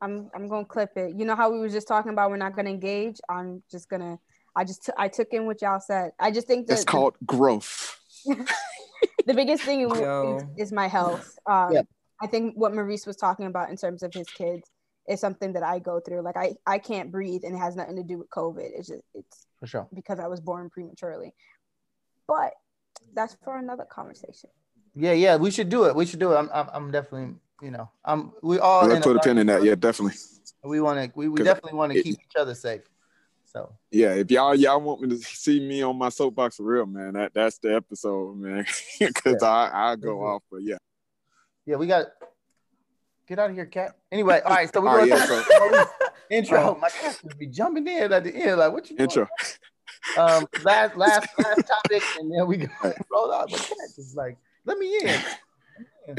I'm, 0.00 0.30
I'm 0.34 0.48
gonna 0.48 0.64
clip 0.64 0.96
it. 0.96 1.14
You 1.16 1.24
know 1.24 1.36
how 1.36 1.50
we 1.50 1.58
were 1.58 1.68
just 1.68 1.88
talking 1.88 2.12
about 2.12 2.30
we're 2.30 2.36
not 2.36 2.56
gonna 2.56 2.70
engage? 2.70 3.20
I'm 3.28 3.62
just 3.70 3.88
gonna 3.88 4.18
I 4.56 4.64
just 4.64 4.84
t- 4.86 4.92
I 4.96 5.08
took 5.08 5.28
in 5.32 5.46
what 5.46 5.62
y'all 5.62 5.80
said. 5.80 6.12
I 6.18 6.30
just 6.30 6.46
think 6.46 6.66
that 6.66 6.74
it's 6.74 6.84
called 6.84 7.14
the, 7.20 7.26
growth. 7.26 7.98
the 8.26 9.34
biggest 9.34 9.62
thing 9.62 9.88
is, 9.88 10.42
is, 10.56 10.72
my 10.72 10.88
health. 10.88 11.38
Um, 11.46 11.72
yep. 11.72 11.86
I 12.20 12.26
think 12.26 12.54
what 12.56 12.74
Maurice 12.74 13.06
was 13.06 13.16
talking 13.16 13.46
about 13.46 13.70
in 13.70 13.76
terms 13.76 14.02
of 14.02 14.12
his 14.12 14.26
kids 14.28 14.68
is 15.08 15.20
something 15.20 15.52
that 15.52 15.62
I 15.62 15.78
go 15.78 16.00
through. 16.00 16.22
Like 16.22 16.36
I, 16.36 16.54
I 16.66 16.78
can't 16.78 17.10
breathe 17.10 17.42
and 17.44 17.54
it 17.54 17.58
has 17.58 17.76
nothing 17.76 17.96
to 17.96 18.02
do 18.02 18.18
with 18.18 18.28
COVID. 18.30 18.70
It's 18.74 18.88
just 18.88 19.02
it's 19.14 19.46
for 19.60 19.66
sure 19.66 19.88
because 19.94 20.18
I 20.18 20.26
was 20.26 20.40
born 20.40 20.68
prematurely. 20.70 21.32
But 22.26 22.52
that's 23.14 23.36
for 23.44 23.56
another 23.56 23.84
conversation. 23.84 24.50
Yeah, 24.94 25.12
yeah, 25.12 25.36
we 25.36 25.50
should 25.50 25.68
do 25.68 25.84
it. 25.84 25.94
We 25.94 26.04
should 26.04 26.18
do 26.18 26.32
it. 26.32 26.36
I'm, 26.36 26.50
I'm, 26.52 26.68
I'm 26.72 26.90
definitely, 26.90 27.36
you 27.62 27.70
know, 27.70 27.90
I'm. 28.04 28.32
We 28.42 28.58
all. 28.58 28.86
Let's 28.86 29.04
put 29.04 29.16
a 29.16 29.20
pin 29.20 29.38
in 29.38 29.46
that. 29.48 29.62
Yeah, 29.62 29.74
definitely. 29.74 30.18
We 30.64 30.80
want 30.80 30.98
to. 30.98 31.18
We, 31.18 31.28
we 31.28 31.42
definitely 31.42 31.78
want 31.78 31.92
to 31.92 32.02
keep 32.02 32.14
each 32.14 32.36
other 32.38 32.54
safe. 32.54 32.82
So. 33.44 33.72
Yeah, 33.90 34.14
if 34.14 34.30
y'all 34.30 34.54
y'all 34.54 34.80
want 34.80 35.00
me 35.00 35.08
to 35.08 35.18
see 35.18 35.60
me 35.60 35.82
on 35.82 35.96
my 35.96 36.08
soapbox 36.08 36.56
for 36.56 36.62
real, 36.62 36.86
man, 36.86 37.14
that 37.14 37.34
that's 37.34 37.58
the 37.58 37.74
episode, 37.74 38.36
man. 38.36 38.64
Because 38.98 39.38
yeah. 39.42 39.48
I 39.48 39.92
I 39.92 39.96
go 39.96 40.16
mm-hmm. 40.16 40.24
off, 40.24 40.42
but 40.50 40.62
yeah. 40.62 40.76
Yeah, 41.66 41.76
we 41.76 41.86
got 41.86 42.06
Get 43.30 43.38
out 43.38 43.50
of 43.50 43.54
here, 43.54 43.66
cat. 43.66 43.94
Anyway, 44.10 44.40
all 44.44 44.56
right. 44.56 44.68
So 44.74 44.80
we're 44.80 45.06
going 45.06 45.08
yeah, 45.08 45.24
so, 45.24 45.84
intro. 46.30 46.76
My 46.80 46.88
cat 46.88 47.16
just 47.22 47.38
be 47.38 47.46
jumping 47.46 47.86
in 47.86 48.12
at 48.12 48.24
the 48.24 48.34
end. 48.34 48.58
Like, 48.58 48.72
what 48.72 48.90
you 48.90 48.96
doing? 48.96 49.08
Intro. 49.08 49.28
Um, 50.18 50.48
last 50.64 50.96
last 50.96 51.28
last 51.38 51.64
topic, 51.68 52.02
and 52.18 52.32
then 52.32 52.48
we 52.48 52.56
go 52.56 52.66
roll 53.12 53.32
out. 53.32 53.48
My 53.52 53.56
cat 53.56 53.76
is 53.96 54.16
like, 54.16 54.36
let 54.64 54.78
me 54.78 54.98
in. 55.04 55.20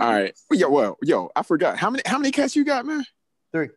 all 0.00 0.12
right. 0.12 0.34
Yo, 0.52 0.70
well, 0.70 0.98
yo, 1.02 1.30
I 1.34 1.42
forgot. 1.42 1.76
How 1.78 1.90
many 1.90 2.02
how 2.06 2.18
many 2.18 2.30
cats 2.30 2.54
you 2.54 2.64
got, 2.64 2.86
man? 2.86 3.04
Three. 3.52 3.70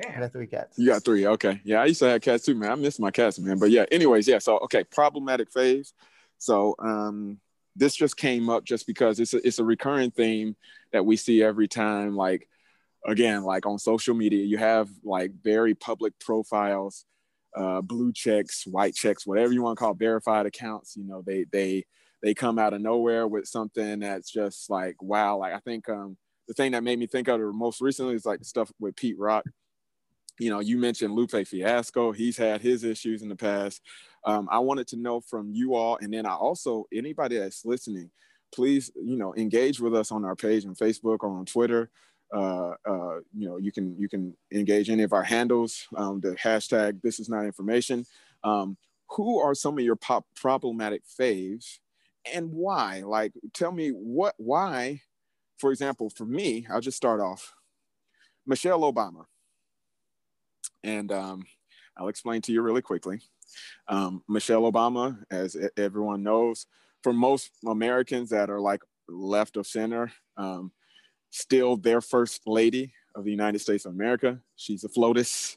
Damn. 0.00 0.16
I 0.16 0.20
got 0.20 0.32
three 0.32 0.46
cats. 0.46 0.78
You 0.78 0.86
got 0.86 1.04
three. 1.04 1.26
Okay. 1.26 1.60
Yeah, 1.64 1.82
I 1.82 1.86
used 1.86 2.00
to 2.00 2.08
have 2.08 2.20
cats 2.20 2.44
too, 2.44 2.54
man. 2.54 2.70
I 2.70 2.74
miss 2.76 2.98
my 2.98 3.10
cats, 3.10 3.38
man. 3.38 3.58
But 3.58 3.70
yeah, 3.70 3.84
anyways, 3.90 4.28
yeah. 4.28 4.38
So 4.38 4.58
okay, 4.58 4.84
problematic 4.84 5.50
phase. 5.50 5.92
So 6.38 6.74
um 6.78 7.40
this 7.76 7.94
just 7.94 8.16
came 8.16 8.50
up 8.50 8.64
just 8.64 8.86
because 8.86 9.20
it's 9.20 9.34
a, 9.34 9.46
it's 9.46 9.58
a 9.58 9.64
recurring 9.64 10.10
theme 10.10 10.56
that 10.92 11.04
we 11.04 11.16
see 11.16 11.42
every 11.42 11.68
time 11.68 12.16
like 12.16 12.48
again 13.06 13.42
like 13.42 13.64
on 13.64 13.78
social 13.78 14.14
media 14.14 14.44
you 14.44 14.58
have 14.58 14.88
like 15.04 15.32
very 15.42 15.74
public 15.74 16.12
profiles 16.18 17.06
uh, 17.56 17.80
blue 17.80 18.12
checks 18.12 18.66
white 18.66 18.94
checks 18.94 19.26
whatever 19.26 19.52
you 19.52 19.62
want 19.62 19.76
to 19.76 19.82
call 19.82 19.94
verified 19.94 20.46
accounts 20.46 20.96
you 20.96 21.04
know 21.04 21.22
they 21.26 21.44
they 21.52 21.84
they 22.22 22.34
come 22.34 22.58
out 22.58 22.72
of 22.72 22.80
nowhere 22.80 23.26
with 23.26 23.46
something 23.46 24.00
that's 24.00 24.30
just 24.30 24.70
like 24.70 25.00
wow 25.02 25.38
like 25.38 25.52
i 25.52 25.58
think 25.60 25.88
um 25.88 26.16
the 26.48 26.54
thing 26.54 26.72
that 26.72 26.84
made 26.84 26.98
me 26.98 27.06
think 27.06 27.28
of 27.28 27.40
it 27.40 27.44
most 27.52 27.80
recently 27.80 28.14
is 28.14 28.26
like 28.26 28.44
stuff 28.44 28.70
with 28.78 28.96
pete 28.96 29.18
rock 29.18 29.44
you 30.40 30.48
know, 30.48 30.60
you 30.60 30.78
mentioned 30.78 31.14
Lupe 31.14 31.46
Fiasco. 31.46 32.12
He's 32.12 32.38
had 32.38 32.62
his 32.62 32.82
issues 32.82 33.20
in 33.20 33.28
the 33.28 33.36
past. 33.36 33.82
Um, 34.24 34.48
I 34.50 34.58
wanted 34.58 34.88
to 34.88 34.96
know 34.96 35.20
from 35.20 35.52
you 35.52 35.74
all, 35.74 35.98
and 36.00 36.12
then 36.12 36.24
I 36.24 36.32
also 36.32 36.86
anybody 36.92 37.36
that's 37.36 37.66
listening, 37.66 38.10
please, 38.52 38.90
you 38.96 39.18
know, 39.18 39.34
engage 39.36 39.80
with 39.80 39.94
us 39.94 40.10
on 40.10 40.24
our 40.24 40.34
page 40.34 40.64
on 40.64 40.74
Facebook 40.74 41.18
or 41.20 41.38
on 41.38 41.44
Twitter. 41.44 41.90
Uh, 42.32 42.74
uh, 42.88 43.16
you 43.36 43.48
know, 43.48 43.56
you 43.56 43.72
can 43.72 43.96
you 43.98 44.08
can 44.08 44.36
engage 44.52 44.88
any 44.88 45.02
of 45.02 45.12
our 45.12 45.22
handles. 45.22 45.86
Um, 45.96 46.20
the 46.20 46.36
hashtag 46.36 47.02
This 47.02 47.18
is 47.18 47.28
not 47.28 47.44
information. 47.44 48.06
Um, 48.44 48.76
who 49.10 49.40
are 49.40 49.54
some 49.54 49.76
of 49.76 49.84
your 49.84 49.96
pop 49.96 50.24
problematic 50.36 51.02
faves, 51.04 51.78
and 52.32 52.52
why? 52.52 53.02
Like, 53.04 53.32
tell 53.52 53.72
me 53.72 53.90
what 53.90 54.34
why. 54.38 55.02
For 55.58 55.72
example, 55.72 56.08
for 56.08 56.24
me, 56.24 56.66
I'll 56.70 56.80
just 56.80 56.96
start 56.96 57.20
off. 57.20 57.54
Michelle 58.46 58.80
Obama 58.80 59.26
and 60.82 61.12
um, 61.12 61.44
I'll 61.96 62.08
explain 62.08 62.42
to 62.42 62.52
you 62.52 62.62
really 62.62 62.82
quickly. 62.82 63.20
Um, 63.88 64.22
Michelle 64.28 64.70
Obama, 64.70 65.18
as 65.30 65.56
everyone 65.76 66.22
knows, 66.22 66.66
for 67.02 67.12
most 67.12 67.50
Americans 67.66 68.30
that 68.30 68.50
are 68.50 68.60
like 68.60 68.82
left 69.08 69.56
of 69.56 69.66
center, 69.66 70.12
um, 70.36 70.72
still 71.30 71.76
their 71.76 72.00
first 72.00 72.46
lady 72.46 72.92
of 73.14 73.24
the 73.24 73.30
United 73.30 73.60
States 73.60 73.86
of 73.86 73.92
America. 73.92 74.38
She's 74.56 74.84
a 74.84 74.88
FLOTUS. 74.88 75.56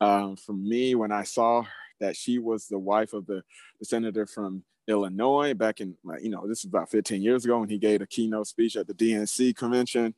Um, 0.00 0.36
for 0.36 0.52
me, 0.52 0.94
when 0.94 1.12
I 1.12 1.24
saw 1.24 1.64
that 2.00 2.16
she 2.16 2.38
was 2.38 2.66
the 2.66 2.78
wife 2.78 3.12
of 3.12 3.26
the, 3.26 3.42
the 3.78 3.84
senator 3.84 4.26
from 4.26 4.62
Illinois 4.86 5.54
back 5.54 5.80
in, 5.80 5.96
you 6.20 6.30
know, 6.30 6.46
this 6.46 6.60
is 6.60 6.64
about 6.64 6.90
15 6.90 7.20
years 7.20 7.44
ago 7.44 7.58
when 7.58 7.68
he 7.68 7.78
gave 7.78 8.00
a 8.00 8.06
keynote 8.06 8.46
speech 8.46 8.76
at 8.76 8.86
the 8.86 8.94
DNC 8.94 9.56
convention, 9.56 10.14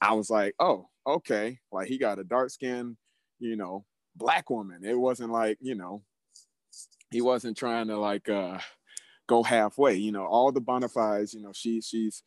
I 0.00 0.12
was 0.14 0.30
like, 0.30 0.54
oh, 0.58 0.88
okay. 1.06 1.58
Like 1.70 1.88
he 1.88 1.98
got 1.98 2.18
a 2.18 2.24
dark 2.24 2.50
skin, 2.50 2.96
you 3.38 3.56
know, 3.56 3.84
black 4.14 4.50
woman. 4.50 4.84
It 4.84 4.98
wasn't 4.98 5.32
like, 5.32 5.58
you 5.60 5.74
know, 5.74 6.02
he 7.10 7.20
wasn't 7.20 7.56
trying 7.56 7.88
to 7.88 7.98
like 7.98 8.28
uh 8.28 8.58
go 9.28 9.42
halfway. 9.42 9.96
You 9.96 10.12
know, 10.12 10.24
all 10.24 10.52
the 10.52 10.60
bona 10.60 10.88
fides, 10.88 11.34
you 11.34 11.42
know, 11.42 11.52
she 11.52 11.80
she's 11.80 12.22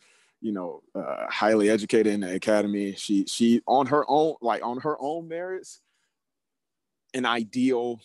you 0.46 0.52
know 0.52 0.84
uh, 0.94 1.26
highly 1.28 1.72
educated 1.72 2.14
in 2.14 2.20
the 2.20 2.36
academy 2.36 2.94
she 2.94 3.26
she 3.26 3.62
on 3.66 3.88
her 3.88 4.06
own 4.08 4.36
like 4.42 4.64
on 4.64 4.80
her 4.80 4.96
own 5.00 5.28
merits 5.28 5.82
an 7.16 7.26
ideal 7.26 8.00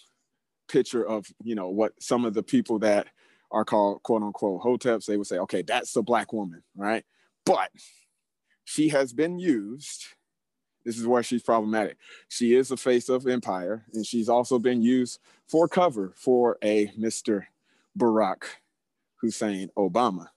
picture 0.66 1.06
of 1.06 1.26
you 1.44 1.54
know 1.54 1.68
what 1.68 1.92
some 2.00 2.24
of 2.24 2.32
the 2.32 2.42
people 2.42 2.78
that 2.78 3.08
are 3.52 3.64
called 3.64 4.02
quote 4.04 4.22
unquote 4.22 4.62
hoteps 4.62 5.04
they 5.04 5.18
would 5.18 5.26
say 5.26 5.36
okay 5.36 5.60
that's 5.60 5.92
the 5.92 6.02
black 6.02 6.32
woman 6.32 6.62
right 6.74 7.04
but 7.44 7.70
she 8.64 8.88
has 8.88 9.12
been 9.12 9.38
used 9.38 10.06
this 10.82 10.98
is 10.98 11.06
where 11.06 11.22
she's 11.22 11.42
problematic. 11.42 11.98
She 12.30 12.54
is 12.54 12.68
the 12.68 12.76
face 12.78 13.10
of 13.10 13.26
Empire, 13.26 13.84
and 13.92 14.04
she's 14.04 14.30
also 14.30 14.58
been 14.58 14.80
used 14.80 15.20
for 15.46 15.68
cover 15.68 16.14
for 16.16 16.56
a 16.62 16.86
Mr. 16.98 17.44
Barack 17.98 18.44
Hussein 19.16 19.68
Obama. 19.76 20.28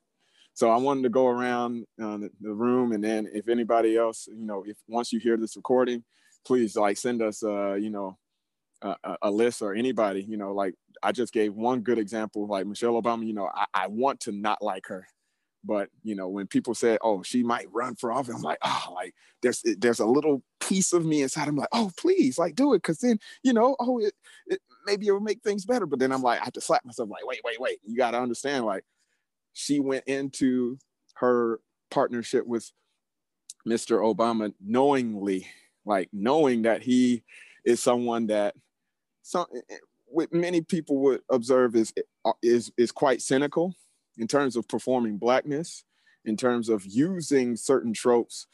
So 0.55 0.69
I 0.69 0.77
wanted 0.77 1.03
to 1.03 1.09
go 1.09 1.27
around 1.27 1.85
uh, 2.01 2.17
the, 2.39 2.53
room, 2.53 2.91
and 2.91 3.03
then 3.03 3.27
if 3.33 3.49
anybody 3.49 3.97
else, 3.97 4.27
you 4.27 4.45
know, 4.45 4.63
if 4.67 4.77
once 4.87 5.11
you 5.11 5.19
hear 5.19 5.35
this 5.35 5.55
recording, 5.55 6.03
please 6.45 6.75
like 6.75 6.97
send 6.97 7.21
us, 7.21 7.43
uh, 7.43 7.73
you 7.73 7.89
know, 7.89 8.17
a, 8.83 9.17
a, 9.23 9.31
list 9.31 9.61
or 9.61 9.73
anybody, 9.73 10.21
you 10.21 10.37
know, 10.37 10.53
like 10.53 10.75
I 11.01 11.11
just 11.11 11.33
gave 11.33 11.53
one 11.53 11.81
good 11.81 11.97
example, 11.97 12.47
like 12.47 12.67
Michelle 12.67 13.01
Obama. 13.01 13.25
You 13.25 13.33
know, 13.33 13.49
I, 13.53 13.65
I 13.73 13.87
want 13.87 14.19
to 14.21 14.31
not 14.31 14.61
like 14.61 14.87
her, 14.87 15.07
but 15.63 15.89
you 16.03 16.15
know, 16.15 16.27
when 16.27 16.47
people 16.47 16.75
say, 16.75 16.97
"Oh, 17.01 17.23
she 17.23 17.43
might 17.43 17.67
run 17.71 17.95
for 17.95 18.11
office," 18.11 18.35
I'm 18.35 18.41
like, 18.41 18.59
"Oh, 18.61 18.91
like 18.93 19.13
there's 19.41 19.63
there's 19.79 20.01
a 20.01 20.05
little 20.05 20.43
piece 20.59 20.93
of 20.93 21.05
me 21.05 21.21
inside. 21.21 21.47
I'm 21.47 21.55
like, 21.55 21.69
oh, 21.71 21.91
please, 21.97 22.37
like 22.37 22.55
do 22.55 22.73
it, 22.73 22.79
because 22.79 22.99
then 22.99 23.19
you 23.41 23.53
know, 23.53 23.75
oh, 23.79 23.99
it, 23.99 24.13
it 24.47 24.59
maybe 24.85 25.07
it 25.07 25.11
will 25.11 25.19
make 25.21 25.41
things 25.41 25.65
better." 25.65 25.85
But 25.85 25.99
then 25.99 26.11
I'm 26.11 26.21
like, 26.21 26.41
I 26.41 26.43
have 26.43 26.53
to 26.53 26.61
slap 26.61 26.85
myself, 26.85 27.09
like, 27.09 27.25
wait, 27.25 27.41
wait, 27.43 27.59
wait. 27.59 27.79
You 27.83 27.95
got 27.95 28.11
to 28.11 28.19
understand, 28.19 28.65
like 28.65 28.83
she 29.53 29.79
went 29.79 30.05
into 30.05 30.77
her 31.15 31.59
partnership 31.89 32.45
with 32.45 32.71
Mr. 33.67 33.99
Obama 33.99 34.53
knowingly, 34.59 35.47
like 35.85 36.09
knowing 36.11 36.63
that 36.63 36.83
he 36.83 37.23
is 37.63 37.81
someone 37.81 38.27
that 38.27 38.55
some 39.21 39.45
what 40.05 40.31
many 40.33 40.61
people 40.61 40.97
would 40.97 41.21
observe 41.29 41.75
is 41.75 41.93
is 42.41 42.71
is 42.77 42.91
quite 42.91 43.21
cynical 43.21 43.73
in 44.17 44.27
terms 44.27 44.55
of 44.55 44.67
performing 44.67 45.17
blackness, 45.17 45.83
in 46.25 46.37
terms 46.37 46.69
of 46.69 46.85
using 46.85 47.55
certain 47.55 47.93
tropes 47.93 48.47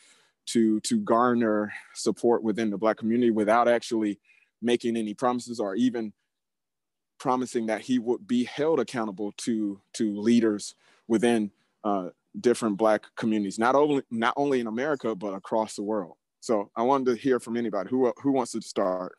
to 0.48 0.80
to 0.82 1.00
garner 1.00 1.74
support 1.96 2.44
within 2.44 2.70
the 2.70 2.78
black 2.78 2.98
community 2.98 3.32
without 3.32 3.68
actually 3.68 4.20
making 4.62 4.98
any 4.98 5.14
promises 5.14 5.60
or 5.60 5.76
even 5.76 6.14
promising 7.20 7.68
that 7.68 7.82
he 7.82 8.00
would 8.00 8.28
be 8.28 8.46
held 8.46 8.80
accountable 8.80 9.34
to 9.38 9.80
to 9.94 10.20
leaders 10.20 10.76
within 11.08 11.52
uh, 11.84 12.10
different 12.40 12.78
black 12.78 13.04
communities, 13.16 13.60
not 13.60 13.76
only 13.76 14.04
not 14.10 14.34
only 14.38 14.60
in 14.60 14.68
America 14.68 15.16
but 15.16 15.34
across 15.34 15.76
the 15.76 15.84
world. 15.84 16.16
So 16.40 16.72
I 16.76 16.84
wanted 16.84 17.08
to 17.08 17.16
hear 17.16 17.40
from 17.40 17.58
anybody 17.58 17.90
who 17.90 18.12
who 18.22 18.32
wants 18.32 18.54
to 18.54 18.62
start. 18.62 19.16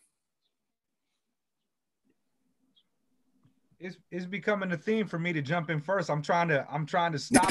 It's, 3.78 3.97
it's 4.10 4.27
becoming 4.27 4.70
a 4.72 4.77
theme 4.77 5.06
for 5.06 5.18
me 5.18 5.32
to 5.32 5.40
jump 5.40 5.70
in 5.70 5.81
first. 5.81 6.10
I'm 6.10 6.20
trying 6.20 6.48
to 6.48 6.66
I'm 6.70 6.85
trying 6.85 7.12
to 7.12 7.18
stop. 7.18 7.51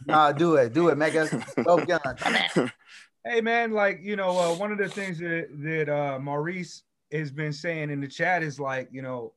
nah, 0.06 0.32
do 0.32 0.56
it, 0.56 0.72
do 0.72 0.88
it, 0.88 0.98
Mega. 0.98 1.28
Go 1.62 1.84
gun. 1.84 2.00
hey 3.24 3.40
man, 3.40 3.72
like 3.72 4.00
you 4.02 4.16
know, 4.16 4.36
uh, 4.36 4.54
one 4.56 4.72
of 4.72 4.78
the 4.78 4.88
things 4.88 5.18
that 5.18 5.48
that 5.62 5.88
uh, 5.88 6.18
Maurice 6.18 6.82
has 7.12 7.30
been 7.30 7.52
saying 7.52 7.90
in 7.90 8.00
the 8.00 8.08
chat 8.08 8.42
is 8.42 8.58
like, 8.58 8.88
you 8.90 9.02
know, 9.02 9.32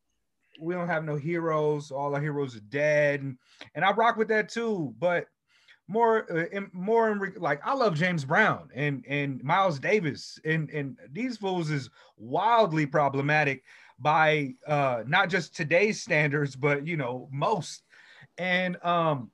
we 0.59 0.73
don't 0.73 0.88
have 0.88 1.03
no 1.03 1.15
heroes. 1.15 1.91
All 1.91 2.15
our 2.15 2.21
heroes 2.21 2.55
are 2.55 2.61
dead, 2.61 3.21
and 3.21 3.38
and 3.75 3.85
I 3.85 3.91
rock 3.91 4.17
with 4.17 4.27
that 4.29 4.49
too. 4.49 4.93
But 4.99 5.27
more, 5.88 6.31
uh, 6.31 6.45
in, 6.51 6.69
more 6.73 7.11
in, 7.11 7.34
like 7.38 7.61
I 7.65 7.73
love 7.73 7.95
James 7.95 8.25
Brown 8.25 8.69
and 8.75 9.05
and 9.07 9.43
Miles 9.43 9.79
Davis, 9.79 10.39
and 10.45 10.69
and 10.69 10.97
these 11.11 11.38
fools 11.38 11.69
is 11.69 11.89
wildly 12.17 12.85
problematic 12.85 13.63
by 13.99 14.53
uh 14.67 15.03
not 15.07 15.29
just 15.29 15.55
today's 15.55 16.01
standards, 16.01 16.55
but 16.55 16.85
you 16.85 16.97
know 16.97 17.29
most. 17.31 17.84
And 18.38 18.84
um, 18.84 19.31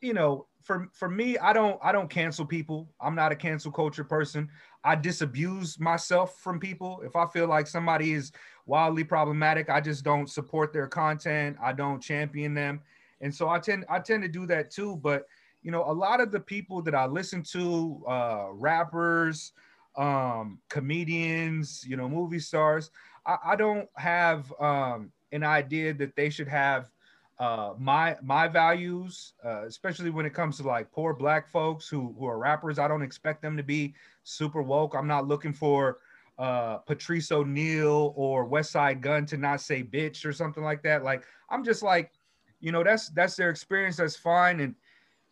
you 0.00 0.12
know, 0.12 0.46
for 0.62 0.88
for 0.92 1.08
me, 1.08 1.38
I 1.38 1.52
don't 1.52 1.78
I 1.82 1.92
don't 1.92 2.10
cancel 2.10 2.44
people. 2.44 2.88
I'm 3.00 3.14
not 3.14 3.32
a 3.32 3.36
cancel 3.36 3.72
culture 3.72 4.04
person. 4.04 4.48
I 4.84 4.94
disabuse 4.94 5.80
myself 5.80 6.38
from 6.40 6.60
people. 6.60 7.00
If 7.04 7.16
I 7.16 7.26
feel 7.26 7.48
like 7.48 7.66
somebody 7.66 8.12
is 8.12 8.32
wildly 8.66 9.04
problematic. 9.04 9.68
I 9.68 9.80
just 9.80 10.04
don't 10.04 10.28
support 10.28 10.72
their 10.72 10.86
content. 10.86 11.56
I 11.62 11.72
don't 11.72 12.00
champion 12.00 12.54
them. 12.54 12.80
And 13.20 13.34
so 13.34 13.48
I 13.48 13.58
tend 13.58 13.84
I 13.88 14.00
tend 14.00 14.22
to 14.22 14.28
do 14.28 14.46
that 14.46 14.70
too. 14.70 14.96
But 14.96 15.26
you 15.62 15.70
know, 15.70 15.84
a 15.84 15.92
lot 15.92 16.20
of 16.20 16.30
the 16.30 16.40
people 16.40 16.82
that 16.82 16.94
I 16.94 17.06
listen 17.06 17.42
to, 17.52 18.02
uh, 18.06 18.46
rappers, 18.52 19.52
um, 19.96 20.58
comedians, 20.68 21.84
you 21.86 21.96
know, 21.96 22.08
movie 22.08 22.38
stars, 22.38 22.90
I, 23.26 23.36
I 23.44 23.56
don't 23.56 23.88
have 23.96 24.52
um, 24.60 25.10
an 25.32 25.42
idea 25.42 25.94
that 25.94 26.16
they 26.16 26.28
should 26.28 26.48
have 26.48 26.90
uh, 27.38 27.74
my 27.78 28.16
my 28.22 28.46
values, 28.46 29.32
uh, 29.44 29.64
especially 29.66 30.10
when 30.10 30.26
it 30.26 30.34
comes 30.34 30.58
to 30.58 30.62
like 30.62 30.90
poor 30.92 31.12
black 31.14 31.48
folks 31.48 31.88
who 31.88 32.14
who 32.18 32.26
are 32.26 32.38
rappers. 32.38 32.78
I 32.78 32.86
don't 32.86 33.02
expect 33.02 33.42
them 33.42 33.56
to 33.56 33.62
be 33.62 33.94
super 34.22 34.62
woke. 34.62 34.94
I'm 34.94 35.08
not 35.08 35.26
looking 35.26 35.52
for 35.52 35.98
uh, 36.38 36.78
Patrice 36.78 37.30
O'Neal 37.30 38.12
or 38.16 38.48
Westside 38.48 39.00
Gun 39.00 39.26
to 39.26 39.36
not 39.36 39.60
say 39.60 39.82
bitch 39.82 40.24
or 40.24 40.32
something 40.32 40.64
like 40.64 40.82
that. 40.82 41.04
Like 41.04 41.24
I'm 41.50 41.64
just 41.64 41.82
like, 41.82 42.12
you 42.60 42.72
know, 42.72 42.82
that's 42.82 43.08
that's 43.10 43.36
their 43.36 43.50
experience. 43.50 43.96
That's 43.96 44.16
fine. 44.16 44.60
And 44.60 44.74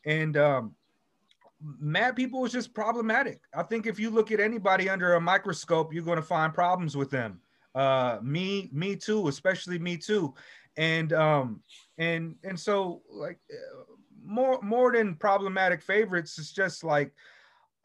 and 0.05 0.37
um, 0.37 0.75
mad 1.61 2.17
people 2.17 2.45
is 2.45 2.53
just 2.53 2.75
problematic. 2.75 3.41
I 3.55 3.63
think 3.63 3.87
if 3.87 3.99
you 3.99 4.11
look 4.11 4.33
at 4.33 4.41
anybody 4.41 4.89
under 4.89 5.15
a 5.15 5.21
microscope, 5.21 5.93
you're 5.93 6.05
going 6.05 6.17
to 6.17 6.23
find 6.23 6.53
problems 6.53 6.97
with 6.97 7.11
them. 7.11 7.41
Uh, 7.75 8.19
me, 8.23 8.69
me 8.73 8.97
too, 8.97 9.29
especially 9.29 9.79
me 9.79 9.97
too. 9.97 10.35
And 10.77 11.13
um, 11.13 11.63
and 11.99 12.37
and 12.45 12.59
so 12.59 13.03
like 13.11 13.39
more 14.25 14.61
more 14.63 14.93
than 14.93 15.15
problematic 15.17 15.83
favorites, 15.83 16.39
it's 16.39 16.53
just 16.53 16.85
like 16.85 17.13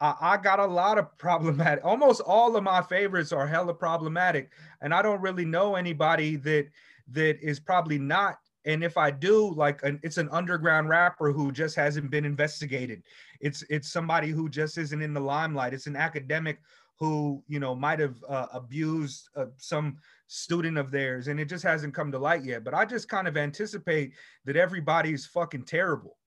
I, 0.00 0.14
I 0.20 0.36
got 0.36 0.60
a 0.60 0.66
lot 0.66 0.98
of 0.98 1.16
problematic. 1.18 1.84
Almost 1.84 2.20
all 2.22 2.56
of 2.56 2.62
my 2.62 2.82
favorites 2.82 3.32
are 3.32 3.46
hella 3.46 3.74
problematic, 3.74 4.50
and 4.80 4.94
I 4.94 5.02
don't 5.02 5.20
really 5.20 5.44
know 5.44 5.74
anybody 5.74 6.36
that 6.36 6.68
that 7.12 7.38
is 7.40 7.58
probably 7.58 7.98
not. 7.98 8.38
And 8.64 8.84
if 8.84 8.98
I 8.98 9.10
do, 9.10 9.54
like, 9.54 9.82
an, 9.82 9.98
it's 10.02 10.18
an 10.18 10.28
underground 10.30 10.88
rapper 10.90 11.32
who 11.32 11.50
just 11.52 11.74
hasn't 11.74 12.10
been 12.10 12.24
investigated. 12.24 13.02
It's 13.40 13.62
it's 13.70 13.90
somebody 13.90 14.28
who 14.28 14.48
just 14.48 14.78
isn't 14.78 15.02
in 15.02 15.14
the 15.14 15.20
limelight. 15.20 15.74
It's 15.74 15.86
an 15.86 15.96
academic 15.96 16.60
who 16.98 17.42
you 17.46 17.60
know 17.60 17.74
might 17.74 18.00
have 18.00 18.16
uh, 18.28 18.46
abused 18.52 19.28
uh, 19.36 19.46
some 19.56 19.98
student 20.26 20.76
of 20.76 20.90
theirs, 20.90 21.28
and 21.28 21.40
it 21.40 21.48
just 21.48 21.64
hasn't 21.64 21.94
come 21.94 22.12
to 22.12 22.18
light 22.18 22.44
yet. 22.44 22.64
But 22.64 22.74
I 22.74 22.84
just 22.84 23.08
kind 23.08 23.26
of 23.26 23.36
anticipate 23.36 24.12
that 24.44 24.56
everybody's 24.56 25.26
fucking 25.26 25.64
terrible, 25.64 26.18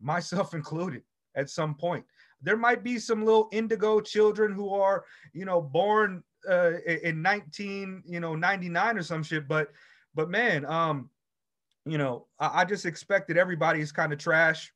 myself 0.00 0.54
included, 0.60 1.02
at 1.34 1.50
some 1.50 1.74
point 1.74 2.04
there 2.42 2.56
might 2.56 2.82
be 2.82 2.98
some 2.98 3.24
little 3.24 3.48
indigo 3.52 4.00
children 4.00 4.52
who 4.52 4.72
are 4.74 5.04
you 5.32 5.44
know 5.44 5.60
born 5.60 6.22
uh, 6.48 6.72
in 7.02 7.20
19 7.20 8.02
you 8.06 8.20
know 8.20 8.34
99 8.34 8.98
or 8.98 9.02
some 9.02 9.22
shit 9.22 9.46
but 9.46 9.68
but 10.14 10.30
man 10.30 10.64
um 10.66 11.10
you 11.84 11.98
know 11.98 12.26
i, 12.38 12.60
I 12.60 12.64
just 12.64 12.86
expect 12.86 13.28
that 13.28 13.36
everybody 13.36 13.80
is 13.80 13.92
kind 13.92 14.12
of 14.12 14.18
trash 14.18 14.72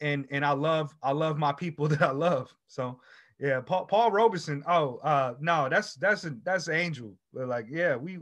and 0.00 0.26
and 0.30 0.44
i 0.44 0.52
love 0.52 0.94
i 1.02 1.12
love 1.12 1.38
my 1.38 1.52
people 1.52 1.88
that 1.88 2.02
i 2.02 2.10
love. 2.10 2.52
So 2.66 3.00
yeah 3.40 3.60
paul, 3.60 3.86
paul 3.86 4.10
robeson 4.10 4.64
oh 4.66 4.96
uh 4.98 5.34
no 5.40 5.68
that's 5.70 5.94
that's 5.94 6.24
a, 6.24 6.34
that's 6.44 6.68
angel. 6.68 7.14
But 7.32 7.48
like 7.48 7.66
yeah 7.70 7.96
we 7.96 8.18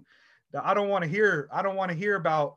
i 0.62 0.74
don't 0.74 0.88
want 0.88 1.04
to 1.04 1.10
hear 1.10 1.48
i 1.52 1.62
don't 1.62 1.76
want 1.76 1.90
to 1.90 1.96
hear 1.96 2.16
about 2.16 2.54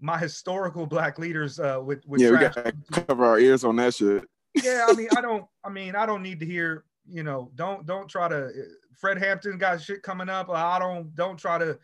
my 0.00 0.18
historical 0.18 0.86
black 0.86 1.18
leaders 1.18 1.58
uh 1.58 1.80
with, 1.82 2.04
with 2.06 2.20
yeah 2.20 2.30
trash. 2.30 2.56
we 2.56 2.62
gotta 2.62 3.06
cover 3.06 3.24
our 3.24 3.38
ears 3.38 3.64
on 3.64 3.76
that 3.76 3.94
shit 3.94 4.24
yeah, 4.62 4.86
I 4.88 4.94
mean, 4.94 5.08
I 5.16 5.20
don't. 5.20 5.44
I 5.64 5.70
mean, 5.70 5.94
I 5.94 6.06
don't 6.06 6.22
need 6.22 6.40
to 6.40 6.46
hear. 6.46 6.84
You 7.08 7.22
know, 7.22 7.50
don't 7.54 7.86
don't 7.86 8.08
try 8.08 8.28
to. 8.28 8.50
Fred 8.94 9.18
Hampton 9.18 9.58
got 9.58 9.80
shit 9.80 10.02
coming 10.02 10.28
up. 10.28 10.50
I 10.50 10.78
don't 10.78 11.14
don't 11.14 11.38
try 11.38 11.58
to 11.58 11.78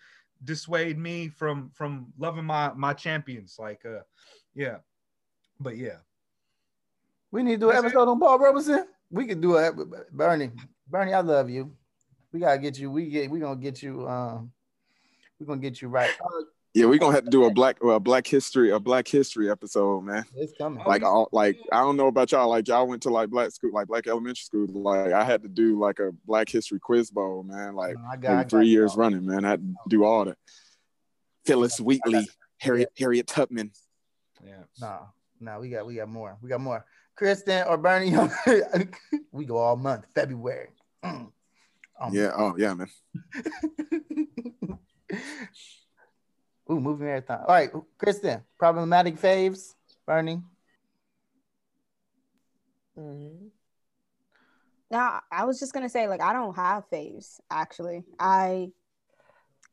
dissuade 0.45 0.99
me 0.99 1.29
from 1.29 1.71
from 1.75 2.13
loving 2.19 2.45
my 2.45 2.73
my 2.75 2.93
champions. 2.93 3.57
Like, 3.59 3.85
uh, 3.85 4.01
yeah, 4.55 4.79
but 5.61 5.77
yeah. 5.77 5.99
We 7.31 7.43
need 7.43 7.61
to 7.61 7.67
do 7.67 7.71
an 7.71 7.77
episode 7.77 8.09
on 8.09 8.21
Paul 8.21 8.39
Robeson. 8.39 8.87
We 9.11 9.27
could 9.27 9.41
do 9.41 9.57
it, 9.57 9.75
Bernie. 10.13 10.51
Bernie, 10.89 11.15
I 11.15 11.21
love 11.21 11.49
you. 11.49 11.73
We 12.33 12.41
gotta 12.41 12.59
get 12.59 12.79
you. 12.79 12.91
We 12.91 13.09
get. 13.09 13.31
We 13.31 13.41
gonna 13.41 13.57
get 13.57 13.83
you. 13.83 14.07
Um, 14.09 14.53
we're 15.39 15.47
gonna 15.47 15.61
get 15.61 15.81
you 15.81 15.89
right. 15.89 16.11
Uh, 16.21 16.43
yeah, 16.75 16.87
we're 16.87 16.99
gonna 16.99 17.15
have 17.15 17.25
to 17.25 17.31
do 17.31 17.45
a 17.45 17.51
black 17.51 17.83
a 17.85 18.01
black 18.01 18.27
history 18.27 18.71
a 18.71 18.81
black 18.81 19.07
history 19.07 19.51
episode, 19.51 20.05
man. 20.05 20.25
It's 20.35 20.55
coming. 20.57 20.83
Like 20.87 21.03
all 21.03 21.29
like 21.31 21.59
I 21.71 21.81
don't 21.81 21.99
know 21.99 22.07
about 22.07 22.33
y'all. 22.33 22.49
Like 22.49 22.67
y'all 22.67 22.87
went 22.87 23.03
to 23.03 23.11
like 23.11 23.29
black 23.29 23.51
school, 23.51 23.73
like 23.75 23.89
black 23.89 24.07
elementary 24.07 24.43
school. 24.43 24.67
Like 24.69 25.13
I 25.13 25.23
had 25.23 25.43
to 25.43 25.49
do 25.49 25.79
like 25.79 25.99
a 25.99 26.13
black 26.25 26.49
history 26.49 26.81
quiz 26.81 27.11
bowl, 27.11 27.43
man. 27.43 27.75
Like 27.75 27.97
no, 27.97 28.17
got, 28.19 28.49
three 28.49 28.69
years 28.69 28.97
running, 28.97 29.27
man. 29.27 29.45
I 29.45 29.51
had 29.51 29.61
to 29.61 29.75
do 29.89 30.05
all 30.05 30.25
that. 30.25 30.39
Phillis 31.45 31.79
Wheatley, 31.79 32.27
Harriet 32.59 32.91
Harriet 32.97 33.27
Tubman. 33.27 33.73
Yeah. 34.43 34.63
No, 34.81 35.09
no, 35.41 35.61
we 35.61 35.69
got 35.69 35.85
we 35.87 35.97
got 35.97 36.09
more. 36.09 36.39
We 36.41 36.49
got 36.49 36.61
more. 36.61 36.87
Kristen 37.17 37.67
or 37.69 37.77
Bernie, 37.77 38.17
we 39.33 39.45
go 39.45 39.59
all 39.59 39.77
month, 39.77 40.07
February. 40.15 40.71
Mm. 41.05 41.31
Um, 42.01 42.15
yeah. 42.15 42.31
Oh 42.35 42.55
yeah, 42.57 42.73
man. 42.73 42.89
Ooh, 46.73 46.81
movie 46.81 47.05
marathon. 47.05 47.41
All 47.41 47.55
right, 47.55 47.71
Kristen, 47.99 48.43
problematic 48.59 49.19
faves, 49.19 49.75
Bernie. 50.07 50.41
Mm-hmm. 52.99 53.49
Now, 54.91 55.21
I 55.31 55.45
was 55.45 55.59
just 55.59 55.75
gonna 55.75 55.89
say, 55.89 56.09
like, 56.09 56.23
I 56.23 56.33
don't 56.33 56.55
have 56.57 56.85
faves. 56.91 57.41
Actually, 57.51 58.05
I 58.19 58.69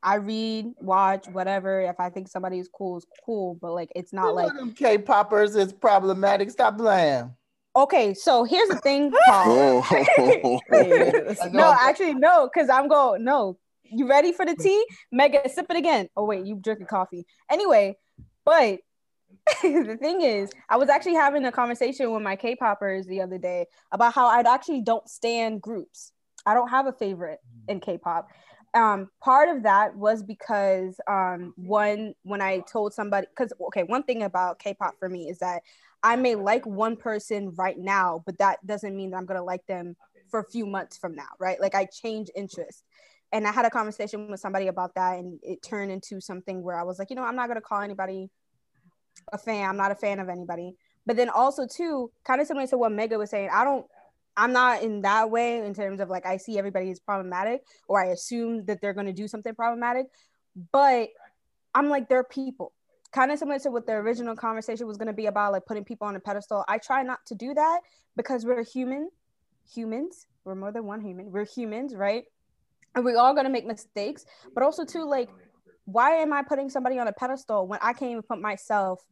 I 0.02 0.16
read, 0.16 0.72
watch, 0.80 1.26
whatever. 1.28 1.80
If 1.80 1.98
I 2.00 2.10
think 2.10 2.28
somebody 2.28 2.58
is 2.58 2.68
cool, 2.68 2.98
is 2.98 3.06
cool. 3.24 3.58
But 3.60 3.72
like, 3.72 3.90
it's 3.96 4.12
not 4.12 4.34
like 4.34 4.54
them 4.54 4.72
K-poppers 4.72 5.56
is 5.56 5.72
problematic. 5.72 6.50
Stop 6.50 6.76
playing. 6.76 7.34
okay. 7.76 8.12
So 8.14 8.44
here's 8.44 8.68
the 8.68 8.78
thing, 8.78 9.12
Paul. 9.26 9.84
Oh, 9.92 10.60
I 10.70 11.48
know 11.48 11.60
no, 11.60 11.76
actually, 11.78 12.14
no, 12.14 12.50
because 12.52 12.68
I'm 12.68 12.88
going. 12.88 13.24
No, 13.24 13.58
you 13.90 14.08
ready 14.08 14.32
for 14.32 14.44
the 14.44 14.54
tea? 14.54 14.84
Mega, 15.12 15.48
sip 15.48 15.66
it 15.70 15.76
again. 15.76 16.08
Oh 16.16 16.24
wait, 16.24 16.46
you 16.46 16.56
drinking 16.56 16.86
coffee. 16.86 17.26
Anyway, 17.50 17.96
but 18.44 18.80
the 19.62 19.96
thing 20.00 20.22
is, 20.22 20.50
I 20.68 20.76
was 20.76 20.88
actually 20.88 21.14
having 21.14 21.44
a 21.44 21.52
conversation 21.52 22.10
with 22.12 22.22
my 22.22 22.36
K-poppers 22.36 23.06
the 23.06 23.20
other 23.20 23.38
day 23.38 23.66
about 23.92 24.14
how 24.14 24.26
I'd 24.26 24.46
actually 24.46 24.82
don't 24.82 25.08
stand 25.08 25.60
groups. 25.60 26.12
I 26.46 26.54
don't 26.54 26.68
have 26.68 26.86
a 26.86 26.92
favorite 26.92 27.38
in 27.68 27.80
K-pop. 27.80 28.28
Um, 28.72 29.08
part 29.20 29.48
of 29.48 29.64
that 29.64 29.96
was 29.96 30.22
because 30.22 31.00
um, 31.08 31.54
one 31.56 32.14
when 32.22 32.40
I 32.40 32.60
told 32.60 32.94
somebody 32.94 33.26
because 33.28 33.52
okay, 33.68 33.82
one 33.82 34.04
thing 34.04 34.22
about 34.22 34.60
K-pop 34.60 34.94
for 34.98 35.08
me 35.08 35.28
is 35.28 35.38
that 35.38 35.62
I 36.02 36.16
may 36.16 36.34
like 36.34 36.64
one 36.66 36.96
person 36.96 37.52
right 37.56 37.76
now, 37.76 38.22
but 38.24 38.38
that 38.38 38.64
doesn't 38.64 38.96
mean 38.96 39.10
that 39.10 39.16
I'm 39.16 39.26
gonna 39.26 39.44
like 39.44 39.66
them 39.66 39.96
for 40.30 40.40
a 40.40 40.50
few 40.50 40.66
months 40.66 40.96
from 40.96 41.14
now, 41.16 41.28
right? 41.40 41.60
Like 41.60 41.74
I 41.74 41.86
change 41.86 42.28
interest. 42.36 42.84
And 43.32 43.46
I 43.46 43.52
had 43.52 43.64
a 43.64 43.70
conversation 43.70 44.30
with 44.30 44.40
somebody 44.40 44.66
about 44.66 44.94
that, 44.96 45.18
and 45.18 45.38
it 45.42 45.62
turned 45.62 45.92
into 45.92 46.20
something 46.20 46.62
where 46.62 46.78
I 46.78 46.82
was 46.82 46.98
like, 46.98 47.10
you 47.10 47.16
know, 47.16 47.22
I'm 47.22 47.36
not 47.36 47.48
gonna 47.48 47.60
call 47.60 47.80
anybody 47.80 48.28
a 49.32 49.38
fan. 49.38 49.68
I'm 49.68 49.76
not 49.76 49.92
a 49.92 49.94
fan 49.94 50.18
of 50.18 50.28
anybody. 50.28 50.74
But 51.06 51.16
then 51.16 51.28
also 51.28 51.66
too, 51.66 52.10
kind 52.24 52.40
of 52.40 52.46
similar 52.46 52.66
to 52.68 52.78
what 52.78 52.92
Mega 52.92 53.18
was 53.18 53.30
saying, 53.30 53.50
I 53.52 53.64
don't 53.64 53.86
I'm 54.36 54.52
not 54.52 54.82
in 54.82 55.02
that 55.02 55.30
way 55.30 55.58
in 55.58 55.74
terms 55.74 56.00
of 56.00 56.08
like 56.08 56.24
I 56.24 56.36
see 56.36 56.58
everybody 56.58 56.90
as 56.90 57.00
problematic 57.00 57.62
or 57.88 58.02
I 58.02 58.08
assume 58.08 58.64
that 58.66 58.80
they're 58.80 58.94
gonna 58.94 59.12
do 59.12 59.28
something 59.28 59.54
problematic. 59.54 60.06
But 60.72 61.08
I'm 61.74 61.88
like 61.88 62.08
they're 62.08 62.24
people. 62.24 62.72
Kind 63.12 63.32
of 63.32 63.38
similar 63.38 63.58
to 63.60 63.70
what 63.70 63.86
the 63.86 63.92
original 63.92 64.36
conversation 64.36 64.86
was 64.86 64.96
gonna 64.96 65.12
be 65.12 65.26
about, 65.26 65.52
like 65.52 65.66
putting 65.66 65.84
people 65.84 66.06
on 66.06 66.16
a 66.16 66.20
pedestal. 66.20 66.64
I 66.68 66.78
try 66.78 67.02
not 67.02 67.18
to 67.26 67.34
do 67.34 67.54
that 67.54 67.80
because 68.16 68.44
we're 68.44 68.64
human, 68.64 69.10
humans. 69.74 70.26
We're 70.44 70.54
more 70.54 70.72
than 70.72 70.86
one 70.86 71.00
human. 71.00 71.30
We're 71.30 71.44
humans, 71.44 71.94
right? 71.94 72.24
And 72.94 73.04
we're 73.04 73.18
all 73.18 73.34
gonna 73.34 73.50
make 73.50 73.66
mistakes. 73.66 74.24
But 74.54 74.64
also 74.64 74.84
too, 74.84 75.04
like, 75.04 75.28
why 75.84 76.16
am 76.16 76.32
I 76.32 76.42
putting 76.42 76.70
somebody 76.70 76.98
on 76.98 77.08
a 77.08 77.12
pedestal 77.12 77.66
when 77.66 77.78
I 77.82 77.92
can't 77.92 78.12
even 78.12 78.22
put 78.22 78.40
myself 78.40 79.04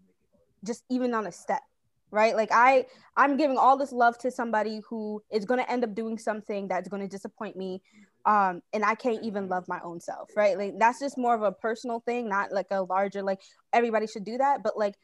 just 0.65 0.85
even 0.91 1.15
on 1.15 1.27
a 1.27 1.33
step? 1.33 1.63
Right? 2.11 2.35
Like 2.35 2.49
I 2.53 2.87
I'm 3.17 3.37
giving 3.37 3.59
all 3.59 3.77
this 3.77 3.93
love 3.93 4.17
to 4.19 4.31
somebody 4.31 4.81
who 4.89 5.23
is 5.31 5.45
gonna 5.45 5.67
end 5.69 5.85
up 5.85 5.95
doing 5.95 6.19
something 6.19 6.69
that's 6.69 6.89
gonna 6.89 7.09
disappoint 7.09 7.57
me. 7.57 7.83
Um, 8.25 8.63
and 8.73 8.85
I 8.85 8.95
can't 8.95 9.23
even 9.23 9.49
love 9.49 9.69
my 9.69 9.81
own 9.83 10.01
self, 10.01 10.31
right? 10.37 10.57
Like 10.59 10.79
that's 10.79 11.01
just 11.01 11.19
more 11.19 11.35
of 11.35 11.43
a 11.43 11.53
personal 11.53 12.01
thing, 12.01 12.29
not 12.29 12.53
like 12.53 12.67
a 12.71 12.83
larger 12.83 13.23
like 13.23 13.41
everybody 13.73 14.07
should 14.07 14.25
do 14.25 14.39
that. 14.39 14.63
But 14.63 14.79
like 14.79 14.95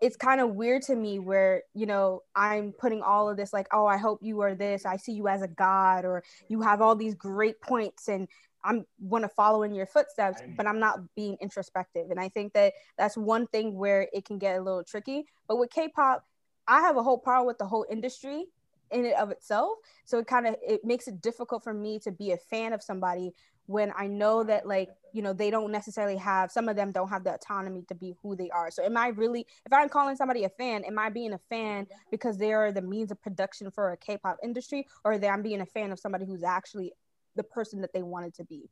it's 0.00 0.16
kind 0.16 0.40
of 0.40 0.54
weird 0.54 0.82
to 0.82 0.96
me 0.96 1.18
where 1.18 1.62
you 1.74 1.86
know 1.86 2.22
i'm 2.34 2.72
putting 2.72 3.02
all 3.02 3.28
of 3.28 3.36
this 3.36 3.52
like 3.52 3.66
oh 3.72 3.86
i 3.86 3.96
hope 3.96 4.18
you 4.22 4.40
are 4.40 4.54
this. 4.54 4.86
I 4.86 4.96
see 4.96 5.12
you 5.12 5.28
as 5.28 5.42
a 5.42 5.48
god 5.48 6.04
or 6.04 6.22
you 6.48 6.60
have 6.62 6.80
all 6.80 6.96
these 6.96 7.14
great 7.14 7.60
points 7.60 8.08
and 8.08 8.28
i'm 8.64 8.84
want 8.98 9.24
to 9.24 9.28
follow 9.28 9.62
in 9.62 9.74
your 9.74 9.86
footsteps 9.86 10.42
but 10.56 10.66
i'm 10.66 10.80
not 10.80 11.00
being 11.14 11.36
introspective. 11.40 12.10
And 12.10 12.20
i 12.20 12.28
think 12.28 12.52
that 12.54 12.72
that's 12.96 13.16
one 13.16 13.46
thing 13.48 13.76
where 13.76 14.08
it 14.12 14.24
can 14.24 14.38
get 14.38 14.58
a 14.58 14.62
little 14.62 14.84
tricky. 14.84 15.26
But 15.48 15.58
with 15.58 15.70
k-pop 15.70 16.24
i 16.66 16.80
have 16.80 16.96
a 16.96 17.02
whole 17.02 17.18
problem 17.18 17.46
with 17.46 17.58
the 17.58 17.66
whole 17.66 17.86
industry 17.90 18.46
in 18.90 19.04
it 19.04 19.16
of 19.16 19.30
itself. 19.30 19.78
So 20.04 20.18
it 20.18 20.26
kind 20.26 20.46
of 20.46 20.56
it 20.66 20.84
makes 20.84 21.08
it 21.08 21.20
difficult 21.20 21.62
for 21.62 21.72
me 21.72 21.98
to 22.00 22.10
be 22.10 22.32
a 22.32 22.36
fan 22.36 22.72
of 22.72 22.82
somebody 22.82 23.32
when 23.70 23.92
I 23.96 24.08
know 24.08 24.42
that 24.42 24.66
like 24.66 24.88
you 25.12 25.22
know 25.22 25.32
they 25.32 25.48
don't 25.48 25.70
necessarily 25.70 26.16
have 26.16 26.50
some 26.50 26.68
of 26.68 26.74
them 26.74 26.90
don't 26.90 27.08
have 27.08 27.22
the 27.22 27.34
autonomy 27.34 27.84
to 27.88 27.94
be 27.94 28.16
who 28.20 28.34
they 28.34 28.50
are. 28.50 28.68
So 28.70 28.82
am 28.84 28.96
I 28.96 29.08
really 29.08 29.46
if 29.64 29.72
I'm 29.72 29.88
calling 29.88 30.16
somebody 30.16 30.42
a 30.42 30.48
fan, 30.48 30.82
am 30.84 30.98
I 30.98 31.08
being 31.08 31.32
a 31.32 31.40
fan 31.48 31.86
because 32.10 32.36
they 32.36 32.52
are 32.52 32.72
the 32.72 32.82
means 32.82 33.12
of 33.12 33.22
production 33.22 33.70
for 33.70 33.92
a 33.92 33.96
K-pop 33.96 34.38
industry, 34.42 34.86
or 35.04 35.18
that 35.18 35.28
I'm 35.28 35.42
being 35.42 35.60
a 35.60 35.66
fan 35.66 35.92
of 35.92 36.00
somebody 36.00 36.26
who's 36.26 36.42
actually 36.42 36.92
the 37.36 37.44
person 37.44 37.80
that 37.82 37.92
they 37.92 38.02
wanted 38.02 38.34
to 38.34 38.44
be? 38.44 38.68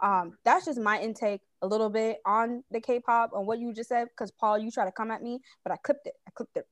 Um, 0.00 0.36
that's 0.44 0.66
just 0.66 0.78
my 0.78 1.00
intake 1.00 1.40
a 1.62 1.66
little 1.66 1.90
bit 1.90 2.18
on 2.24 2.62
the 2.70 2.80
K-pop 2.80 3.32
on 3.34 3.46
what 3.46 3.58
you 3.58 3.72
just 3.72 3.88
said. 3.88 4.08
Because 4.08 4.30
Paul, 4.30 4.58
you 4.58 4.70
try 4.70 4.84
to 4.84 4.92
come 4.92 5.10
at 5.10 5.22
me, 5.22 5.40
but 5.64 5.72
I 5.72 5.76
clipped 5.76 6.06
it. 6.06 6.14
I 6.26 6.30
clipped 6.30 6.56
it. 6.56 6.66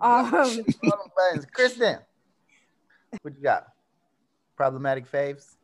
Um. 0.00 0.64
Kristen, 1.52 1.98
what 3.22 3.34
you 3.34 3.42
got? 3.42 3.66
Problematic 4.56 5.10
faves? 5.10 5.57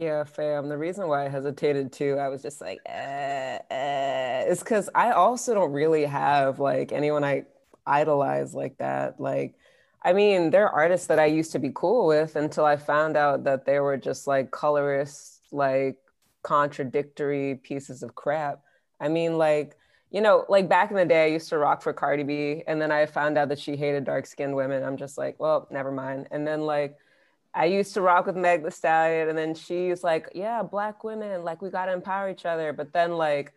Yeah, 0.00 0.24
fam. 0.24 0.68
The 0.70 0.78
reason 0.78 1.08
why 1.08 1.26
I 1.26 1.28
hesitated 1.28 1.92
too, 1.92 2.16
I 2.18 2.28
was 2.28 2.40
just 2.42 2.60
like, 2.62 2.80
eh, 2.86 3.58
eh, 3.70 4.44
is 4.48 4.60
because 4.60 4.88
I 4.94 5.10
also 5.12 5.52
don't 5.54 5.72
really 5.72 6.06
have 6.06 6.58
like 6.58 6.90
anyone 6.90 7.22
I 7.22 7.44
idolize 7.86 8.54
like 8.54 8.78
that. 8.78 9.20
Like, 9.20 9.56
I 10.02 10.14
mean, 10.14 10.50
there 10.50 10.66
are 10.66 10.72
artists 10.82 11.06
that 11.08 11.18
I 11.18 11.26
used 11.26 11.52
to 11.52 11.58
be 11.58 11.70
cool 11.74 12.06
with 12.06 12.34
until 12.36 12.64
I 12.64 12.76
found 12.76 13.16
out 13.18 13.44
that 13.44 13.66
they 13.66 13.78
were 13.78 13.98
just 13.98 14.26
like 14.26 14.50
colorist, 14.50 15.42
like 15.52 15.98
contradictory 16.42 17.56
pieces 17.62 18.02
of 18.02 18.14
crap. 18.14 18.60
I 19.00 19.08
mean, 19.08 19.36
like, 19.36 19.76
you 20.10 20.22
know, 20.22 20.46
like 20.48 20.66
back 20.68 20.90
in 20.90 20.96
the 20.96 21.04
day, 21.04 21.24
I 21.24 21.28
used 21.28 21.50
to 21.50 21.58
rock 21.58 21.82
for 21.82 21.92
Cardi 21.92 22.22
B, 22.22 22.62
and 22.66 22.80
then 22.80 22.90
I 22.90 23.04
found 23.06 23.36
out 23.38 23.50
that 23.50 23.58
she 23.58 23.76
hated 23.76 24.04
dark 24.04 24.26
skinned 24.26 24.56
women. 24.56 24.82
I'm 24.82 24.96
just 24.96 25.18
like, 25.18 25.38
well, 25.38 25.68
never 25.70 25.92
mind. 25.92 26.28
And 26.30 26.46
then, 26.46 26.62
like, 26.62 26.96
I 27.54 27.64
used 27.66 27.94
to 27.94 28.00
rock 28.00 28.26
with 28.26 28.36
Meg 28.36 28.62
the 28.62 28.70
Stallion, 28.70 29.28
and 29.28 29.36
then 29.36 29.54
she's 29.54 30.04
like, 30.04 30.30
"Yeah, 30.34 30.62
black 30.62 31.02
women, 31.04 31.44
like 31.44 31.60
we 31.62 31.70
gotta 31.70 31.92
empower 31.92 32.30
each 32.30 32.46
other." 32.46 32.72
But 32.72 32.92
then, 32.92 33.12
like, 33.16 33.52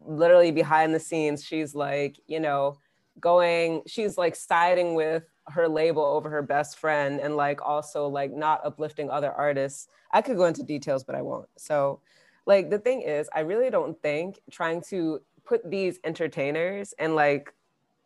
literally 0.00 0.50
behind 0.50 0.94
the 0.94 1.00
scenes, 1.00 1.44
she's 1.44 1.74
like, 1.74 2.18
you 2.26 2.40
know, 2.40 2.78
going, 3.20 3.82
she's 3.86 4.18
like 4.18 4.34
siding 4.36 4.94
with 4.94 5.24
her 5.48 5.68
label 5.68 6.02
over 6.04 6.28
her 6.28 6.42
best 6.42 6.78
friend, 6.78 7.20
and 7.20 7.36
like 7.36 7.60
also 7.64 8.08
like 8.08 8.32
not 8.32 8.64
uplifting 8.64 9.10
other 9.10 9.32
artists. 9.32 9.88
I 10.12 10.22
could 10.22 10.36
go 10.36 10.46
into 10.46 10.62
details, 10.62 11.04
but 11.04 11.14
I 11.14 11.22
won't. 11.22 11.48
So, 11.56 12.00
like, 12.46 12.70
the 12.70 12.78
thing 12.78 13.02
is, 13.02 13.28
I 13.34 13.40
really 13.40 13.70
don't 13.70 14.00
think 14.02 14.40
trying 14.50 14.80
to 14.88 15.20
put 15.44 15.68
these 15.70 16.00
entertainers 16.04 16.94
and 16.98 17.14
like, 17.14 17.54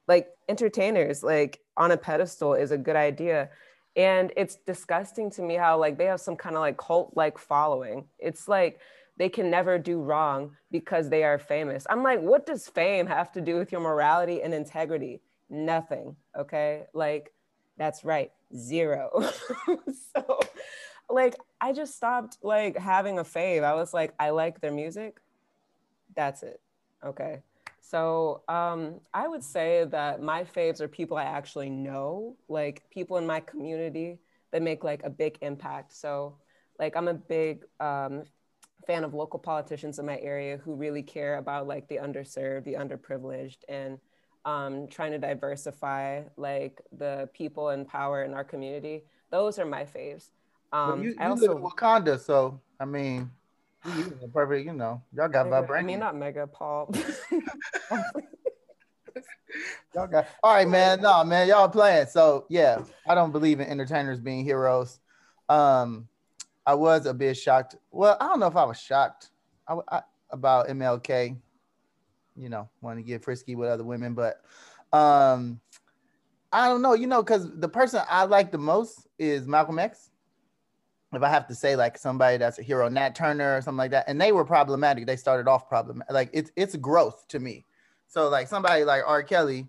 like 0.09 0.29
entertainers 0.49 1.23
like 1.23 1.61
on 1.77 1.93
a 1.93 1.97
pedestal 1.97 2.55
is 2.55 2.73
a 2.73 2.79
good 2.79 2.97
idea 2.97 3.49
and 3.97 4.33
it's 4.37 4.57
disgusting 4.67 5.31
to 5.33 5.43
me 5.43 5.55
how 5.55 5.79
like 5.79 5.99
they 5.99 6.07
have 6.07 6.21
some 6.21 6.37
kind 6.37 6.57
of 6.57 6.61
like 6.61 6.77
cult 6.77 7.13
like 7.17 7.39
following. 7.39 8.07
It's 8.19 8.49
like 8.49 8.81
they 9.17 9.29
can 9.29 9.51
never 9.51 9.79
do 9.79 10.01
wrong 10.01 10.57
because 10.71 11.09
they 11.09 11.25
are 11.25 11.39
famous. 11.39 11.87
I'm 11.91 12.03
like 12.03 12.21
what 12.21 12.47
does 12.47 12.69
fame 12.69 13.07
have 13.07 13.33
to 13.33 13.41
do 13.41 13.57
with 13.57 13.73
your 13.73 13.81
morality 13.81 14.43
and 14.43 14.55
integrity? 14.55 15.21
Nothing 15.49 16.17
okay? 16.39 16.85
Like 16.95 17.33
that's 17.77 18.05
right 18.05 18.33
zero. 18.57 19.11
So 20.15 20.41
like 21.09 21.35
i 21.61 21.73
just 21.73 21.97
stopped 21.97 22.39
like 22.43 22.77
having 22.79 23.19
a 23.19 23.25
fave. 23.25 23.65
I 23.65 23.75
was 23.75 23.93
like 23.93 24.15
i 24.19 24.31
like 24.31 24.61
their 24.61 24.73
music. 24.73 25.21
That's 26.15 26.43
it 26.43 26.61
okay 27.05 27.41
so 27.81 28.43
um, 28.49 29.01
I 29.13 29.27
would 29.27 29.43
say 29.43 29.85
that 29.91 30.23
my 30.23 30.45
faves 30.45 30.81
are 30.81 30.89
people 30.89 31.17
I 31.17 31.25
actually 31.25 31.71
know, 31.71 32.37
like 32.49 32.83
people 32.91 33.17
in 33.17 33.27
my 33.27 33.41
community 33.41 34.19
that 34.53 34.63
make 34.63 34.85
like 34.85 35.03
a 35.05 35.11
big 35.11 35.39
impact. 35.41 35.93
So 35.95 36.37
like 36.79 36.97
I'm 36.97 37.09
a 37.09 37.15
big 37.15 37.65
um, 37.81 38.25
fan 38.87 39.05
of 39.05 39.15
local 39.15 39.39
politicians 39.39 39.99
in 39.99 40.07
my 40.07 40.19
area 40.21 40.59
who 40.59 40.75
really 40.75 41.03
care 41.03 41.39
about 41.39 41.67
like 41.67 41.89
the 41.89 41.97
underserved, 41.97 42.65
the 42.65 42.75
underprivileged, 42.75 43.59
and 43.69 43.99
um, 44.45 44.89
trying 44.89 45.13
to 45.13 45.19
diversify 45.19 46.23
like 46.37 46.81
the 46.93 47.29
people 47.35 47.71
in 47.71 47.85
power 47.85 48.25
in 48.25 48.35
our 48.35 48.45
community. 48.45 49.05
Those 49.31 49.59
are 49.59 49.67
my 49.67 49.85
faves. 49.85 50.31
Well, 50.73 50.93
Um, 50.93 51.03
you, 51.03 51.15
I 51.19 51.25
you 51.25 51.31
also, 51.31 51.49
live 51.49 51.57
in 51.57 51.63
Wakanda, 51.63 52.19
so 52.19 52.61
I 52.79 52.85
mean, 52.85 53.17
you 53.17 53.23
you 53.23 53.31
perfect. 54.33 54.67
You 54.67 54.73
know, 54.75 55.03
y'all 55.13 55.29
got 55.29 55.49
Mega- 55.49 55.73
I 55.73 55.83
mean, 55.83 55.99
not 56.01 56.17
mega 56.17 56.47
Paul. 56.47 56.93
Y'all 59.95 60.07
got 60.07 60.29
all 60.45 60.55
right, 60.55 60.69
man. 60.69 61.01
No, 61.01 61.25
man, 61.25 61.49
y'all 61.49 61.69
playing. 61.69 62.07
So 62.07 62.47
yeah, 62.49 62.83
I 63.09 63.15
don't 63.17 63.33
believe 63.33 63.59
in 63.59 63.67
entertainers 63.67 64.21
being 64.21 64.45
heroes. 64.45 65.01
Um, 65.49 66.07
I 66.65 66.75
was 66.75 67.07
a 67.07 67.15
bit 67.15 67.37
shocked. 67.37 67.75
Well, 67.91 68.17
I 68.21 68.29
don't 68.29 68.39
know 68.39 68.47
if 68.47 68.55
I 68.57 68.65
was 68.65 68.79
shocked 68.81 69.31
I, 69.67 69.77
I- 69.91 70.03
about 70.31 70.69
MLK. 70.69 71.37
You 72.37 72.49
know, 72.49 72.69
wanting 72.81 73.03
to 73.05 73.09
get 73.09 73.25
frisky 73.25 73.57
with 73.57 73.69
other 73.69 73.83
women, 73.83 74.15
but 74.15 74.41
um, 74.97 75.61
I 76.53 76.69
don't 76.69 76.81
know. 76.83 76.95
You 76.95 77.09
know, 77.09 77.23
because 77.23 77.51
the 77.59 77.69
person 77.69 78.03
I 78.09 78.25
like 78.25 78.53
the 78.53 78.59
most 78.59 79.09
is 79.19 79.49
Malcolm 79.49 79.81
X. 79.81 80.10
If 81.13 81.23
I 81.23 81.29
have 81.29 81.49
to 81.49 81.55
say, 81.55 81.75
like 81.75 81.99
somebody 81.99 82.37
that's 82.37 82.59
a 82.59 82.63
hero, 82.63 82.89
Nat 82.89 83.15
Turner 83.15 83.57
or 83.57 83.63
something 83.63 83.79
like 83.79 83.91
that, 83.91 84.05
and 84.07 84.21
they 84.21 84.31
were 84.31 84.45
problematic. 84.45 85.07
They 85.07 85.17
started 85.17 85.49
off 85.49 85.69
problematic. 85.69 86.13
Like 86.13 86.31
it's 86.33 86.53
it's 86.57 86.77
growth 86.77 87.27
to 87.29 87.41
me. 87.41 87.65
So 88.07 88.29
like 88.29 88.49
somebody 88.49 88.85
like 88.85 89.03
R. 89.07 89.23
Kelly, 89.23 89.69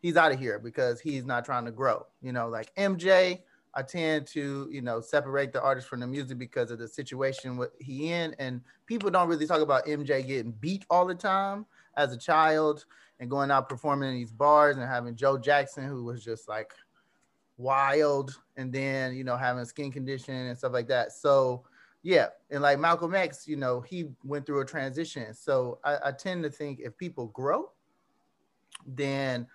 he's 0.00 0.16
out 0.16 0.32
of 0.32 0.38
here 0.38 0.58
because 0.58 1.00
he's 1.00 1.24
not 1.24 1.44
trying 1.44 1.64
to 1.64 1.72
grow. 1.72 2.06
You 2.22 2.32
know, 2.32 2.48
like 2.48 2.72
MJ, 2.76 3.40
I 3.74 3.82
tend 3.82 4.26
to, 4.28 4.68
you 4.70 4.82
know, 4.82 5.00
separate 5.00 5.52
the 5.52 5.62
artist 5.62 5.88
from 5.88 6.00
the 6.00 6.06
music 6.06 6.38
because 6.38 6.70
of 6.70 6.78
the 6.78 6.88
situation 6.88 7.56
what 7.56 7.72
he 7.78 8.12
in, 8.12 8.34
and 8.38 8.60
people 8.86 9.10
don't 9.10 9.28
really 9.28 9.46
talk 9.46 9.60
about 9.60 9.86
MJ 9.86 10.26
getting 10.26 10.52
beat 10.52 10.84
all 10.90 11.06
the 11.06 11.14
time 11.14 11.66
as 11.96 12.12
a 12.12 12.16
child 12.16 12.84
and 13.20 13.28
going 13.28 13.50
out 13.50 13.68
performing 13.68 14.10
in 14.10 14.14
these 14.14 14.32
bars 14.32 14.76
and 14.76 14.88
having 14.88 15.16
Joe 15.16 15.38
Jackson, 15.38 15.84
who 15.84 16.04
was 16.04 16.24
just 16.24 16.48
like 16.48 16.72
wild, 17.58 18.40
and 18.56 18.72
then 18.72 19.14
you 19.14 19.24
know 19.24 19.36
having 19.36 19.64
skin 19.64 19.92
condition 19.92 20.34
and 20.34 20.56
stuff 20.56 20.72
like 20.72 20.88
that. 20.88 21.12
So 21.12 21.64
yeah, 22.02 22.28
and 22.50 22.62
like 22.62 22.78
Malcolm 22.78 23.14
X, 23.14 23.46
you 23.46 23.56
know, 23.56 23.80
he 23.80 24.10
went 24.24 24.46
through 24.46 24.60
a 24.60 24.64
transition. 24.64 25.34
So 25.34 25.78
I, 25.84 25.98
I 26.06 26.12
tend 26.12 26.44
to 26.44 26.50
think 26.50 26.80
if 26.80 26.96
people 26.96 27.26
grow, 27.26 27.70
then 28.86 29.46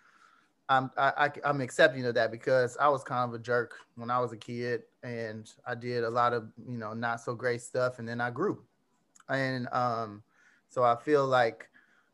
I'm 0.70 0.92
I, 0.98 1.32
I, 1.46 1.50
am 1.50 1.62
accepting 1.62 2.06
of 2.06 2.16
that 2.16 2.32
because 2.32 2.78
I 2.78 2.90
was 2.90 3.04
kind 3.04 3.28
of 3.28 3.34
a 3.34 3.42
jerk 3.42 3.76
when 3.96 4.10
I 4.10 4.20
was 4.20 4.32
a 4.34 4.38
kid, 4.38 4.84
and 5.04 5.50
I 5.66 5.76
did 5.76 6.04
a 6.04 6.10
lot 6.10 6.34
of 6.34 6.50
you 6.68 6.78
know 6.78 6.94
not 6.94 7.22
so 7.22 7.34
great 7.34 7.62
stuff, 7.62 8.00
and 8.00 8.08
then 8.08 8.22
I 8.22 8.30
grew, 8.30 8.62
and 9.30 9.68
um, 9.72 10.24
so 10.70 10.84
I 10.84 10.96
feel 10.96 11.26
like 11.26 11.70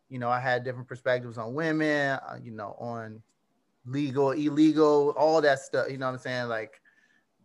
you 0.09 0.19
know 0.19 0.29
I 0.29 0.39
had 0.39 0.63
different 0.63 0.87
perspectives 0.87 1.37
on 1.37 1.53
women, 1.53 2.19
uh, 2.27 2.37
you 2.41 2.51
know, 2.51 2.75
on 2.79 3.21
legal, 3.85 4.31
illegal, 4.31 5.13
all 5.17 5.41
that 5.41 5.59
stuff. 5.59 5.89
You 5.89 5.97
know 5.97 6.07
what 6.07 6.13
I'm 6.13 6.19
saying? 6.19 6.47
Like 6.47 6.81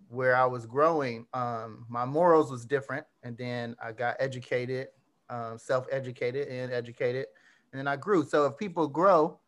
where 0.09 0.37
I 0.37 0.45
was 0.45 0.67
growing, 0.67 1.27
um, 1.35 1.87
my 1.89 2.05
morals 2.05 2.51
was 2.51 2.65
different, 2.65 3.07
and 3.23 3.37
then 3.37 3.75
I 3.83 3.93
got 3.93 4.17
educated, 4.21 4.89
um, 5.31 5.59
self-educated, 5.59 6.49
and 6.49 6.73
educated, 6.73 7.27
and 7.73 7.79
then 7.79 7.89
I 7.89 7.97
grew. 7.97 8.25
So 8.25 8.47
if 8.47 8.57
people 8.57 8.87
grow, 8.87 9.39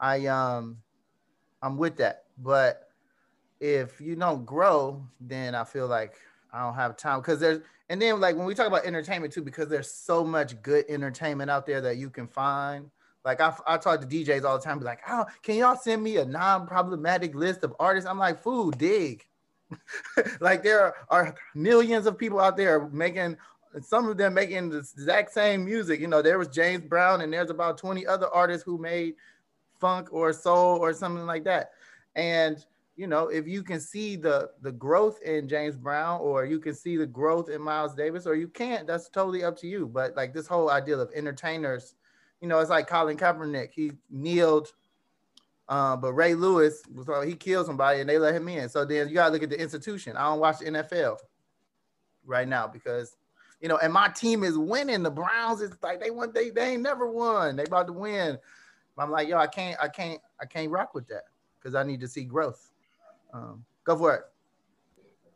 I 0.00 0.26
um 0.26 0.78
I'm 1.62 1.76
with 1.76 1.96
that. 1.96 2.24
But 2.38 2.88
if 3.60 4.00
you 4.00 4.16
don't 4.16 4.44
grow, 4.46 5.06
then 5.20 5.54
I 5.54 5.64
feel 5.64 5.86
like 5.86 6.14
I 6.52 6.62
don't 6.62 6.74
have 6.74 6.96
time 6.96 7.20
because 7.20 7.38
there's 7.38 7.60
and 7.88 8.00
then 8.00 8.20
like 8.20 8.36
when 8.36 8.46
we 8.46 8.54
talk 8.54 8.66
about 8.66 8.84
entertainment 8.84 9.32
too, 9.32 9.42
because 9.42 9.68
there's 9.68 9.92
so 9.92 10.24
much 10.24 10.60
good 10.62 10.86
entertainment 10.88 11.50
out 11.50 11.66
there 11.66 11.80
that 11.82 11.96
you 11.96 12.08
can 12.08 12.26
find. 12.26 12.90
Like 13.24 13.40
I, 13.40 13.54
I 13.66 13.76
talk 13.76 14.00
to 14.00 14.06
DJs 14.06 14.44
all 14.44 14.58
the 14.58 14.64
time, 14.64 14.78
be 14.78 14.84
like, 14.84 15.00
oh, 15.08 15.26
can 15.42 15.56
y'all 15.56 15.76
send 15.76 16.02
me 16.02 16.16
a 16.16 16.24
non-problematic 16.24 17.34
list 17.34 17.64
of 17.64 17.74
artists? 17.78 18.08
I'm 18.08 18.18
like, 18.18 18.42
food, 18.42 18.78
dig. 18.78 19.26
like 20.40 20.62
there 20.62 20.82
are, 20.82 20.94
are 21.10 21.34
millions 21.54 22.06
of 22.06 22.18
people 22.18 22.40
out 22.40 22.56
there 22.56 22.88
making 22.88 23.36
some 23.82 24.08
of 24.08 24.16
them 24.16 24.34
making 24.34 24.70
the 24.70 24.78
exact 24.78 25.32
same 25.32 25.64
music. 25.64 26.00
You 26.00 26.08
know, 26.08 26.22
there 26.22 26.38
was 26.38 26.48
James 26.48 26.84
Brown 26.84 27.20
and 27.20 27.32
there's 27.32 27.50
about 27.50 27.78
20 27.78 28.06
other 28.06 28.28
artists 28.28 28.64
who 28.64 28.78
made 28.78 29.14
funk 29.80 30.08
or 30.12 30.32
soul 30.32 30.78
or 30.78 30.92
something 30.92 31.26
like 31.26 31.44
that. 31.44 31.70
And 32.16 32.64
you 32.96 33.06
know, 33.06 33.28
if 33.28 33.46
you 33.46 33.62
can 33.62 33.80
see 33.80 34.16
the 34.16 34.50
the 34.60 34.72
growth 34.72 35.22
in 35.22 35.48
James 35.48 35.76
Brown 35.76 36.20
or 36.20 36.44
you 36.44 36.58
can 36.58 36.74
see 36.74 36.96
the 36.96 37.06
growth 37.06 37.48
in 37.48 37.62
Miles 37.62 37.94
Davis 37.94 38.26
or 38.26 38.34
you 38.34 38.48
can't, 38.48 38.86
that's 38.86 39.08
totally 39.08 39.42
up 39.42 39.56
to 39.58 39.66
you. 39.66 39.86
But 39.86 40.16
like 40.16 40.34
this 40.34 40.46
whole 40.46 40.70
idea 40.70 40.98
of 40.98 41.10
entertainers, 41.14 41.94
you 42.40 42.48
know, 42.48 42.58
it's 42.58 42.70
like 42.70 42.86
Colin 42.86 43.16
Kaepernick. 43.16 43.70
He 43.72 43.92
kneeled, 44.10 44.72
uh, 45.68 45.96
but 45.96 46.12
Ray 46.12 46.34
Lewis 46.34 46.82
was 46.94 47.08
like, 47.08 47.28
he 47.28 47.34
killed 47.34 47.66
somebody 47.66 48.00
and 48.00 48.08
they 48.08 48.18
let 48.18 48.34
him 48.34 48.48
in. 48.48 48.68
So 48.68 48.84
then 48.84 49.08
you 49.08 49.14
gotta 49.14 49.32
look 49.32 49.42
at 49.42 49.50
the 49.50 49.60
institution. 49.60 50.16
I 50.16 50.24
don't 50.24 50.40
watch 50.40 50.58
the 50.58 50.66
NFL 50.66 51.18
right 52.24 52.48
now 52.48 52.66
because 52.66 53.16
you 53.60 53.68
know, 53.68 53.76
and 53.76 53.92
my 53.92 54.08
team 54.08 54.42
is 54.42 54.56
winning. 54.56 55.02
The 55.02 55.10
Browns 55.10 55.60
is 55.60 55.72
like 55.82 56.00
they 56.00 56.10
won, 56.10 56.32
they 56.32 56.50
they 56.50 56.72
ain't 56.72 56.82
never 56.82 57.10
won. 57.10 57.56
They 57.56 57.64
about 57.64 57.86
to 57.88 57.92
win. 57.92 58.38
I'm 59.00 59.10
like, 59.10 59.28
yo, 59.28 59.38
I 59.38 59.46
can't, 59.46 59.78
I 59.80 59.88
can't, 59.88 60.20
I 60.40 60.46
can't 60.46 60.70
rock 60.70 60.94
with 60.94 61.08
that 61.08 61.24
because 61.58 61.74
I 61.74 61.82
need 61.82 62.00
to 62.00 62.08
see 62.08 62.24
growth. 62.24 62.70
Um, 63.32 63.64
go 63.84 63.96
for 63.96 64.14
it. 64.14 64.22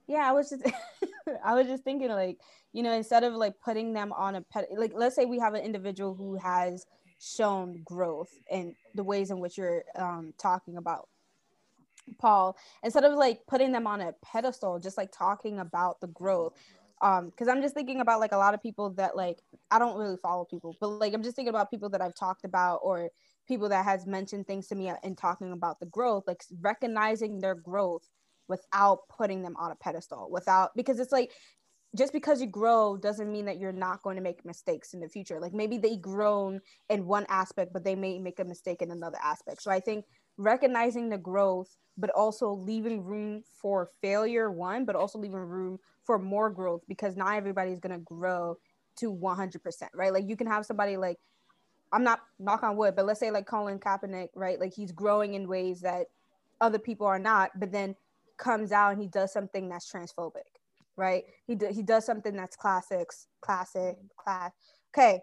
Yeah, 0.06 0.28
I 0.28 0.32
was 0.32 0.50
just, 0.50 0.66
I 1.44 1.54
was 1.54 1.66
just 1.66 1.82
thinking 1.82 2.10
like, 2.10 2.40
you 2.74 2.82
know, 2.82 2.92
instead 2.92 3.22
of 3.22 3.34
like 3.34 3.54
putting 3.64 3.92
them 3.94 4.12
on 4.12 4.34
a 4.34 4.42
pet, 4.42 4.66
like 4.76 4.92
let's 4.94 5.14
say 5.14 5.24
we 5.24 5.38
have 5.38 5.54
an 5.54 5.62
individual 5.62 6.12
who 6.12 6.34
has 6.34 6.84
shown 7.20 7.80
growth 7.84 8.32
in 8.50 8.74
the 8.96 9.04
ways 9.04 9.30
in 9.30 9.38
which 9.38 9.56
you're 9.56 9.84
um, 9.96 10.34
talking 10.38 10.76
about 10.76 11.08
Paul, 12.18 12.56
instead 12.82 13.04
of 13.04 13.14
like 13.14 13.40
putting 13.46 13.70
them 13.70 13.86
on 13.86 14.00
a 14.00 14.12
pedestal, 14.24 14.80
just 14.80 14.98
like 14.98 15.12
talking 15.12 15.60
about 15.60 16.00
the 16.00 16.08
growth. 16.08 16.52
Um, 17.00 17.30
because 17.30 17.46
I'm 17.46 17.62
just 17.62 17.74
thinking 17.74 18.00
about 18.00 18.18
like 18.18 18.32
a 18.32 18.36
lot 18.36 18.54
of 18.54 18.62
people 18.62 18.90
that 18.94 19.16
like 19.16 19.38
I 19.70 19.78
don't 19.78 19.96
really 19.96 20.16
follow 20.16 20.44
people, 20.44 20.76
but 20.80 20.88
like 20.88 21.14
I'm 21.14 21.22
just 21.22 21.36
thinking 21.36 21.50
about 21.50 21.70
people 21.70 21.88
that 21.90 22.02
I've 22.02 22.14
talked 22.16 22.44
about 22.44 22.80
or 22.82 23.08
people 23.46 23.68
that 23.68 23.84
has 23.84 24.04
mentioned 24.04 24.48
things 24.48 24.66
to 24.68 24.74
me 24.74 24.90
and 25.02 25.16
talking 25.16 25.52
about 25.52 25.78
the 25.78 25.86
growth 25.86 26.24
like 26.26 26.42
recognizing 26.60 27.40
their 27.40 27.54
growth 27.54 28.08
without 28.48 29.00
putting 29.08 29.42
them 29.42 29.54
on 29.58 29.70
a 29.70 29.76
pedestal 29.76 30.30
without 30.30 30.70
because 30.74 30.98
it's 30.98 31.12
like 31.12 31.30
just 31.94 32.12
because 32.12 32.40
you 32.40 32.46
grow 32.46 32.96
doesn't 32.96 33.30
mean 33.30 33.44
that 33.44 33.58
you're 33.58 33.72
not 33.72 34.02
going 34.02 34.16
to 34.16 34.22
make 34.22 34.44
mistakes 34.44 34.94
in 34.94 35.00
the 35.00 35.08
future. 35.08 35.38
Like 35.40 35.52
maybe 35.52 35.78
they 35.78 35.96
grown 35.96 36.60
in 36.88 37.06
one 37.06 37.26
aspect 37.28 37.72
but 37.72 37.84
they 37.84 37.94
may 37.94 38.18
make 38.18 38.40
a 38.40 38.44
mistake 38.44 38.82
in 38.82 38.90
another 38.90 39.18
aspect. 39.22 39.62
So 39.62 39.70
i 39.70 39.80
think 39.80 40.04
recognizing 40.36 41.08
the 41.08 41.18
growth 41.18 41.76
but 41.96 42.10
also 42.10 42.50
leaving 42.52 43.04
room 43.04 43.42
for 43.60 43.90
failure 44.02 44.50
one 44.50 44.84
but 44.84 44.96
also 44.96 45.18
leaving 45.18 45.38
room 45.38 45.78
for 46.02 46.18
more 46.18 46.50
growth 46.50 46.82
because 46.88 47.16
not 47.16 47.36
everybody's 47.36 47.78
going 47.78 47.94
to 47.94 48.04
grow 48.04 48.56
to 48.96 49.12
100% 49.12 49.60
right? 49.94 50.12
Like 50.12 50.28
you 50.28 50.36
can 50.36 50.46
have 50.48 50.66
somebody 50.66 50.96
like 50.96 51.18
I'm 51.92 52.02
not 52.02 52.22
knock 52.40 52.64
on 52.64 52.76
wood, 52.76 52.96
but 52.96 53.06
let's 53.06 53.20
say 53.20 53.30
like 53.30 53.46
Colin 53.46 53.78
Kaepernick, 53.78 54.30
right? 54.34 54.58
Like 54.58 54.74
he's 54.74 54.90
growing 54.90 55.34
in 55.34 55.46
ways 55.46 55.80
that 55.82 56.06
other 56.60 56.78
people 56.78 57.06
are 57.06 57.20
not, 57.20 57.52
but 57.58 57.70
then 57.70 57.94
comes 58.36 58.72
out 58.72 58.92
and 58.92 59.00
he 59.00 59.06
does 59.06 59.32
something 59.32 59.68
that's 59.68 59.90
transphobic, 59.90 60.58
right? 60.96 61.24
He 61.46 61.54
do, 61.54 61.68
he 61.72 61.82
does 61.82 62.04
something 62.04 62.36
that's 62.36 62.56
classics, 62.56 63.26
classic, 63.40 63.96
class. 64.16 64.52
Okay, 64.96 65.20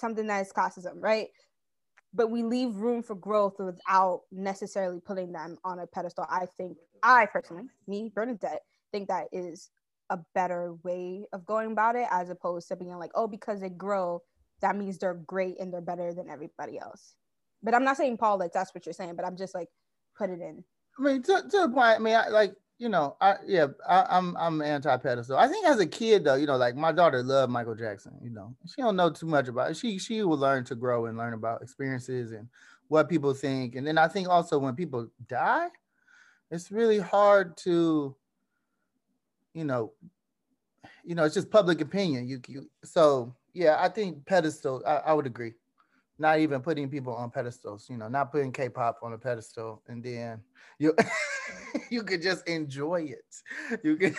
something 0.00 0.26
that 0.26 0.40
is 0.40 0.52
classism, 0.52 0.94
right? 0.96 1.28
But 2.12 2.30
we 2.30 2.42
leave 2.42 2.74
room 2.76 3.02
for 3.02 3.14
growth 3.14 3.56
without 3.58 4.22
necessarily 4.32 5.00
putting 5.00 5.32
them 5.32 5.58
on 5.64 5.78
a 5.78 5.86
pedestal. 5.86 6.26
I 6.28 6.46
think 6.56 6.76
I 7.02 7.26
personally, 7.26 7.64
me, 7.86 8.10
Bernadette, 8.14 8.62
think 8.92 9.08
that 9.08 9.28
is 9.32 9.70
a 10.10 10.18
better 10.34 10.74
way 10.82 11.24
of 11.32 11.46
going 11.46 11.72
about 11.72 11.96
it 11.96 12.08
as 12.10 12.30
opposed 12.30 12.68
to 12.68 12.76
being 12.76 12.96
like, 12.96 13.12
oh, 13.14 13.28
because 13.28 13.60
they 13.60 13.68
grow, 13.68 14.20
that 14.60 14.76
means 14.76 14.98
they're 14.98 15.14
great 15.14 15.60
and 15.60 15.72
they're 15.72 15.80
better 15.80 16.12
than 16.12 16.28
everybody 16.28 16.78
else. 16.78 17.14
But 17.62 17.74
I'm 17.74 17.84
not 17.84 17.96
saying 17.96 18.16
Paul 18.16 18.38
like 18.38 18.52
that's 18.52 18.74
what 18.74 18.86
you're 18.86 18.92
saying, 18.92 19.14
but 19.16 19.24
I'm 19.24 19.36
just 19.36 19.54
like 19.54 19.68
put 20.16 20.30
it 20.30 20.40
in. 20.40 20.64
I 20.98 21.02
mean, 21.02 21.22
to, 21.22 21.42
to 21.48 21.58
the 21.60 21.68
point. 21.68 21.96
I 21.96 21.98
mean, 21.98 22.14
I, 22.14 22.28
like 22.28 22.54
you 22.80 22.88
know, 22.88 23.14
I 23.20 23.34
yeah, 23.46 23.66
I, 23.86 24.06
I'm 24.08 24.34
I'm 24.38 24.62
anti 24.62 24.96
pedestal. 24.96 25.36
I 25.36 25.48
think 25.48 25.66
as 25.66 25.78
a 25.78 25.86
kid 25.86 26.24
though, 26.24 26.34
you 26.36 26.46
know, 26.46 26.56
like 26.56 26.74
my 26.76 26.92
daughter 26.92 27.22
loved 27.22 27.52
Michael 27.52 27.74
Jackson. 27.74 28.14
You 28.22 28.30
know, 28.30 28.56
she 28.66 28.80
don't 28.80 28.96
know 28.96 29.10
too 29.10 29.26
much 29.26 29.48
about 29.48 29.70
it. 29.70 29.76
She 29.76 29.98
she 29.98 30.22
will 30.22 30.38
learn 30.38 30.64
to 30.64 30.74
grow 30.74 31.04
and 31.04 31.18
learn 31.18 31.34
about 31.34 31.60
experiences 31.60 32.32
and 32.32 32.48
what 32.88 33.10
people 33.10 33.34
think. 33.34 33.74
And 33.74 33.86
then 33.86 33.98
I 33.98 34.08
think 34.08 34.30
also 34.30 34.58
when 34.58 34.74
people 34.74 35.08
die, 35.28 35.68
it's 36.50 36.72
really 36.72 36.98
hard 36.98 37.54
to, 37.58 38.16
you 39.52 39.64
know, 39.64 39.92
you 41.04 41.14
know, 41.14 41.24
it's 41.24 41.34
just 41.34 41.50
public 41.50 41.82
opinion. 41.82 42.26
You 42.26 42.40
you 42.48 42.70
so 42.82 43.36
yeah, 43.52 43.76
I 43.78 43.90
think 43.90 44.24
pedestal. 44.24 44.82
I, 44.86 44.96
I 44.96 45.12
would 45.12 45.26
agree. 45.26 45.52
Not 46.18 46.38
even 46.38 46.62
putting 46.62 46.88
people 46.88 47.14
on 47.14 47.30
pedestals. 47.30 47.90
You 47.90 47.98
know, 47.98 48.08
not 48.08 48.32
putting 48.32 48.52
K-pop 48.52 49.00
on 49.02 49.12
a 49.12 49.18
pedestal, 49.18 49.82
and 49.86 50.02
then 50.02 50.40
you 50.78 50.94
you 51.90 52.02
could 52.02 52.22
just 52.22 52.46
enjoy 52.48 53.12
it. 53.12 53.80
You 53.84 53.96
can 53.96 54.16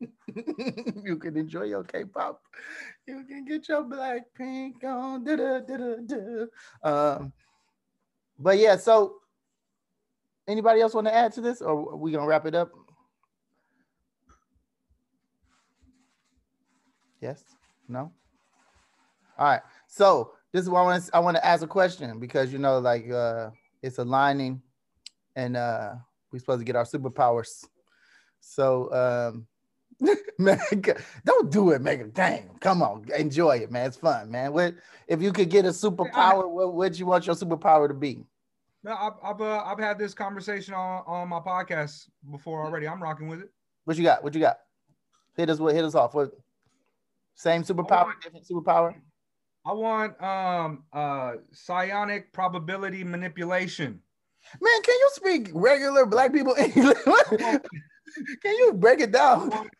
you 1.04 1.16
can 1.16 1.36
enjoy 1.36 1.64
your 1.64 1.84
K-pop. 1.84 2.40
You 3.06 3.24
can 3.24 3.44
get 3.44 3.68
your 3.68 3.78
on. 3.82 5.24
Da, 5.24 5.36
da, 5.36 5.60
da. 5.60 6.46
Um, 6.82 7.32
but 8.38 8.58
yeah, 8.58 8.76
so 8.76 9.16
anybody 10.46 10.80
else 10.80 10.94
want 10.94 11.06
to 11.06 11.14
add 11.14 11.32
to 11.32 11.40
this, 11.40 11.62
or 11.62 11.92
are 11.92 11.96
we 11.96 12.12
gonna 12.12 12.26
wrap 12.26 12.46
it 12.46 12.54
up? 12.54 12.70
Yes. 17.20 17.42
No. 17.88 18.12
All 19.38 19.46
right. 19.46 19.62
So 19.86 20.32
this 20.52 20.62
is 20.62 20.70
why 20.70 20.80
I 20.80 20.84
want 20.84 21.04
to 21.04 21.16
I 21.16 21.18
want 21.18 21.36
to 21.36 21.44
ask 21.44 21.62
a 21.62 21.66
question 21.66 22.18
because 22.18 22.52
you 22.52 22.58
know, 22.58 22.78
like 22.78 23.10
uh 23.10 23.50
it's 23.82 23.98
aligning 23.98 24.62
and 25.34 25.56
uh 25.56 25.94
we're 26.32 26.38
supposed 26.38 26.60
to 26.60 26.64
get 26.64 26.76
our 26.76 26.84
superpowers. 26.84 27.64
So 28.40 28.92
um 28.92 29.46
don't 31.24 31.50
do 31.50 31.70
it, 31.70 31.80
Mega. 31.80 32.04
Dang, 32.04 32.50
come 32.60 32.82
on, 32.82 33.06
enjoy 33.16 33.58
it, 33.58 33.70
man. 33.72 33.86
It's 33.86 33.96
fun, 33.96 34.30
man. 34.30 34.52
What 34.52 34.74
if 35.08 35.22
you 35.22 35.32
could 35.32 35.48
get 35.48 35.64
a 35.64 35.70
superpower? 35.70 36.48
What 36.48 36.74
would 36.74 36.98
you 36.98 37.06
want 37.06 37.26
your 37.26 37.34
superpower 37.34 37.88
to 37.88 37.94
be? 37.94 38.24
No, 38.84 38.94
I've 38.94 39.14
I've, 39.22 39.40
uh, 39.40 39.64
I've 39.64 39.78
had 39.78 39.98
this 39.98 40.14
conversation 40.14 40.74
on, 40.74 41.02
on 41.06 41.28
my 41.28 41.40
podcast 41.40 42.08
before 42.30 42.64
already. 42.64 42.86
I'm 42.86 43.02
rocking 43.02 43.26
with 43.26 43.40
it. 43.40 43.50
What 43.84 43.96
you 43.96 44.04
got? 44.04 44.22
What 44.22 44.34
you 44.34 44.40
got? 44.40 44.58
Hit 45.36 45.50
us. 45.50 45.58
What 45.58 45.74
hit 45.74 45.84
us 45.84 45.94
off? 45.94 46.14
What? 46.14 46.32
Same 47.34 47.62
superpower, 47.62 48.12
different 48.22 48.46
superpower. 48.46 48.94
I 49.64 49.72
want 49.72 50.22
um 50.22 50.84
uh 50.92 51.32
psionic 51.52 52.32
probability 52.32 53.02
manipulation. 53.02 54.00
Man, 54.60 54.82
can 54.82 54.94
you 54.94 55.10
speak 55.12 55.50
regular 55.54 56.06
black 56.06 56.32
people 56.32 56.54
English? 56.58 56.96
Can 58.42 58.56
you 58.56 58.72
break 58.74 59.00
it 59.00 59.08
I 59.10 59.12
down? 59.12 59.50
want, 59.50 59.70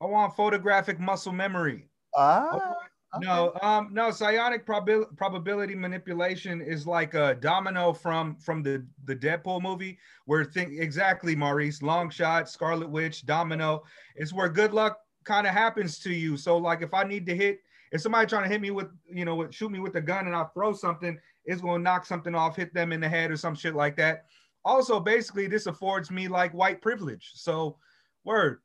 I 0.00 0.06
want 0.06 0.36
photographic 0.36 0.98
muscle 0.98 1.32
memory. 1.32 1.88
Ah, 2.16 2.74
No, 3.20 3.52
um, 3.62 3.90
no. 3.92 4.10
Psionic 4.10 4.64
probi- 4.66 5.04
probability 5.16 5.74
manipulation 5.74 6.60
is 6.60 6.86
like 6.86 7.14
a 7.14 7.34
domino 7.34 7.92
from 7.92 8.36
from 8.36 8.62
the 8.62 8.86
the 9.04 9.14
Deadpool 9.14 9.62
movie, 9.62 9.98
where 10.26 10.44
think 10.44 10.72
exactly 10.78 11.36
Maurice, 11.36 11.80
Longshot, 11.80 12.48
Scarlet 12.48 12.88
Witch, 12.88 13.26
domino. 13.26 13.82
It's 14.16 14.32
where 14.32 14.48
good 14.48 14.72
luck 14.72 14.98
kind 15.24 15.46
of 15.46 15.52
happens 15.52 15.98
to 16.00 16.12
you. 16.12 16.36
So 16.36 16.56
like, 16.56 16.82
if 16.82 16.94
I 16.94 17.04
need 17.04 17.26
to 17.26 17.36
hit, 17.36 17.58
if 17.92 18.00
somebody 18.00 18.26
trying 18.26 18.44
to 18.44 18.48
hit 18.48 18.60
me 18.60 18.70
with, 18.70 18.88
you 19.12 19.24
know, 19.24 19.34
with, 19.34 19.54
shoot 19.54 19.70
me 19.70 19.80
with 19.80 19.96
a 19.96 20.00
gun, 20.00 20.26
and 20.26 20.34
I 20.34 20.44
throw 20.54 20.72
something, 20.72 21.18
it's 21.50 21.60
gonna 21.60 21.82
knock 21.82 22.06
something 22.06 22.34
off, 22.34 22.56
hit 22.56 22.72
them 22.72 22.92
in 22.92 23.00
the 23.00 23.08
head 23.08 23.30
or 23.30 23.36
some 23.36 23.54
shit 23.54 23.74
like 23.74 23.96
that. 23.96 24.26
Also, 24.64 25.00
basically, 25.00 25.46
this 25.46 25.66
affords 25.66 26.10
me 26.10 26.28
like 26.28 26.52
white 26.54 26.80
privilege. 26.80 27.30
So, 27.34 27.76
word. 28.24 28.60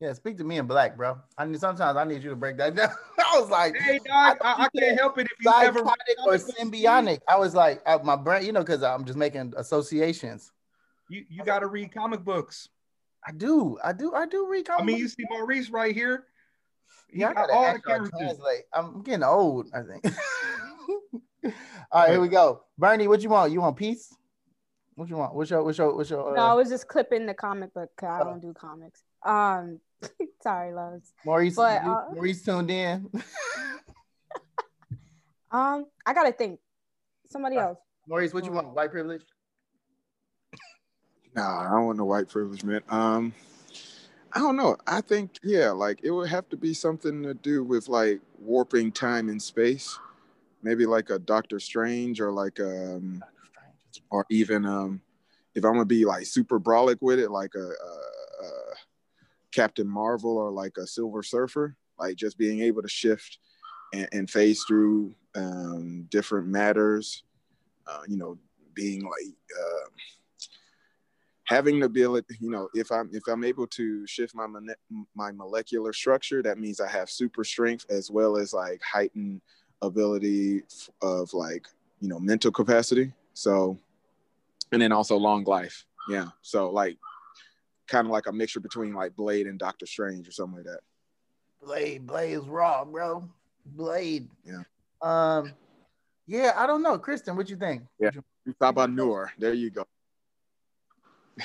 Yeah, 0.00 0.12
speak 0.12 0.36
to 0.38 0.44
me 0.44 0.58
in 0.58 0.66
black, 0.66 0.96
bro. 0.98 1.16
I 1.38 1.46
need 1.46 1.58
sometimes 1.58 1.96
I 1.96 2.04
need 2.04 2.22
you 2.22 2.28
to 2.28 2.36
break 2.36 2.58
that 2.58 2.74
down. 2.74 2.90
I 3.18 3.40
was 3.40 3.48
like, 3.48 3.74
Hey, 3.78 3.98
dog, 4.04 4.36
I 4.42 4.52
I, 4.52 4.64
I, 4.64 4.68
can't 4.78 4.98
help 4.98 5.16
it 5.16 5.26
if 5.26 5.32
you 5.42 5.50
never. 5.50 5.78
psychotic 5.78 6.26
or 6.26 6.34
symbiotic. 6.34 7.20
I 7.26 7.38
was 7.38 7.54
like, 7.54 7.80
uh, 7.86 7.98
my 8.04 8.16
brain, 8.16 8.44
you 8.44 8.52
know, 8.52 8.60
because 8.60 8.82
I'm 8.82 9.06
just 9.06 9.16
making 9.16 9.54
associations. 9.56 10.52
You 11.08 11.24
you 11.30 11.44
got 11.44 11.60
to 11.60 11.68
read 11.68 11.94
comic 11.94 12.22
books. 12.22 12.68
I 13.26 13.32
do, 13.32 13.78
I 13.82 13.92
do, 13.92 14.12
I 14.14 14.26
do 14.26 14.46
read 14.48 14.66
Comic 14.66 14.82
I 14.82 14.84
mean, 14.84 14.98
you 14.98 15.08
see 15.08 15.24
Maurice 15.30 15.70
right 15.70 15.94
here. 15.94 16.26
He 17.08 17.20
Yeah, 17.20 17.30
I 17.30 17.34
got 17.34 17.48
gotta 17.48 17.52
all 17.54 17.72
the 17.72 17.80
characters. 17.80 18.10
translate. 18.20 18.64
I'm 18.74 19.02
getting 19.02 19.24
old, 19.24 19.68
I 19.74 19.82
think. 19.82 20.04
all 20.88 21.52
right, 21.94 22.10
here 22.10 22.20
we 22.20 22.28
go. 22.28 22.62
Bernie, 22.78 23.08
what 23.08 23.22
you 23.22 23.28
want? 23.28 23.52
You 23.52 23.60
want 23.60 23.76
peace? 23.76 24.14
What 24.94 25.08
you 25.08 25.16
want? 25.16 25.34
What's 25.34 25.50
your 25.50 25.62
what's 25.62 25.78
your 25.78 25.94
what's 25.94 26.10
your 26.10 26.34
No, 26.34 26.42
I 26.42 26.50
uh, 26.52 26.56
was 26.56 26.68
just 26.68 26.88
clipping 26.88 27.26
the 27.26 27.34
comic 27.34 27.74
book. 27.74 27.90
'cause 27.96 28.08
I 28.08 28.20
Oh. 28.20 28.24
don't 28.24 28.40
do 28.40 28.52
comics. 28.54 29.02
Um, 29.24 29.80
sorry, 30.42 30.72
loves. 30.72 31.12
Maurice 31.24 31.54
but, 31.56 31.82
uh, 31.82 32.04
Maurice 32.12 32.42
tuned 32.42 32.70
in. 32.70 33.10
Um, 35.48 35.86
I 36.04 36.12
gotta 36.12 36.32
think. 36.32 36.58
Somebody 37.28 37.56
else. 37.56 37.78
Maurice, 38.08 38.34
what 38.34 38.44
you 38.44 38.52
want? 38.52 38.74
White 38.74 38.90
privilege? 38.90 39.22
Nah, 41.34 41.60
I 41.66 41.70
don't 41.70 41.86
want 41.86 41.98
no 41.98 42.04
white 42.04 42.28
privilege, 42.28 42.64
man. 42.64 42.82
Um, 42.88 43.32
I 44.32 44.40
don't 44.40 44.56
know. 44.56 44.76
I 44.86 45.00
think 45.00 45.38
yeah, 45.42 45.70
like 45.70 46.00
it 46.02 46.10
would 46.10 46.28
have 46.28 46.48
to 46.50 46.56
be 46.56 46.74
something 46.74 47.22
to 47.22 47.32
do 47.32 47.62
with 47.62 47.88
like 47.88 48.20
warping 48.38 48.90
time 48.92 49.28
and 49.28 49.40
space. 49.40 49.98
Maybe 50.66 50.84
like 50.84 51.10
a 51.10 51.18
Doctor 51.20 51.60
Strange 51.60 52.20
or 52.20 52.32
like 52.32 52.58
um 52.58 53.22
or 54.10 54.26
even 54.30 54.66
um 54.66 55.00
if 55.54 55.64
I'm 55.64 55.74
gonna 55.74 55.84
be 55.84 56.04
like 56.04 56.26
super 56.26 56.58
brolic 56.58 56.98
with 57.00 57.20
it, 57.20 57.30
like 57.30 57.52
a, 57.54 57.68
a, 57.68 58.44
a 58.44 58.50
Captain 59.52 59.86
Marvel 59.86 60.36
or 60.36 60.50
like 60.50 60.76
a 60.76 60.88
Silver 60.88 61.22
Surfer, 61.22 61.76
like 62.00 62.16
just 62.16 62.36
being 62.36 62.62
able 62.62 62.82
to 62.82 62.88
shift 62.88 63.38
and, 63.94 64.08
and 64.12 64.28
phase 64.30 64.64
through 64.66 65.14
um, 65.36 66.08
different 66.10 66.48
matters. 66.48 67.22
Uh, 67.86 68.02
you 68.08 68.16
know, 68.16 68.36
being 68.74 69.04
like 69.04 69.34
uh, 69.56 69.88
having 71.44 71.78
the 71.78 71.86
ability. 71.86 72.36
You 72.40 72.50
know, 72.50 72.68
if 72.74 72.90
I'm 72.90 73.08
if 73.12 73.22
I'm 73.28 73.44
able 73.44 73.68
to 73.68 74.04
shift 74.06 74.34
my 74.34 74.48
mone- 74.48 75.06
my 75.14 75.30
molecular 75.30 75.92
structure, 75.92 76.42
that 76.42 76.58
means 76.58 76.80
I 76.80 76.88
have 76.88 77.08
super 77.08 77.44
strength 77.44 77.86
as 77.88 78.10
well 78.10 78.36
as 78.36 78.52
like 78.52 78.82
heightened 78.82 79.40
ability 79.82 80.62
f- 80.70 80.90
of 81.02 81.32
like 81.34 81.66
you 82.00 82.08
know 82.08 82.18
mental 82.18 82.50
capacity. 82.50 83.12
So 83.34 83.78
and 84.72 84.80
then 84.82 84.92
also 84.92 85.16
long 85.16 85.44
life. 85.44 85.84
Yeah. 86.08 86.28
So 86.42 86.70
like 86.70 86.98
kind 87.86 88.06
of 88.06 88.10
like 88.10 88.26
a 88.26 88.32
mixture 88.32 88.60
between 88.60 88.94
like 88.94 89.14
Blade 89.16 89.46
and 89.46 89.58
Doctor 89.58 89.86
Strange 89.86 90.28
or 90.28 90.32
something 90.32 90.56
like 90.56 90.66
that. 90.66 90.80
Blade, 91.62 92.06
Blade 92.06 92.32
is 92.32 92.44
raw, 92.46 92.84
bro. 92.84 93.28
Blade. 93.64 94.28
Yeah. 94.44 94.62
Um, 95.02 95.52
yeah, 96.26 96.52
I 96.56 96.66
don't 96.66 96.82
know. 96.82 96.98
Kristen, 96.98 97.36
what 97.36 97.48
you 97.48 97.56
think? 97.56 97.82
Yeah. 97.98 98.10
Sabah 98.60 98.92
Nur. 98.92 99.32
There 99.38 99.54
you 99.54 99.70
go. 99.70 99.84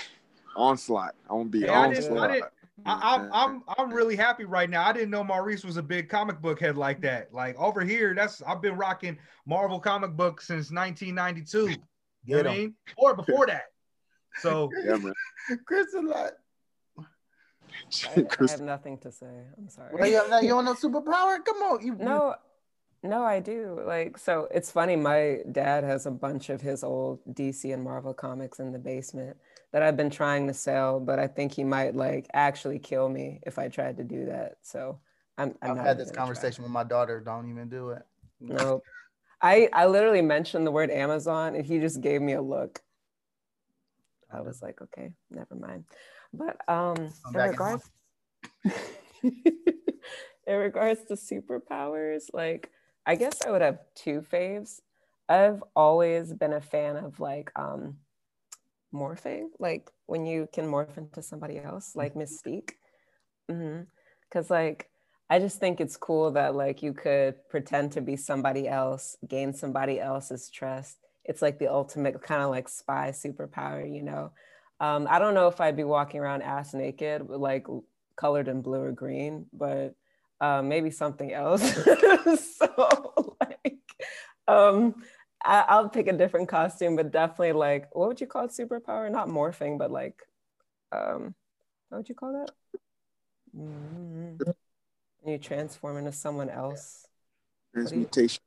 onslaught. 0.56 1.16
I 1.30 1.34
want 1.34 1.52
to 1.52 1.60
be 1.60 1.66
Hey, 1.66 1.70
I 1.74 1.90
didn't- 1.94 2.18
I 2.18 2.22
onslaught. 2.38 2.52
Didn't- 2.86 3.04
I, 3.04 3.18
mm-hmm. 3.18 3.34
I'm 3.34 3.34
I'm 3.34 3.64
I'm 3.78 3.94
really 3.94 4.16
happy 4.16 4.46
right 4.46 4.70
now. 4.70 4.86
I 4.86 4.94
didn't 4.94 5.10
know 5.10 5.24
Maurice 5.24 5.64
was 5.64 5.78
a 5.78 5.84
big 5.84 6.10
comic 6.10 6.42
book 6.42 6.60
head 6.60 6.78
like 6.78 7.02
that. 7.02 7.34
Like 7.34 7.58
over 7.60 7.82
here, 7.82 8.14
that's 8.16 8.42
I've 8.44 8.62
been 8.62 8.76
rocking 8.76 9.18
Marvel 9.46 9.80
comic 9.80 10.12
books 10.12 10.48
since 10.48 10.72
1992. 10.72 11.70
You 12.26 12.36
know 12.36 12.38
what 12.38 12.48
I 12.48 12.58
mean? 12.58 12.76
Or 12.98 13.16
before 13.16 13.48
that. 13.48 13.66
So 14.40 14.70
yeah, 14.86 14.96
man. 14.98 15.14
Kristen, 15.66 16.08
like, 16.08 16.32
I, 16.98 17.04
I 18.18 18.22
Chris- 18.24 18.52
have 18.52 18.62
nothing 18.62 18.98
to 19.00 19.12
say. 19.12 19.46
I'm 19.58 19.70
sorry. 19.70 19.90
well, 19.94 20.08
you, 20.08 20.16
have, 20.16 20.30
no- 20.30 20.40
you 20.40 20.56
want 20.56 20.66
no 20.66 20.74
superpower? 20.74 21.44
Come 21.44 21.58
on, 21.58 21.86
you. 21.86 21.96
No, 21.96 22.36
no, 23.04 23.24
I 23.24 23.40
do. 23.40 23.82
Like, 23.86 24.18
so 24.18 24.48
it's 24.54 24.72
funny. 24.72 24.96
My 24.96 25.40
dad 25.52 25.84
has 25.84 26.06
a 26.06 26.12
bunch 26.12 26.50
of 26.50 26.62
his 26.62 26.84
old 26.84 27.20
DC 27.34 27.74
and 27.74 27.84
Marvel 27.84 28.14
comics 28.14 28.60
in 28.60 28.72
the 28.72 28.80
basement 28.80 29.38
that 29.72 29.82
I've 29.82 29.98
been 29.98 30.10
trying 30.10 30.48
to 30.48 30.54
sell, 30.54 31.00
but 31.00 31.20
I 31.20 31.28
think 31.28 31.54
he 31.54 31.64
might 31.64 31.96
like 31.96 32.28
actually 32.34 32.80
kill 32.80 33.08
me 33.08 33.40
if 33.46 33.58
I 33.58 33.70
tried 33.70 33.98
to 33.98 34.04
do 34.04 34.26
that. 34.26 34.58
So 34.62 35.00
I'm. 35.38 35.56
I've 35.62 35.78
not 35.78 35.86
had 35.86 35.98
this 35.98 36.08
gonna 36.08 36.16
try. 36.16 36.26
conversation 36.26 36.64
with 36.64 36.72
my 36.72 36.84
daughter. 36.84 37.20
Don't 37.20 37.50
even 37.50 37.70
do 37.70 37.90
it. 37.92 38.04
Nope. 38.40 38.84
I 39.42 39.70
I 39.74 39.88
literally 39.88 40.22
mentioned 40.22 40.68
the 40.68 40.72
word 40.72 40.92
Amazon, 40.92 41.56
and 41.56 41.66
he 41.66 41.80
just 41.80 42.02
gave 42.02 42.22
me 42.22 42.34
a 42.34 42.42
look. 42.42 42.82
I 44.34 44.42
was 44.42 44.62
like, 44.62 44.82
okay, 44.82 45.12
never 45.30 45.56
mind. 45.56 45.86
But 46.34 46.58
um, 46.70 47.12
I'm 47.26 47.34
in 47.34 47.34
back 47.34 47.46
in 47.46 47.52
regards, 47.52 47.90
in 50.48 50.56
regards 50.56 51.04
to 51.06 51.14
superpowers, 51.16 52.26
like 52.34 52.70
I 53.06 53.16
guess 53.16 53.42
I 53.46 53.52
would 53.52 53.62
have 53.62 53.80
two 53.96 54.22
faves. 54.22 54.82
I've 55.28 55.64
always 55.76 56.34
been 56.34 56.54
a 56.54 56.62
fan 56.62 56.98
of 56.98 57.20
like 57.20 57.52
um 57.56 57.98
morphing, 58.94 59.48
like 59.60 59.90
when 60.06 60.26
you 60.26 60.48
can 60.54 60.66
morph 60.66 60.98
into 60.98 61.22
somebody 61.22 61.60
else, 61.60 61.96
like 61.96 62.14
Mystique. 62.14 62.72
Because 63.48 64.50
like 64.50 64.90
I 65.30 65.40
just 65.40 65.60
think 65.60 65.80
it's 65.80 65.96
cool 65.96 66.32
that 66.32 66.56
like 66.56 66.84
you 66.84 66.94
could 66.94 67.36
pretend 67.50 67.94
to 67.94 68.02
be 68.02 68.18
somebody 68.18 68.68
else, 68.68 69.16
gain 69.28 69.54
somebody 69.54 70.00
else's 70.00 70.50
trust. 70.50 70.98
It's 71.24 71.42
like 71.42 71.58
the 71.58 71.72
ultimate 71.72 72.22
kind 72.22 72.42
of 72.42 72.50
like 72.50 72.68
spy 72.68 73.12
superpower, 73.12 73.84
you 73.90 74.04
know. 74.04 74.32
Um, 74.82 75.08
I 75.10 75.20
don't 75.20 75.34
know 75.34 75.48
if 75.48 75.62
I'd 75.62 75.78
be 75.78 75.84
walking 75.84 76.20
around 76.20 76.42
ass 76.42 76.74
naked, 76.74 77.30
like 77.30 77.66
colored 78.18 78.48
in 78.48 78.62
blue 78.62 78.82
or 78.82 78.92
green, 78.92 79.46
but 79.54 79.96
uh, 80.42 80.62
maybe 80.62 80.92
something 80.92 81.32
else. 81.32 81.62
so 82.58 83.36
like, 83.40 83.80
um, 84.48 84.96
I, 85.44 85.66
I'll 85.68 85.90
pick 85.90 86.08
a 86.08 86.14
different 86.14 86.48
costume, 86.50 86.96
but 86.96 87.12
definitely 87.12 87.54
like, 87.54 87.94
what 87.96 88.08
would 88.08 88.22
you 88.22 88.28
call 88.28 88.46
it? 88.46 88.52
Superpower? 88.52 89.12
Not 89.12 89.28
morphing, 89.28 89.78
but 89.78 89.92
like, 89.92 90.22
um, 90.92 91.34
what 91.90 92.00
would 92.00 92.10
you 92.10 92.16
call 92.16 92.34
that? 92.34 92.52
Mm, 93.58 94.54
You 95.26 95.38
transform 95.38 95.98
into 95.98 96.12
someone 96.12 96.50
else. 96.50 97.06
Transmutation, 97.74 98.42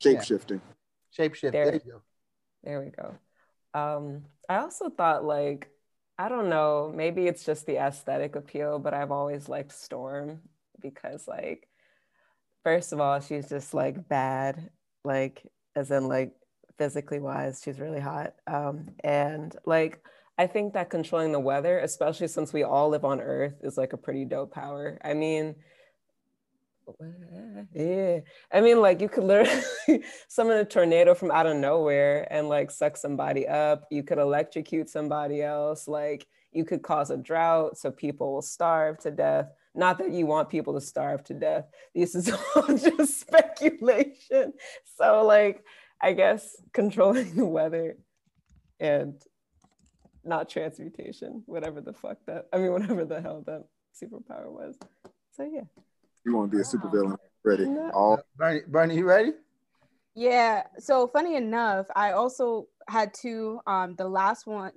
shape 0.00 0.22
shifting. 0.22 0.60
Shapeshift. 1.16 1.52
There. 1.52 1.64
There 1.64 1.74
you 1.74 1.80
go. 1.80 2.02
There 2.62 2.80
we 2.80 2.90
go. 2.90 3.16
Um, 3.78 4.24
I 4.48 4.56
also 4.56 4.88
thought 4.88 5.24
like, 5.24 5.68
I 6.18 6.28
don't 6.28 6.48
know, 6.48 6.92
maybe 6.94 7.26
it's 7.26 7.44
just 7.44 7.66
the 7.66 7.76
aesthetic 7.76 8.36
appeal, 8.36 8.78
but 8.78 8.94
I've 8.94 9.12
always 9.12 9.48
liked 9.48 9.72
Storm 9.72 10.40
because 10.80 11.28
like, 11.28 11.68
first 12.64 12.92
of 12.92 13.00
all, 13.00 13.20
she's 13.20 13.48
just 13.48 13.74
like 13.74 14.08
bad, 14.08 14.70
like 15.04 15.42
as 15.76 15.90
in 15.90 16.08
like 16.08 16.32
physically 16.78 17.20
wise, 17.20 17.60
she's 17.62 17.78
really 17.78 18.00
hot. 18.00 18.34
Um, 18.46 18.88
and 19.04 19.54
like 19.64 20.00
I 20.38 20.46
think 20.46 20.74
that 20.74 20.90
controlling 20.90 21.32
the 21.32 21.40
weather, 21.40 21.78
especially 21.78 22.28
since 22.28 22.52
we 22.52 22.62
all 22.62 22.88
live 22.88 23.04
on 23.04 23.20
Earth, 23.20 23.54
is 23.62 23.78
like 23.78 23.92
a 23.92 23.96
pretty 23.96 24.24
dope 24.24 24.52
power. 24.52 24.98
I 25.02 25.14
mean, 25.14 25.54
yeah. 27.72 28.20
I 28.52 28.60
mean, 28.60 28.80
like 28.80 29.00
you 29.00 29.08
could 29.08 29.24
literally 29.24 29.62
summon 30.28 30.58
a 30.58 30.64
tornado 30.64 31.14
from 31.14 31.30
out 31.30 31.46
of 31.46 31.56
nowhere 31.56 32.26
and 32.30 32.48
like 32.48 32.70
suck 32.70 32.96
somebody 32.96 33.46
up. 33.48 33.86
You 33.90 34.02
could 34.02 34.18
electrocute 34.18 34.88
somebody 34.88 35.42
else. 35.42 35.88
Like 35.88 36.26
you 36.52 36.64
could 36.64 36.82
cause 36.82 37.10
a 37.10 37.16
drought 37.16 37.78
so 37.78 37.90
people 37.90 38.32
will 38.32 38.42
starve 38.42 38.98
to 39.00 39.10
death. 39.10 39.48
Not 39.76 39.98
that 39.98 40.10
you 40.10 40.26
want 40.26 40.48
people 40.48 40.74
to 40.74 40.80
starve 40.80 41.22
to 41.24 41.34
death. 41.34 41.66
This 41.94 42.14
is 42.14 42.32
all 42.56 42.66
just 42.66 43.20
speculation. 43.20 44.54
So, 44.96 45.24
like, 45.24 45.62
I 46.00 46.12
guess 46.12 46.56
controlling 46.72 47.36
the 47.36 47.44
weather 47.44 47.96
and 48.80 49.14
not 50.24 50.48
transmutation, 50.48 51.42
whatever 51.46 51.80
the 51.80 51.92
fuck 51.92 52.18
that, 52.26 52.46
I 52.52 52.58
mean, 52.58 52.72
whatever 52.72 53.04
the 53.04 53.20
hell 53.20 53.44
that 53.46 53.64
superpower 53.94 54.50
was. 54.50 54.76
So, 55.32 55.44
yeah. 55.44 55.62
You 56.24 56.36
want 56.36 56.50
to 56.50 56.56
be 56.56 56.62
a 56.62 56.64
supervillain? 56.64 57.16
Ready? 57.44 57.66
No. 57.66 57.90
All 57.90 58.20
Bernie, 58.36 58.62
Bernie, 58.66 58.96
you 58.96 59.04
ready? 59.04 59.32
Yeah. 60.16 60.64
So 60.78 61.06
funny 61.06 61.36
enough, 61.36 61.86
I 61.94 62.12
also 62.12 62.66
had 62.88 63.14
two. 63.14 63.60
Um, 63.66 63.94
the 63.96 64.08
last 64.08 64.46
one, 64.46 64.72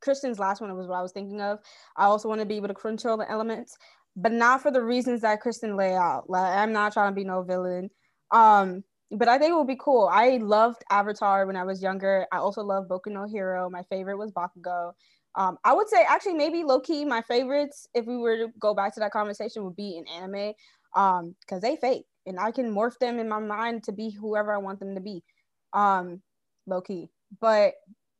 Kristen's 0.00 0.38
last 0.38 0.60
one 0.60 0.74
was 0.76 0.86
what 0.86 0.98
I 0.98 1.02
was 1.02 1.12
thinking 1.12 1.40
of. 1.40 1.58
I 1.96 2.04
also 2.04 2.28
want 2.28 2.40
to 2.40 2.46
be 2.46 2.56
able 2.56 2.68
to 2.68 2.74
control 2.74 3.16
the 3.16 3.30
elements, 3.30 3.76
but 4.16 4.32
not 4.32 4.62
for 4.62 4.70
the 4.70 4.82
reasons 4.82 5.20
that 5.22 5.40
Kristen 5.40 5.76
lay 5.76 5.94
out. 5.94 6.28
Like 6.28 6.56
I'm 6.56 6.72
not 6.72 6.92
trying 6.92 7.12
to 7.12 7.14
be 7.14 7.24
no 7.24 7.42
villain. 7.42 7.90
Um, 8.32 8.84
but 9.10 9.28
I 9.28 9.38
think 9.38 9.52
it 9.52 9.56
would 9.56 9.66
be 9.66 9.78
cool. 9.80 10.08
I 10.10 10.36
loved 10.36 10.82
Avatar 10.90 11.46
when 11.46 11.56
I 11.56 11.64
was 11.64 11.82
younger. 11.82 12.26
I 12.32 12.38
also 12.38 12.62
love 12.62 12.86
Boku 12.88 13.08
no 13.08 13.26
Hero. 13.26 13.68
My 13.68 13.82
favorite 13.90 14.18
was 14.18 14.32
Bakugo. 14.32 14.92
Um, 15.34 15.58
I 15.64 15.72
would 15.72 15.88
say 15.88 16.04
actually 16.08 16.34
maybe 16.34 16.64
low 16.64 16.80
key 16.80 17.04
my 17.04 17.22
favorites, 17.22 17.88
if 17.94 18.06
we 18.06 18.16
were 18.16 18.36
to 18.36 18.48
go 18.58 18.74
back 18.74 18.94
to 18.94 19.00
that 19.00 19.12
conversation, 19.12 19.64
would 19.64 19.76
be 19.76 19.96
in 19.96 20.06
anime. 20.08 20.52
Um, 20.94 21.36
because 21.40 21.62
they 21.62 21.76
fake 21.76 22.04
and 22.26 22.38
I 22.38 22.50
can 22.50 22.72
morph 22.72 22.98
them 22.98 23.18
in 23.18 23.28
my 23.28 23.38
mind 23.38 23.84
to 23.84 23.92
be 23.92 24.10
whoever 24.10 24.52
I 24.52 24.58
want 24.58 24.80
them 24.80 24.94
to 24.94 25.00
be. 25.00 25.22
Um, 25.72 26.22
low 26.66 26.80
key. 26.80 27.10
But 27.40 27.74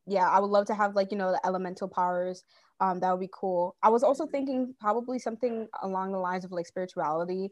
yeah, 0.07 0.27
I 0.29 0.39
would 0.39 0.49
love 0.49 0.65
to 0.67 0.73
have 0.73 0.95
like, 0.95 1.11
you 1.11 1.17
know, 1.17 1.31
the 1.31 1.45
elemental 1.45 1.87
powers. 1.87 2.43
Um, 2.79 2.99
that 2.99 3.11
would 3.11 3.19
be 3.19 3.29
cool. 3.31 3.75
I 3.83 3.89
was 3.89 4.03
also 4.03 4.25
thinking 4.25 4.73
probably 4.79 5.19
something 5.19 5.67
along 5.83 6.11
the 6.11 6.17
lines 6.17 6.43
of 6.45 6.51
like 6.51 6.65
spirituality. 6.65 7.51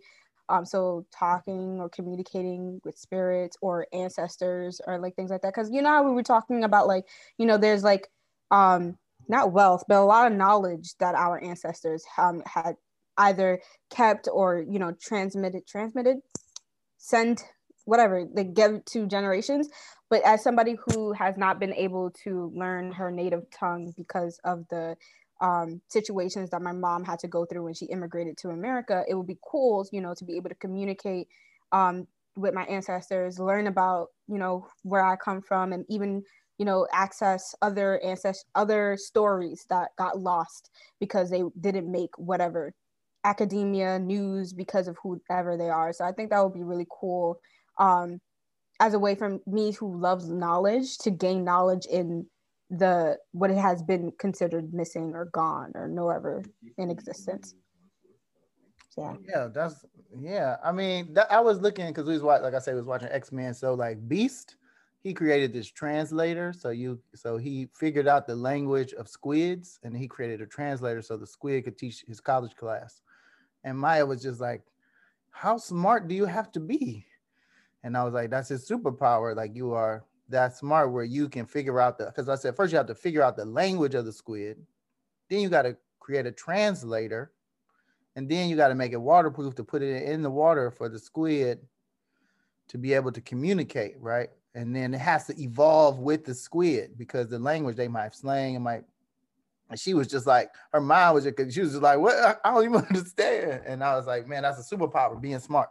Um, 0.49 0.65
so 0.65 1.05
talking 1.11 1.79
or 1.79 1.89
communicating 1.89 2.81
with 2.83 2.97
spirits 2.97 3.55
or 3.61 3.85
ancestors 3.93 4.81
or 4.87 4.97
like 4.97 5.15
things 5.15 5.29
like 5.29 5.41
that. 5.43 5.53
Cause 5.53 5.69
you 5.71 5.83
know 5.83 5.89
how 5.89 6.03
we 6.03 6.11
were 6.11 6.23
talking 6.23 6.63
about 6.63 6.87
like, 6.87 7.05
you 7.37 7.45
know, 7.45 7.57
there's 7.57 7.83
like 7.83 8.07
um 8.49 8.97
not 9.27 9.51
wealth, 9.51 9.83
but 9.87 9.97
a 9.97 10.03
lot 10.03 10.31
of 10.31 10.37
knowledge 10.37 10.95
that 10.99 11.13
our 11.13 11.41
ancestors 11.43 12.03
um, 12.17 12.41
had 12.47 12.75
either 13.17 13.61
kept 13.89 14.27
or 14.31 14.65
you 14.67 14.79
know 14.79 14.93
transmitted 14.99 15.67
transmitted 15.67 16.17
send 16.97 17.43
whatever 17.89 18.25
they 18.33 18.43
give 18.43 18.85
to 18.85 19.07
generations. 19.07 19.69
But 20.09 20.23
as 20.23 20.43
somebody 20.43 20.77
who 20.85 21.13
has 21.13 21.37
not 21.37 21.59
been 21.59 21.73
able 21.73 22.11
to 22.23 22.51
learn 22.55 22.91
her 22.93 23.11
native 23.11 23.49
tongue 23.51 23.93
because 23.97 24.39
of 24.43 24.67
the 24.69 24.95
um, 25.41 25.81
situations 25.87 26.49
that 26.49 26.61
my 26.61 26.71
mom 26.71 27.03
had 27.03 27.19
to 27.19 27.27
go 27.27 27.45
through 27.45 27.63
when 27.63 27.73
she 27.73 27.85
immigrated 27.85 28.35
to 28.39 28.49
america 28.49 29.05
it 29.07 29.15
would 29.15 29.25
be 29.25 29.37
cool 29.49 29.87
you 29.89 30.01
know 30.01 30.13
to 30.13 30.25
be 30.25 30.35
able 30.35 30.49
to 30.49 30.55
communicate 30.55 31.29
um, 31.71 32.07
with 32.35 32.53
my 32.53 32.63
ancestors 32.63 33.39
learn 33.39 33.67
about 33.67 34.07
you 34.27 34.37
know 34.37 34.67
where 34.83 35.05
i 35.05 35.15
come 35.15 35.41
from 35.41 35.71
and 35.71 35.85
even 35.87 36.21
you 36.57 36.65
know 36.65 36.85
access 36.91 37.55
other 37.61 38.03
ancestors 38.03 38.43
other 38.55 38.97
stories 38.99 39.65
that 39.69 39.95
got 39.97 40.19
lost 40.19 40.71
because 40.99 41.29
they 41.29 41.43
didn't 41.61 41.89
make 41.89 42.11
whatever 42.17 42.73
academia 43.23 43.99
news 43.99 44.53
because 44.53 44.87
of 44.87 44.97
whoever 45.03 45.57
they 45.57 45.69
are. 45.69 45.91
So 45.93 46.05
i 46.05 46.11
think 46.11 46.29
that 46.29 46.43
would 46.43 46.53
be 46.53 46.63
really 46.63 46.87
cool 46.89 47.39
um 47.79 48.19
as 48.79 48.93
a 48.93 48.99
way 48.99 49.15
for 49.15 49.39
me 49.45 49.71
who 49.73 49.97
loves 49.97 50.29
knowledge 50.29 50.97
to 50.99 51.11
gain 51.11 51.43
knowledge 51.43 51.85
in 51.85 52.25
the 52.69 53.17
what 53.31 53.49
it 53.49 53.57
has 53.57 53.81
been 53.81 54.11
considered 54.19 54.73
missing 54.73 55.13
or 55.15 55.25
gone 55.25 55.71
or 55.75 55.87
no 55.87 56.09
ever 56.09 56.43
in 56.77 56.91
existence. 56.91 57.55
Yeah. 58.97 59.15
Yeah 59.27 59.47
that's 59.53 59.85
yeah. 60.19 60.57
I 60.63 60.71
mean 60.71 61.13
that, 61.13 61.31
i 61.31 61.39
was 61.39 61.59
looking 61.61 61.87
because 61.87 62.05
we 62.05 62.13
was 62.13 62.21
like 62.21 62.53
i 62.53 62.59
said 62.59 62.75
we 62.75 62.81
was 62.81 62.87
watching 62.87 63.09
x-men. 63.09 63.53
So 63.53 63.73
like 63.73 64.07
beast 64.07 64.55
he 65.01 65.13
created 65.13 65.53
this 65.53 65.67
translator. 65.67 66.53
So 66.53 66.69
you 66.69 66.99
so 67.15 67.37
he 67.37 67.69
figured 67.73 68.07
out 68.07 68.27
the 68.27 68.35
language 68.35 68.93
of 68.93 69.07
squids 69.07 69.79
and 69.83 69.95
he 69.97 70.07
created 70.07 70.41
a 70.41 70.45
translator 70.45 71.01
so 71.01 71.17
the 71.17 71.27
squid 71.27 71.63
could 71.63 71.77
teach 71.77 72.03
his 72.07 72.21
college 72.21 72.55
class. 72.55 73.01
And 73.63 73.77
maya 73.77 74.05
was 74.05 74.21
just 74.21 74.39
like 74.39 74.61
how 75.31 75.57
smart 75.57 76.07
do 76.07 76.13
you 76.13 76.25
have 76.25 76.51
to 76.51 76.59
be 76.59 77.05
and 77.83 77.95
i 77.95 78.03
was 78.03 78.13
like 78.13 78.29
that's 78.29 78.49
his 78.49 78.67
superpower. 78.67 79.35
Like 79.35 79.55
you 79.55 79.73
are 79.73 80.03
that 80.29 80.55
smart 80.55 80.91
where 80.91 81.03
you 81.03 81.27
can 81.27 81.45
figure 81.45 81.79
out 81.79 81.97
the 81.97 82.05
because 82.05 82.29
i 82.29 82.35
said 82.35 82.55
first 82.55 82.71
you 82.71 82.77
have 82.77 82.87
to 82.87 82.95
figure 82.95 83.23
out 83.23 83.35
the 83.35 83.45
language 83.45 83.95
of 83.95 84.05
the 84.05 84.13
squid. 84.13 84.57
Then 85.29 85.41
you 85.41 85.49
got 85.49 85.63
to 85.63 85.77
create 85.99 86.25
a 86.25 86.31
translator. 86.31 87.31
And 88.15 88.27
then 88.27 88.49
you 88.49 88.55
got 88.55 88.69
to 88.69 88.75
make 88.75 88.91
it 88.91 88.99
waterproof 88.99 89.53
to 89.55 89.63
put 89.63 89.83
it 89.83 90.03
in 90.03 90.23
the 90.23 90.29
water 90.29 90.71
for 90.71 90.89
the 90.89 90.97
squid 90.97 91.59
to 92.67 92.77
be 92.77 92.93
able 92.93 93.11
to 93.11 93.21
communicate 93.21 93.95
right? 93.99 94.29
And 94.55 94.75
then 94.75 94.93
it 94.93 94.99
has 94.99 95.27
to 95.27 95.41
evolve 95.41 95.99
with 95.99 96.25
the 96.25 96.33
squid 96.33 96.97
because 96.97 97.29
the 97.29 97.39
language 97.39 97.75
they 97.75 97.87
might 97.87 98.15
slang 98.15 98.55
and 98.55 98.63
might 98.63 98.83
and 99.69 99.79
she 99.79 99.93
was 99.93 100.07
just 100.07 100.25
like 100.25 100.49
her 100.73 100.81
mind 100.81 101.13
was 101.13 101.23
just 101.23 101.53
she 101.53 101.61
was 101.61 101.71
just 101.71 101.83
like 101.83 101.99
what? 101.99 102.39
I 102.43 102.51
don't 102.51 102.65
even 102.65 102.85
understand. 102.89 103.61
And 103.65 103.83
I 103.83 103.95
was 103.95 104.07
like 104.07 104.27
man 104.27 104.43
that's 104.43 104.59
a 104.59 104.75
superpower 104.75 105.19
being 105.21 105.39
smart 105.39 105.69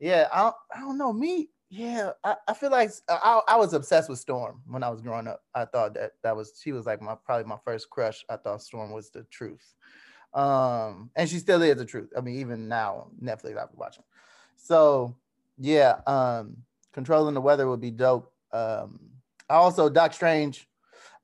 yeah 0.00 0.28
I 0.32 0.42
don't, 0.42 0.54
I 0.74 0.80
don't 0.80 0.98
know. 0.98 1.12
Me 1.12 1.48
yeah 1.72 2.10
I, 2.24 2.34
I 2.48 2.54
feel 2.54 2.70
like 2.70 2.90
I, 3.08 3.40
I 3.46 3.56
was 3.56 3.74
obsessed 3.74 4.08
with 4.08 4.18
Storm 4.18 4.62
when 4.66 4.82
I 4.82 4.88
was 4.88 5.00
growing 5.00 5.28
up. 5.28 5.42
I 5.54 5.64
thought 5.66 5.94
that 5.94 6.12
that 6.22 6.36
was 6.36 6.52
she 6.60 6.72
was 6.72 6.86
like 6.86 7.00
my 7.00 7.14
probably 7.24 7.46
my 7.48 7.58
first 7.64 7.90
crush. 7.90 8.24
I 8.28 8.36
thought 8.36 8.62
Storm 8.62 8.90
was 8.90 9.10
the 9.10 9.24
truth. 9.30 9.74
Um 10.34 11.10
and 11.16 11.28
she 11.28 11.38
still 11.38 11.62
is 11.62 11.76
the 11.76 11.84
truth. 11.84 12.10
I 12.16 12.20
mean 12.20 12.40
even 12.40 12.68
now 12.68 13.08
Netflix 13.22 13.56
I've 13.58 13.70
been 13.70 13.78
watching 13.78 14.04
so 14.56 15.16
yeah 15.58 16.00
um 16.06 16.56
controlling 16.92 17.34
the 17.34 17.40
weather 17.40 17.68
would 17.68 17.80
be 17.80 17.90
dope. 17.90 18.32
Um, 18.52 18.98
also 19.48 19.88
Doc 19.88 20.12
Strange. 20.12 20.66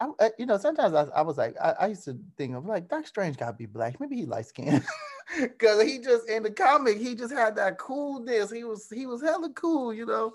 I, 0.01 0.09
I, 0.21 0.31
you 0.39 0.47
know, 0.47 0.59
sometimes 0.59 0.95
I, 0.95 1.05
I 1.15 1.23
was 1.23 1.39
like, 1.39 1.55
I, 1.63 1.75
I, 1.81 1.87
used 1.89 2.05
to 2.05 2.19
think 2.37 2.55
of 2.55 2.67
like 2.67 2.89
Doc 2.89 3.07
Strange 3.07 3.37
gotta 3.39 3.55
be 3.55 3.67
black. 3.67 3.99
Maybe 3.99 4.17
he 4.17 4.27
light 4.27 4.47
skinned. 4.47 4.85
Cause 5.59 5.83
he 5.83 5.99
just 5.99 6.29
in 6.29 6.43
the 6.43 6.51
comic, 6.51 6.99
he 6.99 7.15
just 7.15 7.33
had 7.33 7.57
that 7.57 7.79
coolness. 7.79 8.51
He 8.51 8.65
was 8.65 8.89
he 8.91 9.07
was 9.07 9.23
hella 9.23 9.51
cool, 9.51 9.93
you 9.93 10.07
know. 10.07 10.35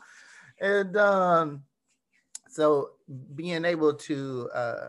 And 0.60 0.98
um, 0.98 1.64
so 2.50 2.92
being 3.36 3.64
able 3.66 3.94
to 3.94 4.50
uh 4.54 4.88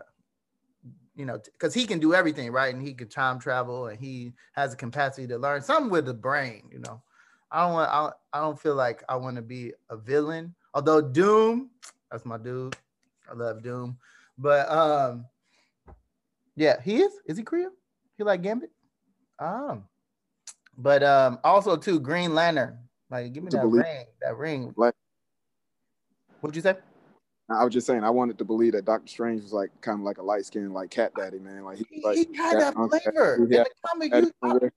you 1.15 1.25
know, 1.25 1.37
because 1.37 1.73
he 1.73 1.85
can 1.85 1.99
do 1.99 2.13
everything, 2.13 2.51
right? 2.51 2.73
And 2.73 2.81
he 2.81 2.93
can 2.93 3.07
time 3.07 3.39
travel 3.39 3.87
and 3.87 3.99
he 3.99 4.33
has 4.53 4.71
the 4.71 4.77
capacity 4.77 5.27
to 5.27 5.37
learn 5.37 5.61
something 5.61 5.91
with 5.91 6.05
the 6.05 6.13
brain, 6.13 6.63
you 6.71 6.79
know. 6.79 7.01
I 7.51 7.65
don't 7.65 7.73
want. 7.73 7.89
I, 7.91 8.09
I 8.37 8.41
don't 8.41 8.59
feel 8.59 8.73
like 8.73 9.03
I 9.07 9.15
want 9.15 9.35
to 9.35 9.43
be 9.43 9.73
a 9.89 9.95
villain. 9.95 10.55
Although 10.73 11.01
Doom, 11.01 11.69
that's 12.11 12.25
my 12.25 12.37
dude. 12.37 12.75
I 13.29 13.35
love 13.35 13.61
Doom, 13.61 13.97
but 14.37 14.71
um, 14.71 15.25
yeah, 16.55 16.81
he 16.81 16.97
is. 16.97 17.11
Is 17.25 17.37
he 17.37 17.43
Korean? 17.43 17.71
He 18.17 18.23
like 18.23 18.41
Gambit? 18.41 18.71
Um, 19.39 19.85
but 20.77 21.03
um, 21.03 21.39
also 21.43 21.75
too 21.75 21.99
Green 21.99 22.33
Lantern. 22.33 22.77
Like, 23.09 23.33
give 23.33 23.43
me 23.43 23.49
that 23.51 23.61
believe- 23.61 23.83
ring. 23.83 24.05
That 24.21 24.37
ring. 24.37 24.73
Like, 24.75 24.95
what'd 26.41 26.55
you 26.55 26.61
say? 26.61 26.75
I 27.49 27.63
was 27.63 27.73
just 27.73 27.85
saying, 27.85 28.03
I 28.03 28.09
wanted 28.09 28.37
to 28.37 28.45
believe 28.45 28.71
that 28.71 28.85
Doctor 28.85 29.07
Strange 29.07 29.43
was 29.43 29.51
like 29.53 29.69
kind 29.81 29.99
of 29.99 30.05
like 30.05 30.17
a 30.17 30.23
light 30.23 30.45
skinned 30.45 30.73
like 30.73 30.89
cat 30.89 31.11
daddy 31.15 31.39
man. 31.39 31.63
Like 31.63 31.77
he, 31.77 32.01
like, 32.01 32.17
he 32.17 32.35
had 32.35 32.59
that, 32.59 32.75
that 32.75 32.89
flavor 32.89 33.35
in 33.35 33.49
the 33.49 33.69
comic. 33.85 34.13
You, 34.13 34.71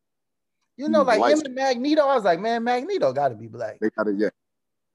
you 0.77 0.89
know, 0.89 1.03
like 1.03 1.33
him 1.33 1.41
and 1.45 1.55
Magneto, 1.55 2.03
I 2.03 2.15
was 2.17 2.25
like, 2.25 2.41
man, 2.41 2.65
Magneto 2.65 3.13
got 3.13 3.29
to 3.29 3.35
be 3.35 3.47
black. 3.47 3.79
They 3.81 3.89
got 3.91 4.09
it, 4.09 4.17
yeah. 4.19 4.29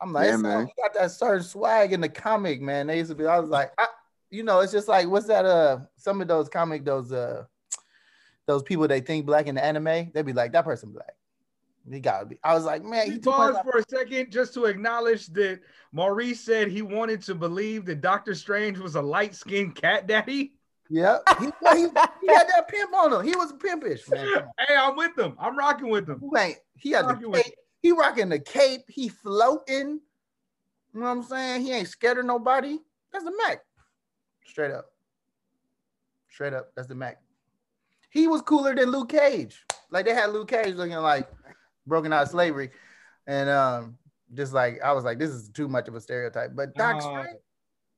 I'm 0.01 0.13
like, 0.13 0.27
yeah, 0.27 0.38
man. 0.38 0.67
he 0.67 0.73
got 0.81 0.93
that 0.95 1.11
certain 1.11 1.43
swag 1.43 1.93
in 1.93 2.01
the 2.01 2.09
comic, 2.09 2.61
man. 2.61 2.88
They 2.88 2.97
used 2.97 3.09
to 3.09 3.15
be, 3.15 3.25
I 3.25 3.39
was 3.39 3.49
like, 3.49 3.71
I, 3.77 3.88
you 4.32 4.44
know, 4.44 4.62
it's 4.62 4.72
just 4.72 4.88
like, 4.88 5.08
what's 5.08 5.28
that? 5.28 5.45
Uh, 5.45 5.80
some 5.98 6.22
of 6.22 6.28
those 6.28 6.49
comic, 6.49 6.86
those 6.86 7.12
uh, 7.12 7.44
those 8.48 8.64
people 8.64 8.88
they 8.88 9.02
think 9.02 9.26
black 9.26 9.48
in 9.48 9.56
the 9.56 9.64
anime, 9.64 10.12
they'd 10.14 10.26
be 10.26 10.34
like, 10.34 10.53
that 10.53 10.66
person 10.66 10.91
black. 10.91 11.14
He 11.90 11.99
gotta 11.99 12.26
be. 12.26 12.38
I 12.44 12.53
was 12.53 12.64
like, 12.64 12.84
man. 12.84 13.12
He 13.12 13.18
paused 13.18 13.60
for 13.64 13.80
a 13.80 13.84
second 13.90 14.32
just 14.32 14.53
to 14.53 14.66
acknowledge 14.66 15.28
that 15.28 15.62
Maurice 15.91 16.40
said 16.40 16.70
he 16.70 16.82
wanted 16.82 17.22
to 17.24 17.36
believe 17.36 17.86
that 17.86 18.02
Doctor 18.02 18.36
Strange 18.36 18.78
was 18.78 18.95
a 18.95 19.02
light 19.02 19.36
skinned 19.36 19.76
cat 19.76 20.08
daddy. 20.08 20.53
Yeah, 20.90 21.18
he, 21.40 21.45
he, 21.74 21.80
he, 21.80 22.28
had 22.28 22.48
that 22.49 22.68
pimp 22.68 22.94
on 22.94 23.14
him. 23.14 23.26
He 23.26 23.36
was 23.36 23.53
pimpish, 23.53 24.08
man. 24.10 24.28
Hey, 24.60 24.76
I'm 24.76 24.95
with 24.95 25.18
him. 25.18 25.36
I'm 25.40 25.58
rocking 25.58 25.90
with 25.90 26.08
him. 26.08 26.20
Who 26.20 26.38
ain't? 26.38 26.58
He 26.76 26.91
had 26.91 27.08
the 27.08 27.16
cape. 27.16 27.53
He 27.82 27.91
rocking 27.91 28.30
the 28.30 28.40
cape. 28.40 28.84
He 28.88 29.10
floating. 29.10 30.02
You 30.94 30.99
know 30.99 31.06
what 31.06 31.12
I'm 31.12 31.24
saying? 31.24 31.62
He 31.62 31.72
ain't 31.72 31.88
scared 31.88 32.20
of 32.20 32.26
nobody. 32.26 32.78
That's 33.12 33.24
the 33.24 33.34
Mac. 33.48 33.64
Straight 34.45 34.72
up. 34.72 34.91
Straight 36.30 36.53
up. 36.53 36.72
That's 36.76 36.88
the 36.88 36.95
Mac. 36.95 37.22
He 38.09 38.27
was 38.27 38.41
cooler 38.41 38.76
than 38.76 38.91
Luke 38.91 39.09
Cage. 39.09 39.63
Like 39.89 40.05
they 40.05 40.13
had 40.13 40.31
Luke 40.31 40.49
Cage 40.49 40.76
looking 40.76 40.95
like 40.95 41.30
broken 41.88 42.11
out 42.13 42.23
of 42.23 42.30
slavery. 42.30 42.72
And 43.27 43.49
um, 43.49 43.97
just 44.34 44.53
like 44.53 44.81
I 44.81 44.91
was 44.93 45.03
like, 45.03 45.19
this 45.19 45.30
is 45.30 45.49
too 45.49 45.68
much 45.68 45.88
of 45.88 45.95
a 45.95 46.01
stereotype. 46.01 46.51
But 46.55 46.76
Doc 46.76 46.97
uh, 46.97 46.99
Strange, 47.01 47.38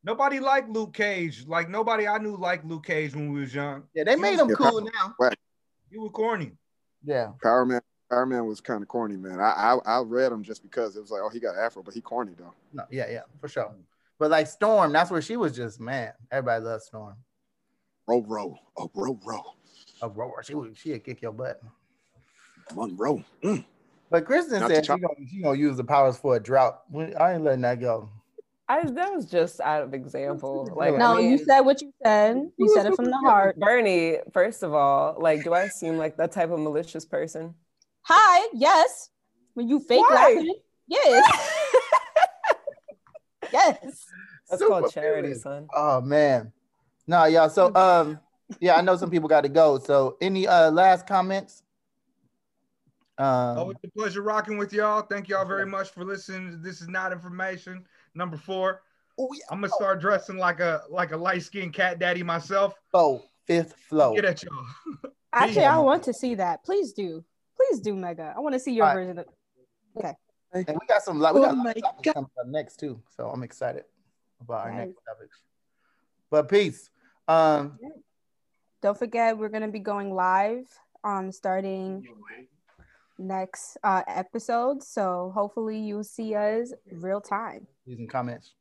Nobody 0.04 0.40
liked 0.40 0.70
Luke 0.70 0.94
Cage. 0.94 1.46
Like 1.48 1.70
nobody 1.70 2.08
I 2.08 2.18
knew 2.18 2.36
liked 2.36 2.66
Luke 2.66 2.86
Cage 2.86 3.16
when 3.16 3.32
we 3.32 3.40
was 3.42 3.56
young. 3.56 3.84
Yeah, 3.94 4.04
they 4.04 4.16
made 4.16 4.38
him 4.38 4.50
cool 4.50 4.82
now. 4.82 5.16
Right. 5.20 5.38
He 5.90 5.98
was 5.98 6.12
corny. 6.14 6.52
Yeah. 7.04 7.32
Power 7.42 7.66
Man. 7.66 7.82
Power 8.10 8.26
Man 8.26 8.46
was 8.46 8.60
kind 8.62 8.84
of 8.84 8.88
corny, 8.90 9.16
man. 9.16 9.40
I, 9.40 9.78
I 9.86 9.98
I 9.98 10.02
read 10.02 10.32
him 10.32 10.44
just 10.44 10.62
because 10.62 10.96
it 10.96 11.02
was 11.02 11.10
like, 11.10 11.22
oh, 11.24 11.30
he 11.30 11.40
got 11.40 11.56
Afro, 11.56 11.82
but 11.82 11.94
he 11.94 12.02
corny 12.02 12.34
though. 12.38 12.54
No, 12.74 12.84
yeah, 12.92 13.10
yeah, 13.10 13.22
for 13.40 13.48
sure. 13.48 13.74
But 14.20 14.32
like 14.32 14.48
Storm, 14.48 14.94
that's 14.94 15.12
where 15.12 15.22
she 15.22 15.38
was 15.38 15.56
just 15.56 15.80
man. 15.80 16.14
Everybody 16.32 16.64
loves 16.64 16.86
Storm. 16.86 17.16
Row, 18.08 18.22
row, 18.28 18.58
oh, 18.78 18.92
row, 18.94 19.20
row. 19.26 19.44
A 20.02 20.10
row, 20.10 20.34
she 20.44 20.56
would 20.56 20.78
she'd 20.78 21.04
kick 21.04 21.22
your 21.22 21.32
butt. 21.32 21.62
Munroe. 22.76 23.24
Mm. 23.44 23.66
But 24.10 24.26
Kristen 24.26 24.60
Not 24.60 24.70
said 24.70 24.86
she 24.86 24.90
gonna, 24.90 25.08
she 25.30 25.42
gonna 25.42 25.58
use 25.58 25.78
the 25.78 25.84
powers 25.84 26.18
for 26.18 26.36
a 26.36 26.40
drought. 26.40 26.82
I 27.20 27.34
ain't 27.34 27.44
letting 27.44 27.62
that 27.62 27.80
go. 27.80 28.10
I 28.70 28.86
that 28.86 29.14
was 29.14 29.26
just 29.26 29.60
out 29.60 29.84
of 29.84 29.94
example. 29.94 30.70
Like 30.76 30.96
no, 30.96 31.14
I 31.14 31.18
mean, 31.18 31.32
you 31.32 31.38
said 31.38 31.62
what 31.62 31.82
you 31.82 31.94
said. 32.04 32.50
You 32.58 32.70
said 32.76 32.86
it 32.86 32.96
from 32.96 33.06
the 33.06 33.18
heart. 33.18 33.60
Bernie. 33.60 34.18
First 34.34 34.64
of 34.64 34.74
all, 34.74 35.16
like, 35.20 35.44
do 35.44 35.54
I 35.54 35.68
seem 35.68 35.98
like 35.98 36.18
that 36.18 36.32
type 36.32 36.52
of 36.52 36.60
malicious 36.60 37.06
person? 37.06 37.54
Hi, 38.04 38.48
yes. 38.54 39.10
When 39.54 39.68
you 39.68 39.80
fake 39.80 40.08
Why? 40.10 40.16
laughing, 40.16 40.56
yes, 40.88 41.50
yes. 43.54 44.06
That's 44.50 44.62
Super 44.62 44.82
called 44.82 44.92
charity, 44.92 45.30
feelings. 45.30 45.44
son. 45.44 45.68
Oh 45.74 46.02
man. 46.02 46.52
No, 47.08 47.26
yeah. 47.26 47.48
So 47.48 47.72
um, 47.76 48.20
yeah, 48.60 48.76
I 48.76 48.82
know 48.82 48.96
some 48.98 49.10
people 49.10 49.30
got 49.30 49.42
to 49.42 49.50
go. 49.50 49.80
So 49.80 50.18
any 50.22 50.48
uh 50.48 50.72
last 50.72 51.08
comments? 51.08 51.64
Um, 53.18 53.58
Always 53.60 53.78
a 53.84 53.92
pleasure 53.92 54.24
rocking 54.24 54.58
with 54.58 54.74
y'all. 54.74 55.04
Thank 55.04 55.30
y'all 55.30 55.46
very 55.46 55.68
much 55.68 55.92
for 55.92 56.04
listening. 56.04 56.62
This 56.62 56.82
is 56.82 56.88
not 56.88 57.12
information. 57.12 57.86
Number 58.16 58.38
four. 58.38 58.82
oh, 59.20 59.30
yeah. 59.34 59.46
I'm 59.52 59.62
gonna 59.62 59.72
start 59.72 60.02
dressing 60.02 60.38
like 60.38 60.60
a 60.60 60.82
like 60.90 61.12
a 61.12 61.18
light 61.18 61.44
skinned 61.44 61.74
cat 61.74 62.00
daddy 62.00 62.24
myself. 62.24 62.74
Oh, 62.94 63.24
fifth 63.46 63.74
flow. 63.74 64.16
Get 64.16 64.26
at 64.26 64.44
y'all. 64.44 64.66
Actually, 65.32 65.66
I 65.66 65.78
want 65.78 66.04
to 66.04 66.14
see 66.14 66.36
that. 66.36 66.64
Please 66.64 66.94
do. 66.94 67.24
Please 67.56 67.80
do, 67.82 67.96
Mega. 67.96 68.34
I 68.36 68.40
want 68.40 68.54
to 68.54 68.60
see 68.60 68.74
your 68.74 68.86
All 68.86 68.96
right. 68.96 69.06
version 69.06 69.20
of 69.20 69.26
And 70.54 70.68
we 70.68 70.86
got 70.88 71.02
some 71.02 71.20
like 71.20 71.34
we 71.34 71.40
Oh 71.42 71.46
got 71.46 71.54
a 71.54 71.58
lot 71.58 71.64
my 71.64 71.72
of 71.72 71.82
topics 71.82 72.14
coming 72.14 72.30
up 72.40 72.48
next 72.48 72.80
too. 72.80 73.02
So 73.16 73.30
I'm 73.30 73.44
excited 73.44 73.86
about 74.42 74.66
our 74.66 74.72
next 74.74 74.96
topics. 75.08 75.42
But 76.30 76.48
peace. 76.50 76.90
Um, 77.28 77.80
Don't 78.82 78.98
forget, 78.98 79.38
we're 79.38 79.50
gonna 79.50 79.70
be 79.70 79.80
going 79.80 80.14
live 80.14 80.66
um 81.04 81.32
starting 81.32 82.06
next 83.18 83.78
uh 83.84 84.04
episode. 84.08 84.84
So 84.84 85.32
hopefully 85.34 85.80
you'll 85.80 86.04
see 86.04 86.36
us 86.36 86.74
real 86.92 87.22
time. 87.22 87.66
Leave 87.88 87.98
some 87.98 88.08
comments. 88.08 88.54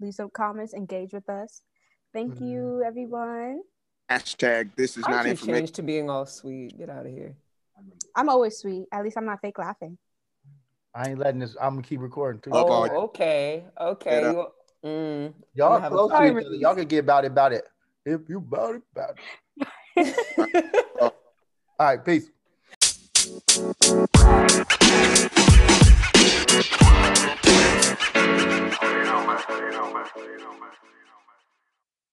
Leave 0.00 0.14
some 0.14 0.30
comments, 0.30 0.74
engage 0.74 1.12
with 1.14 1.28
us. 1.30 1.62
Thank 2.12 2.40
you, 2.40 2.82
everyone. 2.84 3.62
Hashtag 4.10 4.70
this 4.76 4.96
is 4.96 5.04
How'd 5.04 5.16
not 5.16 5.24
you 5.24 5.30
information. 5.32 5.54
change 5.60 5.72
to 5.72 5.82
being 5.82 6.10
all 6.10 6.26
sweet? 6.26 6.76
Get 6.78 6.90
out 6.90 7.06
of 7.06 7.12
here. 7.12 7.34
I'm 8.14 8.28
always 8.28 8.58
sweet. 8.58 8.86
At 8.92 9.02
least 9.04 9.16
I'm 9.16 9.26
not 9.26 9.40
fake 9.40 9.58
laughing. 9.58 9.98
I 10.96 11.10
ain't 11.10 11.18
letting 11.18 11.40
this. 11.40 11.54
I'm 11.60 11.74
gonna 11.74 11.82
keep 11.82 12.00
recording 12.00 12.40
too. 12.40 12.56
Up 12.56 12.66
Oh, 12.70 13.02
okay, 13.04 13.64
okay. 13.78 14.20
Get 14.22 14.30
You- 14.32 14.46
mm. 14.82 15.34
Y'all 15.54 15.66
I'm 15.66 15.72
gonna 15.72 15.80
have 15.82 15.92
a 15.92 15.96
close 15.96 16.10
to 16.10 16.38
each 16.38 16.44
other. 16.46 16.54
Y'all 16.54 16.74
can 16.74 16.88
get 16.88 17.00
about 17.00 17.24
it, 17.24 17.32
about 17.32 17.52
it. 17.52 17.64
If 18.06 18.22
you 18.30 18.38
about 18.38 18.76
it, 18.76 18.82
about 18.92 19.18
it. 19.96 20.84
All 21.00 21.12
right, 21.78 22.02
peace. 22.02 22.30